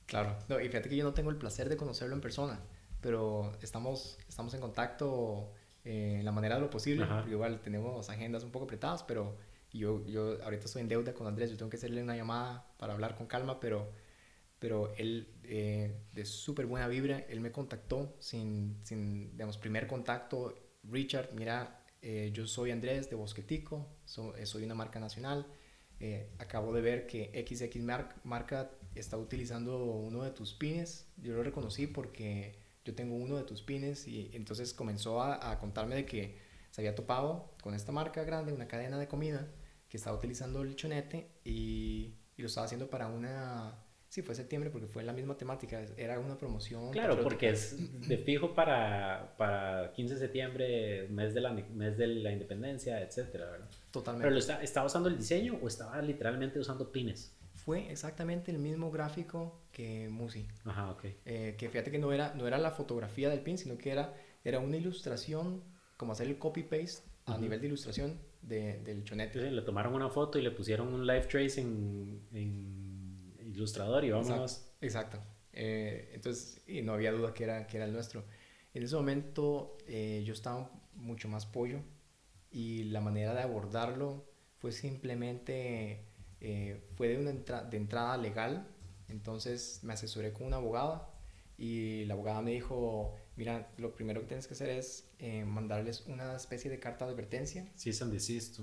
Claro. 0.08 0.36
No, 0.48 0.58
y 0.58 0.68
fíjate 0.68 0.88
que 0.88 0.96
yo 0.96 1.04
no 1.04 1.12
tengo 1.12 1.30
el 1.30 1.36
placer 1.36 1.68
de 1.68 1.76
conocerlo 1.76 2.14
en 2.14 2.22
persona, 2.22 2.58
pero 3.02 3.52
estamos, 3.60 4.18
estamos 4.26 4.54
en 4.54 4.60
contacto 4.60 5.52
eh, 5.84 6.16
en 6.18 6.24
la 6.24 6.32
manera 6.32 6.54
de 6.54 6.62
lo 6.62 6.70
posible. 6.70 7.06
Igual 7.30 7.60
tenemos 7.60 8.08
agendas 8.08 8.42
un 8.42 8.50
poco 8.50 8.64
apretadas, 8.64 9.02
pero 9.02 9.36
yo, 9.70 10.04
yo 10.06 10.42
ahorita 10.42 10.64
estoy 10.64 10.80
en 10.80 10.88
deuda 10.88 11.12
con 11.12 11.26
Andrés, 11.26 11.50
yo 11.50 11.58
tengo 11.58 11.68
que 11.68 11.76
hacerle 11.76 12.02
una 12.02 12.16
llamada 12.16 12.66
para 12.78 12.94
hablar 12.94 13.16
con 13.16 13.26
calma, 13.26 13.60
pero, 13.60 13.92
pero 14.58 14.94
él 14.96 15.28
eh, 15.44 15.94
de 16.14 16.24
súper 16.24 16.64
buena 16.64 16.88
vibra, 16.88 17.18
él 17.28 17.40
me 17.40 17.52
contactó 17.52 18.16
sin, 18.18 18.78
sin 18.84 19.32
digamos, 19.32 19.58
primer 19.58 19.86
contacto. 19.86 20.54
Richard, 20.84 21.34
mira, 21.34 21.84
eh, 22.00 22.30
yo 22.32 22.46
soy 22.46 22.70
Andrés 22.70 23.10
de 23.10 23.16
Bosquetico, 23.16 23.86
eh, 24.38 24.46
soy 24.46 24.64
una 24.64 24.74
marca 24.74 24.98
nacional. 25.00 25.46
acabo 26.38 26.72
de 26.72 26.80
ver 26.80 27.06
que 27.06 27.30
XX 27.46 27.82
marca 28.24 28.70
está 28.94 29.16
utilizando 29.16 29.84
uno 29.84 30.24
de 30.24 30.30
tus 30.30 30.54
pines. 30.54 31.06
Yo 31.16 31.34
lo 31.34 31.42
reconocí 31.42 31.86
porque 31.86 32.58
yo 32.84 32.94
tengo 32.94 33.16
uno 33.16 33.36
de 33.36 33.44
tus 33.44 33.62
pines 33.62 34.06
y 34.08 34.30
entonces 34.32 34.72
comenzó 34.72 35.20
a, 35.22 35.50
a 35.50 35.58
contarme 35.58 35.94
de 35.94 36.06
que 36.06 36.38
se 36.70 36.80
había 36.80 36.94
topado 36.94 37.54
con 37.62 37.74
esta 37.74 37.92
marca 37.92 38.22
grande, 38.24 38.52
una 38.52 38.68
cadena 38.68 38.98
de 38.98 39.08
comida, 39.08 39.48
que 39.88 39.96
estaba 39.96 40.16
utilizando 40.16 40.62
el 40.62 40.76
chonete 40.76 41.30
y, 41.44 42.14
y 42.36 42.42
lo 42.42 42.46
estaba 42.46 42.66
haciendo 42.66 42.88
para 42.88 43.08
una... 43.08 43.84
Sí, 44.08 44.22
fue 44.22 44.34
septiembre 44.34 44.70
porque 44.70 44.86
fue 44.86 45.02
la 45.02 45.12
misma 45.12 45.36
temática, 45.36 45.84
era 45.98 46.18
una 46.18 46.38
promoción. 46.38 46.90
Claro, 46.92 47.20
porque 47.20 47.50
es 47.50 47.76
de 48.08 48.16
fijo 48.16 48.54
para, 48.54 49.34
para 49.36 49.92
15 49.92 50.14
de 50.14 50.20
septiembre, 50.20 51.08
mes 51.08 51.34
de 51.34 51.42
la, 51.42 51.52
mes 51.52 51.98
de 51.98 52.06
la 52.06 52.32
independencia, 52.32 53.02
etcétera, 53.02 53.50
¿verdad? 53.50 53.68
Totalmente. 53.90 54.24
¿Pero 54.24 54.32
lo 54.32 54.38
está, 54.38 54.62
estaba 54.62 54.86
usando 54.86 55.10
el 55.10 55.18
diseño 55.18 55.58
o 55.60 55.68
estaba 55.68 56.00
literalmente 56.00 56.58
usando 56.58 56.90
pines? 56.90 57.36
Fue 57.68 57.92
exactamente 57.92 58.50
el 58.50 58.58
mismo 58.58 58.90
gráfico 58.90 59.60
que 59.72 60.08
Musi. 60.08 60.48
Ajá, 60.64 60.90
ok. 60.90 61.04
Eh, 61.26 61.54
que 61.58 61.68
fíjate 61.68 61.90
que 61.90 61.98
no 61.98 62.14
era, 62.14 62.32
no 62.32 62.46
era 62.46 62.56
la 62.56 62.70
fotografía 62.70 63.28
del 63.28 63.40
pin, 63.40 63.58
sino 63.58 63.76
que 63.76 63.90
era, 63.90 64.14
era 64.42 64.58
una 64.58 64.78
ilustración, 64.78 65.62
como 65.98 66.12
hacer 66.12 66.28
el 66.28 66.38
copy-paste 66.38 67.02
a 67.26 67.36
nivel 67.36 67.60
de 67.60 67.66
ilustración 67.66 68.18
de, 68.40 68.78
del 68.78 69.04
chonete. 69.04 69.50
le 69.50 69.60
tomaron 69.60 69.94
una 69.94 70.08
foto 70.08 70.38
y 70.38 70.42
le 70.42 70.50
pusieron 70.50 70.94
un 70.94 71.06
live 71.06 71.26
trace 71.26 71.60
en, 71.60 72.26
en 72.32 73.34
Ilustrador 73.38 74.02
y 74.02 74.12
vámonos. 74.12 74.72
Exacto. 74.80 75.18
Eh, 75.52 76.12
entonces, 76.14 76.62
y 76.66 76.80
no 76.80 76.94
había 76.94 77.12
duda 77.12 77.34
que 77.34 77.44
era, 77.44 77.66
que 77.66 77.76
era 77.76 77.84
el 77.84 77.92
nuestro. 77.92 78.24
En 78.72 78.82
ese 78.82 78.96
momento 78.96 79.76
eh, 79.86 80.22
yo 80.24 80.32
estaba 80.32 80.70
mucho 80.94 81.28
más 81.28 81.44
pollo 81.44 81.80
y 82.50 82.84
la 82.84 83.02
manera 83.02 83.34
de 83.34 83.42
abordarlo 83.42 84.24
fue 84.56 84.72
simplemente, 84.72 86.06
eh, 86.40 86.80
fue 86.96 87.08
de, 87.08 87.18
una 87.18 87.32
de 87.62 87.76
entrada 87.76 88.16
legal. 88.16 88.66
Entonces 89.08 89.80
me 89.82 89.94
asesoré 89.94 90.32
con 90.32 90.46
una 90.46 90.56
abogada 90.56 91.10
y 91.56 92.04
la 92.04 92.14
abogada 92.14 92.42
me 92.42 92.52
dijo, 92.52 93.14
mira, 93.36 93.70
lo 93.78 93.94
primero 93.94 94.20
que 94.20 94.26
tienes 94.28 94.46
que 94.46 94.54
hacer 94.54 94.70
es 94.70 95.10
eh, 95.18 95.44
mandarles 95.44 96.06
una 96.06 96.36
especie 96.36 96.70
de 96.70 96.78
carta 96.78 97.06
de 97.06 97.12
advertencia. 97.12 97.70
Sí, 97.74 97.90
es 97.90 98.10
desist. 98.10 98.60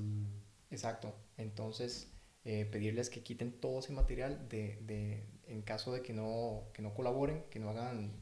Exacto. 0.69 1.15
Entonces, 1.37 2.11
eh, 2.43 2.65
pedirles 2.65 3.09
que 3.09 3.23
quiten 3.23 3.59
todo 3.59 3.79
ese 3.79 3.91
material 3.91 4.47
de, 4.49 4.79
de, 4.83 5.25
en 5.47 5.61
caso 5.63 5.91
de 5.93 6.01
que 6.01 6.13
no, 6.13 6.69
que 6.73 6.81
no 6.81 6.93
colaboren, 6.93 7.43
que 7.49 7.59
no 7.59 7.69
hagan, 7.69 8.13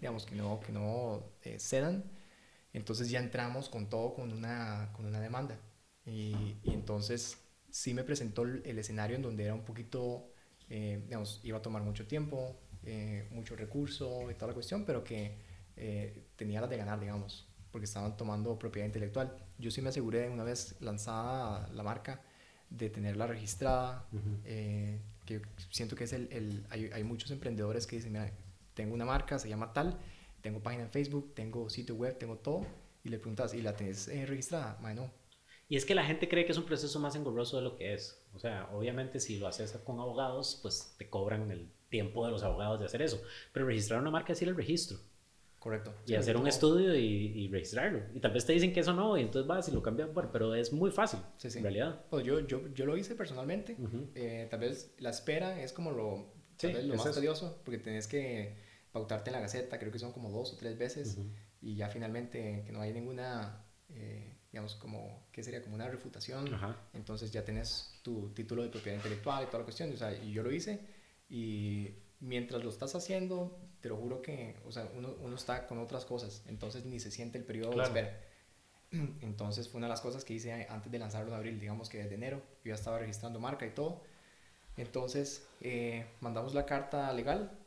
digamos, 0.00 0.26
que 0.26 0.34
no, 0.34 0.60
que 0.60 0.72
no 0.72 1.24
cedan. 1.58 2.04
Entonces 2.72 3.10
ya 3.10 3.20
entramos 3.20 3.68
con 3.68 3.88
todo 3.88 4.14
con 4.14 4.32
una, 4.32 4.90
con 4.96 5.06
una 5.06 5.20
demanda. 5.20 5.58
Y, 6.04 6.56
y 6.64 6.72
entonces 6.72 7.41
sí 7.72 7.94
me 7.94 8.04
presentó 8.04 8.42
el, 8.42 8.78
escenario 8.78 9.16
en 9.16 9.22
donde 9.22 9.44
era 9.44 9.54
un 9.54 9.64
poquito, 9.64 10.30
digamos, 10.68 11.40
iba 11.42 11.58
a 11.58 11.62
tomar 11.62 11.82
mucho 11.82 12.06
tiempo, 12.06 12.56
eh, 12.84 13.28
mucho 13.30 13.54
recurso 13.54 14.28
y 14.28 14.34
toda 14.34 14.48
la 14.48 14.54
cuestión, 14.54 14.84
pero 14.84 15.04
que 15.04 15.36
eh, 15.76 16.24
tenía 16.34 16.60
las 16.60 16.68
de 16.68 16.76
ganar, 16.76 16.98
digamos, 16.98 17.46
porque 17.70 17.84
estaban 17.84 18.16
tomando 18.16 18.58
propiedad 18.58 18.86
intelectual. 18.86 19.36
Yo 19.56 19.70
sí 19.70 19.80
me 19.80 19.90
aseguré 19.90 20.28
una 20.28 20.42
vez 20.42 20.74
lanzada 20.80 21.68
la 21.68 21.84
marca 21.84 22.20
de 22.70 22.90
tenerla 22.90 23.28
registrada, 23.28 24.08
eh, 24.44 24.98
que 25.24 25.42
siento 25.70 25.94
que 25.94 26.04
es 26.04 26.12
el, 26.12 26.26
el 26.32 26.66
hay, 26.70 26.90
hay, 26.92 27.04
muchos 27.04 27.30
emprendedores 27.30 27.86
que 27.86 27.96
dicen, 27.96 28.12
mira, 28.12 28.32
tengo 28.74 28.94
una 28.94 29.04
marca, 29.04 29.38
se 29.38 29.48
llama 29.48 29.72
tal, 29.72 29.96
tengo 30.40 30.60
página 30.60 30.82
en 30.82 30.90
Facebook, 30.90 31.34
tengo 31.36 31.70
sitio 31.70 31.94
web, 31.94 32.18
tengo 32.18 32.38
todo, 32.38 32.66
y 33.04 33.10
le 33.10 33.18
preguntas, 33.18 33.54
¿y 33.54 33.62
la 33.62 33.76
tenés 33.76 34.08
registrada? 34.26 34.76
Bueno, 34.80 35.08
y 35.72 35.76
es 35.76 35.86
que 35.86 35.94
la 35.94 36.04
gente 36.04 36.28
cree 36.28 36.44
que 36.44 36.52
es 36.52 36.58
un 36.58 36.66
proceso 36.66 37.00
más 37.00 37.16
engorroso 37.16 37.56
de 37.56 37.62
lo 37.62 37.76
que 37.76 37.94
es. 37.94 38.22
O 38.34 38.38
sea, 38.38 38.68
obviamente 38.74 39.18
si 39.18 39.38
lo 39.38 39.46
haces 39.46 39.72
con 39.86 39.98
abogados, 40.00 40.58
pues 40.60 40.94
te 40.98 41.08
cobran 41.08 41.50
el 41.50 41.66
tiempo 41.88 42.26
de 42.26 42.30
los 42.30 42.42
abogados 42.42 42.78
de 42.78 42.84
hacer 42.84 43.00
eso. 43.00 43.22
Pero 43.54 43.64
registrar 43.64 43.98
una 43.98 44.10
marca 44.10 44.34
es 44.34 44.42
ir 44.42 44.50
al 44.50 44.54
registro. 44.54 44.98
Correcto. 45.58 45.94
Y 46.06 46.14
hacer 46.14 46.36
un 46.36 46.46
estudio 46.46 46.94
y, 46.94 47.48
registrarlo. 47.48 48.02
Y 48.12 48.20
tal 48.20 48.32
vez 48.32 48.44
te 48.44 48.52
dicen 48.52 48.74
que 48.74 48.80
eso 48.80 48.92
no, 48.92 49.16
y 49.16 49.22
entonces 49.22 49.48
vas 49.48 49.66
y 49.66 49.72
lo 49.72 49.80
cambias. 49.80 50.12
Bueno, 50.12 50.28
pero 50.30 50.54
es 50.54 50.74
muy 50.74 50.90
fácil, 50.90 51.20
sí, 51.38 51.48
sí. 51.48 51.56
en 51.56 51.64
realidad. 51.64 52.04
Pues 52.10 52.26
yo, 52.26 52.40
yo, 52.40 52.68
yo 52.74 52.84
lo 52.84 52.94
hice 52.98 53.14
personalmente. 53.14 53.74
Eh, 54.14 54.48
tal 54.50 54.60
vez 54.60 54.94
la 54.98 55.08
espera 55.08 55.58
es 55.58 55.72
como 55.72 55.90
lo, 55.90 56.34
lo 56.62 56.96
más 56.96 57.14
tedioso, 57.14 57.62
porque 57.64 57.78
tenés 57.78 58.06
que 58.06 58.58
pautarte 58.92 59.30
en 59.30 59.36
la 59.36 59.40
gaceta, 59.40 59.78
creo 59.78 59.90
que 59.90 59.98
son 59.98 60.12
como 60.12 60.30
dos 60.30 60.52
o 60.52 60.58
tres 60.58 60.76
veces, 60.76 61.16
y 61.62 61.76
ya 61.76 61.88
finalmente 61.88 62.62
que 62.66 62.72
no 62.72 62.82
hay 62.82 62.92
ninguna... 62.92 63.64
Eh, 63.88 64.31
digamos, 64.52 64.74
como, 64.76 65.26
¿qué 65.32 65.42
sería? 65.42 65.62
Como 65.62 65.74
una 65.74 65.88
refutación. 65.88 66.46
Entonces 66.92 67.32
ya 67.32 67.42
tienes 67.44 67.98
tu 68.02 68.28
título 68.34 68.62
de 68.62 68.68
propiedad 68.68 68.96
intelectual 68.96 69.44
y 69.44 69.46
toda 69.46 69.60
la 69.60 69.64
cuestión. 69.64 69.90
O 69.92 69.96
sea, 69.96 70.12
y 70.12 70.32
yo 70.32 70.42
lo 70.42 70.52
hice 70.52 70.80
y 71.30 71.88
mientras 72.20 72.62
lo 72.62 72.68
estás 72.68 72.94
haciendo, 72.94 73.58
te 73.80 73.88
lo 73.88 73.96
juro 73.96 74.20
que, 74.20 74.56
o 74.66 74.70
sea, 74.70 74.88
uno, 74.94 75.14
uno 75.20 75.34
está 75.34 75.66
con 75.66 75.78
otras 75.78 76.04
cosas, 76.04 76.42
entonces 76.46 76.84
ni 76.84 77.00
se 77.00 77.10
siente 77.10 77.38
el 77.38 77.44
periodo 77.44 77.76
de 77.76 77.82
espera. 77.82 78.20
Entonces 79.22 79.70
fue 79.70 79.78
una 79.78 79.86
de 79.86 79.92
las 79.92 80.02
cosas 80.02 80.22
que 80.22 80.34
hice 80.34 80.66
antes 80.68 80.92
de 80.92 80.98
lanzarlo 80.98 81.30
en 81.30 81.34
abril, 81.34 81.58
digamos 81.58 81.88
que 81.88 81.96
desde 81.98 82.14
enero, 82.14 82.42
yo 82.62 82.68
ya 82.68 82.74
estaba 82.74 82.98
registrando 82.98 83.40
marca 83.40 83.66
y 83.66 83.70
todo. 83.70 84.02
Entonces 84.76 85.48
eh, 85.62 86.06
mandamos 86.20 86.52
la 86.52 86.66
carta 86.66 87.10
legal, 87.14 87.58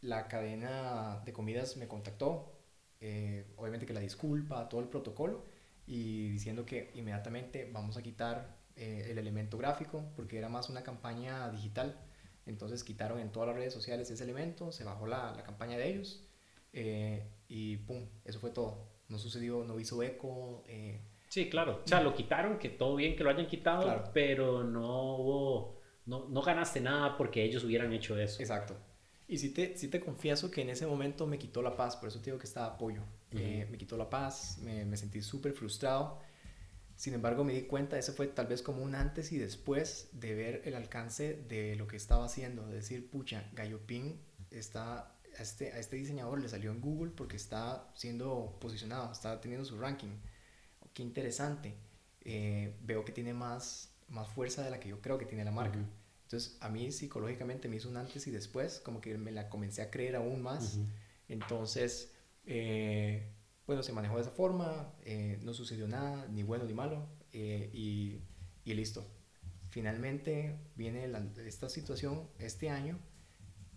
la 0.00 0.26
cadena 0.26 1.22
de 1.24 1.32
comidas 1.32 1.76
me 1.76 1.86
contactó, 1.86 2.52
eh, 3.00 3.46
obviamente 3.56 3.86
que 3.86 3.92
la 3.92 4.00
disculpa, 4.00 4.68
todo 4.68 4.80
el 4.80 4.88
protocolo, 4.88 5.44
y 5.86 6.28
diciendo 6.28 6.64
que 6.64 6.90
inmediatamente 6.94 7.68
vamos 7.72 7.96
a 7.96 8.02
quitar 8.02 8.56
eh, 8.76 9.08
el 9.10 9.18
elemento 9.18 9.58
gráfico 9.58 10.04
porque 10.16 10.38
era 10.38 10.48
más 10.48 10.70
una 10.70 10.82
campaña 10.82 11.50
digital. 11.50 12.00
Entonces 12.46 12.82
quitaron 12.82 13.20
en 13.20 13.30
todas 13.30 13.48
las 13.48 13.56
redes 13.56 13.72
sociales 13.72 14.10
ese 14.10 14.24
elemento, 14.24 14.72
se 14.72 14.84
bajó 14.84 15.06
la, 15.06 15.32
la 15.32 15.42
campaña 15.42 15.76
de 15.78 15.88
ellos 15.88 16.24
eh, 16.72 17.22
y 17.48 17.76
pum, 17.78 18.06
eso 18.24 18.40
fue 18.40 18.50
todo. 18.50 18.88
No 19.08 19.18
sucedió, 19.18 19.64
no 19.64 19.78
hizo 19.78 20.02
eco. 20.02 20.64
Eh, 20.66 21.00
sí, 21.28 21.48
claro. 21.50 21.82
O 21.84 21.88
sea, 21.88 22.00
lo 22.00 22.14
quitaron, 22.14 22.58
que 22.58 22.70
todo 22.70 22.96
bien 22.96 23.14
que 23.14 23.24
lo 23.24 23.30
hayan 23.30 23.46
quitado, 23.46 24.10
pero 24.12 24.64
no 24.64 25.16
hubo, 25.16 25.80
no, 26.06 26.28
no 26.28 26.42
ganaste 26.42 26.80
nada 26.80 27.16
porque 27.16 27.44
ellos 27.44 27.64
hubieran 27.64 27.92
hecho 27.92 28.18
eso. 28.18 28.40
Exacto. 28.40 28.74
Y 29.28 29.38
sí 29.38 29.50
te, 29.52 29.76
sí 29.76 29.88
te 29.88 30.00
confieso 30.00 30.50
que 30.50 30.62
en 30.62 30.70
ese 30.70 30.86
momento 30.86 31.26
me 31.26 31.38
quitó 31.38 31.62
la 31.62 31.76
paz, 31.76 31.96
por 31.96 32.08
eso 32.08 32.18
te 32.20 32.26
digo 32.26 32.38
que 32.38 32.46
estaba 32.46 32.66
apoyo. 32.66 33.02
Eh, 33.34 33.66
me 33.70 33.78
quitó 33.78 33.96
la 33.96 34.10
paz, 34.10 34.58
me, 34.62 34.84
me 34.84 34.96
sentí 34.96 35.22
súper 35.22 35.52
frustrado. 35.52 36.20
Sin 36.96 37.14
embargo, 37.14 37.42
me 37.42 37.52
di 37.52 37.62
cuenta, 37.62 37.98
ese 37.98 38.12
fue 38.12 38.28
tal 38.28 38.46
vez 38.46 38.62
como 38.62 38.82
un 38.82 38.94
antes 38.94 39.32
y 39.32 39.38
después 39.38 40.08
de 40.12 40.34
ver 40.34 40.62
el 40.64 40.74
alcance 40.74 41.34
de 41.48 41.74
lo 41.76 41.86
que 41.86 41.96
estaba 41.96 42.24
haciendo. 42.24 42.66
De 42.66 42.74
decir, 42.74 43.10
pucha, 43.10 43.48
Gallopin 43.54 44.20
está, 44.50 45.16
a 45.38 45.42
este, 45.42 45.72
a 45.72 45.78
este 45.78 45.96
diseñador 45.96 46.40
le 46.40 46.48
salió 46.48 46.70
en 46.70 46.80
Google 46.80 47.12
porque 47.16 47.36
está 47.36 47.90
siendo 47.94 48.56
posicionado, 48.60 49.10
está 49.10 49.40
teniendo 49.40 49.64
su 49.64 49.78
ranking. 49.78 50.10
Qué 50.94 51.02
interesante. 51.02 51.74
Eh, 52.20 52.76
veo 52.82 53.04
que 53.04 53.12
tiene 53.12 53.34
más, 53.34 53.90
más 54.08 54.28
fuerza 54.28 54.62
de 54.62 54.70
la 54.70 54.78
que 54.78 54.88
yo 54.88 55.00
creo 55.00 55.18
que 55.18 55.26
tiene 55.26 55.44
la 55.44 55.50
marca. 55.50 55.78
Entonces, 56.24 56.56
a 56.60 56.68
mí 56.68 56.92
psicológicamente 56.92 57.68
me 57.68 57.76
hizo 57.76 57.88
un 57.88 57.96
antes 57.96 58.26
y 58.26 58.30
después, 58.30 58.80
como 58.80 59.00
que 59.00 59.18
me 59.18 59.32
la 59.32 59.48
comencé 59.48 59.82
a 59.82 59.90
creer 59.90 60.16
aún 60.16 60.42
más. 60.42 60.78
Entonces, 61.28 62.12
eh, 62.46 63.32
bueno, 63.66 63.82
se 63.82 63.92
manejó 63.92 64.16
de 64.16 64.22
esa 64.22 64.30
forma, 64.30 64.92
eh, 65.04 65.38
no 65.42 65.54
sucedió 65.54 65.86
nada, 65.88 66.26
ni 66.28 66.42
bueno 66.42 66.64
ni 66.64 66.74
malo, 66.74 67.06
eh, 67.32 67.70
y, 67.72 68.20
y, 68.64 68.74
listo. 68.74 69.06
Finalmente 69.70 70.58
viene 70.76 71.10
esta 71.46 71.68
situación 71.68 72.28
este 72.38 72.68
año, 72.68 72.98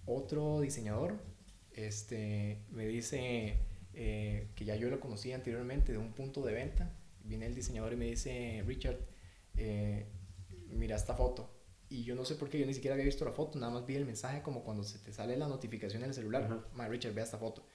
otro 0.06 0.60
diseñador 0.60 1.24
este, 1.72 2.64
me 2.70 2.86
dice 2.86 3.60
que 3.94 4.66
ya 4.66 4.76
yo 4.76 4.90
lo 4.90 5.00
conocía 5.00 5.36
anteriormente 5.36 5.94
de 5.94 5.98
un 5.98 6.12
punto 6.12 6.42
de 6.42 6.54
venta, 6.54 6.92
viene 7.24 7.46
el 7.46 7.56
diseñador 7.56 7.94
y 7.94 7.96
me 7.96 8.06
dice, 8.06 8.62
Richard, 8.66 8.98
mira 10.68 10.98
esta 10.98 11.14
foto. 11.16 11.50
Y 11.88 12.04
yo 12.04 12.14
no 12.16 12.26
sé 12.26 12.36
por 12.36 12.50
qué, 12.50 12.60
yo 12.60 12.66
ni 12.66 12.74
siquiera 12.74 12.96
había 12.96 13.06
visto 13.06 13.24
la 13.24 13.32
foto, 13.32 13.58
nada 13.58 13.72
más 13.72 13.86
vi 13.86 13.96
el 13.96 14.06
mensaje 14.06 14.42
como 14.42 14.66
cuando 14.66 14.84
se 14.84 15.00
te 15.00 15.14
sale 15.14 15.38
la 15.38 15.48
notificación 15.48 16.04
en 16.04 16.10
el 16.10 16.16
celular, 16.16 16.68
Richard, 16.90 17.14
vea 17.14 17.24
esta 17.24 17.38
foto 17.38 17.66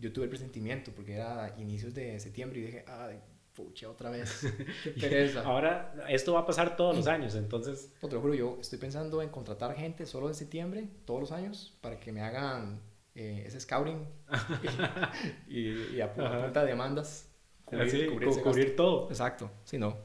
yo 0.00 0.12
tuve 0.12 0.24
el 0.24 0.30
presentimiento 0.30 0.92
porque 0.92 1.14
era 1.14 1.54
inicios 1.58 1.94
de 1.94 2.18
septiembre 2.18 2.60
y 2.60 2.62
dije, 2.62 2.84
ay, 2.88 3.20
pucha, 3.54 3.88
otra 3.88 4.10
vez. 4.10 4.44
Ahora, 5.44 5.94
esto 6.08 6.32
va 6.32 6.40
a 6.40 6.46
pasar 6.46 6.76
todos 6.76 6.96
los 6.96 7.06
años, 7.06 7.34
entonces. 7.34 7.92
No, 8.02 8.08
te 8.08 8.14
lo 8.14 8.20
juro, 8.20 8.34
yo 8.34 8.58
estoy 8.60 8.78
pensando 8.78 9.22
en 9.22 9.28
contratar 9.28 9.74
gente 9.74 10.06
solo 10.06 10.28
en 10.28 10.34
septiembre, 10.34 10.88
todos 11.04 11.20
los 11.20 11.32
años, 11.32 11.76
para 11.80 12.00
que 12.00 12.12
me 12.12 12.22
hagan 12.22 12.80
eh, 13.14 13.44
ese 13.46 13.60
scouting 13.60 14.06
y, 15.48 15.96
y, 15.96 16.00
a, 16.00 16.12
punta 16.12 16.62
de 16.62 16.66
demandas. 16.66 17.28
Cubrir, 17.64 18.10
cubrir, 18.42 18.76
todo. 18.76 19.08
Exacto, 19.10 19.50
sí, 19.64 19.78
no. 19.78 19.98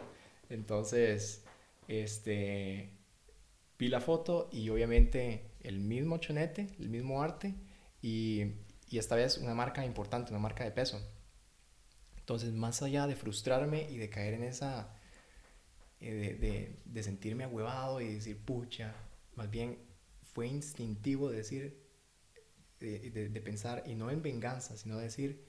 Entonces, 0.50 1.44
este, 1.88 2.92
vi 3.80 3.88
la 3.88 4.00
foto 4.00 4.50
y 4.52 4.70
obviamente 4.70 5.52
el 5.62 5.80
mismo 5.80 6.20
chonete, 6.20 6.68
el 6.80 6.90
mismo 6.90 7.24
arte 7.24 7.56
y 8.04 8.44
y 8.90 8.98
esta 8.98 9.16
vez 9.16 9.38
una 9.38 9.54
marca 9.54 9.86
importante, 9.86 10.32
una 10.32 10.40
marca 10.40 10.64
de 10.64 10.72
peso. 10.72 11.02
Entonces, 12.18 12.54
más 12.54 12.82
allá 12.82 13.08
de 13.08 13.16
frustrarme 13.16 13.90
y 13.90 13.98
de 13.98 14.10
caer 14.10 14.34
en 14.34 14.44
esa, 14.44 14.94
eh, 16.00 16.14
de, 16.14 16.34
de, 16.36 16.80
de, 16.86 17.04
sentirme 17.04 17.44
ahuevado 17.44 18.02
y 18.02 18.16
decir, 18.16 18.38
pucha, 18.38 18.96
más 19.36 19.50
bien 19.50 19.78
fue 20.34 20.48
instintivo 20.48 21.30
de 21.30 21.38
decir, 21.38 21.86
de, 22.80 23.30
de, 23.30 23.42
pensar, 23.42 23.84
y 23.86 23.96
no 23.96 24.12
en 24.12 24.22
venganza, 24.22 24.76
sino 24.78 24.98
decir, 24.98 25.46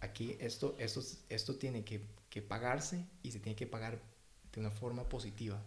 aquí 0.00 0.36
esto, 0.40 0.76
esto, 0.78 1.02
esto 1.28 1.56
tiene 1.56 1.84
que, 1.84 2.06
que, 2.28 2.42
pagarse 2.42 3.06
y 3.22 3.32
se 3.32 3.40
tiene 3.40 3.56
que 3.56 3.66
pagar 3.66 4.00
de 4.52 4.60
una 4.60 4.70
forma 4.70 5.08
positiva. 5.08 5.62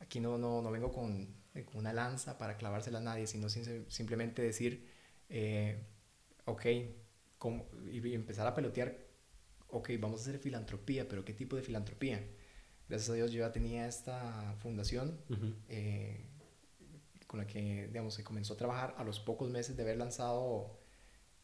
Aquí 0.00 0.20
no, 0.20 0.38
no, 0.38 0.62
no 0.62 0.70
vengo 0.70 0.92
con, 0.92 1.34
con, 1.66 1.76
una 1.76 1.92
lanza 1.92 2.38
para 2.38 2.56
clavársela 2.56 2.98
a 2.98 3.02
nadie, 3.02 3.26
sino 3.26 3.48
simplemente 3.48 4.42
decir, 4.42 4.88
eh, 5.28 5.78
ok, 6.48 6.66
y 7.92 8.14
empezar 8.14 8.46
a 8.46 8.54
pelotear, 8.54 8.96
ok, 9.68 9.90
vamos 10.00 10.20
a 10.20 10.22
hacer 10.22 10.38
filantropía, 10.40 11.08
pero 11.08 11.24
¿qué 11.24 11.34
tipo 11.34 11.56
de 11.56 11.62
filantropía? 11.62 12.26
Gracias 12.88 13.10
a 13.10 13.14
Dios 13.14 13.32
yo 13.32 13.40
ya 13.40 13.52
tenía 13.52 13.86
esta 13.86 14.54
fundación 14.60 15.20
eh, 15.68 16.26
con 17.26 17.38
la 17.40 17.46
que, 17.46 17.86
digamos, 17.88 18.14
se 18.14 18.24
comenzó 18.24 18.54
a 18.54 18.56
trabajar 18.56 18.94
a 18.96 19.04
los 19.04 19.20
pocos 19.20 19.50
meses 19.50 19.76
de 19.76 19.82
haber 19.82 19.98
lanzado 19.98 20.78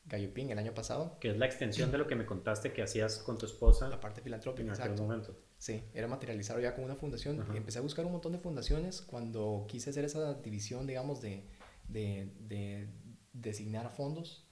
Gallopín 0.07 0.51
el 0.51 0.59
año 0.59 0.73
pasado. 0.73 1.19
Que 1.21 1.31
es 1.31 1.37
la 1.37 1.45
extensión 1.45 1.91
de 1.91 1.99
lo 1.99 2.07
que 2.07 2.15
me 2.15 2.25
contaste 2.25 2.73
que 2.73 2.83
hacías 2.83 3.19
con 3.19 3.37
tu 3.37 3.45
esposa. 3.45 3.89
La 3.89 4.01
parte 4.01 4.23
filantrópica, 4.23 4.73
en 4.73 4.81
aquel 4.81 4.97
momento. 4.97 5.37
Sí, 5.59 5.83
era 5.93 6.09
materializarlo 6.09 6.63
ya 6.63 6.75
como 6.75 6.87
una 6.87 6.97
fundación. 6.97 7.47
y 7.53 7.57
Empecé 7.59 7.79
a 7.79 7.83
buscar 7.83 8.07
un 8.07 8.13
montón 8.13 8.33
de 8.33 8.39
fundaciones 8.39 9.03
cuando 9.03 9.67
quise 9.69 9.91
hacer 9.91 10.07
esa 10.07 10.35
división, 10.35 10.87
digamos, 10.87 11.21
de, 11.21 11.47
de, 11.89 12.33
de 12.41 12.89
designar 13.35 13.91
fondos 13.91 14.47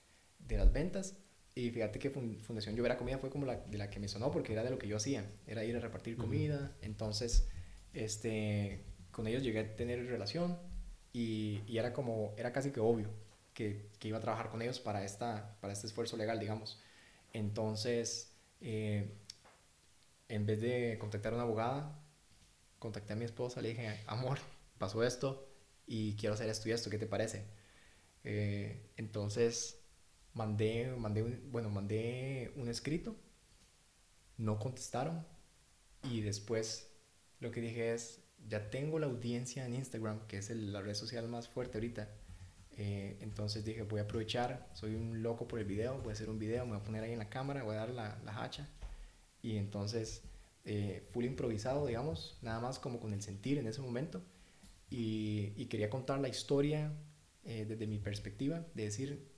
de 0.47 0.57
las 0.57 0.73
ventas. 0.73 1.17
Y 1.55 1.71
fíjate 1.71 1.99
que 1.99 2.11
Fundación 2.11 2.77
Llovera 2.77 2.97
Comida 2.97 3.19
fue 3.19 3.31
como 3.31 3.45
la, 3.45 3.57
de 3.57 3.77
la 3.77 3.91
que 3.91 4.01
me 4.01 4.09
sonó 4.09 4.31
porque 4.31 4.53
era 4.53 4.65
de 4.65 4.71
lo 4.71 4.79
que 4.79 4.89
yo 4.89 4.97
hacía, 4.97 5.31
era 5.47 5.65
ir 5.65 5.77
a 5.77 5.81
repartir 5.81 6.17
comida. 6.17 6.75
Entonces, 6.81 7.49
este, 7.93 8.85
con 9.11 9.27
ellos 9.27 9.43
llegué 9.43 9.61
a 9.61 9.77
tener 9.77 10.07
relación 10.07 10.59
y, 11.13 11.61
y, 11.67 11.77
era 11.77 11.93
como, 11.93 12.35
era 12.39 12.53
casi 12.53 12.71
que 12.71 12.81
obvio 12.81 13.11
que, 13.53 13.91
que, 13.99 14.09
iba 14.09 14.19
a 14.19 14.21
trabajar 14.21 14.49
con 14.51 14.63
ellos 14.63 14.81
para, 14.81 15.05
esta, 15.05 15.59
para 15.61 15.73
este 15.75 15.87
esfuerzo 15.87 16.17
legal, 16.17 16.41
digamos. 16.41 16.81
Entonces, 17.33 18.33
eh, 18.61 19.11
en 20.29 20.47
vez 20.47 20.61
de 20.61 20.97
contactar 20.99 21.33
a 21.33 21.37
una 21.37 21.45
abogada, 21.45 21.99
contacté 22.79 23.13
a 23.13 23.17
mi 23.17 23.25
esposa, 23.25 23.61
le 23.61 23.71
dije, 23.71 24.01
amor, 24.07 24.39
pasó 24.79 25.05
esto 25.05 25.49
y 25.87 26.17
quiero 26.17 26.35
hacer 26.35 26.49
esto 26.49 26.69
y 26.69 26.73
esto, 26.73 26.91
¿qué 26.91 26.99
te 26.99 27.07
parece? 27.07 27.45
Eh, 28.25 28.91
entonces, 28.97 29.82
mandé, 30.35 30.95
mandé, 30.97 31.23
un, 31.23 31.51
bueno, 31.53 31.71
mandé 31.71 32.53
un 32.57 32.69
escrito, 32.69 33.17
no 34.37 34.59
contestaron 34.59 35.27
y 36.03 36.21
después 36.23 36.91
lo 37.41 37.51
que 37.51 37.61
dije 37.61 37.93
es, 37.95 38.23
ya 38.49 38.71
tengo 38.71 38.99
la 38.99 39.07
audiencia 39.07 39.65
en 39.67 39.75
Instagram, 39.75 40.27
que 40.27 40.39
es 40.39 40.51
la 40.51 40.81
red 40.83 40.95
social 40.95 41.29
más 41.29 41.49
fuerte 41.49 41.79
ahorita, 41.79 42.09
Eh, 42.79 43.19
entonces 43.21 43.65
dije, 43.65 43.83
voy 43.83 44.01
a 44.01 44.05
aprovechar, 44.05 44.69
soy 44.75 44.95
un 44.95 45.23
loco 45.23 45.47
por 45.47 45.59
el 45.59 45.67
video, 45.67 46.01
voy 46.01 46.11
a 46.11 46.13
hacer 46.15 46.31
un 46.31 46.39
video, 46.39 46.65
me 46.65 46.73
voy 46.73 46.81
a 46.81 46.85
poner 46.85 47.05
ahí 47.05 47.13
en 47.13 47.19
la 47.19 47.29
cámara, 47.29 47.63
voy 47.65 47.77
a 47.77 47.81
dar 47.81 47.91
la, 47.91 48.19
la 48.25 48.43
hacha. 48.43 48.69
Y 49.43 49.57
entonces, 49.59 50.23
eh, 50.65 51.07
full 51.13 51.25
improvisado, 51.25 51.87
digamos, 51.87 52.39
nada 52.43 52.61
más 52.61 52.79
como 52.79 52.99
con 53.01 53.13
el 53.13 53.23
sentir 53.23 53.59
en 53.59 53.67
ese 53.67 53.83
momento. 53.83 54.23
Y, 54.91 55.53
y 55.57 55.67
quería 55.67 55.91
contar 55.91 56.21
la 56.21 56.29
historia 56.29 56.93
eh, 57.45 57.65
desde 57.69 57.87
mi 57.87 57.99
perspectiva, 57.99 58.67
de 58.75 58.85
decir, 58.85 59.32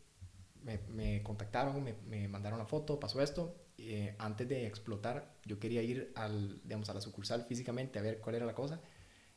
me, 0.65 0.79
me 0.89 1.23
contactaron, 1.23 1.83
me, 1.83 1.95
me, 2.07 2.27
mandaron 2.29 2.59
la 2.59 2.67
foto, 2.67 2.99
pasó 2.99 3.23
esto. 3.23 3.55
Eh, 3.79 4.15
antes 4.19 4.49
de 4.49 4.67
explotar, 4.67 5.35
yo 5.45 5.59
quería 5.59 5.83
ir 5.83 6.13
al, 6.15 6.61
digamos, 6.63 6.89
a 6.91 6.95
la 6.95 7.01
sucursal 7.01 7.45
físicamente 7.45 7.99
a 7.99 8.03
ver 8.03 8.21
cuál 8.21 8.37
era 8.37 8.47
la 8.47 8.55
cosa 8.55 8.81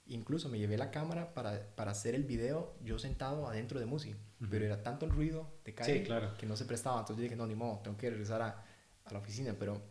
Incluso 0.09 0.47
me 0.47 0.57
llevé 0.57 0.77
la 0.77 0.89
cámara 0.89 1.33
para, 1.33 1.75
para 1.75 1.91
hacer 1.91 2.15
el 2.15 2.23
video 2.23 2.77
yo 2.81 2.97
sentado 2.97 3.47
adentro 3.47 3.77
de 3.77 3.85
Musi, 3.85 4.15
pero 4.49 4.65
era 4.65 4.81
tanto 4.81 5.05
el 5.05 5.11
ruido 5.11 5.51
de 5.65 5.73
calle 5.73 6.07
que 6.37 6.45
no 6.45 6.55
se 6.55 6.63
prestaba. 6.63 6.99
Entonces 6.99 7.17
yo 7.17 7.23
dije, 7.23 7.35
no, 7.35 7.45
ni 7.45 7.55
modo, 7.55 7.81
tengo 7.83 7.97
que 7.97 8.09
regresar 8.09 8.41
a, 8.41 8.65
a 9.03 9.11
la 9.11 9.19
oficina, 9.19 9.53
pero 9.59 9.81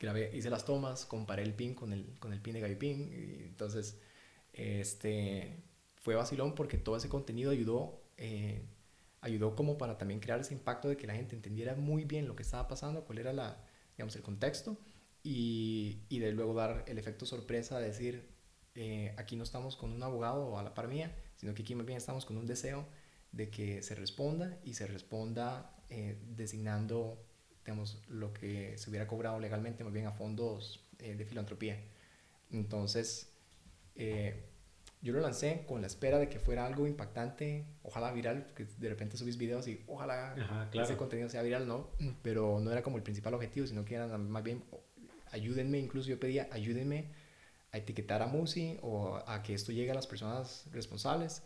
grabé, 0.00 0.36
hice 0.36 0.50
las 0.50 0.64
tomas, 0.64 1.04
comparé 1.04 1.44
el 1.44 1.54
pin 1.54 1.74
con 1.74 1.92
el, 1.92 2.18
con 2.18 2.32
el 2.32 2.40
pin 2.40 2.54
de 2.54 2.60
Gallo 2.60 2.78
Pin, 2.78 3.12
y 3.12 3.44
entonces 3.44 4.00
este, 4.52 5.62
fue 5.94 6.16
vacilón 6.16 6.56
porque 6.56 6.76
todo 6.76 6.96
ese 6.96 7.08
contenido 7.08 7.52
ayudó, 7.52 8.02
eh, 8.16 8.66
ayudó 9.20 9.56
como 9.56 9.78
para 9.78 9.98
también 9.98 10.20
crear 10.20 10.40
ese 10.40 10.54
impacto 10.54 10.88
de 10.88 10.96
que 10.96 11.06
la 11.06 11.14
gente 11.14 11.34
entendiera 11.34 11.74
muy 11.74 12.04
bien 12.04 12.28
lo 12.28 12.36
que 12.36 12.42
estaba 12.42 12.68
pasando, 12.68 13.04
cuál 13.04 13.18
era 13.18 13.32
la, 13.32 13.64
digamos, 13.96 14.14
el 14.16 14.22
contexto, 14.22 14.76
y, 15.22 16.02
y 16.08 16.20
de 16.20 16.32
luego 16.32 16.54
dar 16.54 16.84
el 16.86 16.98
efecto 16.98 17.26
sorpresa 17.26 17.78
de 17.78 17.86
decir, 17.86 18.28
eh, 18.74 19.12
aquí 19.16 19.36
no 19.36 19.42
estamos 19.42 19.76
con 19.76 19.92
un 19.92 20.02
abogado 20.02 20.58
a 20.58 20.62
la 20.62 20.74
par 20.74 20.88
mía, 20.88 21.14
sino 21.36 21.54
que 21.54 21.62
aquí 21.62 21.74
más 21.74 21.84
bien 21.84 21.98
estamos 21.98 22.24
con 22.24 22.36
un 22.36 22.46
deseo 22.46 22.86
de 23.32 23.50
que 23.50 23.82
se 23.82 23.94
responda 23.94 24.58
y 24.64 24.74
se 24.74 24.86
responda 24.86 25.76
eh, 25.90 26.16
designando 26.36 27.24
digamos, 27.64 28.00
lo 28.08 28.32
que 28.32 28.78
se 28.78 28.88
hubiera 28.88 29.06
cobrado 29.06 29.38
legalmente 29.40 29.84
más 29.84 29.92
bien 29.92 30.06
a 30.06 30.12
fondos 30.12 30.88
eh, 31.00 31.16
de 31.16 31.26
filantropía. 31.26 31.78
Entonces, 32.50 33.30
yo 35.00 35.12
lo 35.12 35.20
lancé 35.20 35.64
con 35.66 35.80
la 35.80 35.86
espera 35.86 36.18
de 36.18 36.28
que 36.28 36.40
fuera 36.40 36.66
algo 36.66 36.86
impactante, 36.86 37.64
ojalá 37.82 38.12
viral, 38.12 38.52
que 38.54 38.64
de 38.64 38.88
repente 38.88 39.16
subís 39.16 39.36
videos 39.38 39.68
y 39.68 39.84
ojalá 39.86 40.68
ese 40.72 40.96
contenido 40.96 41.28
sea 41.28 41.42
viral, 41.42 41.68
¿no? 41.68 41.90
Pero 42.22 42.58
no 42.60 42.72
era 42.72 42.82
como 42.82 42.96
el 42.96 43.02
principal 43.02 43.34
objetivo, 43.34 43.66
sino 43.66 43.84
que 43.84 43.94
era 43.94 44.18
más 44.18 44.42
bien, 44.42 44.64
ayúdenme, 45.30 45.78
incluso 45.78 46.08
yo 46.08 46.18
pedía, 46.18 46.48
ayúdenme 46.50 47.12
a 47.72 47.78
etiquetar 47.78 48.22
a 48.22 48.26
Musi 48.26 48.78
o 48.82 49.22
a 49.26 49.42
que 49.42 49.54
esto 49.54 49.72
llegue 49.72 49.90
a 49.90 49.94
las 49.94 50.06
personas 50.06 50.66
responsables. 50.72 51.42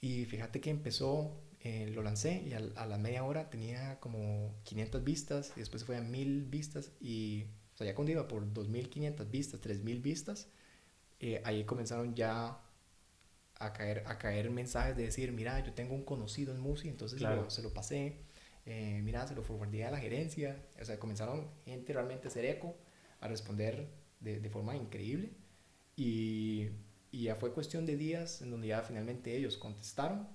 Y 0.00 0.26
fíjate 0.26 0.60
que 0.60 0.70
empezó, 0.70 1.40
eh, 1.60 1.90
lo 1.94 2.02
lancé 2.02 2.42
y 2.46 2.52
a, 2.52 2.60
la 2.60 2.98
media 2.98 3.24
hora 3.24 3.50
tenía 3.50 3.98
como 4.00 4.54
500 4.64 5.04
vistas 5.04 5.52
y 5.56 5.60
después 5.60 5.84
fue 5.84 5.96
a 5.96 6.02
1000 6.02 6.44
vistas 6.44 6.92
y 7.00 7.46
o 7.74 7.78
sea, 7.78 7.86
ya 7.92 8.10
iba 8.10 8.28
por 8.28 8.52
2500 8.52 9.30
vistas, 9.30 9.60
3000 9.60 10.00
vistas, 10.00 10.48
eh, 11.20 11.42
ahí 11.44 11.64
comenzaron 11.64 12.14
ya 12.14 12.60
a 13.56 13.72
caer, 13.72 14.04
a 14.06 14.18
caer 14.18 14.50
mensajes 14.50 14.96
de 14.96 15.04
decir, 15.04 15.32
mira, 15.32 15.60
yo 15.64 15.72
tengo 15.72 15.94
un 15.94 16.04
conocido 16.04 16.54
en 16.54 16.60
Musi, 16.60 16.88
entonces 16.88 17.20
se 17.48 17.62
lo 17.62 17.74
pasé, 17.74 18.16
eh, 18.66 19.00
mira, 19.02 19.26
se 19.26 19.34
lo 19.34 19.42
forwardé 19.42 19.84
a 19.84 19.90
la 19.90 19.98
gerencia, 19.98 20.62
o 20.80 20.84
sea, 20.84 20.98
comenzaron 20.98 21.48
gente 21.64 21.92
realmente 21.92 22.28
a 22.28 22.30
hacer 22.30 22.44
eco, 22.44 22.76
a 23.20 23.28
responder 23.28 23.88
de, 24.20 24.40
de 24.40 24.50
forma 24.50 24.76
increíble. 24.76 25.32
Y, 25.96 26.68
y, 27.10 27.24
ya 27.24 27.34
fue 27.34 27.52
cuestión 27.52 27.86
de 27.86 27.96
días 27.96 28.42
en 28.42 28.50
donde 28.50 28.68
ya 28.68 28.82
finalmente 28.82 29.34
ellos 29.36 29.56
contestaron. 29.56 30.28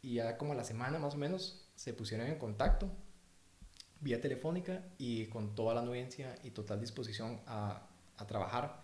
Y 0.00 0.14
ya 0.14 0.38
como 0.38 0.52
a 0.52 0.56
la 0.56 0.64
semana 0.64 0.98
más 0.98 1.14
o 1.14 1.18
menos 1.18 1.68
se 1.74 1.92
pusieron 1.92 2.26
en 2.26 2.38
contacto 2.38 2.90
vía 4.00 4.20
telefónica 4.20 4.84
y 4.98 5.26
con 5.26 5.54
toda 5.54 5.74
la 5.74 5.80
anuencia 5.80 6.34
y 6.42 6.50
total 6.50 6.80
disposición 6.80 7.40
a, 7.46 7.88
a 8.16 8.26
trabajar. 8.26 8.81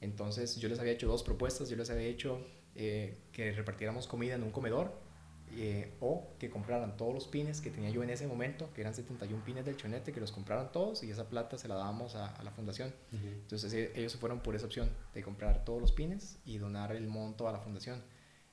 Entonces 0.00 0.56
yo 0.56 0.68
les 0.68 0.78
había 0.78 0.92
hecho 0.92 1.08
dos 1.08 1.22
propuestas. 1.22 1.68
Yo 1.68 1.76
les 1.76 1.90
había 1.90 2.06
hecho 2.06 2.46
eh, 2.74 3.18
que 3.32 3.52
repartiéramos 3.52 4.06
comida 4.06 4.34
en 4.34 4.42
un 4.42 4.50
comedor 4.50 5.08
eh, 5.56 5.94
o 6.00 6.28
que 6.38 6.50
compraran 6.50 6.96
todos 6.96 7.14
los 7.14 7.26
pines 7.26 7.60
que 7.60 7.70
tenía 7.70 7.90
yo 7.90 8.02
en 8.02 8.10
ese 8.10 8.26
momento, 8.26 8.72
que 8.74 8.82
eran 8.82 8.94
71 8.94 9.42
pines 9.44 9.64
del 9.64 9.76
chonete, 9.76 10.12
que 10.12 10.20
los 10.20 10.30
compraran 10.30 10.70
todos 10.72 11.02
y 11.02 11.10
esa 11.10 11.28
plata 11.28 11.56
se 11.56 11.68
la 11.68 11.74
dábamos 11.74 12.14
a, 12.14 12.40
la 12.42 12.50
fundación. 12.50 12.94
Entonces 13.12 13.72
e, 13.72 13.92
ellos 13.98 14.12
se 14.12 14.18
fueron 14.18 14.40
por 14.40 14.54
esa 14.54 14.66
opción 14.66 14.90
de 15.14 15.22
comprar 15.22 15.64
todos 15.64 15.80
los 15.80 15.92
pines 15.92 16.38
y 16.44 16.58
donar 16.58 16.92
el 16.94 17.08
monto 17.08 17.48
a 17.48 17.52
la 17.52 17.60
fundación. 17.60 18.02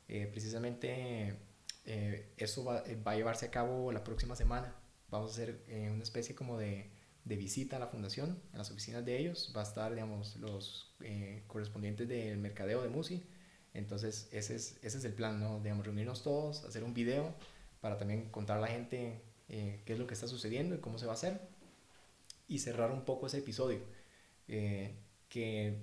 Eh, 0.08 0.28
precisamente 0.32 1.38
eh, 1.86 2.30
eso 2.38 2.64
va, 2.64 2.84
va, 3.06 3.12
a 3.12 3.16
llevarse 3.16 3.46
a 3.48 3.52
cabo 3.52 3.92
la 3.92 4.04
próxima 4.04 4.36
semana. 4.36 4.74
Vamos 5.10 5.32
a 5.32 5.34
hacer 5.34 5.60
una 5.94 6.04
especie 6.04 6.34
como 6.34 6.58
de, 6.58 6.90
de, 7.26 7.36
visita 7.36 7.76
a 7.76 7.80
la 7.80 7.88
fundación, 7.88 8.40
a 8.54 8.58
las 8.58 8.72
oficinas 8.72 9.04
de 9.04 9.18
ellos. 9.20 9.52
Va 9.56 9.62
a 9.62 9.64
estar, 9.64 9.94
digamos, 9.94 10.38
los 10.38 10.96
correspondientes 11.48 12.08
del 12.08 12.38
mercadeo 12.38 12.82
de 12.82 12.90
Musi 12.90 13.24
entonces, 13.76 14.30
ese 14.32 14.56
es, 14.56 14.80
ese 14.82 14.98
es 14.98 15.06
el 15.06 15.14
plan, 15.14 15.40
¿no? 15.40 15.60
Digamos, 15.60 15.86
reunirnos 15.86 16.24
todos, 16.24 16.64
hacer 16.64 16.84
un 16.84 16.94
video 16.94 17.36
para 17.82 17.98
también 17.98 18.30
contar 18.30 18.58
a 18.58 18.62
la 18.62 18.68
gente 18.68 19.22
eh, 19.50 19.82
qué 19.86 19.94
es 19.94 20.00
lo 20.00 20.08
que 20.08 20.14
está 20.14 20.28
sucediendo 20.28 20.76
y 20.76 20.80
cómo 20.80 20.98
se 20.98 21.06
va 21.06 21.12
a 21.12 21.16
hacer. 21.16 21.42
Y 22.48 22.60
cerrar 22.60 22.92
un 22.92 23.04
poco 23.04 23.28
ese 23.28 23.40
episodio. 23.40 23.80
Eh, 24.48 24.96
que 25.28 25.78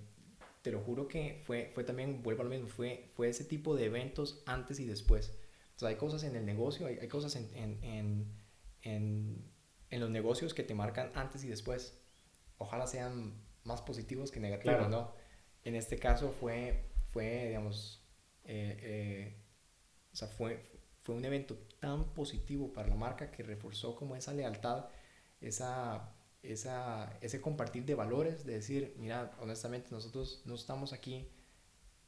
te 0.62 0.73
lo 0.73 0.81
juro 0.81 1.06
que 1.06 1.43
fue, 1.44 1.70
fue 1.74 1.85
también, 1.85 2.23
vuelvo 2.23 2.40
a 2.40 2.44
lo 2.44 2.51
mismo, 2.51 2.66
fue, 2.66 3.10
fue 3.14 3.28
ese 3.28 3.44
tipo 3.44 3.77
de 3.77 3.85
eventos 3.85 4.43
antes 4.47 4.81
y 4.81 4.86
después. 4.86 5.35
Sea, 5.77 5.89
hay 5.89 5.97
cosas 5.97 6.24
en 6.24 6.35
el 6.35 6.47
negocio, 6.47 6.86
hay, 6.86 6.97
hay 6.98 7.09
cosas 7.09 7.36
en, 7.36 7.51
en, 7.55 8.27
en, 8.82 9.52
los 10.01 10.10
negocios 10.10 10.55
que 10.55 10.62
te 10.62 10.74
marcan 10.74 11.10
antes 11.14 11.44
y 11.44 11.48
después. 11.48 11.98
Ojalá 12.59 12.86
sean 12.86 13.35
más 13.64 13.82
positivos 13.82 14.31
que 14.31 14.40
negativos, 14.40 14.89
¿no? 14.89 15.12
En 15.64 15.74
este 15.74 15.98
caso 15.98 16.31
fue 16.31 16.93
fue, 17.12 17.48
digamos, 17.48 18.02
eh, 18.44 18.78
eh, 18.81 19.36
o 20.12 20.16
sea, 20.16 20.28
fue, 20.28 20.64
fue 21.02 21.14
un 21.14 21.24
evento 21.24 21.56
tan 21.78 22.12
positivo 22.14 22.73
para 22.73 22.89
la 22.89 22.97
marca 22.97 23.31
que 23.31 23.43
reforzó 23.43 23.94
como 23.94 24.16
esa 24.16 24.32
lealtad, 24.32 24.86
esa, 25.40 26.14
esa, 26.43 27.19
ese 27.20 27.40
compartir 27.40 27.85
de 27.85 27.94
valores, 27.94 28.44
de 28.44 28.55
decir, 28.55 28.94
mira, 28.98 29.36
honestamente 29.40 29.89
nosotros 29.90 30.43
no 30.47 30.55
estamos 30.55 30.93
aquí 30.93 31.28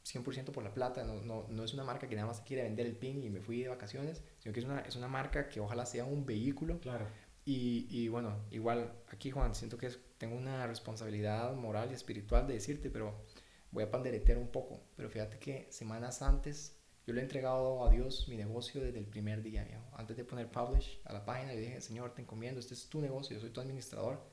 100% 0.05 0.51
por 0.51 0.63
la 0.63 0.73
plata, 0.73 1.03
no, 1.03 1.21
no, 1.21 1.47
no, 1.49 1.63
es 1.63 1.73
una 1.73 1.83
marca 1.83 2.07
que 2.07 2.15
nada 2.15 2.27
más 2.27 2.41
quiere 2.41 2.63
vender 2.63 2.85
el 2.85 2.95
pin 2.95 3.23
y 3.23 3.29
me 3.29 3.41
fui 3.41 3.61
de 3.61 3.69
vacaciones, 3.69 4.23
sino 4.39 4.53
que 4.53 4.59
es 4.59 4.65
una, 4.65 4.81
es 4.81 4.95
una 4.95 5.07
marca 5.07 5.49
que 5.49 5.59
ojalá 5.59 5.85
sea 5.85 6.05
un 6.05 6.25
vehículo. 6.25 6.79
Claro. 6.79 7.07
Y, 7.45 7.87
y 7.89 8.07
bueno, 8.07 8.45
igual 8.51 8.91
aquí 9.11 9.31
Juan, 9.31 9.53
siento 9.53 9.77
que 9.77 9.89
tengo 10.17 10.35
una 10.35 10.65
responsabilidad 10.65 11.53
moral 11.55 11.91
y 11.91 11.93
espiritual 11.93 12.47
de 12.47 12.55
decirte, 12.55 12.89
pero 12.89 13.23
voy 13.71 13.83
a 13.83 13.91
panderetear 13.91 14.37
un 14.37 14.47
poco, 14.47 14.81
pero 14.95 15.09
fíjate 15.09 15.37
que 15.37 15.67
semanas 15.71 16.21
antes 16.21 16.75
yo 17.05 17.13
le 17.13 17.21
he 17.21 17.23
entregado 17.23 17.85
a 17.85 17.91
Dios 17.91 18.27
mi 18.27 18.35
negocio 18.35 18.81
desde 18.81 18.97
el 18.97 19.05
primer 19.05 19.43
día. 19.43 19.67
Antes 19.93 20.17
de 20.17 20.23
poner 20.23 20.49
publish 20.49 20.99
a 21.05 21.13
la 21.13 21.23
página, 21.23 21.53
le 21.53 21.59
dije, 21.59 21.79
Señor, 21.79 22.15
te 22.15 22.23
encomiendo, 22.23 22.59
este 22.59 22.73
es 22.73 22.89
tu 22.89 22.99
negocio, 22.99 23.35
yo 23.35 23.41
soy 23.41 23.51
tu 23.51 23.61
administrador, 23.61 24.27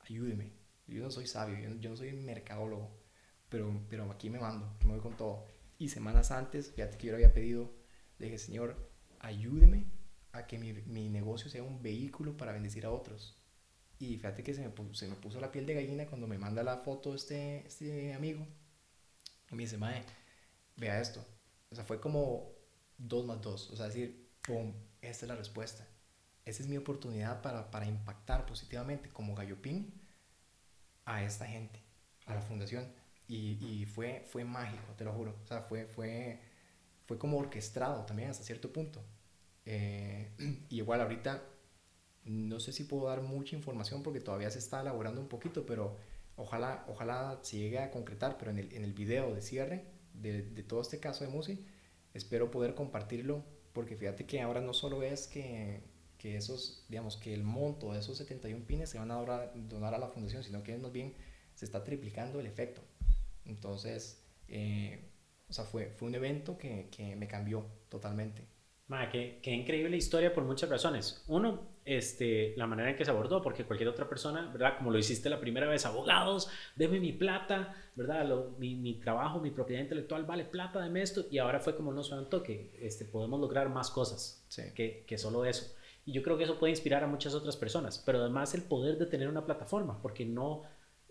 ayúdeme. 0.00 0.52
Yo 0.86 1.02
no 1.02 1.10
soy 1.10 1.26
sabio, 1.26 1.58
yo 1.58 1.90
no, 1.90 1.96
soy 1.96 2.12
mercadólogo, 2.12 2.90
pero, 3.48 3.80
pero 3.88 4.10
aquí 4.10 4.28
me 4.28 4.38
mando, 4.38 4.74
me 4.84 4.92
voy 4.92 5.00
con 5.00 5.16
todo. 5.16 5.46
Y 5.78 5.88
semanas 5.88 6.30
antes, 6.30 6.72
fíjate 6.72 6.98
que 6.98 7.06
yo 7.06 7.12
le 7.12 7.24
había 7.24 7.32
pedido, 7.32 7.72
le 8.18 8.26
dije, 8.26 8.38
Señor, 8.38 8.76
ayúdeme 9.20 9.86
a 10.32 10.46
que 10.46 10.58
mi, 10.58 10.72
mi 10.72 11.08
negocio 11.08 11.50
sea 11.50 11.62
un 11.62 11.82
vehículo 11.82 12.36
para 12.36 12.52
bendecir 12.52 12.86
a 12.86 12.90
otros. 12.90 13.38
Y 13.98 14.16
fíjate 14.16 14.42
que 14.42 14.54
se 14.54 14.62
me, 14.62 14.70
puso, 14.70 14.94
se 14.94 15.08
me 15.08 15.16
puso 15.16 15.40
la 15.40 15.50
piel 15.50 15.66
de 15.66 15.74
gallina 15.74 16.06
cuando 16.06 16.26
me 16.26 16.38
manda 16.38 16.62
la 16.62 16.78
foto 16.78 17.14
este, 17.14 17.66
este 17.66 18.14
amigo 18.14 18.46
y 19.50 19.54
me 19.54 19.64
dice, 19.64 19.78
Mae, 19.78 20.04
vea 20.76 21.00
esto. 21.00 21.24
O 21.70 21.74
sea, 21.74 21.84
fue 21.84 22.00
como 22.00 22.52
dos 22.96 23.24
más 23.26 23.40
dos. 23.40 23.70
O 23.70 23.76
sea, 23.76 23.86
decir, 23.86 24.30
pum, 24.42 24.72
esta 25.00 25.24
es 25.26 25.28
la 25.28 25.36
respuesta. 25.36 25.86
Esa 26.44 26.62
es 26.62 26.68
mi 26.68 26.76
oportunidad 26.76 27.42
para, 27.42 27.70
para 27.70 27.86
impactar 27.86 28.46
positivamente 28.46 29.08
como 29.10 29.34
gallopín 29.34 29.92
a 31.04 31.22
esta 31.24 31.46
gente, 31.46 31.82
a 32.26 32.34
la 32.34 32.40
fundación. 32.42 32.86
Y, 33.26 33.58
y, 33.60 33.86
fue, 33.86 34.24
fue 34.28 34.44
mágico, 34.44 34.94
te 34.96 35.04
lo 35.04 35.12
juro. 35.12 35.36
O 35.44 35.46
sea, 35.46 35.62
fue, 35.62 35.86
fue, 35.86 36.40
fue 37.06 37.18
como 37.18 37.38
orquestado 37.38 38.04
también 38.06 38.30
hasta 38.30 38.44
cierto 38.44 38.72
punto. 38.72 39.04
Eh, 39.70 40.30
y 40.70 40.76
igual 40.78 41.02
ahorita 41.02 41.42
no 42.24 42.58
sé 42.60 42.72
si 42.72 42.84
puedo 42.84 43.06
dar 43.06 43.22
mucha 43.22 43.54
información 43.56 44.02
porque 44.02 44.20
todavía 44.20 44.50
se 44.50 44.58
está 44.58 44.80
elaborando 44.80 45.20
un 45.20 45.28
poquito, 45.28 45.64
pero 45.64 45.96
Ojalá, 46.38 46.84
ojalá 46.86 47.40
se 47.42 47.58
llegue 47.58 47.80
a 47.80 47.90
concretar, 47.90 48.38
pero 48.38 48.52
en 48.52 48.60
el, 48.60 48.72
en 48.72 48.84
el 48.84 48.92
video 48.92 49.34
de 49.34 49.42
cierre 49.42 49.86
de, 50.14 50.42
de 50.42 50.62
todo 50.62 50.80
este 50.80 51.00
caso 51.00 51.24
de 51.24 51.30
Musi, 51.30 51.66
espero 52.14 52.52
poder 52.52 52.76
compartirlo, 52.76 53.44
porque 53.72 53.96
fíjate 53.96 54.24
que 54.24 54.40
ahora 54.40 54.60
no 54.60 54.72
solo 54.72 55.02
es 55.02 55.26
que, 55.26 55.82
que 56.16 56.36
esos, 56.36 56.86
digamos, 56.88 57.16
que 57.16 57.34
el 57.34 57.42
monto 57.42 57.92
de 57.92 57.98
esos 57.98 58.18
71 58.18 58.66
pines 58.68 58.88
se 58.88 59.00
van 59.00 59.10
a 59.10 59.16
donar, 59.16 59.94
a 59.94 59.98
la 59.98 60.06
fundación, 60.06 60.44
sino 60.44 60.62
que 60.62 60.78
más 60.78 60.92
bien 60.92 61.12
se 61.56 61.64
está 61.64 61.82
triplicando 61.82 62.38
el 62.38 62.46
efecto. 62.46 62.82
Entonces, 63.44 64.22
eh, 64.46 65.10
o 65.48 65.52
sea, 65.52 65.64
fue, 65.64 65.86
fue 65.90 66.06
un 66.06 66.14
evento 66.14 66.56
que, 66.56 66.88
que 66.92 67.16
me 67.16 67.26
cambió 67.26 67.66
totalmente. 67.88 68.46
Qué, 69.10 69.38
qué, 69.42 69.52
increíble 69.52 69.96
historia 69.96 70.32
por 70.32 70.44
muchas 70.44 70.70
razones. 70.70 71.22
Uno, 71.28 71.68
este, 71.84 72.54
la 72.56 72.66
manera 72.66 72.90
en 72.90 72.96
que 72.96 73.04
se 73.04 73.10
abordó, 73.10 73.42
porque 73.42 73.64
cualquier 73.64 73.88
otra 73.90 74.08
persona, 74.08 74.50
¿verdad? 74.50 74.78
Como 74.78 74.90
lo 74.90 74.98
hiciste 74.98 75.28
la 75.28 75.40
primera 75.40 75.68
vez, 75.68 75.84
abogados, 75.84 76.50
deme 76.74 76.98
mi 76.98 77.12
plata, 77.12 77.74
¿verdad? 77.94 78.26
mi, 78.58 78.76
mi, 78.76 78.94
trabajo, 78.94 79.40
mi 79.40 79.50
propiedad 79.50 79.82
intelectual 79.82 80.24
vale 80.24 80.44
plata, 80.44 80.80
deme 80.80 81.02
esto, 81.02 81.26
y 81.30 81.38
ahora 81.38 81.60
fue 81.60 81.76
como 81.76 81.92
no 81.92 82.00
un 82.00 82.30
toque, 82.30 82.78
este, 82.80 83.04
podemos 83.04 83.38
lograr 83.38 83.68
más 83.68 83.90
cosas 83.90 84.46
que, 84.74 85.04
que 85.06 85.18
solo 85.18 85.44
eso. 85.44 85.74
Y 86.06 86.12
yo 86.12 86.22
creo 86.22 86.38
que 86.38 86.44
eso 86.44 86.58
puede 86.58 86.70
inspirar 86.70 87.04
a 87.04 87.08
muchas 87.08 87.34
otras 87.34 87.58
personas, 87.58 88.02
pero 88.04 88.20
además 88.20 88.54
el 88.54 88.62
poder 88.62 88.96
de 88.96 89.04
tener 89.04 89.28
una 89.28 89.44
plataforma, 89.44 90.00
porque 90.00 90.24
no, 90.24 90.62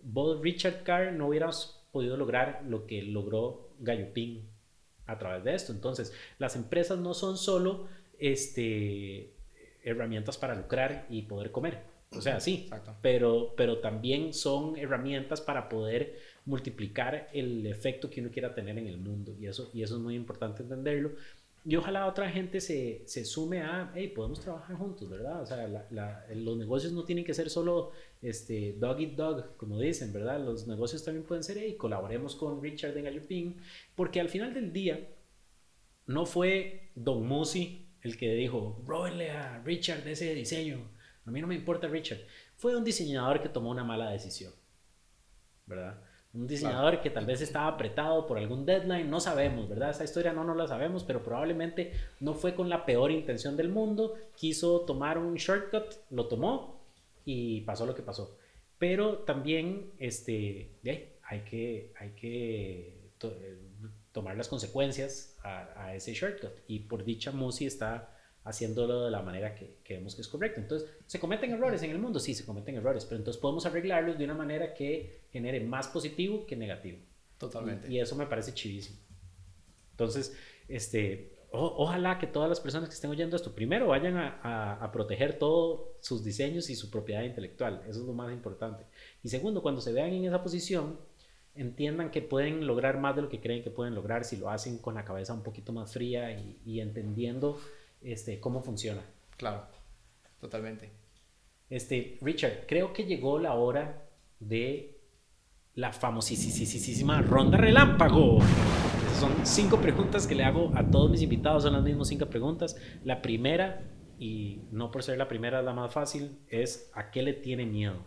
vos, 0.02 0.40
Richard 0.40 0.82
Carr, 0.82 1.12
no 1.12 1.28
hubieras 1.28 1.86
podido 1.92 2.16
lograr 2.16 2.64
lo 2.66 2.86
que 2.86 3.02
logró 3.02 3.70
Gallopín 3.78 4.57
a 5.08 5.18
través 5.18 5.42
de 5.42 5.54
esto. 5.54 5.72
Entonces, 5.72 6.12
las 6.38 6.54
empresas 6.54 6.98
no 6.98 7.14
son 7.14 7.36
solo 7.36 7.88
este, 8.18 9.32
herramientas 9.82 10.38
para 10.38 10.54
lucrar 10.54 11.06
y 11.10 11.22
poder 11.22 11.50
comer. 11.50 11.82
O 12.16 12.22
sea, 12.22 12.40
sí, 12.40 12.70
pero, 13.02 13.52
pero 13.56 13.78
también 13.78 14.32
son 14.32 14.78
herramientas 14.78 15.42
para 15.42 15.68
poder 15.68 16.16
multiplicar 16.46 17.28
el 17.34 17.66
efecto 17.66 18.08
que 18.08 18.22
uno 18.22 18.30
quiera 18.30 18.54
tener 18.54 18.78
en 18.78 18.86
el 18.86 18.96
mundo. 18.96 19.34
Y 19.38 19.46
eso, 19.46 19.70
y 19.74 19.82
eso 19.82 19.96
es 19.96 20.00
muy 20.00 20.14
importante 20.14 20.62
entenderlo. 20.62 21.12
Y 21.66 21.76
ojalá 21.76 22.06
otra 22.06 22.30
gente 22.30 22.62
se, 22.62 23.02
se 23.04 23.26
sume 23.26 23.60
a, 23.60 23.92
hey, 23.94 24.08
podemos 24.08 24.40
trabajar 24.40 24.76
juntos, 24.76 25.10
¿verdad? 25.10 25.42
O 25.42 25.46
sea, 25.46 25.66
los 26.34 26.56
negocios 26.56 26.92
no 26.92 27.04
tienen 27.04 27.26
que 27.26 27.34
ser 27.34 27.50
solo 27.50 27.90
este, 28.22 28.74
dog 28.78 29.00
eat 29.00 29.12
dog, 29.12 29.56
como 29.56 29.78
dicen, 29.78 30.12
¿verdad? 30.12 30.40
Los 30.44 30.66
negocios 30.66 31.04
también 31.04 31.24
pueden 31.24 31.44
ser, 31.44 31.58
hey, 31.58 31.76
colaboremos 31.76 32.34
con 32.34 32.62
Richard 32.62 32.96
en 32.96 33.04
Galloping, 33.04 33.56
porque 33.94 34.20
al 34.20 34.28
final 34.28 34.54
del 34.54 34.72
día 34.72 35.08
no 36.06 36.26
fue 36.26 36.90
Don 36.94 37.26
Musi 37.26 37.86
el 38.02 38.16
que 38.16 38.34
dijo, 38.34 38.82
róbenle 38.86 39.30
a 39.30 39.60
Richard 39.62 40.06
ese 40.06 40.34
diseño, 40.34 40.88
a 41.26 41.30
mí 41.30 41.40
no 41.40 41.46
me 41.46 41.54
importa 41.54 41.88
Richard. 41.88 42.20
Fue 42.56 42.76
un 42.76 42.84
diseñador 42.84 43.42
que 43.42 43.48
tomó 43.48 43.70
una 43.70 43.84
mala 43.84 44.10
decisión, 44.10 44.52
¿verdad? 45.66 46.00
Un 46.32 46.46
diseñador 46.46 47.00
que 47.00 47.10
tal 47.10 47.26
vez 47.26 47.40
estaba 47.40 47.68
apretado 47.68 48.26
por 48.26 48.38
algún 48.38 48.64
deadline, 48.64 49.10
no 49.10 49.18
sabemos, 49.18 49.68
¿verdad? 49.68 49.90
Esa 49.90 50.04
historia 50.04 50.32
no 50.32 50.44
nos 50.44 50.56
la 50.56 50.66
sabemos, 50.66 51.02
pero 51.04 51.22
probablemente 51.22 51.92
no 52.20 52.34
fue 52.34 52.54
con 52.54 52.68
la 52.68 52.84
peor 52.84 53.10
intención 53.10 53.56
del 53.56 53.68
mundo, 53.68 54.14
quiso 54.36 54.80
tomar 54.82 55.18
un 55.18 55.34
shortcut, 55.34 55.94
lo 56.10 56.28
tomó 56.28 56.77
y 57.30 57.60
pasó 57.60 57.84
lo 57.84 57.94
que 57.94 58.00
pasó. 58.00 58.38
Pero 58.78 59.18
también 59.18 59.92
este, 59.98 60.78
hay 61.22 61.40
que, 61.40 61.92
hay 61.98 62.12
que 62.12 63.10
eh, 63.22 63.58
tomar 64.12 64.34
las 64.34 64.48
consecuencias 64.48 65.36
a, 65.44 65.94
ese 65.94 66.14
shortcut 66.14 66.52
y 66.66 66.80
por 66.80 67.04
dicha 67.04 67.30
Musi 67.30 67.66
está 67.66 68.16
haciéndolo 68.44 69.04
de 69.04 69.10
la 69.10 69.20
manera 69.20 69.54
que, 69.54 69.76
que, 69.84 69.96
vemos 69.96 70.14
que 70.14 70.22
es 70.22 70.28
correcta. 70.28 70.58
Entonces, 70.58 70.88
¿se 71.06 71.20
cometen 71.20 71.52
errores 71.52 71.82
en 71.82 71.90
el 71.90 71.98
mundo? 71.98 72.18
Sí, 72.18 72.32
se 72.32 72.46
cometen 72.46 72.76
errores, 72.76 73.04
pero 73.04 73.18
entonces 73.18 73.38
podemos 73.38 73.66
arreglarlos 73.66 74.16
de 74.16 74.24
una 74.24 74.34
manera 74.34 74.72
que 74.72 75.24
genere 75.30 75.60
más 75.60 75.88
positivo 75.88 76.46
que 76.46 76.56
negativo. 76.56 76.96
Totalmente. 77.36 77.92
Y, 77.92 78.00
eso 78.00 78.16
me 78.16 78.24
parece 78.24 78.54
chivísimo. 78.54 78.96
Entonces, 79.90 80.34
este, 80.66 81.36
ojalá 81.50 82.18
que 82.18 82.26
todas 82.26 82.48
las 82.48 82.60
personas 82.60 82.88
que 82.88 82.94
estén 82.94 83.10
oyendo 83.10 83.36
esto, 83.36 83.54
primero 83.54 83.88
vayan 83.88 84.16
a, 84.16 84.74
a, 84.74 84.92
proteger 84.92 85.38
todos 85.38 85.88
sus 86.00 86.22
diseños 86.24 86.68
y 86.70 86.76
su 86.76 86.90
propiedad 86.90 87.22
intelectual. 87.22 87.82
Eso 87.88 88.00
es 88.00 88.06
lo 88.06 88.12
más 88.12 88.32
importante. 88.32 88.84
Y 89.22 89.28
segundo, 89.28 89.62
cuando 89.62 89.80
se 89.80 89.92
vean 89.92 90.12
en 90.12 90.24
esa 90.24 90.42
posición, 90.42 90.98
entiendan 91.54 92.10
que 92.10 92.22
pueden 92.22 92.66
lograr 92.66 92.98
más 92.98 93.16
de 93.16 93.22
lo 93.22 93.28
que 93.28 93.40
creen 93.40 93.62
que 93.62 93.70
pueden 93.70 93.94
lograr 93.94 94.24
si 94.24 94.36
lo 94.36 94.50
hacen 94.50 94.78
con 94.78 94.94
la 94.94 95.04
cabeza 95.04 95.32
un 95.32 95.42
poquito 95.42 95.72
más 95.72 95.92
fría 95.92 96.30
y, 96.32 96.60
y 96.64 96.80
entendiendo 96.80 97.58
este, 98.02 98.40
cómo 98.40 98.62
funciona. 98.62 99.02
Claro, 99.36 99.66
totalmente. 100.40 100.90
Este, 101.70 102.18
Richard, 102.22 102.66
creo 102.66 102.92
que 102.92 103.04
llegó 103.04 103.38
la 103.38 103.54
hora 103.54 104.08
de 104.40 104.98
la 105.74 105.92
famosísima 105.92 107.22
ronda 107.22 107.58
relámpago. 107.58 108.38
Son 109.18 109.32
cinco 109.44 109.80
preguntas 109.80 110.26
que 110.26 110.34
le 110.34 110.44
hago 110.44 110.72
a 110.74 110.84
todos 110.84 111.10
mis 111.10 111.22
invitados, 111.22 111.62
son 111.62 111.72
las 111.74 111.82
mismas 111.82 112.08
cinco 112.08 112.26
preguntas. 112.26 112.76
La 113.04 113.22
primera, 113.22 113.82
y 114.18 114.62
no 114.70 114.90
por 114.90 115.02
ser 115.02 115.18
la 115.18 115.28
primera 115.28 115.62
la 115.62 115.72
más 115.72 115.92
fácil, 115.92 116.38
es 116.48 116.90
¿a 116.94 117.10
qué 117.10 117.22
le 117.22 117.32
tiene 117.32 117.66
miedo? 117.66 118.02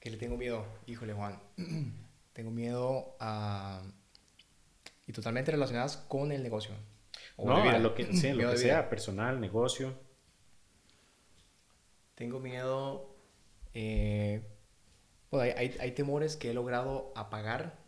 ¿Qué 0.00 0.10
le 0.10 0.16
tengo 0.16 0.36
miedo? 0.36 0.64
Híjole, 0.86 1.12
Juan. 1.12 1.40
tengo 2.32 2.50
miedo 2.50 3.16
a... 3.20 3.82
Y 5.06 5.12
totalmente 5.12 5.50
relacionadas 5.50 5.96
con 5.96 6.32
el 6.32 6.42
negocio 6.42 6.74
no, 7.44 7.56
a 7.56 7.78
lo 7.78 7.94
que, 7.94 8.12
sí, 8.12 8.32
lo 8.32 8.50
que 8.50 8.56
sea, 8.56 8.88
personal, 8.88 9.40
negocio. 9.40 9.94
Tengo 12.14 12.40
miedo. 12.40 13.14
Eh, 13.74 14.42
hay, 15.32 15.50
hay, 15.50 15.76
hay, 15.78 15.92
temores 15.92 16.36
que 16.36 16.50
he 16.50 16.54
logrado 16.54 17.12
apagar, 17.14 17.78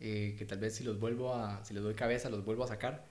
eh, 0.00 0.34
que 0.38 0.44
tal 0.44 0.58
vez 0.58 0.74
si 0.74 0.84
los 0.84 0.98
vuelvo 0.98 1.34
a, 1.34 1.64
si 1.64 1.74
les 1.74 1.82
doy 1.82 1.94
cabeza, 1.94 2.28
los 2.30 2.44
vuelvo 2.44 2.64
a 2.64 2.68
sacar, 2.68 3.06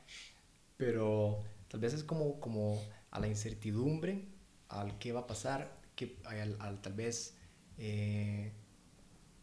pero 0.77 1.43
tal 1.67 1.79
vez 1.79 1.93
es 1.93 2.03
como, 2.03 2.39
como 2.39 2.81
a 3.11 3.19
la 3.19 3.27
incertidumbre, 3.27 4.27
al 4.69 4.97
qué 4.97 5.11
va 5.11 5.21
a 5.21 5.27
pasar, 5.27 5.77
que, 5.95 6.19
al, 6.25 6.81
tal 6.81 6.93
vez 6.93 7.37
eh, 7.77 8.51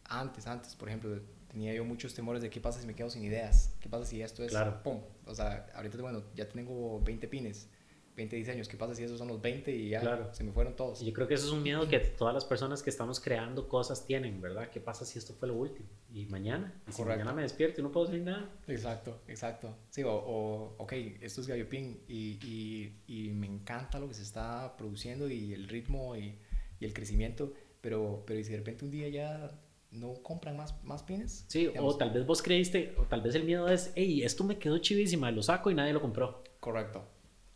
antes, 0.04 0.46
antes, 0.46 0.74
por 0.76 0.88
ejemplo, 0.88 1.20
tenía 1.48 1.72
yo 1.74 1.84
muchos 1.84 2.14
temores 2.14 2.42
de 2.42 2.50
qué 2.50 2.60
pasa 2.60 2.80
si 2.80 2.86
me 2.86 2.94
quedo 2.94 3.10
sin 3.10 3.24
ideas, 3.24 3.74
qué 3.80 3.88
pasa 3.88 4.04
si 4.04 4.22
esto 4.22 4.44
es, 4.44 4.50
claro. 4.50 4.82
pum, 4.82 5.00
o 5.26 5.34
sea, 5.34 5.66
ahorita, 5.74 5.98
bueno, 5.98 6.24
ya 6.34 6.48
tengo 6.48 7.00
20 7.00 7.28
pines, 7.28 7.68
20 8.16 8.36
diseños, 8.36 8.68
qué 8.68 8.76
pasa 8.76 8.94
si 8.94 9.04
esos 9.04 9.18
son 9.18 9.28
los 9.28 9.40
20 9.40 9.74
y 9.74 9.90
ya 9.90 10.30
se 10.32 10.44
me 10.44 10.52
fueron 10.52 10.76
todos. 10.76 11.00
Y 11.00 11.06
yo 11.06 11.12
creo 11.12 11.26
que 11.26 11.34
eso 11.34 11.46
es 11.46 11.52
un 11.52 11.62
miedo 11.62 11.88
que 11.88 11.98
todas 12.00 12.34
las 12.34 12.44
personas 12.44 12.82
que 12.82 12.90
estamos 12.90 13.20
creando 13.20 13.68
cosas 13.68 14.06
tienen, 14.06 14.40
¿verdad? 14.40 14.68
¿Qué 14.70 14.80
pasa 14.80 15.04
si 15.04 15.18
esto 15.18 15.32
fue 15.34 15.48
lo 15.48 15.54
último? 15.54 15.88
Y 16.12 16.26
mañana, 16.26 16.74
y 16.88 16.92
si 16.92 17.02
mañana 17.02 17.32
me 17.32 17.42
despierto 17.42 17.80
y 17.80 17.84
no 17.84 17.92
puedo 17.92 18.06
hacer 18.06 18.20
nada. 18.20 18.50
Exacto, 18.66 19.22
exacto. 19.28 19.74
Sí, 19.90 20.02
o, 20.02 20.12
o 20.12 20.74
ok, 20.78 20.92
esto 21.20 21.40
es 21.40 21.46
Gallopín 21.46 22.02
y, 22.08 22.38
y, 22.44 23.02
y, 23.06 23.30
me 23.30 23.46
encanta 23.46 23.98
lo 23.98 24.08
que 24.08 24.14
se 24.14 24.22
está 24.22 24.76
produciendo 24.76 25.28
y 25.30 25.54
el 25.54 25.68
ritmo 25.68 26.16
y, 26.16 26.38
y 26.78 26.84
el 26.84 26.92
crecimiento, 26.92 27.54
pero, 27.80 28.24
pero 28.26 28.38
y 28.38 28.44
si 28.44 28.50
de 28.50 28.58
repente 28.58 28.84
un 28.84 28.90
día 28.90 29.08
ya 29.08 29.58
no 29.92 30.14
compran 30.22 30.56
más, 30.56 30.74
más 30.84 31.02
pines. 31.02 31.44
Sí, 31.48 31.70
o 31.78 31.96
tal 31.96 32.10
vez 32.10 32.26
vos 32.26 32.42
creíste, 32.42 32.94
o 32.98 33.04
tal 33.04 33.22
vez 33.22 33.34
el 33.34 33.44
miedo 33.44 33.68
es, 33.68 33.92
hey, 33.94 34.22
esto 34.22 34.44
me 34.44 34.58
quedó 34.58 34.78
chivísima, 34.78 35.30
lo 35.30 35.42
saco 35.42 35.70
y 35.70 35.74
nadie 35.74 35.92
lo 35.92 36.00
compró. 36.00 36.44
Correcto, 36.60 37.04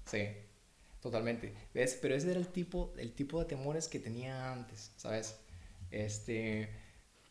sí, 0.07 0.27
totalmente. 1.05 1.53
¿Ves? 1.75 1.99
Pero 2.01 2.15
ese 2.15 2.31
era 2.31 2.41
el 2.41 2.49
tipo, 2.49 2.95
el 2.97 3.13
tipo 3.13 3.39
de 3.39 3.45
temores 3.45 3.89
que 3.89 4.01
tenía 4.01 4.51
antes, 4.51 4.91
¿sabes? 4.97 5.37
Este, 5.91 6.71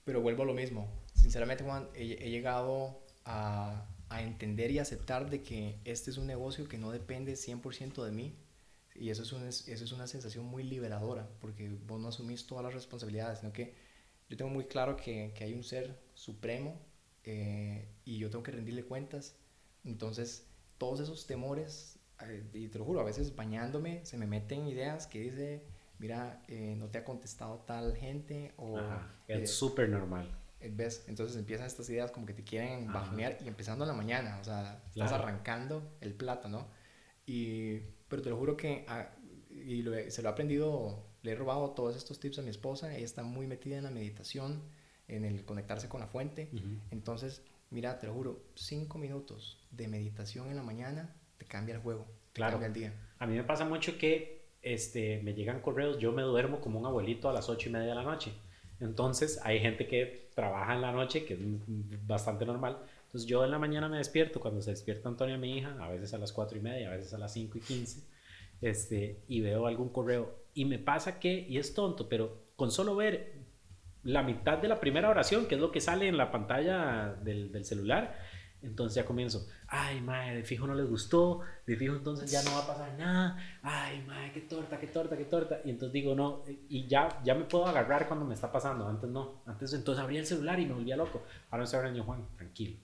pero 0.05 0.21
vuelvo 0.21 0.43
a 0.43 0.45
lo 0.45 0.53
mismo. 0.53 0.87
Sinceramente, 1.15 1.63
Juan, 1.63 1.89
he, 1.95 2.29
llegado 2.29 3.03
a, 3.25 3.89
a, 4.09 4.21
entender 4.21 4.69
y 4.69 4.77
aceptar 4.77 5.27
de 5.31 5.41
que 5.41 5.79
este 5.85 6.11
es 6.11 6.19
un 6.19 6.27
negocio 6.27 6.67
que 6.67 6.77
no 6.77 6.91
depende 6.91 7.33
100% 7.33 8.05
de 8.05 8.11
mí. 8.11 8.37
Y 8.93 9.09
eso 9.09 9.23
es, 9.23 9.33
un, 9.33 9.47
eso 9.47 9.65
es 9.65 9.91
una 9.91 10.05
sensación 10.05 10.45
muy 10.45 10.61
liberadora, 10.61 11.27
porque 11.41 11.67
vos 11.87 11.99
no 11.99 12.09
asumís 12.09 12.45
todas 12.45 12.63
las 12.63 12.75
responsabilidades, 12.75 13.39
sino 13.39 13.51
que 13.53 13.73
yo 14.29 14.37
tengo 14.37 14.51
muy 14.51 14.65
claro 14.65 14.97
que, 14.97 15.33
que 15.35 15.45
hay 15.45 15.55
un 15.55 15.63
ser 15.63 15.99
supremo 16.13 16.79
eh, 17.23 17.87
y 18.05 18.19
yo 18.19 18.29
tengo 18.29 18.43
que 18.43 18.51
rendirle 18.51 18.83
cuentas. 18.83 19.35
Entonces, 19.83 20.45
todos 20.77 20.99
esos 20.99 21.25
temores, 21.25 21.92
y 22.53 22.67
te 22.67 22.79
lo 22.79 22.85
juro, 22.85 22.99
a 22.99 23.03
veces 23.03 23.35
bañándome 23.35 24.05
se 24.05 24.17
me 24.17 24.27
meten 24.27 24.67
ideas 24.67 25.07
que 25.07 25.19
dice, 25.19 25.63
mira, 25.99 26.43
eh, 26.47 26.75
no 26.77 26.89
te 26.89 26.99
ha 26.99 27.05
contestado 27.05 27.59
tal 27.59 27.95
gente 27.95 28.53
o... 28.57 28.79
es 29.27 29.51
súper 29.51 29.89
normal. 29.89 30.39
¿Ves? 30.59 31.03
Entonces 31.07 31.35
empiezan 31.35 31.67
estas 31.67 31.89
ideas 31.89 32.11
como 32.11 32.25
que 32.25 32.33
te 32.33 32.43
quieren 32.43 32.91
bajonear 32.93 33.37
y 33.43 33.49
empezando 33.49 33.83
en 33.83 33.89
la 33.89 33.93
mañana, 33.93 34.37
o 34.39 34.43
sea, 34.45 34.81
estás 34.89 35.11
arrancando 35.11 35.97
el 35.99 36.13
plátano. 36.13 36.67
Y, 37.25 37.79
pero 38.07 38.21
te 38.21 38.29
lo 38.29 38.37
juro 38.37 38.55
que 38.55 38.85
ah, 38.87 39.09
y 39.49 39.83
se 40.09 40.21
lo 40.21 40.29
he 40.29 40.31
aprendido 40.31 41.05
le 41.23 41.31
he 41.31 41.35
robado 41.35 41.71
todos 41.71 41.95
estos 41.95 42.19
tips 42.19 42.39
a 42.39 42.41
mi 42.41 42.49
esposa, 42.49 42.93
ella 42.93 43.05
está 43.05 43.23
muy 43.23 43.47
metida 43.47 43.77
en 43.77 43.85
la 43.85 43.89
meditación, 43.89 44.61
en 45.07 45.23
el 45.25 45.45
conectarse 45.45 45.87
con 45.87 46.01
la 46.01 46.07
fuente. 46.07 46.49
Entonces, 46.91 47.41
mira, 47.69 47.97
te 47.97 48.07
lo 48.07 48.13
juro, 48.13 48.43
cinco 48.55 48.97
minutos 48.97 49.65
de 49.71 49.87
meditación 49.87 50.49
en 50.49 50.57
la 50.57 50.63
mañana 50.63 51.15
te 51.37 51.45
cambia 51.45 51.75
el 51.75 51.81
juego, 51.81 52.07
claro. 52.33 52.53
cambia 52.53 52.67
el 52.67 52.73
día. 52.73 52.93
A 53.19 53.25
mí 53.25 53.35
me 53.35 53.43
pasa 53.43 53.65
mucho 53.65 53.97
que 53.97 54.43
este, 54.61 55.21
me 55.23 55.33
llegan 55.33 55.61
correos, 55.61 55.97
yo 55.99 56.11
me 56.11 56.21
duermo 56.21 56.59
como 56.59 56.79
un 56.79 56.85
abuelito 56.85 57.29
a 57.29 57.33
las 57.33 57.49
ocho 57.49 57.69
y 57.69 57.71
media 57.71 57.89
de 57.89 57.95
la 57.95 58.03
noche. 58.03 58.33
Entonces, 58.79 59.39
hay 59.43 59.59
gente 59.59 59.87
que 59.87 60.29
trabaja 60.35 60.73
en 60.73 60.81
la 60.81 60.91
noche, 60.91 61.25
que 61.25 61.35
es 61.35 61.39
bastante 62.05 62.45
normal. 62.45 62.77
Entonces, 63.05 63.29
yo 63.29 63.45
en 63.45 63.51
la 63.51 63.59
mañana 63.59 63.87
me 63.87 63.97
despierto, 63.97 64.39
cuando 64.39 64.61
se 64.61 64.71
despierta 64.71 65.07
Antonia, 65.07 65.37
mi 65.37 65.57
hija, 65.57 65.77
a 65.79 65.89
veces 65.89 66.13
a 66.13 66.17
las 66.17 66.31
cuatro 66.33 66.57
y 66.57 66.61
media, 66.61 66.89
a 66.89 66.95
veces 66.95 67.13
a 67.13 67.17
las 67.17 67.31
cinco 67.31 67.57
y 67.57 67.61
quince, 67.61 68.01
este, 68.61 69.19
y 69.27 69.41
veo 69.41 69.67
algún 69.67 69.89
correo 69.89 70.43
y 70.53 70.65
me 70.65 70.79
pasa 70.79 71.19
que, 71.19 71.45
y 71.47 71.57
es 71.57 71.73
tonto, 71.73 72.07
pero 72.07 72.43
con 72.55 72.71
solo 72.71 72.95
ver 72.95 73.33
la 74.03 74.21
mitad 74.21 74.57
de 74.57 74.67
la 74.67 74.79
primera 74.79 75.09
oración, 75.09 75.47
que 75.47 75.55
es 75.55 75.61
lo 75.61 75.71
que 75.71 75.81
sale 75.81 76.07
en 76.07 76.17
la 76.17 76.31
pantalla 76.31 77.15
del, 77.23 77.65
celular, 77.65 78.19
Entonces 78.63 78.95
ya 78.95 79.05
comienzo, 79.05 79.45
ay, 79.67 79.99
madre, 80.01 80.37
de 80.37 80.43
fijo 80.43 80.65
no 80.65 80.73
les 80.73 80.87
gustó, 80.87 81.41
de 81.67 81.75
fijo 81.75 81.95
entonces 81.95 82.31
ya 82.31 82.41
no 82.43 82.51
va 82.51 82.63
a 82.63 82.67
pasar 82.67 82.97
nada, 82.97 83.37
ay, 83.61 84.01
madre, 84.07 84.31
qué 84.33 84.41
torta, 84.41 84.79
qué 84.79 84.87
torta, 84.87 85.17
qué 85.17 85.25
torta. 85.25 85.59
Y 85.65 85.69
entonces 85.69 85.91
digo, 85.93 86.15
no, 86.15 86.43
y 86.69 86.87
ya, 86.87 87.21
ya 87.23 87.35
me 87.35 87.43
puedo 87.43 87.65
agarrar 87.65 88.07
cuando 88.07 88.25
me 88.25 88.33
está 88.33 88.51
pasando, 88.51 88.87
antes 88.87 89.09
no. 89.09 89.41
Antes 89.45 89.73
entonces 89.73 90.01
abría 90.01 90.21
el 90.21 90.25
celular 90.25 90.59
y 90.59 90.65
me 90.65 90.73
volvía 90.73 90.95
loco. 90.95 91.23
Ahora 91.51 91.63
no 91.63 91.67
se 91.67 91.95
yo, 91.95 92.03
Juan, 92.03 92.25
tranquilo. 92.37 92.77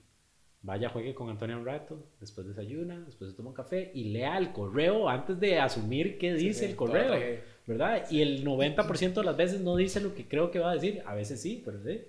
Vaya, 0.62 0.90
juegue 0.90 1.14
con 1.14 1.30
Antonio 1.30 1.56
un 1.56 1.64
rato, 1.64 2.10
después 2.20 2.46
desayuna, 2.46 3.00
después 3.00 3.30
se 3.30 3.36
toma 3.36 3.48
un 3.48 3.54
café 3.54 3.90
y 3.94 4.10
lea 4.10 4.36
el 4.36 4.52
correo 4.52 5.08
antes 5.08 5.40
de 5.40 5.58
asumir 5.58 6.18
qué 6.18 6.34
dice 6.34 6.66
el 6.66 6.76
correo, 6.76 7.40
¿verdad? 7.66 8.04
Y 8.10 8.20
el 8.20 8.44
90% 8.44 9.14
de 9.14 9.24
las 9.24 9.36
veces 9.38 9.62
no 9.62 9.76
dice 9.76 10.02
lo 10.02 10.14
que 10.14 10.28
creo 10.28 10.50
que 10.50 10.58
va 10.58 10.72
a 10.72 10.74
decir, 10.74 11.02
a 11.06 11.14
veces 11.14 11.40
sí, 11.40 11.62
pero 11.64 11.82
sí. 11.82 12.02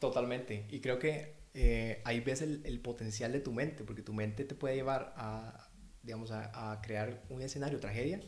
Totalmente. 0.00 0.66
Y 0.70 0.80
creo 0.80 0.98
que 0.98 1.35
eh, 1.58 2.02
ahí 2.04 2.20
ves 2.20 2.42
el, 2.42 2.60
el, 2.66 2.80
potencial 2.80 3.32
de 3.32 3.40
tu 3.40 3.50
mente, 3.50 3.82
porque 3.82 4.02
tu 4.02 4.12
mente 4.12 4.44
te 4.44 4.54
puede 4.54 4.74
llevar 4.74 5.14
a, 5.16 5.70
digamos, 6.02 6.30
a, 6.30 6.70
a 6.70 6.82
crear 6.82 7.22
un 7.30 7.40
escenario, 7.40 7.80
tragedia, 7.80 8.20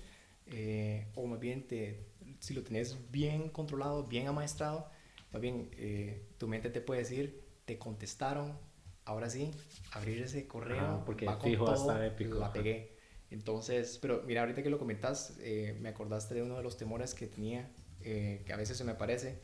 eh, 0.46 1.08
o 1.14 1.26
más 1.26 1.38
bien 1.38 1.68
te, 1.68 2.06
si 2.38 2.54
lo 2.54 2.62
tienes 2.62 2.96
bien 3.10 3.50
controlado, 3.50 4.04
bien 4.04 4.28
amaestrado, 4.28 4.90
más 5.30 5.42
bien 5.42 5.68
eh, 5.74 6.26
tu 6.38 6.48
mente 6.48 6.70
te 6.70 6.80
puede 6.80 7.00
decir, 7.00 7.44
te 7.66 7.76
contestaron, 7.76 8.58
ahora 9.04 9.28
sí, 9.28 9.50
abrir 9.92 10.22
ese 10.22 10.46
correo, 10.46 11.02
porque 11.04 11.26
va 11.26 11.38
fijo 11.38 11.66
todo, 11.66 11.74
hasta 11.90 12.06
épico. 12.06 12.38
La 12.38 12.50
pegué. 12.50 12.96
Entonces, 13.30 13.98
pero 14.00 14.22
mira, 14.26 14.40
ahorita 14.40 14.62
que 14.62 14.70
lo 14.70 14.78
comentas, 14.78 15.36
me 15.80 15.90
acordaste 15.90 16.32
de 16.32 16.42
uno 16.42 16.56
de 16.56 16.62
los 16.62 16.78
temores 16.78 17.12
que 17.12 17.26
tenía, 17.26 17.70
que 18.00 18.50
a 18.50 18.56
veces 18.56 18.78
se 18.78 18.84
me 18.84 18.94
parece, 18.94 19.38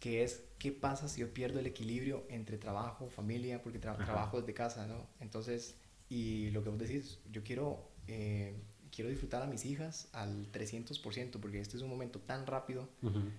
que 0.00 0.22
es 0.22 0.44
qué 0.58 0.72
pasa 0.72 1.08
si 1.08 1.20
yo 1.20 1.32
pierdo 1.32 1.60
el 1.60 1.66
equilibrio 1.66 2.24
entre 2.28 2.58
trabajo, 2.58 3.08
familia, 3.10 3.62
porque 3.62 3.78
trabajo 3.78 4.40
desde 4.40 4.54
casa, 4.54 4.86
¿no? 4.86 5.06
Entonces, 5.20 5.76
y 6.08 6.50
lo 6.50 6.62
que 6.62 6.70
vos 6.70 6.78
decís, 6.78 7.18
yo 7.30 7.42
quiero, 7.42 7.90
eh, 8.06 8.54
quiero 8.90 9.10
disfrutar 9.10 9.42
a 9.42 9.46
mis 9.46 9.64
hijas 9.66 10.08
al 10.12 10.50
300%, 10.52 11.40
porque 11.40 11.60
este 11.60 11.76
es 11.76 11.82
un 11.82 11.90
momento 11.90 12.20
tan 12.20 12.46
rápido 12.46 12.88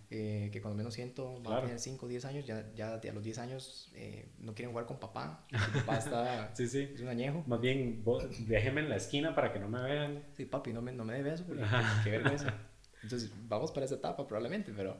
eh, 0.09 0.49
que 0.51 0.61
cuando 0.61 0.77
menos 0.77 0.93
siento, 0.93 1.41
van 1.41 1.53
a 1.53 1.61
tener 1.61 1.79
5 1.79 2.05
o 2.05 2.09
10 2.09 2.25
años, 2.25 2.45
ya, 2.45 2.71
ya 2.75 2.93
a 2.93 3.13
los 3.13 3.23
10 3.23 3.37
años 3.39 3.89
eh, 3.95 4.27
no 4.39 4.53
quieren 4.53 4.71
jugar 4.71 4.85
con 4.85 4.99
papá, 4.99 5.45
papá 5.73 5.97
está, 5.97 6.55
sí, 6.55 6.67
sí. 6.67 6.89
es 6.93 7.01
un 7.01 7.07
añejo. 7.07 7.43
Más 7.47 7.61
bien, 7.61 8.03
déjeme 8.47 8.81
en 8.81 8.89
la 8.89 8.97
esquina 8.97 9.33
para 9.33 9.51
que 9.53 9.59
no 9.59 9.69
me 9.69 9.81
vean. 9.81 10.23
Sí, 10.33 10.45
papi, 10.45 10.73
no 10.73 10.81
me, 10.81 10.91
no 10.91 11.05
me 11.05 11.13
dé 11.13 11.23
beso, 11.23 11.45
porque 11.45 11.63
qué 12.03 12.11
vergüenza. 12.11 12.53
Entonces, 13.01 13.31
vamos 13.47 13.71
para 13.71 13.85
esa 13.85 13.95
etapa 13.95 14.27
probablemente, 14.27 14.73
pero 14.75 14.99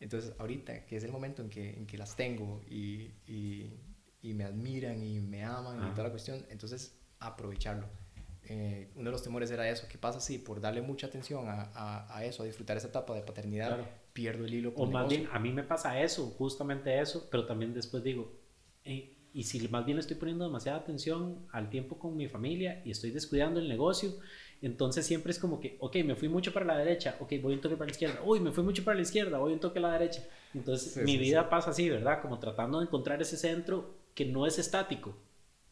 entonces, 0.00 0.34
ahorita, 0.38 0.86
que 0.86 0.96
es 0.96 1.04
el 1.04 1.12
momento 1.12 1.42
en 1.42 1.48
que, 1.48 1.70
en 1.70 1.86
que 1.86 1.96
las 1.96 2.16
tengo 2.16 2.62
y, 2.68 3.12
y, 3.26 3.72
y 4.22 4.34
me 4.34 4.44
admiran 4.44 5.02
y 5.02 5.20
me 5.20 5.44
aman 5.44 5.88
y 5.88 5.90
toda 5.92 6.04
la 6.04 6.10
cuestión, 6.10 6.44
entonces 6.50 6.98
aprovecharlo. 7.20 7.86
Eh, 8.46 8.90
uno 8.96 9.04
de 9.04 9.12
los 9.12 9.22
temores 9.22 9.50
era 9.50 9.68
eso, 9.68 9.86
¿qué 9.88 9.96
pasa 9.96 10.20
si 10.20 10.38
por 10.38 10.60
darle 10.60 10.82
mucha 10.82 11.06
atención 11.06 11.48
a, 11.48 11.70
a, 12.14 12.24
eso, 12.24 12.42
a 12.42 12.46
disfrutar 12.46 12.76
esa 12.76 12.88
etapa 12.88 13.14
de 13.14 13.22
paternidad, 13.22 13.78
pierdo 14.12 14.44
el 14.44 14.52
hilo? 14.52 14.74
Con 14.74 14.88
o 14.88 14.90
más 14.90 15.08
bien, 15.08 15.28
a 15.32 15.38
mí 15.38 15.50
me 15.50 15.62
pasa 15.62 16.00
eso, 16.00 16.26
justamente 16.36 17.00
eso, 17.00 17.26
pero 17.30 17.46
también 17.46 17.72
después 17.72 18.02
digo, 18.02 18.32
y 18.84 19.42
si 19.42 19.66
más 19.68 19.86
bien 19.86 19.98
estoy 19.98 20.16
poniendo 20.16 20.44
demasiada 20.44 20.78
atención 20.78 21.46
al 21.52 21.70
tiempo 21.70 21.98
con 21.98 22.16
mi 22.16 22.28
familia 22.28 22.82
y 22.84 22.90
estoy 22.90 23.10
descuidando 23.10 23.60
el 23.60 23.68
negocio, 23.68 24.12
entonces 24.66 25.04
siempre 25.04 25.30
es 25.30 25.38
como 25.38 25.60
que, 25.60 25.76
ok, 25.80 25.96
me 26.04 26.14
fui 26.14 26.28
mucho 26.28 26.52
para 26.52 26.64
la 26.64 26.78
derecha, 26.78 27.16
ok, 27.20 27.32
voy 27.42 27.54
un 27.54 27.60
toque 27.60 27.76
para 27.76 27.86
la 27.86 27.92
izquierda, 27.92 28.20
uy, 28.24 28.40
me 28.40 28.52
fui 28.52 28.64
mucho 28.64 28.84
para 28.84 28.96
la 28.96 29.02
izquierda, 29.02 29.38
voy 29.38 29.52
un 29.52 29.60
toque 29.60 29.78
a 29.78 29.82
la 29.82 29.92
derecha. 29.92 30.22
Entonces 30.54 30.96
mi 31.04 31.18
vida 31.18 31.48
pasa 31.50 31.70
así, 31.70 31.88
¿verdad? 31.90 32.22
Como 32.22 32.38
tratando 32.38 32.78
de 32.78 32.86
encontrar 32.86 33.20
ese 33.20 33.36
centro 33.36 33.94
que 34.14 34.24
no 34.24 34.46
es 34.46 34.58
estático, 34.58 35.14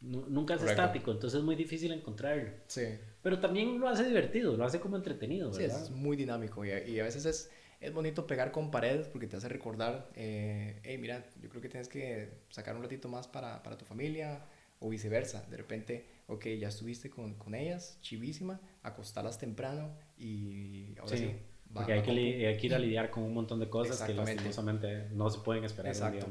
nunca 0.01 0.55
es 0.55 0.63
estático, 0.63 1.13
entonces 1.13 1.39
es 1.39 1.45
muy 1.45 1.55
difícil 1.55 1.93
encontrarlo. 1.93 2.51
Sí. 2.67 2.83
Pero 3.23 3.39
también 3.39 3.79
lo 3.79 3.89
hace 3.89 4.05
divertido, 4.05 4.57
lo 4.57 4.65
hace 4.65 4.81
como 4.81 4.97
entretenido, 4.97 5.51
¿verdad? 5.51 5.79
Sí, 5.79 5.85
es 5.85 5.91
muy 5.91 6.17
dinámico 6.17 6.65
y, 6.65 7.01
a 7.01 7.05
veces 7.05 7.25
es, 7.25 7.51
es 7.81 7.93
bonito 7.95 8.27
pegar 8.27 8.53
con 8.53 8.71
paredes 8.71 9.07
porque 9.09 9.27
te 9.27 9.37
hace 9.37 9.49
recordar, 9.49 10.11
eh, 10.17 10.81
hey, 10.83 10.99
mira, 10.99 11.25
yo 11.41 11.49
creo 11.49 11.63
que 11.63 11.69
tienes 11.69 11.89
que 11.89 12.31
sacar 12.51 12.77
un 12.77 12.83
ratito 12.83 13.09
más 13.09 13.29
para, 13.29 13.63
para 13.63 13.79
tu 13.79 13.85
familia 13.85 14.45
o 14.81 14.89
viceversa. 14.89 15.47
De 15.49 15.57
repente, 15.57 16.05
ok, 16.27 16.47
ya 16.59 16.69
estuviste 16.69 17.11
con, 17.11 17.35
con 17.35 17.55
ellas, 17.55 17.99
chivísima, 18.01 18.61
acostarlas 18.83 19.39
temprano 19.39 19.95
y 20.19 20.95
ahora 20.99 21.17
sí. 21.17 21.37
porque 21.73 21.93
hay, 21.93 22.03
que 22.03 22.11
hay, 22.47 22.57
que 22.57 22.67
ir 22.67 22.75
a 22.75 22.79
lidiar 22.79 23.11
con 23.11 23.23
un 23.25 23.35
montón 23.35 23.61
de 23.61 23.69
cosas 23.69 24.03
que 24.03 24.15
lastimosamente 24.15 25.09
no 25.11 25.29
se 25.31 25.41
pueden 25.41 25.65
esperar. 25.65 25.93
Exacto. 25.93 26.27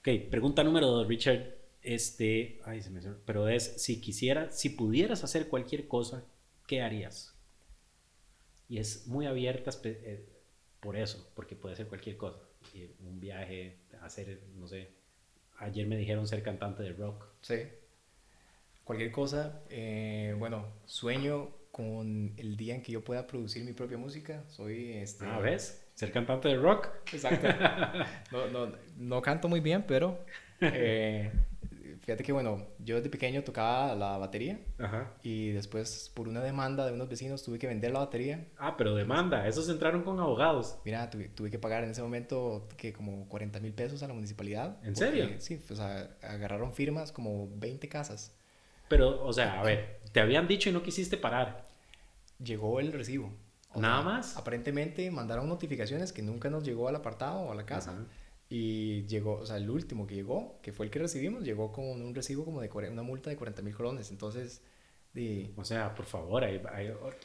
Ok, 0.00 0.30
pregunta 0.30 0.62
número 0.62 0.86
dos, 0.88 1.08
Richard. 1.08 1.54
Este, 1.82 2.60
ay, 2.64 2.80
se 2.80 2.88
me 2.88 3.00
pero 3.26 3.46
es, 3.46 3.82
si 3.82 4.00
quisieras, 4.00 4.58
si 4.58 4.70
pudieras 4.70 5.22
hacer 5.22 5.48
cualquier 5.48 5.86
cosa, 5.86 6.24
¿qué 6.66 6.80
harías? 6.80 7.34
Y 8.68 8.78
es 8.78 9.06
muy 9.06 9.26
abierta 9.26 9.70
eh, 9.84 10.26
por 10.80 10.96
eso, 10.96 11.30
porque 11.34 11.56
puede 11.56 11.76
ser 11.76 11.86
cualquier 11.86 12.16
cosa. 12.16 12.38
Un 13.06 13.20
viaje, 13.20 13.76
hacer, 14.00 14.40
no 14.56 14.66
sé, 14.66 14.90
ayer 15.58 15.86
me 15.86 15.96
dijeron 15.96 16.26
ser 16.26 16.42
cantante 16.42 16.82
de 16.82 16.92
rock. 16.94 17.26
Sí. 17.42 17.56
Cualquier 18.84 19.10
cosa, 19.10 19.62
eh, 19.70 20.34
bueno, 20.38 20.66
sueño 20.84 21.48
con 21.70 22.34
el 22.36 22.56
día 22.56 22.74
en 22.74 22.82
que 22.82 22.92
yo 22.92 23.02
pueda 23.02 23.26
producir 23.26 23.64
mi 23.64 23.72
propia 23.72 23.98
música. 23.98 24.44
Soy 24.46 24.92
este... 24.92 25.26
Ah, 25.26 25.38
¿ves? 25.40 25.84
Ser 25.94 26.12
cantante 26.12 26.48
de 26.48 26.56
rock. 26.56 26.88
Exacto. 27.12 27.48
No, 28.30 28.46
no, 28.48 28.72
no 28.96 29.22
canto 29.22 29.48
muy 29.48 29.60
bien, 29.60 29.84
pero 29.86 30.18
eh, 30.60 31.30
fíjate 32.00 32.22
que 32.24 32.32
bueno, 32.32 32.66
yo 32.78 32.96
desde 32.96 33.08
pequeño 33.10 33.42
tocaba 33.42 33.94
la 33.94 34.18
batería 34.18 34.58
Ajá. 34.78 35.12
y 35.22 35.50
después 35.50 36.10
por 36.14 36.28
una 36.28 36.40
demanda 36.42 36.84
de 36.84 36.92
unos 36.92 37.08
vecinos 37.08 37.42
tuve 37.42 37.58
que 37.58 37.66
vender 37.66 37.92
la 37.92 38.00
batería. 38.00 38.46
Ah, 38.58 38.76
pero 38.76 38.94
demanda, 38.94 39.46
esos 39.48 39.68
entraron 39.68 40.02
con 40.02 40.18
abogados. 40.20 40.78
Mira, 40.84 41.08
tuve, 41.10 41.28
tuve 41.28 41.50
que 41.50 41.58
pagar 41.58 41.84
en 41.84 41.90
ese 41.90 42.02
momento 42.02 42.68
que 42.76 42.92
como 42.92 43.28
40 43.28 43.60
mil 43.60 43.72
pesos 43.72 44.02
a 44.02 44.08
la 44.08 44.14
municipalidad. 44.14 44.78
¿En 44.84 44.94
serio? 44.96 45.28
Sí, 45.38 45.60
o 45.70 45.74
sea, 45.74 46.16
agarraron 46.22 46.74
firmas 46.74 47.12
como 47.12 47.48
20 47.56 47.88
casas. 47.88 48.36
Pero, 48.88 49.24
o 49.24 49.32
sea, 49.32 49.60
a 49.60 49.64
ver, 49.64 50.00
te 50.12 50.20
habían 50.20 50.46
dicho 50.46 50.68
y 50.68 50.72
no 50.72 50.82
quisiste 50.82 51.16
parar. 51.16 51.64
Llegó 52.42 52.80
el 52.80 52.92
recibo. 52.92 53.32
Nada 53.74 54.02
más. 54.02 54.36
Aparentemente 54.36 55.10
mandaron 55.10 55.48
notificaciones 55.48 56.12
que 56.12 56.22
nunca 56.22 56.50
nos 56.50 56.64
llegó 56.64 56.88
al 56.88 56.96
apartado 56.96 57.40
o 57.40 57.52
a 57.52 57.54
la 57.54 57.66
casa. 57.66 58.06
Y 58.48 59.06
llegó, 59.06 59.40
o 59.40 59.46
sea, 59.46 59.56
el 59.56 59.68
último 59.68 60.06
que 60.06 60.14
llegó, 60.14 60.60
que 60.62 60.72
fue 60.72 60.86
el 60.86 60.92
que 60.92 61.00
recibimos, 61.00 61.44
llegó 61.44 61.72
con 61.72 61.84
un 61.84 62.14
recibo 62.14 62.44
como 62.44 62.60
de 62.60 62.68
una 62.90 63.02
multa 63.02 63.30
de 63.30 63.36
40 63.36 63.62
mil 63.62 63.74
colones. 63.74 64.10
Entonces, 64.10 64.62
de... 65.12 65.52
O 65.56 65.64
sea, 65.64 65.94
por 65.94 66.06
favor, 66.06 66.44
ahí, 66.44 66.60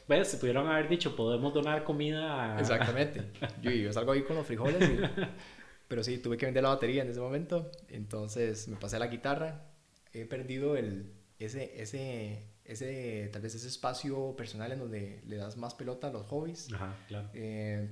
¿ves? 0.08 0.28
Se 0.28 0.38
pudieron 0.38 0.66
haber 0.66 0.88
dicho, 0.88 1.14
podemos 1.14 1.54
donar 1.54 1.84
comida. 1.84 2.56
Exactamente. 2.60 3.30
Yo, 3.62 3.70
yo 3.70 3.92
salgo 3.92 4.12
ahí 4.12 4.22
con 4.22 4.36
los 4.36 4.46
frijoles. 4.46 4.80
Pero 5.88 6.02
sí, 6.02 6.18
tuve 6.18 6.36
que 6.36 6.46
vender 6.46 6.62
la 6.62 6.70
batería 6.70 7.02
en 7.02 7.10
ese 7.10 7.20
momento. 7.20 7.70
Entonces 7.88 8.66
me 8.68 8.76
pasé 8.76 8.96
a 8.96 9.00
la 9.00 9.08
guitarra. 9.08 9.66
He 10.12 10.24
perdido 10.24 10.76
el, 10.76 11.12
ese, 11.40 11.80
ese, 11.80 12.42
ese, 12.64 13.30
tal 13.32 13.42
vez 13.42 13.54
ese 13.54 13.66
espacio 13.66 14.36
personal 14.36 14.72
en 14.72 14.78
donde 14.78 15.22
le 15.26 15.36
das 15.36 15.56
más 15.56 15.74
pelota 15.74 16.08
a 16.08 16.10
los 16.10 16.26
hobbies. 16.26 16.72
Ajá, 16.72 16.94
claro. 17.08 17.30
Eh, 17.32 17.88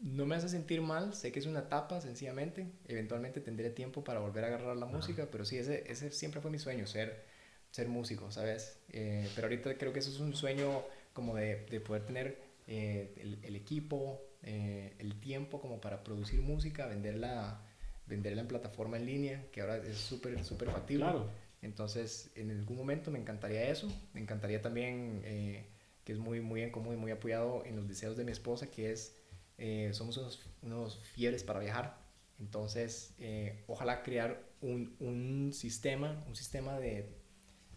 no 0.00 0.26
me 0.26 0.34
hace 0.34 0.48
sentir 0.48 0.82
mal, 0.82 1.14
sé 1.14 1.30
que 1.30 1.38
es 1.38 1.46
una 1.46 1.60
etapa 1.60 2.00
sencillamente, 2.00 2.66
eventualmente 2.88 3.40
tendré 3.40 3.70
tiempo 3.70 4.02
para 4.02 4.20
volver 4.20 4.44
a 4.44 4.46
agarrar 4.48 4.76
la 4.76 4.86
música, 4.86 5.28
pero 5.30 5.44
sí, 5.44 5.58
ese, 5.58 5.84
ese 5.90 6.10
siempre 6.10 6.40
fue 6.40 6.50
mi 6.50 6.58
sueño, 6.58 6.86
ser, 6.86 7.24
ser 7.70 7.86
músico, 7.88 8.30
¿sabes? 8.30 8.80
Eh, 8.92 9.28
pero 9.34 9.46
ahorita 9.46 9.76
creo 9.76 9.92
que 9.92 9.98
eso 9.98 10.10
es 10.10 10.18
un 10.18 10.34
sueño 10.34 10.82
como 11.12 11.36
de, 11.36 11.66
de 11.66 11.80
poder 11.80 12.06
tener 12.06 12.38
eh, 12.66 13.14
el, 13.18 13.38
el, 13.42 13.56
equipo, 13.56 14.22
el 14.42 15.20
tiempo 15.20 15.60
como 15.60 15.82
para 15.82 16.02
producir 16.02 16.40
música, 16.40 16.86
venderla, 16.86 17.60
venderla 18.06 18.40
en 18.40 18.48
plataforma 18.48 18.96
en 18.96 19.04
línea, 19.04 19.44
que 19.52 19.60
ahora 19.60 19.76
es 19.76 19.98
súper, 19.98 20.42
súper 20.44 20.70
factible. 20.70 21.04
Claro. 21.04 21.28
Entonces, 21.62 22.30
en 22.34 22.50
algún 22.50 22.76
momento 22.76 23.10
me 23.10 23.18
encantaría 23.18 23.68
eso. 23.68 23.88
Me 24.14 24.20
encantaría 24.20 24.62
también, 24.62 25.22
eh, 25.24 25.66
que 26.04 26.12
es 26.12 26.18
muy, 26.18 26.40
muy 26.40 26.62
en 26.62 26.70
común 26.70 26.94
y 26.94 26.96
muy 26.96 27.10
apoyado 27.10 27.64
en 27.64 27.76
los 27.76 27.86
deseos 27.86 28.16
de 28.16 28.24
mi 28.24 28.32
esposa, 28.32 28.70
que 28.70 28.92
es, 28.92 29.16
eh, 29.58 29.90
somos 29.92 30.16
unos, 30.16 30.50
unos, 30.62 30.98
fieles 31.04 31.44
para 31.44 31.60
viajar. 31.60 31.98
Entonces, 32.38 33.14
eh, 33.18 33.64
ojalá 33.66 34.02
crear 34.02 34.42
un, 34.62 34.96
un, 35.00 35.52
sistema, 35.52 36.24
un 36.26 36.34
sistema 36.34 36.78
de, 36.78 37.14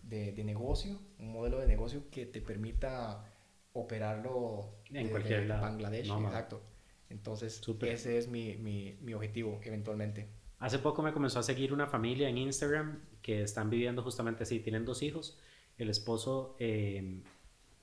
de, 0.03 0.31
de, 0.31 0.43
negocio, 0.45 0.99
un 1.19 1.33
modelo 1.33 1.59
de 1.59 1.67
negocio 1.67 2.09
que 2.09 2.25
te 2.25 2.39
permita 2.39 3.29
operarlo 3.73 4.77
en 4.91 5.09
cualquier 5.09 5.47
lado. 5.47 5.63
Bangladesh. 5.63 6.09
exacto. 6.09 6.61
Entonces, 7.09 7.61
ese 7.81 8.17
es 8.17 8.27
mi, 8.27 8.55
mi, 8.57 8.97
mi 9.01 9.13
objetivo 9.13 9.59
eventualmente. 9.63 10.29
Hace 10.63 10.79
poco 10.79 11.01
me 11.01 11.11
comenzó 11.11 11.39
a 11.39 11.43
seguir 11.43 11.73
una 11.73 11.87
familia 11.87 12.29
en 12.29 12.37
Instagram 12.37 13.01
que 13.21 13.41
están 13.41 13.69
viviendo 13.69 14.01
justamente 14.01 14.43
así, 14.43 14.61
tienen 14.61 14.85
dos 14.85 15.03
hijos. 15.03 15.37
El 15.77 15.89
esposo, 15.89 16.55
eh, 16.57 17.21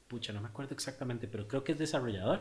pucha, 0.09 0.33
no 0.33 0.41
me 0.41 0.49
acuerdo 0.49 0.73
exactamente, 0.73 1.29
pero 1.29 1.47
creo 1.47 1.63
que 1.63 1.73
es 1.73 1.79
desarrollador 1.79 2.41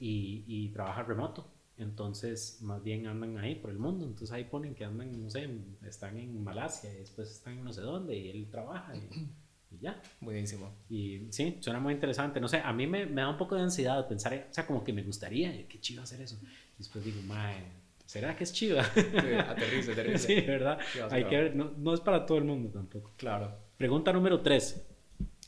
y, 0.00 0.42
y 0.48 0.70
trabaja 0.70 1.04
remoto. 1.04 1.48
Entonces, 1.76 2.58
más 2.60 2.82
bien 2.82 3.06
andan 3.06 3.38
ahí 3.38 3.54
por 3.54 3.70
el 3.70 3.78
mundo. 3.78 4.04
Entonces 4.04 4.32
ahí 4.32 4.42
ponen 4.42 4.74
que 4.74 4.84
andan, 4.84 5.22
no 5.22 5.30
sé, 5.30 5.48
están 5.86 6.18
en 6.18 6.42
Malasia 6.42 6.92
y 6.92 6.96
después 6.96 7.30
están 7.30 7.58
en 7.58 7.64
no 7.64 7.72
sé 7.72 7.82
dónde 7.82 8.18
y 8.18 8.30
él 8.30 8.48
trabaja 8.50 8.96
y, 8.96 9.78
ya. 9.80 10.02
Buenísimo. 10.20 10.72
Y 10.90 11.28
sí, 11.30 11.58
suena 11.60 11.78
muy 11.78 11.94
interesante. 11.94 12.40
No 12.40 12.48
sé, 12.48 12.58
a 12.58 12.72
mí 12.72 12.88
me, 12.88 13.06
me 13.06 13.20
da 13.20 13.28
un 13.28 13.36
poco 13.36 13.54
de 13.54 13.60
ansiedad 13.60 14.08
pensar, 14.08 14.48
o 14.50 14.52
sea, 14.52 14.66
como 14.66 14.82
que 14.82 14.92
me 14.92 15.04
gustaría, 15.04 15.68
qué 15.68 15.80
chido 15.80 16.02
hacer 16.02 16.20
eso. 16.20 16.36
Y 16.42 16.78
después 16.78 17.04
digo, 17.04 17.22
mae, 17.22 17.86
¿será 18.08 18.34
que 18.34 18.44
es 18.44 18.54
chido? 18.54 18.80
aterriza, 18.80 19.92
aterriza. 19.92 20.18
Sí, 20.26 20.40
¿verdad? 20.40 20.78
Hay 21.10 21.24
que 21.24 21.36
ver, 21.36 21.54
no, 21.54 21.74
no 21.76 21.92
es 21.92 22.00
para 22.00 22.24
todo 22.24 22.38
el 22.38 22.44
mundo 22.44 22.70
tampoco. 22.70 23.12
Claro. 23.18 23.54
Pregunta 23.76 24.12
número 24.14 24.40
tres. 24.40 24.88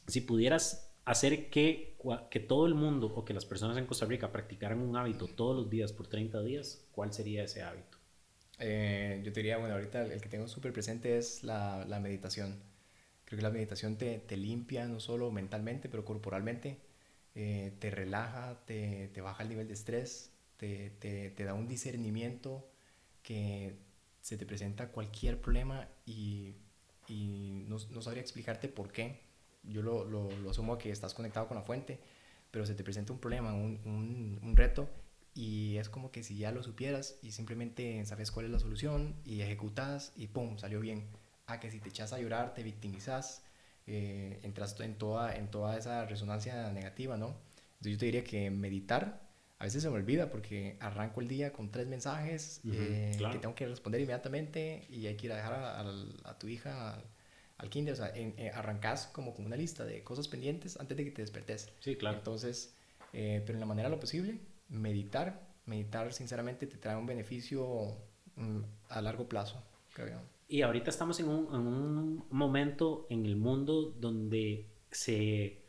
Si 0.06 0.20
pudieras 0.20 0.94
hacer 1.06 1.48
que, 1.48 1.96
que 2.30 2.38
todo 2.38 2.66
el 2.66 2.74
mundo 2.74 3.06
o 3.14 3.24
que 3.24 3.32
las 3.32 3.46
personas 3.46 3.78
en 3.78 3.86
Costa 3.86 4.04
Rica 4.04 4.30
practicaran 4.30 4.78
un 4.78 4.94
hábito 4.94 5.26
todos 5.26 5.56
los 5.56 5.70
días 5.70 5.92
por 5.94 6.06
30 6.06 6.42
días, 6.42 6.86
¿cuál 6.92 7.14
sería 7.14 7.44
ese 7.44 7.62
hábito? 7.62 7.96
Eh, 8.58 9.22
yo 9.24 9.32
te 9.32 9.40
diría, 9.40 9.56
bueno, 9.56 9.74
ahorita 9.74 10.02
el 10.02 10.20
que 10.20 10.28
tengo 10.28 10.46
súper 10.46 10.74
presente 10.74 11.16
es 11.16 11.42
la, 11.42 11.86
la, 11.88 11.98
meditación. 11.98 12.62
Creo 13.24 13.38
que 13.38 13.42
la 13.42 13.50
meditación 13.50 13.96
te, 13.96 14.18
te, 14.18 14.36
limpia 14.36 14.86
no 14.86 15.00
solo 15.00 15.30
mentalmente, 15.30 15.88
pero 15.88 16.04
corporalmente. 16.04 16.78
Eh, 17.34 17.72
te 17.78 17.90
relaja, 17.90 18.60
te, 18.66 19.08
te, 19.14 19.20
baja 19.22 19.44
el 19.44 19.48
nivel 19.48 19.66
de 19.66 19.74
estrés, 19.74 20.29
te, 20.60 20.90
te, 21.30 21.44
da 21.44 21.54
un 21.54 21.66
discernimiento 21.66 22.70
que 23.22 23.78
se 24.20 24.36
te 24.36 24.44
presenta 24.44 24.92
cualquier 24.92 25.40
problema 25.40 25.88
y, 26.04 26.54
y 27.08 27.64
no, 27.66 27.78
no 27.90 28.02
sabría 28.02 28.20
explicarte 28.20 28.68
por 28.68 28.92
qué 28.92 29.20
yo 29.62 29.82
lo, 29.82 30.04
lo, 30.04 30.30
lo, 30.30 30.50
asumo 30.50 30.76
que 30.76 30.90
estás 30.90 31.14
conectado 31.14 31.48
con 31.48 31.56
la 31.56 31.62
fuente, 31.62 31.98
pero 32.50 32.66
se 32.66 32.74
te 32.74 32.84
presenta 32.84 33.12
un 33.12 33.18
problema, 33.18 33.54
un, 33.54 33.80
un, 33.86 34.38
un, 34.42 34.56
reto, 34.56 34.88
y 35.34 35.76
es 35.78 35.88
como 35.88 36.10
que 36.10 36.22
si 36.22 36.36
ya 36.36 36.52
lo 36.52 36.62
supieras 36.62 37.18
y 37.22 37.32
simplemente 37.32 38.04
sabes 38.04 38.30
cuál 38.30 38.46
es 38.46 38.52
la 38.52 38.58
solución 38.58 39.16
y 39.24 39.40
ejecutas 39.40 40.12
y 40.16 40.26
¡pum! 40.28 40.58
salió 40.58 40.80
bien. 40.80 41.08
A 41.46 41.58
que 41.58 41.70
si 41.70 41.80
te 41.80 41.88
echas 41.88 42.12
a 42.12 42.18
llorar, 42.18 42.54
te 42.54 42.62
victimizas, 42.62 43.42
eh, 43.86 44.40
entras 44.42 44.78
en 44.80 44.96
toda, 44.96 45.34
en 45.36 45.50
toda 45.50 45.76
esa 45.76 46.04
resonancia 46.06 46.70
negativa, 46.72 47.16
¿no? 47.16 47.36
Entonces 47.78 47.92
yo 47.92 47.98
te 47.98 48.06
diría 48.06 48.24
que 48.24 48.50
meditar, 48.50 49.29
a 49.60 49.64
veces 49.64 49.82
se 49.82 49.90
me 49.90 49.96
olvida 49.96 50.30
porque 50.30 50.76
arranco 50.80 51.20
el 51.20 51.28
día 51.28 51.52
con 51.52 51.70
tres 51.70 51.86
mensajes 51.86 52.62
eh, 52.64 53.14
que 53.30 53.38
tengo 53.38 53.54
que 53.54 53.68
responder 53.68 54.00
inmediatamente 54.00 54.86
y 54.88 55.06
hay 55.06 55.16
que 55.16 55.26
ir 55.26 55.32
a 55.32 55.36
dejar 55.36 55.52
a, 55.52 55.80
a, 55.80 55.84
a 56.24 56.38
tu 56.38 56.48
hija 56.48 56.98
al 57.58 57.68
kinder, 57.68 57.92
o 57.92 57.96
sea, 57.96 58.10
en, 58.14 58.34
eh, 58.38 58.50
arrancas 58.54 59.08
como 59.08 59.34
con 59.34 59.44
una 59.44 59.56
lista 59.56 59.84
de 59.84 60.02
cosas 60.02 60.28
pendientes 60.28 60.80
antes 60.80 60.96
de 60.96 61.04
que 61.04 61.10
te 61.10 61.20
despertes. 61.20 61.70
Sí, 61.80 61.94
claro. 61.94 62.16
Entonces, 62.16 62.74
eh, 63.12 63.42
pero 63.44 63.56
en 63.56 63.60
la 63.60 63.66
manera 63.66 63.90
lo 63.90 64.00
posible, 64.00 64.40
meditar, 64.70 65.46
meditar 65.66 66.10
sinceramente 66.14 66.66
te 66.66 66.78
trae 66.78 66.96
un 66.96 67.04
beneficio 67.04 67.98
mm, 68.36 68.60
a 68.88 69.02
largo 69.02 69.28
plazo, 69.28 69.62
creo 69.92 70.22
Y 70.48 70.62
ahorita 70.62 70.88
estamos 70.88 71.20
en 71.20 71.28
un, 71.28 71.54
en 71.54 71.66
un 71.66 72.24
momento 72.30 73.06
en 73.10 73.26
el 73.26 73.36
mundo 73.36 73.94
donde 74.00 74.70
se, 74.90 75.59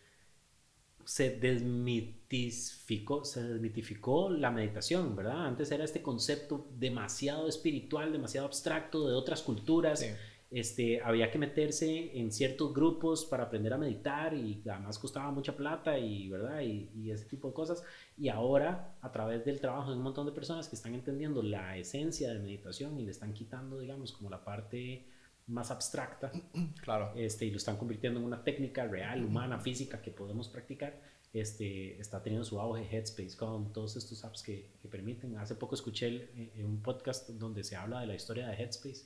se 1.11 1.31
desmitificó, 1.31 3.25
se 3.25 3.43
desmitificó 3.43 4.29
la 4.29 4.49
meditación, 4.49 5.13
¿verdad? 5.15 5.45
Antes 5.45 5.69
era 5.71 5.83
este 5.83 6.01
concepto 6.01 6.67
demasiado 6.79 7.49
espiritual, 7.49 8.13
demasiado 8.13 8.47
abstracto 8.47 9.09
de 9.09 9.15
otras 9.15 9.41
culturas. 9.41 9.99
Sí 9.99 10.07
este, 10.51 11.01
había 11.01 11.31
que 11.31 11.39
meterse 11.39 12.19
en 12.19 12.29
ciertos 12.29 12.73
grupos 12.73 13.23
para 13.23 13.43
aprender 13.43 13.71
a 13.71 13.77
meditar 13.77 14.33
y 14.33 14.61
además 14.69 14.99
costaba 14.99 15.31
mucha 15.31 15.55
plata 15.55 15.97
y, 15.97 16.27
¿verdad? 16.27 16.59
Y, 16.59 17.09
ese 17.09 17.23
tipo 17.25 17.47
de 17.47 17.53
cosas. 17.53 17.83
Y 18.17 18.27
ahora, 18.27 18.97
a 19.01 19.11
través 19.13 19.45
del 19.45 19.61
trabajo 19.61 19.91
de 19.91 19.97
un 19.97 20.03
montón 20.03 20.25
de 20.25 20.33
personas 20.33 20.67
que 20.67 20.75
están 20.75 20.93
entendiendo 20.93 21.41
la 21.41 21.77
esencia 21.77 22.33
de 22.33 22.39
meditación 22.39 22.99
y 22.99 23.05
le 23.05 23.11
están 23.11 23.33
quitando, 23.33 23.79
digamos, 23.79 24.11
como 24.11 24.29
la 24.29 24.43
parte 24.43 25.05
más 25.47 25.71
abstracta, 25.71 26.31
claro. 26.83 27.13
este, 27.15 27.45
y 27.45 27.51
lo 27.51 27.57
están 27.57 27.77
convirtiendo 27.77 28.19
en 28.19 28.25
una 28.25 28.43
técnica 28.43 28.85
real, 28.85 29.23
humana, 29.23 29.59
física 29.59 30.01
que 30.01 30.11
podemos 30.11 30.49
practicar, 30.49 31.01
este, 31.33 31.99
está 31.99 32.21
teniendo 32.21 32.45
su 32.45 32.59
auge 32.59 32.87
Headspace 32.89 33.37
con 33.37 33.71
todos 33.71 33.95
estos 33.95 34.23
apps 34.25 34.43
que, 34.43 34.71
que 34.81 34.87
permiten. 34.87 35.37
Hace 35.37 35.55
poco 35.55 35.75
escuché 35.75 36.29
en 36.59 36.65
un 36.65 36.81
podcast 36.81 37.29
donde 37.29 37.63
se 37.63 37.75
habla 37.75 38.01
de 38.01 38.07
la 38.07 38.15
historia 38.15 38.47
de 38.47 38.55
Headspace 38.55 39.05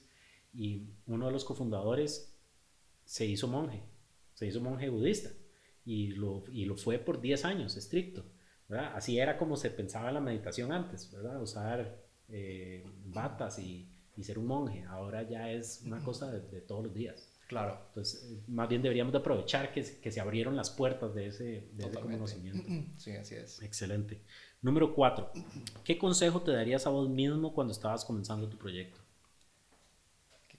y 0.53 0.89
uno 1.05 1.27
de 1.27 1.31
los 1.31 1.45
cofundadores 1.45 2.35
se 3.03 3.25
hizo 3.25 3.47
monje, 3.47 3.83
se 4.33 4.47
hizo 4.47 4.59
monje 4.61 4.89
budista 4.89 5.29
y 5.85 6.07
lo, 6.07 6.43
y 6.51 6.65
lo 6.65 6.75
fue 6.75 6.97
por 6.97 7.21
10 7.21 7.45
años, 7.45 7.77
estricto. 7.77 8.25
¿verdad? 8.67 8.93
Así 8.95 9.19
era 9.19 9.37
como 9.37 9.57
se 9.57 9.69
pensaba 9.69 10.11
la 10.11 10.21
meditación 10.21 10.71
antes, 10.71 11.11
¿verdad? 11.11 11.41
Usar 11.41 12.03
eh, 12.29 12.83
batas 13.05 13.59
y, 13.59 13.87
y, 14.17 14.23
ser 14.23 14.39
un 14.39 14.47
monje. 14.47 14.83
Ahora 14.83 15.23
ya 15.23 15.51
es 15.51 15.81
una 15.85 16.03
cosa 16.03 16.31
de, 16.31 16.61
todos 16.61 16.85
los 16.85 16.93
días. 16.93 17.31
Claro. 17.47 17.79
Entonces, 17.89 18.39
más 18.47 18.67
bien 18.67 18.81
deberíamos 18.81 19.13
de 19.13 19.19
aprovechar 19.19 19.71
que, 19.71 19.83
que 19.83 20.11
se 20.11 20.19
abrieron 20.19 20.55
las 20.55 20.69
puertas 20.69 21.13
de 21.13 21.27
ese, 21.27 21.69
de 21.73 21.85
ese 21.85 21.99
conocimiento. 21.99 22.67
Sí, 22.97 23.11
así 23.11 23.35
es. 23.35 23.61
Excelente. 23.61 24.21
Número 24.61 24.95
cuatro. 24.95 25.31
¿Qué 25.83 25.97
consejo 25.97 26.41
te 26.41 26.51
darías 26.51 26.87
a 26.87 26.89
vos 26.89 27.07
mismo 27.07 27.53
cuando 27.53 27.71
estabas 27.71 28.03
comenzando 28.03 28.49
tu 28.49 28.57
proyecto? 28.57 28.99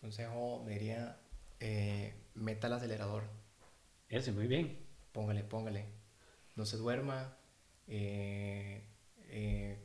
consejo 0.06 0.62
me 0.64 0.74
diría, 0.74 1.18
eh, 1.58 2.14
meta 2.34 2.68
el 2.68 2.74
acelerador. 2.74 3.24
Ese, 4.08 4.30
muy 4.30 4.46
bien. 4.46 4.78
Póngale, 5.10 5.42
póngale. 5.42 5.86
No 6.54 6.64
se 6.64 6.76
duerma. 6.76 7.36
Eh, 7.88 8.84
eh, 9.30 9.78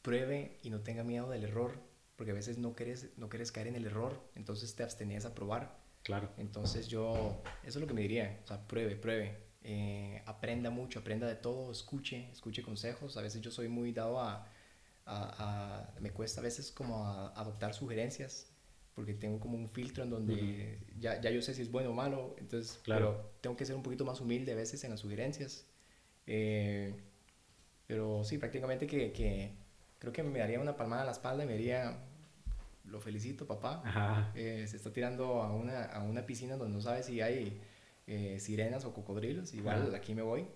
pruebe 0.00 0.58
y 0.62 0.70
no 0.70 0.80
tenga 0.80 1.04
miedo 1.04 1.28
del 1.28 1.44
error, 1.44 1.78
porque 2.16 2.32
a 2.32 2.34
veces 2.34 2.58
no 2.58 2.74
quieres, 2.74 3.10
no 3.16 3.28
quieres 3.28 3.52
caer 3.52 3.68
en 3.68 3.76
el 3.76 3.86
error, 3.86 4.20
entonces 4.34 4.74
te 4.74 4.82
abstenías 4.82 5.24
a 5.24 5.34
probar. 5.34 5.78
Claro. 6.02 6.30
Entonces 6.38 6.88
yo, 6.88 7.42
eso 7.62 7.78
es 7.78 7.80
lo 7.80 7.86
que 7.86 7.94
me 7.94 8.02
diría, 8.02 8.40
o 8.44 8.46
sea, 8.46 8.66
pruebe, 8.66 8.96
pruebe. 8.96 9.36
aprenda 10.26 10.70
mucho, 10.70 11.00
aprenda 11.00 11.26
de 11.26 11.36
todo, 11.36 11.70
escuche, 11.72 12.30
escuche 12.32 12.62
consejos. 12.62 13.16
A 13.16 13.22
veces 13.22 13.40
yo 13.40 13.50
soy 13.50 13.68
muy 13.68 13.92
dado 13.92 14.20
a, 14.20 14.46
a, 15.04 15.94
a 15.94 16.00
me 16.00 16.10
cuesta 16.10 16.40
a 16.40 16.44
veces 16.44 16.70
como 16.70 17.04
a 17.06 17.28
adoptar 17.30 17.74
sugerencias 17.74 18.52
porque 18.96 19.12
tengo 19.12 19.38
como 19.38 19.58
un 19.58 19.68
filtro 19.68 20.04
en 20.04 20.10
donde 20.10 20.78
ya, 20.98 21.20
ya, 21.20 21.30
yo 21.30 21.42
sé 21.42 21.52
si 21.52 21.60
es 21.60 21.70
bueno 21.70 21.90
o 21.90 21.92
malo, 21.92 22.34
entonces 22.38 22.80
claro. 22.82 23.30
tengo 23.42 23.54
que 23.54 23.66
ser 23.66 23.76
un 23.76 23.82
poquito 23.82 24.06
más 24.06 24.22
humilde 24.22 24.52
a 24.52 24.54
veces 24.54 24.82
en 24.84 24.90
las 24.90 25.00
sugerencias. 25.00 25.66
Eh, 26.26 26.94
pero 27.86 28.24
sí, 28.24 28.38
prácticamente 28.38 28.86
que, 28.86 29.12
que, 29.12 29.52
creo 29.98 30.12
que 30.12 30.22
me 30.22 30.38
daría 30.38 30.60
una 30.60 30.76
palmada 30.76 31.02
a 31.02 31.06
la 31.06 31.12
espalda 31.12 31.44
y 31.44 31.46
me 31.46 31.54
diría, 31.54 31.98
lo 32.84 33.00
felicito 33.00 33.46
papá, 33.46 34.32
eh, 34.34 34.66
se 34.68 34.76
está 34.76 34.92
tirando 34.92 35.42
a 35.42 35.52
una, 35.52 35.84
a 35.84 36.02
una 36.02 36.26
piscina 36.26 36.56
donde 36.56 36.74
no 36.74 36.80
sabe 36.80 37.02
si 37.02 37.20
hay 37.20 37.60
eh, 38.06 38.38
sirenas 38.40 38.84
o 38.84 38.92
cocodrilos, 38.92 39.54
igual 39.54 39.94
aquí 39.94 40.14
me 40.14 40.22
voy. 40.22 40.46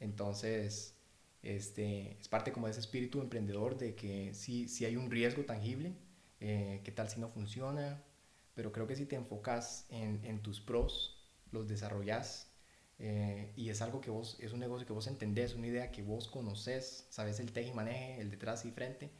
Entonces, 0.00 0.94
este, 1.42 2.16
es 2.20 2.28
parte 2.28 2.52
como 2.52 2.66
de 2.66 2.72
ese 2.72 2.80
espíritu 2.80 3.20
emprendedor 3.20 3.76
de 3.76 3.94
que 3.94 4.34
sí, 4.34 4.68
sí 4.68 4.84
hay 4.84 4.96
un 4.96 5.10
riesgo 5.10 5.44
tangible, 5.44 5.94
eh, 6.40 6.80
qué 6.84 6.92
tal 6.92 7.08
si 7.08 7.20
no 7.20 7.28
funciona, 7.28 8.02
pero 8.54 8.72
creo 8.72 8.86
que 8.86 8.96
si 8.96 9.06
te 9.06 9.16
enfocas 9.16 9.86
en, 9.90 10.24
en 10.24 10.40
tus 10.40 10.60
pros, 10.60 11.22
los 11.52 11.68
desarrollas 11.68 12.50
eh, 12.98 13.52
y 13.56 13.68
es 13.68 13.82
algo 13.82 14.00
que 14.00 14.10
vos, 14.10 14.36
es 14.40 14.52
un 14.52 14.60
negocio 14.60 14.86
que 14.86 14.92
vos 14.92 15.06
entendés, 15.06 15.54
una 15.54 15.66
idea 15.66 15.90
que 15.90 16.02
vos 16.02 16.28
conoces, 16.28 17.06
sabes 17.10 17.40
el 17.40 17.52
teje 17.52 17.70
y 17.70 17.74
maneje, 17.74 18.20
el 18.20 18.30
detrás 18.30 18.64
y 18.64 18.70
frente, 18.70 19.10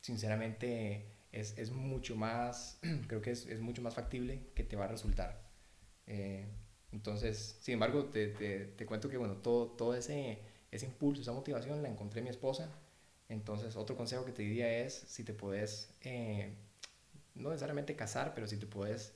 sinceramente 0.00 1.06
es, 1.32 1.58
es 1.58 1.70
mucho 1.72 2.16
más, 2.16 2.78
creo 3.08 3.20
que 3.20 3.32
es, 3.32 3.46
es, 3.46 3.60
mucho 3.60 3.82
más 3.82 3.94
factible 3.94 4.50
que 4.54 4.62
te 4.62 4.76
va 4.76 4.84
a 4.84 4.88
resultar. 4.88 5.42
Eh, 6.06 6.46
entonces, 6.92 7.58
sin 7.60 7.74
embargo, 7.74 8.06
te, 8.06 8.28
te, 8.28 8.66
te, 8.66 8.86
cuento 8.86 9.08
que 9.08 9.16
bueno, 9.16 9.36
todo, 9.38 9.68
todo 9.68 9.94
ese, 9.96 10.38
ese 10.70 10.86
impulso, 10.86 11.22
esa 11.22 11.32
motivación 11.32 11.82
la 11.82 11.88
encontré 11.88 12.20
en 12.20 12.24
mi 12.24 12.30
esposa. 12.30 12.70
Entonces, 13.28 13.74
otro 13.76 13.96
consejo 13.96 14.24
que 14.24 14.32
te 14.32 14.42
diría 14.42 14.78
es 14.78 14.94
si 15.08 15.24
te 15.24 15.34
puedes 15.34 15.94
no 17.34 17.50
necesariamente 17.50 17.96
casar, 17.96 18.32
pero 18.34 18.46
si 18.46 18.58
te 18.58 18.66
puedes 18.66 19.14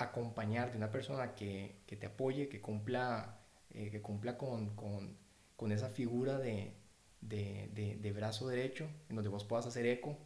acompañar 0.00 0.70
de 0.70 0.76
una 0.76 0.90
persona 0.90 1.34
que, 1.34 1.82
que 1.86 1.96
te 1.96 2.06
apoye, 2.06 2.48
que 2.48 2.60
cumpla, 2.60 3.38
eh, 3.70 3.90
que 3.90 4.00
cumpla 4.00 4.36
con, 4.38 4.74
con, 4.74 5.16
con, 5.56 5.72
esa 5.72 5.88
figura 5.88 6.38
de, 6.38 6.74
de, 7.20 7.98
de, 8.00 8.12
brazo 8.12 8.48
derecho, 8.48 8.88
en 9.08 9.16
donde 9.16 9.28
vos 9.28 9.44
puedas 9.44 9.66
hacer 9.66 9.86
eco, 9.86 10.16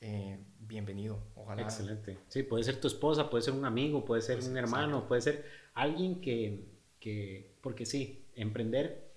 eh, 0.00 0.38
bienvenido, 0.60 1.18
ojalá. 1.34 1.62
Excelente. 1.62 2.18
Sí, 2.28 2.42
puede 2.42 2.64
ser 2.64 2.80
tu 2.80 2.88
esposa, 2.88 3.30
puede 3.30 3.42
ser 3.42 3.54
un 3.54 3.64
amigo, 3.64 4.04
puede 4.04 4.22
ser 4.22 4.36
pues, 4.36 4.48
un 4.48 4.56
hermano, 4.56 5.08
puede 5.08 5.22
ser 5.22 5.44
alguien 5.74 6.20
que, 6.20 6.66
que, 7.00 7.56
porque 7.60 7.86
sí, 7.86 8.26
emprender, 8.34 9.08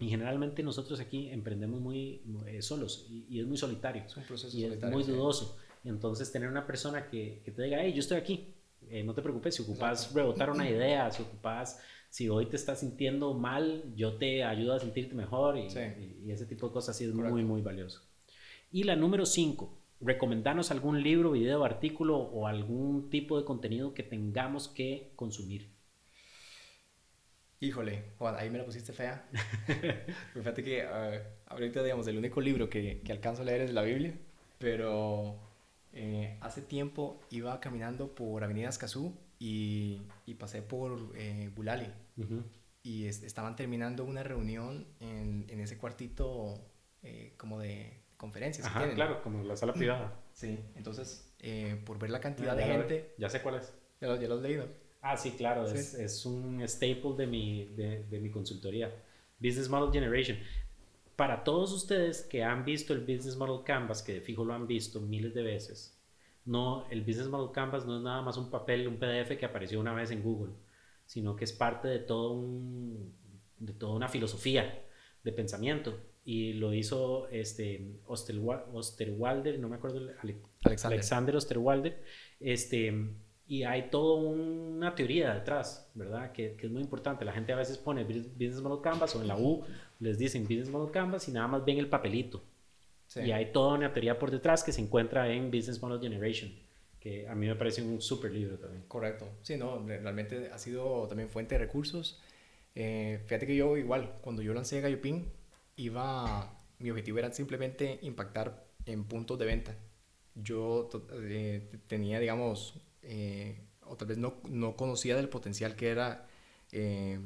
y 0.00 0.08
generalmente 0.08 0.62
nosotros 0.62 0.98
aquí 0.98 1.28
emprendemos 1.28 1.78
muy 1.78 2.22
eh, 2.46 2.62
solos 2.62 3.06
y, 3.10 3.38
es 3.38 3.46
muy 3.46 3.58
solitario. 3.58 4.02
Es 4.04 4.16
un 4.16 4.24
proceso 4.24 4.56
y 4.56 4.64
es 4.64 4.82
muy 4.82 5.02
dudoso. 5.02 5.58
Entonces, 5.84 6.32
tener 6.32 6.48
una 6.48 6.66
persona 6.66 7.06
que, 7.06 7.42
que 7.44 7.50
te 7.50 7.62
diga, 7.62 7.82
hey, 7.82 7.92
yo 7.92 8.00
estoy 8.00 8.16
aquí, 8.16 8.54
eh, 8.88 9.02
no 9.02 9.14
te 9.14 9.22
preocupes, 9.22 9.54
si 9.54 9.62
ocupas 9.62 10.12
rebotar 10.14 10.50
una 10.50 10.68
idea, 10.70 11.10
si 11.10 11.22
ocupas, 11.22 11.80
si 12.08 12.28
hoy 12.28 12.46
te 12.46 12.56
estás 12.56 12.80
sintiendo 12.80 13.34
mal, 13.34 13.84
yo 13.94 14.16
te 14.16 14.44
ayudo 14.44 14.74
a 14.74 14.80
sentirte 14.80 15.14
mejor 15.14 15.58
y, 15.58 15.68
y, 16.24 16.30
ese 16.30 16.46
tipo 16.46 16.68
de 16.68 16.72
cosas 16.72 16.96
sí 16.96 17.04
es 17.04 17.14
muy, 17.14 17.44
muy 17.44 17.62
valioso. 17.62 18.02
Y 18.72 18.84
la 18.84 18.96
número 18.96 19.26
5, 19.26 19.78
recomendanos 20.00 20.70
algún 20.70 21.02
libro, 21.02 21.32
video, 21.32 21.64
artículo 21.64 22.18
o 22.18 22.46
algún 22.46 23.10
tipo 23.10 23.38
de 23.38 23.44
contenido 23.44 23.94
que 23.94 24.02
tengamos 24.02 24.68
que 24.68 25.12
consumir. 25.16 25.70
Híjole, 27.62 28.04
Juan, 28.16 28.36
ahí 28.36 28.48
me 28.48 28.56
la 28.56 28.64
pusiste 28.64 28.94
fea. 28.94 29.28
Fíjate 30.34 30.64
que 30.64 30.82
uh, 30.82 31.52
ahorita, 31.52 31.82
digamos, 31.82 32.06
el 32.06 32.16
único 32.16 32.40
libro 32.40 32.70
que, 32.70 33.02
que, 33.02 33.12
alcanzo 33.12 33.42
a 33.42 33.44
leer 33.44 33.60
es 33.60 33.74
la 33.74 33.82
Biblia, 33.82 34.14
pero 34.58 35.38
eh, 35.92 36.38
hace 36.40 36.62
tiempo 36.62 37.20
iba 37.30 37.58
caminando 37.60 38.14
por 38.14 38.44
Avenida 38.44 38.68
Escazú 38.68 39.14
y, 39.38 40.02
y 40.26 40.34
pasé 40.34 40.62
por 40.62 41.12
eh, 41.16 41.50
Bulali. 41.54 41.88
Y 42.82 43.06
estaban 43.06 43.56
terminando 43.56 44.04
una 44.04 44.22
reunión 44.22 44.86
en, 45.00 45.46
en 45.48 45.60
ese 45.60 45.78
cuartito 45.78 46.60
eh, 47.02 47.34
como 47.36 47.58
de 47.58 48.02
conferencias. 48.16 48.66
Ajá, 48.66 48.92
claro, 48.94 49.22
como 49.22 49.42
la 49.42 49.56
sala 49.56 49.72
privada. 49.72 50.16
Sí, 50.32 50.58
entonces, 50.74 51.34
eh, 51.40 51.78
por 51.84 51.98
ver 51.98 52.08
la 52.08 52.20
cantidad 52.20 52.56
de 52.56 52.62
gente... 52.62 53.14
Ya 53.18 53.28
sé 53.28 53.42
cuál 53.42 53.56
es. 53.56 53.74
Ya 54.00 54.08
lo, 54.08 54.18
ya 54.18 54.26
lo 54.26 54.36
has 54.36 54.40
leído. 54.40 54.66
Ah, 55.02 55.14
sí, 55.14 55.32
claro, 55.32 55.66
Es, 55.66 55.92
es, 55.92 56.24
un 56.24 56.62
staple 56.66 57.14
de 57.18 57.26
mi, 57.26 57.66
de, 57.74 58.04
de, 58.04 58.20
mi 58.20 58.30
consultoría. 58.30 58.90
Business 59.38 59.68
Model 59.68 59.92
Generation. 59.92 60.38
Para 61.20 61.44
todos 61.44 61.70
ustedes 61.74 62.22
que 62.22 62.42
han 62.42 62.64
visto 62.64 62.94
el 62.94 63.00
Business 63.00 63.36
Model 63.36 63.62
Canvas, 63.62 64.02
que 64.02 64.14
de 64.14 64.20
fijo 64.22 64.42
lo 64.42 64.54
han 64.54 64.66
visto 64.66 65.02
miles 65.02 65.34
de 65.34 65.42
veces, 65.42 66.00
no, 66.46 66.88
el 66.88 67.02
Business 67.02 67.28
Model 67.28 67.52
Canvas 67.52 67.84
no 67.84 67.98
es 67.98 68.02
nada 68.02 68.22
más 68.22 68.38
un 68.38 68.48
papel, 68.48 68.88
un 68.88 68.96
PDF 68.96 69.36
que 69.38 69.44
apareció 69.44 69.80
una 69.80 69.92
vez 69.92 70.10
en 70.12 70.22
Google, 70.22 70.54
sino 71.04 71.36
que 71.36 71.44
es 71.44 71.52
parte 71.52 71.88
de, 71.88 71.98
todo 71.98 72.32
un, 72.32 73.12
de 73.58 73.74
toda 73.74 73.96
una 73.96 74.08
filosofía 74.08 74.82
de 75.22 75.32
pensamiento. 75.32 76.00
Y 76.24 76.54
lo 76.54 76.72
hizo 76.72 77.28
este, 77.28 78.00
Osterwalder, 78.06 79.58
no 79.58 79.68
me 79.68 79.76
acuerdo, 79.76 79.98
Alexander. 80.62 80.96
Alexander 80.96 81.36
Osterwalder. 81.36 82.02
Este, 82.40 82.94
y 83.46 83.64
hay 83.64 83.90
toda 83.90 84.22
una 84.22 84.94
teoría 84.94 85.34
detrás, 85.34 85.90
¿verdad? 85.94 86.32
Que, 86.32 86.54
que, 86.54 86.66
es 86.66 86.72
muy 86.72 86.80
importante. 86.80 87.26
La 87.26 87.32
gente 87.32 87.52
a 87.52 87.56
veces 87.56 87.76
pone 87.76 88.04
Business 88.04 88.62
Model 88.62 88.80
Canvas 88.80 89.14
o 89.16 89.20
en 89.20 89.28
la 89.28 89.36
U 89.36 89.66
les 90.00 90.18
dicen 90.18 90.42
Business 90.42 90.70
Model 90.70 90.90
Canvas 90.90 91.28
y 91.28 91.32
nada 91.32 91.46
más 91.46 91.64
ven 91.64 91.78
el 91.78 91.88
papelito. 91.88 92.42
Y 93.16 93.32
hay 93.32 93.50
toda 93.52 93.74
una 93.74 93.92
teoría 93.92 94.18
por 94.18 94.30
detrás 94.30 94.62
que 94.62 94.72
se 94.72 94.80
encuentra 94.80 95.32
en 95.32 95.50
Business 95.50 95.82
Model 95.82 96.00
Generation, 96.00 96.52
que 97.00 97.26
a 97.26 97.34
mí 97.34 97.46
me 97.46 97.56
parece 97.56 97.82
un 97.82 98.00
súper 98.00 98.30
libro 98.30 98.56
también. 98.56 98.84
Correcto. 98.86 99.28
Sí, 99.42 99.56
no, 99.56 99.84
realmente 99.84 100.48
ha 100.52 100.58
sido 100.58 101.08
también 101.08 101.28
fuente 101.28 101.56
de 101.56 101.58
recursos. 101.58 102.20
Eh, 102.76 103.20
fíjate 103.26 103.48
que 103.48 103.56
yo 103.56 103.76
igual, 103.76 104.18
cuando 104.20 104.42
yo 104.42 104.54
lancé 104.54 104.80
Gallopin, 104.80 105.26
iba, 105.74 106.56
mi 106.78 106.90
objetivo 106.90 107.18
era 107.18 107.32
simplemente 107.32 107.98
impactar 108.02 108.64
en 108.86 109.04
puntos 109.04 109.38
de 109.38 109.46
venta. 109.46 109.76
Yo 110.36 110.88
eh, 111.12 111.68
tenía, 111.88 112.20
digamos, 112.20 112.74
eh, 113.02 113.58
o 113.86 113.96
tal 113.96 114.08
vez 114.08 114.18
no, 114.18 114.34
no, 114.48 114.76
conocía 114.76 115.16
del 115.16 115.28
potencial 115.28 115.74
que 115.74 115.88
era 115.88 116.28
eh, 116.70 117.18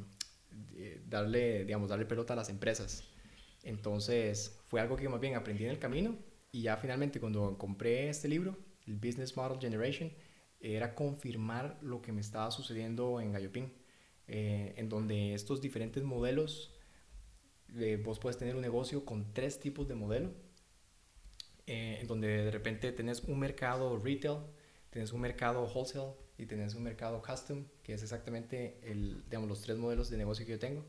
darle, 1.06 1.64
digamos, 1.64 1.88
darle 1.88 2.06
pelota 2.06 2.32
a 2.32 2.36
las 2.36 2.48
empresas. 2.48 3.04
Entonces 3.62 4.60
fue 4.66 4.80
algo 4.80 4.96
que 4.96 5.08
más 5.08 5.20
bien 5.20 5.34
aprendí 5.34 5.64
en 5.64 5.70
el 5.70 5.78
camino 5.78 6.18
y 6.52 6.62
ya 6.62 6.76
finalmente 6.76 7.20
cuando 7.20 7.56
compré 7.58 8.08
este 8.08 8.28
libro, 8.28 8.56
el 8.86 8.96
Business 8.96 9.36
Model 9.36 9.58
Generation, 9.58 10.12
era 10.60 10.94
confirmar 10.94 11.78
lo 11.82 12.00
que 12.00 12.12
me 12.12 12.20
estaba 12.20 12.50
sucediendo 12.50 13.20
en 13.20 13.32
Gallopin, 13.32 13.72
eh, 14.26 14.74
en 14.76 14.88
donde 14.88 15.34
estos 15.34 15.60
diferentes 15.60 16.02
modelos, 16.02 16.74
vos 18.04 18.18
puedes 18.20 18.38
tener 18.38 18.54
un 18.54 18.62
negocio 18.62 19.04
con 19.04 19.32
tres 19.32 19.58
tipos 19.58 19.88
de 19.88 19.94
modelo, 19.94 20.32
en 21.66 22.06
donde 22.06 22.28
de 22.28 22.50
repente 22.50 22.92
tenés 22.92 23.24
un 23.24 23.38
mercado 23.38 23.98
retail, 23.98 24.38
Tienes 24.94 25.12
un 25.12 25.22
mercado 25.22 25.64
wholesale 25.64 26.12
y 26.38 26.46
tienes 26.46 26.76
un 26.76 26.84
mercado 26.84 27.20
custom, 27.20 27.64
que 27.82 27.94
es 27.94 28.02
exactamente 28.04 28.78
el, 28.84 29.24
digamos, 29.24 29.48
los 29.48 29.60
tres 29.60 29.76
modelos 29.76 30.08
de 30.08 30.16
negocio 30.16 30.46
que 30.46 30.52
yo 30.52 30.58
tengo. 30.60 30.84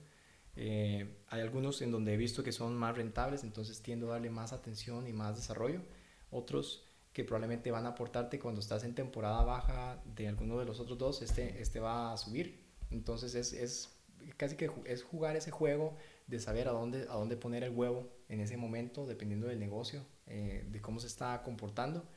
Eh, 0.56 1.23
hay 1.27 1.41
algunos 1.41 1.82
en 1.82 1.90
donde 1.90 2.14
he 2.14 2.18
visto 2.18 2.44
que 2.44 2.52
son 2.52 2.76
más 2.76 2.95
rentables, 2.95 3.44
entonces 3.44 3.82
tiendo 3.82 4.10
a 4.10 4.11
darle 4.11 4.30
más 4.30 4.53
atención 4.53 5.07
y 5.07 5.11
más 5.11 5.36
desarrollo. 5.36 5.82
Otros 6.30 6.84
que 7.14 7.23
probablemente 7.23 7.72
van 7.72 7.88
a 7.88 7.90
aportarte 7.90 8.38
cuando 8.38 8.61
estás 8.61 8.84
en 8.84 8.94
temporada 8.94 9.44
baja 9.44 10.03
de 10.15 10.27
alguno 10.27 10.60
de 10.60 10.65
los 10.65 10.80
otros 10.80 10.99
dos, 10.99 11.23
este, 11.23 11.60
este 11.60 11.80
va 11.80 12.14
a 12.14 12.18
subir. 12.18 12.64
Entonces 12.91 13.34
es, 13.34 13.53
es 13.53 13.98
casi 14.38 14.56
que 14.56 14.69
es 14.86 15.02
jugar 15.02 15.36
ese 15.36 15.49
juego 15.49 15.98
de 16.27 16.40
saber 16.40 16.68
a 16.68 16.73
dónde, 16.73 17.07
a 17.10 17.15
dónde 17.15 17.38
poner 17.38 17.64
el 17.64 17.72
huevo 17.72 18.07
en 18.30 18.40
ese 18.40 18.56
momento, 18.56 19.07
dependiendo 19.07 19.48
del 19.48 19.57
negocio, 19.57 20.06
eh, 20.27 20.64
de 20.69 20.80
cómo 20.80 20.99
se 20.99 21.07
está 21.07 21.41
comportando. 21.41 22.07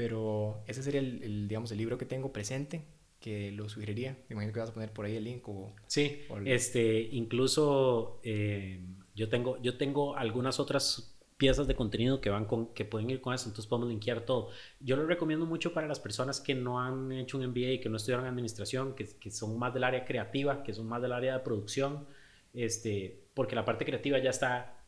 Pero 0.00 0.62
ese 0.66 0.82
sería 0.82 0.98
el, 1.00 1.46
digamos, 1.46 1.70
el 1.72 1.76
libro 1.76 1.98
que 1.98 2.06
tengo 2.06 2.32
presente 2.32 2.86
que 3.20 3.52
lo 3.52 3.68
sugeriría. 3.68 4.16
Me 4.30 4.32
imagino 4.32 4.54
que 4.54 4.60
vas 4.60 4.70
a 4.70 4.72
poner 4.72 4.94
por 4.94 5.04
ahí 5.04 5.14
el 5.14 5.24
link 5.24 5.46
o... 5.46 5.74
Sí, 5.88 6.22
este, 6.46 7.02
incluso 7.12 8.18
eh, 8.22 8.82
yo, 9.14 9.28
tengo, 9.28 9.60
yo 9.60 9.76
tengo 9.76 10.16
algunas 10.16 10.58
otras 10.58 11.14
piezas 11.36 11.66
de 11.66 11.74
contenido 11.74 12.22
que 12.22 12.30
van 12.30 12.46
con, 12.46 12.72
que 12.72 12.86
pueden 12.86 13.10
ir 13.10 13.20
con 13.20 13.34
eso, 13.34 13.50
entonces 13.50 13.68
podemos 13.68 13.90
linkear 13.90 14.22
todo. 14.22 14.48
Yo 14.80 14.96
lo 14.96 15.06
recomiendo 15.06 15.44
mucho 15.44 15.74
para 15.74 15.86
las 15.86 16.00
personas 16.00 16.40
que 16.40 16.54
no 16.54 16.80
han 16.80 17.12
hecho 17.12 17.36
un 17.36 17.46
MBA 17.48 17.72
y 17.72 17.80
que 17.80 17.90
no 17.90 17.98
estudiaron 17.98 18.24
administración, 18.24 18.94
que, 18.94 19.04
que 19.04 19.30
son 19.30 19.58
más 19.58 19.74
del 19.74 19.84
área 19.84 20.06
creativa, 20.06 20.62
que 20.62 20.72
son 20.72 20.88
más 20.88 21.02
del 21.02 21.12
área 21.12 21.34
de 21.34 21.40
producción, 21.40 22.06
este, 22.54 23.22
porque 23.34 23.54
la 23.54 23.66
parte 23.66 23.84
creativa 23.84 24.18
ya 24.18 24.30
está, 24.30 24.82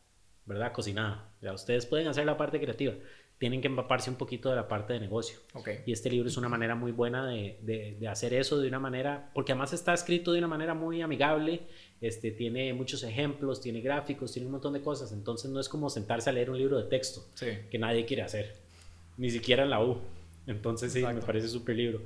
¿verdad? 0.47 0.73
Cocinada. 0.73 1.31
Ya 1.39 1.53
ustedes 1.53 1.85
pueden 1.85 2.07
hacer 2.07 2.25
la 2.25 2.35
parte 2.35 2.59
creativa 2.59 2.95
tienen 3.43 3.59
que 3.59 3.67
empaparse 3.67 4.09
un 4.09 4.15
poquito 4.15 4.49
de 4.49 4.55
la 4.55 4.69
parte 4.69 4.93
de 4.93 5.01
negocio. 5.01 5.37
Y 5.85 5.91
este 5.91 6.09
libro 6.09 6.29
es 6.29 6.37
una 6.37 6.47
manera 6.47 6.75
muy 6.75 6.93
buena 6.93 7.27
de, 7.27 7.57
de, 7.61 8.07
hacer 8.07 8.33
eso 8.33 8.57
de 8.57 8.69
una 8.69 8.79
manera, 8.79 9.31
porque 9.33 9.51
además 9.51 9.73
está 9.73 9.93
escrito 9.93 10.31
de 10.31 10.37
una 10.39 10.47
manera 10.47 10.73
muy 10.73 11.01
amigable, 11.01 11.63
este, 11.99 12.31
tiene 12.31 12.73
muchos 12.73 13.03
ejemplos, 13.03 13.59
tiene 13.59 13.81
gráficos, 13.81 14.31
tiene 14.31 14.45
un 14.45 14.53
montón 14.53 14.71
de 14.71 14.79
cosas, 14.79 15.11
entonces 15.11 15.51
no 15.51 15.59
es 15.59 15.67
como 15.67 15.89
sentarse 15.89 16.29
a 16.29 16.31
leer 16.31 16.49
un 16.49 16.57
libro 16.57 16.77
de 16.77 16.85
texto 16.85 17.25
que 17.69 17.77
nadie 17.77 18.05
quiere 18.05 18.21
hacer, 18.21 18.55
ni 19.17 19.29
siquiera 19.29 19.63
en 19.63 19.71
la 19.71 19.83
U. 19.83 19.97
Entonces 20.47 20.93
sí, 20.93 21.03
me 21.03 21.15
parece 21.15 21.49
súper 21.49 21.75
libro. 21.75 21.99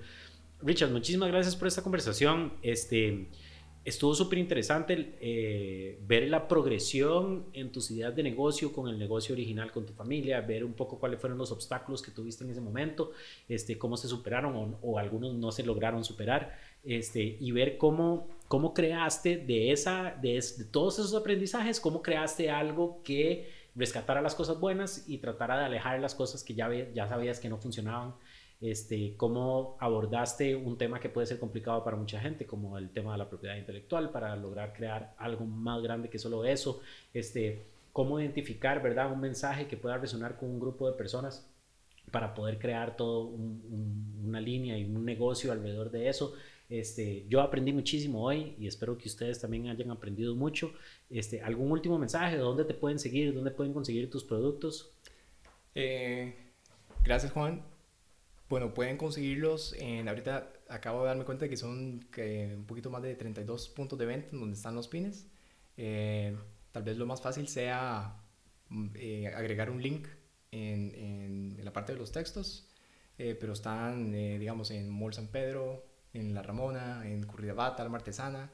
Richard, 0.64 0.90
muchísimas 0.90 1.30
gracias 1.30 1.56
por 1.56 1.68
esta 1.68 1.84
conversación. 1.84 2.54
Este, 2.64 3.28
estuvo 3.88 4.14
súper 4.14 4.38
interesante 4.38 5.16
eh, 5.22 5.98
ver 6.06 6.28
la 6.28 6.50
progresión 6.50 7.46
en 7.54 7.72
tus 7.72 7.90
ideas 7.90 8.14
de 8.14 8.22
negocio 8.22 8.74
con 8.74 8.90
el 8.90 9.00
negocio 9.00 9.34
original 9.34 9.72
con 9.72 9.86
tu 9.86 9.94
familia, 9.94 10.42
ver 10.42 10.66
un 10.66 10.74
poco 10.74 11.00
cuáles 11.00 11.22
fueron 11.22 11.38
los 11.38 11.54
obstáculos 11.54 12.02
que 12.02 12.12
tuviste 12.12 12.44
en 12.44 12.50
ese 12.50 12.60
momento, 12.60 13.12
este, 13.48 13.78
cómo 13.78 13.96
se 13.96 14.10
superaron 14.10 14.76
o, 14.82 15.00
algunos 15.00 15.36
no 15.36 15.54
se 15.54 15.64
lograron 15.64 16.04
superar, 16.04 16.60
este, 16.84 17.38
y 17.40 17.52
ver 17.52 17.78
cómo, 17.78 18.28
cómo 18.50 18.74
creaste 18.74 19.38
de, 19.38 19.72
esa, 19.72 20.18
de, 20.22 20.34
de 20.34 20.66
todos 20.66 21.00
esos 21.00 21.16
aprendizajes, 21.16 21.80
cómo 21.80 22.02
creaste 22.02 22.50
algo 22.50 23.02
que 23.06 23.50
rescatara 23.74 24.22
las 24.22 24.36
cosas 24.36 24.60
buenas 24.60 25.06
y 25.08 25.20
tratara 25.20 25.60
de 25.60 25.64
alejar 25.66 26.02
las 26.02 26.14
cosas 26.14 26.44
que 26.44 26.56
ya, 26.56 26.70
ya 26.94 27.08
sabías 27.08 27.40
que 27.40 27.48
no 27.48 27.58
funcionaban 27.58 28.16
este, 28.62 29.14
cómo 29.18 29.78
abordaste 29.80 30.56
un 30.56 30.78
tema 30.78 31.00
que 31.00 31.10
puede 31.10 31.28
ser 31.28 31.40
complicado 31.40 31.84
para 31.84 31.98
mucha 31.98 32.20
gente, 32.20 32.46
como 32.46 32.78
el 32.78 32.90
tema 32.90 33.12
de 33.12 33.20
la 33.20 33.30
propiedad 33.30 33.56
intelectual, 33.56 34.10
para 34.10 34.36
lograr 34.36 34.74
crear 34.74 35.14
algo 35.18 35.46
más 35.46 35.82
grande 35.82 36.10
que 36.10 36.20
solo 36.20 36.44
eso, 36.44 36.82
este, 37.14 37.66
cómo 37.94 38.20
identificar, 38.20 38.82
¿verdad?, 38.82 39.12
un 39.12 39.20
mensaje 39.20 39.68
que 39.68 39.78
pueda 39.78 39.98
resonar 39.98 40.38
con 40.38 40.50
un 40.50 40.60
grupo 40.60 40.90
de 40.90 40.98
personas 40.98 41.48
para 42.12 42.34
poder 42.34 42.58
crear 42.58 42.96
todo 42.96 43.28
una 43.28 44.40
línea 44.40 44.78
y 44.78 44.86
un 44.86 45.04
negocio 45.06 45.52
alrededor 45.52 45.92
de 45.92 46.08
eso. 46.08 46.34
Este, 46.70 47.26
yo 47.30 47.42
aprendí 47.42 47.72
muchísimo 47.72 48.24
hoy 48.24 48.56
y 48.60 48.68
espero 48.68 48.98
que 48.98 49.08
ustedes 49.08 49.40
también 49.40 49.68
hayan 49.68 49.92
aprendido 49.92 50.36
mucho. 50.36 50.72
Este, 51.10 51.42
¿Algún 51.42 51.72
último 51.72 51.98
mensaje? 51.98 52.38
¿Dónde 52.38 52.66
te 52.66 52.74
pueden 52.74 53.00
seguir? 53.00 53.34
¿Dónde 53.34 53.52
pueden 53.52 53.74
conseguir 53.74 54.10
tus 54.10 54.24
productos? 54.24 54.92
Eh, 55.76 56.34
gracias 57.04 57.32
Juan. 57.32 57.77
Bueno, 58.50 58.74
pueden 58.74 58.98
conseguirlos 58.98 59.74
en, 59.78 60.08
ahorita 60.08 60.54
acabo 60.70 61.02
de 61.02 61.08
darme 61.08 61.26
cuenta 61.26 61.50
que 61.50 61.58
son 61.58 62.00
que 62.12 62.54
un 62.56 62.66
poquito 62.66 62.90
más 62.90 63.02
de 63.02 63.16
32 63.16 63.70
puntos 63.70 64.00
de 64.00 64.06
venta 64.06 64.30
donde 64.32 64.56
están 64.56 64.76
los 64.76 64.88
pines. 64.88 65.28
Eh, 65.76 66.36
tal 66.72 66.84
vez 66.84 66.98
lo 66.98 67.06
más 67.06 67.22
fácil 67.22 67.48
sea 67.50 68.16
mm, 68.70 68.88
eh, 68.96 69.28
agregar 69.28 69.70
un 69.70 69.82
link 69.82 70.08
en, 70.52 70.94
en, 70.96 71.66
la 71.66 71.74
parte 71.74 71.94
de 71.94 72.00
los 72.00 72.12
textos, 72.12 72.70
eh, 73.18 73.36
pero 73.40 73.54
están, 73.54 74.12
digamos, 74.12 74.72
en 74.72 74.90
Mall 74.90 75.14
San 75.14 75.28
Pedro, 75.28 75.86
en 76.14 76.34
La 76.34 76.42
Ramona, 76.42 77.04
en 77.06 77.24
Curridabat, 77.24 77.80
Alma 77.82 77.98
Artesana, 77.98 78.52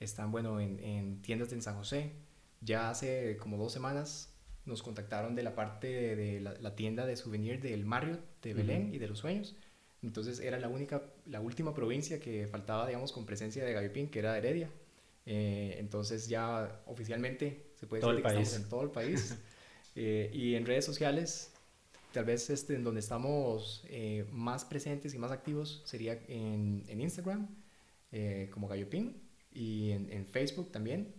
están, 0.00 0.30
bueno, 0.30 0.60
en, 0.60 0.78
en 0.80 1.22
tiendas 1.22 1.50
de 1.50 1.60
San 1.60 1.76
José. 1.76 2.12
Ya 2.60 2.90
hace 2.90 3.36
como 3.36 3.56
dos 3.56 3.72
semanas 3.72 4.32
nos 4.68 4.82
contactaron 4.82 5.34
de 5.34 5.42
la 5.42 5.54
parte 5.54 6.14
de, 6.14 6.40
la, 6.40 6.76
tienda 6.76 7.06
de 7.06 7.16
souvenir 7.16 7.60
del 7.60 7.84
Marriott 7.84 8.20
de 8.42 8.54
Belén 8.54 8.94
y 8.94 8.98
de 8.98 9.08
los 9.08 9.18
Sueños. 9.18 9.56
Entonces 10.02 10.38
era 10.38 10.58
la 10.58 10.68
única, 10.68 11.02
la 11.26 11.40
última 11.40 11.74
provincia 11.74 12.20
que 12.20 12.46
faltaba, 12.46 12.86
digamos, 12.86 13.12
con 13.12 13.26
presencia 13.26 13.64
de 13.64 13.72
Gavipín, 13.72 14.08
que 14.08 14.20
era 14.20 14.38
Heredia. 14.38 14.70
Eh, 15.26 15.76
entonces 15.78 16.28
ya 16.28 16.82
oficialmente 16.86 17.72
se 17.74 17.86
puede 17.86 18.00
decir 18.00 18.22
que 18.22 18.28
estamos 18.28 18.56
en 18.56 18.68
todo 18.68 18.82
el 18.82 18.90
país. 18.90 19.36
Eh, 20.00 20.30
y 20.32 20.54
en 20.54 20.64
redes 20.64 20.84
sociales, 20.84 21.50
tal 22.12 22.24
vez 22.24 22.50
este, 22.50 22.76
en 22.76 22.84
donde 22.84 23.00
estamos 23.00 23.84
eh, 23.88 24.26
más 24.30 24.64
presentes 24.64 25.12
y 25.12 25.18
más 25.18 25.32
activos 25.32 25.82
sería 25.86 26.12
en, 26.28 26.84
en 26.86 27.00
Instagram, 27.00 27.48
como 28.52 28.68
Gallopín, 28.68 29.20
y 29.50 29.90
en, 29.90 30.08
en, 30.12 30.24
Facebook 30.24 30.70
también, 30.70 31.12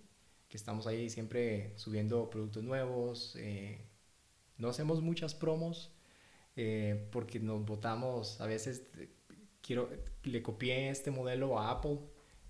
que 0.50 0.58
estamos 0.58 0.88
ahí 0.88 1.10
siempre 1.10 1.72
subiendo 1.78 2.30
productos 2.30 2.64
nuevos. 2.64 3.38
no 4.58 4.70
hacemos 4.70 5.02
muchas 5.02 5.34
promos 5.34 5.94
porque 7.12 7.40
nos 7.40 7.66
votamos, 7.66 8.42
a 8.42 8.46
veces 8.46 8.84
quiero, 9.62 9.90
le 10.24 10.42
copié 10.42 10.90
este 10.90 11.12
modelo 11.12 11.60
a 11.60 11.72
Apple, 11.72 12.00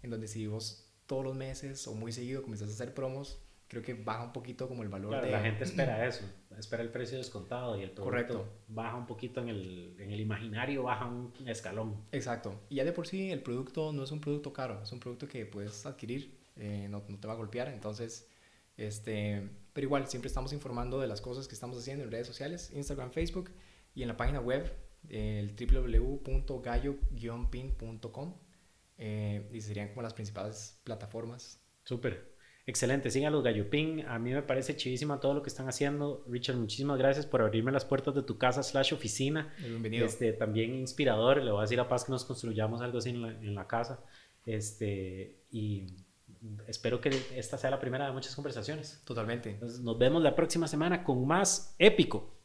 en 0.02 0.10
donde 0.10 0.28
si 0.28 0.48
vos 0.48 0.90
todos 1.06 1.24
los 1.24 1.36
meses 1.36 1.88
o 1.88 1.94
muy 1.94 2.12
seguido 2.12 2.42
comenzás 2.42 2.70
a 2.70 2.72
hacer 2.72 2.94
promos, 2.94 3.42
creo 3.68 3.84
que 3.84 3.94
baja 3.94 4.24
un 4.24 4.34
poquito 4.34 4.68
como 4.68 4.84
el 4.84 4.90
valor 4.90 5.22
de... 5.22 5.32
La 5.32 5.42
gente 5.42 5.64
espera 5.64 6.06
eso, 6.08 6.24
espera 6.58 6.82
el 6.84 6.90
precio 6.90 7.18
descontado 7.18 7.78
y 7.78 7.84
el 7.84 7.92
producto 7.92 8.04
Correcto. 8.04 8.50
baja 8.68 8.96
un 8.96 9.06
poquito 9.06 9.42
en 9.42 9.50
el, 9.50 9.96
en 10.00 10.12
el 10.12 10.20
imaginario, 10.20 10.84
baja 10.84 11.06
un 11.06 11.34
escalón. 11.46 11.96
Exacto. 12.12 12.62
Y 12.70 12.76
ya 12.76 12.86
de 12.86 12.92
por 12.92 13.08
sí 13.08 13.32
el 13.32 13.42
producto 13.42 13.92
no 13.92 14.04
es 14.04 14.12
un 14.12 14.22
producto 14.22 14.54
caro, 14.54 14.82
es 14.82 14.92
un 14.92 15.00
producto 15.00 15.28
que 15.28 15.46
puedes 15.46 15.86
adquirir, 15.86 16.39
eh, 16.60 16.88
no, 16.90 17.04
no, 17.08 17.20
te 17.20 17.28
va 17.28 17.34
a 17.34 17.38
golpear, 17.38 17.70
entonces... 17.70 18.28
Este, 18.78 19.50
pero 19.74 19.88
igual, 19.88 20.08
siempre 20.08 20.28
estamos 20.28 20.54
informando 20.54 21.02
de 21.02 21.08
las 21.08 21.20
cosas 21.20 21.50
que 21.50 21.54
estamos 21.54 21.78
haciendo 21.78 22.06
en 22.06 22.12
redes 22.12 22.28
sociales, 22.28 22.72
Instagram, 22.74 23.12
Facebook 23.12 23.50
y 23.94 24.04
en 24.04 24.08
la 24.08 24.16
página 24.16 24.40
web, 24.40 24.72
el 25.10 25.54
www.gallo-pin.com. 25.56 28.36
Eh, 28.98 29.50
y 29.54 29.62
serían 29.62 29.90
como 29.90 30.02
las 30.02 30.14
principales 30.14 30.80
plataformas. 30.84 31.62
Súper. 31.84 32.38
Excelente, 32.66 33.10
sigan 33.10 33.32
los 33.34 33.44
Gallopín. 33.44 34.06
A 34.06 34.20
mí 34.20 34.32
me 34.32 34.44
parece 34.44 34.76
chivísima 34.76 35.20
todo 35.20 35.34
lo 35.34 35.42
que 35.42 35.50
están 35.50 35.68
haciendo. 35.68 36.24
Richard, 36.28 36.58
muchísimas 36.58 37.00
gracias 37.00 37.26
por 37.26 37.42
abrirme 37.42 37.72
las 37.72 37.86
puertas 37.86 38.14
de 38.14 38.22
tu 38.22 38.38
casa 38.38 38.62
slash 38.62 38.94
oficina. 38.94 39.52
Bienvenido. 39.60 40.06
Este, 40.06 40.34
también 40.34 40.76
inspirador. 40.76 41.42
Le 41.42 41.50
voy 41.52 41.60
a 41.60 41.64
decir 41.64 41.80
a 41.80 41.88
Paz 41.88 42.06
que 42.06 42.12
nos 42.12 42.26
construyamos 42.26 42.82
algo 42.82 43.00
así 43.00 43.10
en 43.10 43.22
la, 43.22 43.30
en 43.30 43.56
la 43.56 43.66
casa. 43.68 44.04
Este, 44.46 45.40
y 45.50 45.88
espero 46.68 47.02
que 47.02 47.10
esta 47.36 47.58
sea 47.58 47.70
la 47.70 47.80
primera 47.80 48.06
de 48.06 48.12
muchas 48.12 48.36
conversaciones. 48.36 49.02
Totalmente. 49.06 49.60
nos 49.82 49.98
vemos 49.98 50.22
la 50.22 50.36
próxima 50.36 50.68
semana 50.68 51.04
con 51.04 51.26
más 51.26 51.76
épico. 51.78 52.40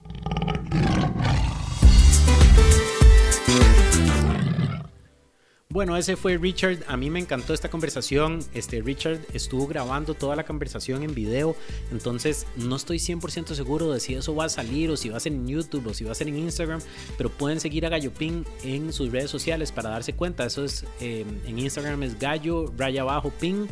Bueno, 5.74 5.96
ese 5.96 6.14
fue 6.14 6.38
Richard. 6.38 6.84
A 6.86 6.96
mí 6.96 7.10
me 7.10 7.18
encantó 7.18 7.52
esta 7.52 7.68
conversación. 7.68 8.38
Este 8.54 8.80
Richard 8.80 9.18
estuvo 9.32 9.66
grabando 9.66 10.14
toda 10.14 10.36
la 10.36 10.44
conversación 10.44 11.02
en 11.02 11.16
video. 11.16 11.56
Entonces 11.90 12.46
no 12.54 12.76
estoy 12.76 12.98
100% 12.98 13.54
seguro 13.54 13.90
de 13.92 13.98
si 13.98 14.14
eso 14.14 14.36
va 14.36 14.44
a 14.44 14.48
salir 14.48 14.88
o 14.92 14.96
si 14.96 15.08
va 15.08 15.16
a 15.16 15.20
ser 15.20 15.32
en 15.32 15.48
YouTube 15.48 15.88
o 15.88 15.92
si 15.92 16.04
va 16.04 16.12
a 16.12 16.14
ser 16.14 16.28
en 16.28 16.38
Instagram. 16.38 16.80
Pero 17.18 17.28
pueden 17.28 17.58
seguir 17.58 17.84
a 17.86 17.88
Galloping 17.88 18.44
en 18.62 18.92
sus 18.92 19.10
redes 19.10 19.30
sociales 19.30 19.72
para 19.72 19.90
darse 19.90 20.12
cuenta. 20.12 20.46
Eso 20.46 20.64
es 20.64 20.84
eh, 21.00 21.26
en 21.44 21.58
Instagram 21.58 22.04
es 22.04 22.20
gallo 22.20 22.72
raya 22.76 23.02
abajo 23.02 23.32
ping. 23.40 23.66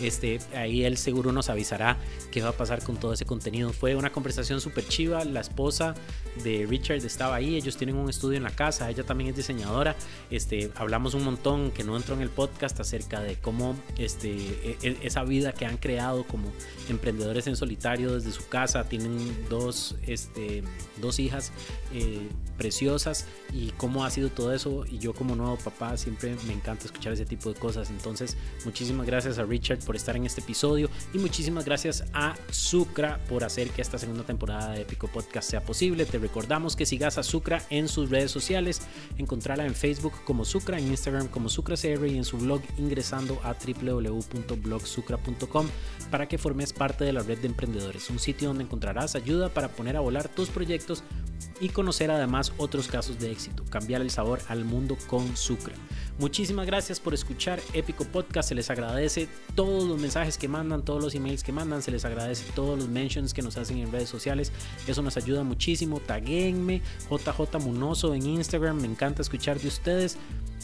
Este, 0.00 0.40
ahí 0.54 0.84
él 0.84 0.96
seguro 0.96 1.32
nos 1.32 1.50
avisará 1.50 1.96
qué 2.32 2.42
va 2.42 2.50
a 2.50 2.52
pasar 2.52 2.82
con 2.82 2.96
todo 2.96 3.12
ese 3.12 3.24
contenido. 3.24 3.72
Fue 3.72 3.94
una 3.94 4.10
conversación 4.10 4.60
súper 4.60 4.86
chiva. 4.86 5.24
La 5.24 5.40
esposa 5.40 5.94
de 6.42 6.66
Richard 6.68 7.04
estaba 7.04 7.36
ahí. 7.36 7.56
Ellos 7.56 7.76
tienen 7.76 7.96
un 7.96 8.10
estudio 8.10 8.36
en 8.36 8.42
la 8.42 8.50
casa. 8.50 8.90
Ella 8.90 9.04
también 9.04 9.30
es 9.30 9.36
diseñadora. 9.36 9.96
Este, 10.30 10.70
hablamos 10.74 11.14
un 11.14 11.24
montón 11.24 11.70
que 11.70 11.84
no 11.84 11.96
entró 11.96 12.14
en 12.14 12.22
el 12.22 12.30
podcast 12.30 12.78
acerca 12.80 13.20
de 13.20 13.36
cómo 13.36 13.76
este, 13.96 14.32
e, 14.32 14.78
e, 14.82 14.96
esa 15.02 15.22
vida 15.22 15.52
que 15.52 15.66
han 15.66 15.76
creado 15.76 16.24
como 16.24 16.52
emprendedores 16.88 17.46
en 17.46 17.56
solitario 17.56 18.14
desde 18.14 18.32
su 18.32 18.48
casa. 18.48 18.84
Tienen 18.88 19.46
dos, 19.48 19.96
este, 20.06 20.64
dos 21.00 21.20
hijas 21.20 21.52
eh, 21.92 22.28
preciosas 22.58 23.26
y 23.52 23.70
cómo 23.72 24.04
ha 24.04 24.10
sido 24.10 24.28
todo 24.28 24.52
eso. 24.52 24.84
Y 24.90 24.98
yo 24.98 25.14
como 25.14 25.36
nuevo 25.36 25.56
papá 25.56 25.96
siempre 25.96 26.36
me 26.46 26.52
encanta 26.52 26.86
escuchar 26.86 27.12
ese 27.12 27.26
tipo 27.26 27.52
de 27.52 27.58
cosas. 27.58 27.90
Entonces, 27.90 28.36
muchísimas 28.64 29.06
gracias 29.06 29.38
a 29.38 29.44
Richard 29.44 29.83
por 29.84 29.96
estar 29.96 30.16
en 30.16 30.26
este 30.26 30.40
episodio 30.40 30.88
y 31.12 31.18
muchísimas 31.18 31.64
gracias 31.64 32.04
a 32.12 32.34
Sucra 32.50 33.20
por 33.28 33.44
hacer 33.44 33.70
que 33.70 33.82
esta 33.82 33.98
segunda 33.98 34.24
temporada 34.24 34.72
de 34.72 34.82
Épico 34.82 35.08
Podcast 35.08 35.50
sea 35.50 35.62
posible. 35.62 36.06
Te 36.06 36.18
recordamos 36.18 36.76
que 36.76 36.86
sigas 36.86 37.18
a 37.18 37.22
Sucra 37.22 37.62
en 37.70 37.88
sus 37.88 38.10
redes 38.10 38.30
sociales, 38.30 38.82
encontrarla 39.18 39.66
en 39.66 39.74
Facebook 39.74 40.12
como 40.24 40.44
Sucra, 40.44 40.78
en 40.78 40.86
Instagram 40.88 41.28
como 41.28 41.48
SucraCR 41.48 42.06
y 42.06 42.16
en 42.16 42.24
su 42.24 42.38
blog 42.38 42.62
ingresando 42.78 43.40
a 43.44 43.54
www.blogsucra.com 43.54 45.66
para 46.10 46.28
que 46.28 46.38
formes 46.38 46.72
parte 46.72 47.04
de 47.04 47.12
la 47.12 47.22
red 47.22 47.38
de 47.38 47.46
emprendedores, 47.46 48.10
un 48.10 48.18
sitio 48.18 48.48
donde 48.48 48.64
encontrarás 48.64 49.14
ayuda 49.14 49.48
para 49.48 49.68
poner 49.68 49.96
a 49.96 50.00
volar 50.00 50.28
tus 50.28 50.48
proyectos 50.48 51.04
y 51.60 51.68
conocer 51.68 52.10
además 52.10 52.52
otros 52.56 52.88
casos 52.88 53.18
de 53.18 53.30
éxito, 53.30 53.64
cambiar 53.70 54.00
el 54.00 54.10
sabor 54.10 54.40
al 54.48 54.64
mundo 54.64 54.96
con 55.06 55.36
Sucra. 55.36 55.74
Muchísimas 56.16 56.66
gracias 56.66 57.00
por 57.00 57.12
escuchar 57.12 57.60
Épico 57.72 58.04
Podcast, 58.04 58.48
se 58.48 58.54
les 58.54 58.70
agradece 58.70 59.26
todos 59.56 59.82
los 59.82 60.00
mensajes 60.00 60.38
que 60.38 60.46
mandan, 60.46 60.84
todos 60.84 61.02
los 61.02 61.12
emails 61.16 61.42
que 61.42 61.50
mandan, 61.50 61.82
se 61.82 61.90
les 61.90 62.04
agradece 62.04 62.44
todos 62.54 62.78
los 62.78 62.88
mentions 62.88 63.34
que 63.34 63.42
nos 63.42 63.56
hacen 63.56 63.78
en 63.78 63.90
redes 63.90 64.10
sociales, 64.10 64.52
eso 64.86 65.02
nos 65.02 65.16
ayuda 65.16 65.42
muchísimo, 65.42 65.98
taguenme 65.98 66.82
JJ 67.10 67.58
Munoso 67.58 68.14
en 68.14 68.26
Instagram, 68.26 68.80
me 68.80 68.86
encanta 68.86 69.22
escuchar 69.22 69.58
de 69.58 69.66
ustedes. 69.66 70.16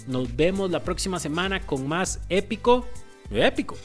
Nos 0.06 0.35
vemos 0.35 0.70
la 0.70 0.85
próxima 0.85 1.18
semana 1.18 1.60
con 1.60 1.86
más 1.86 2.20
Épico, 2.28 2.86
Épico. 3.31 3.77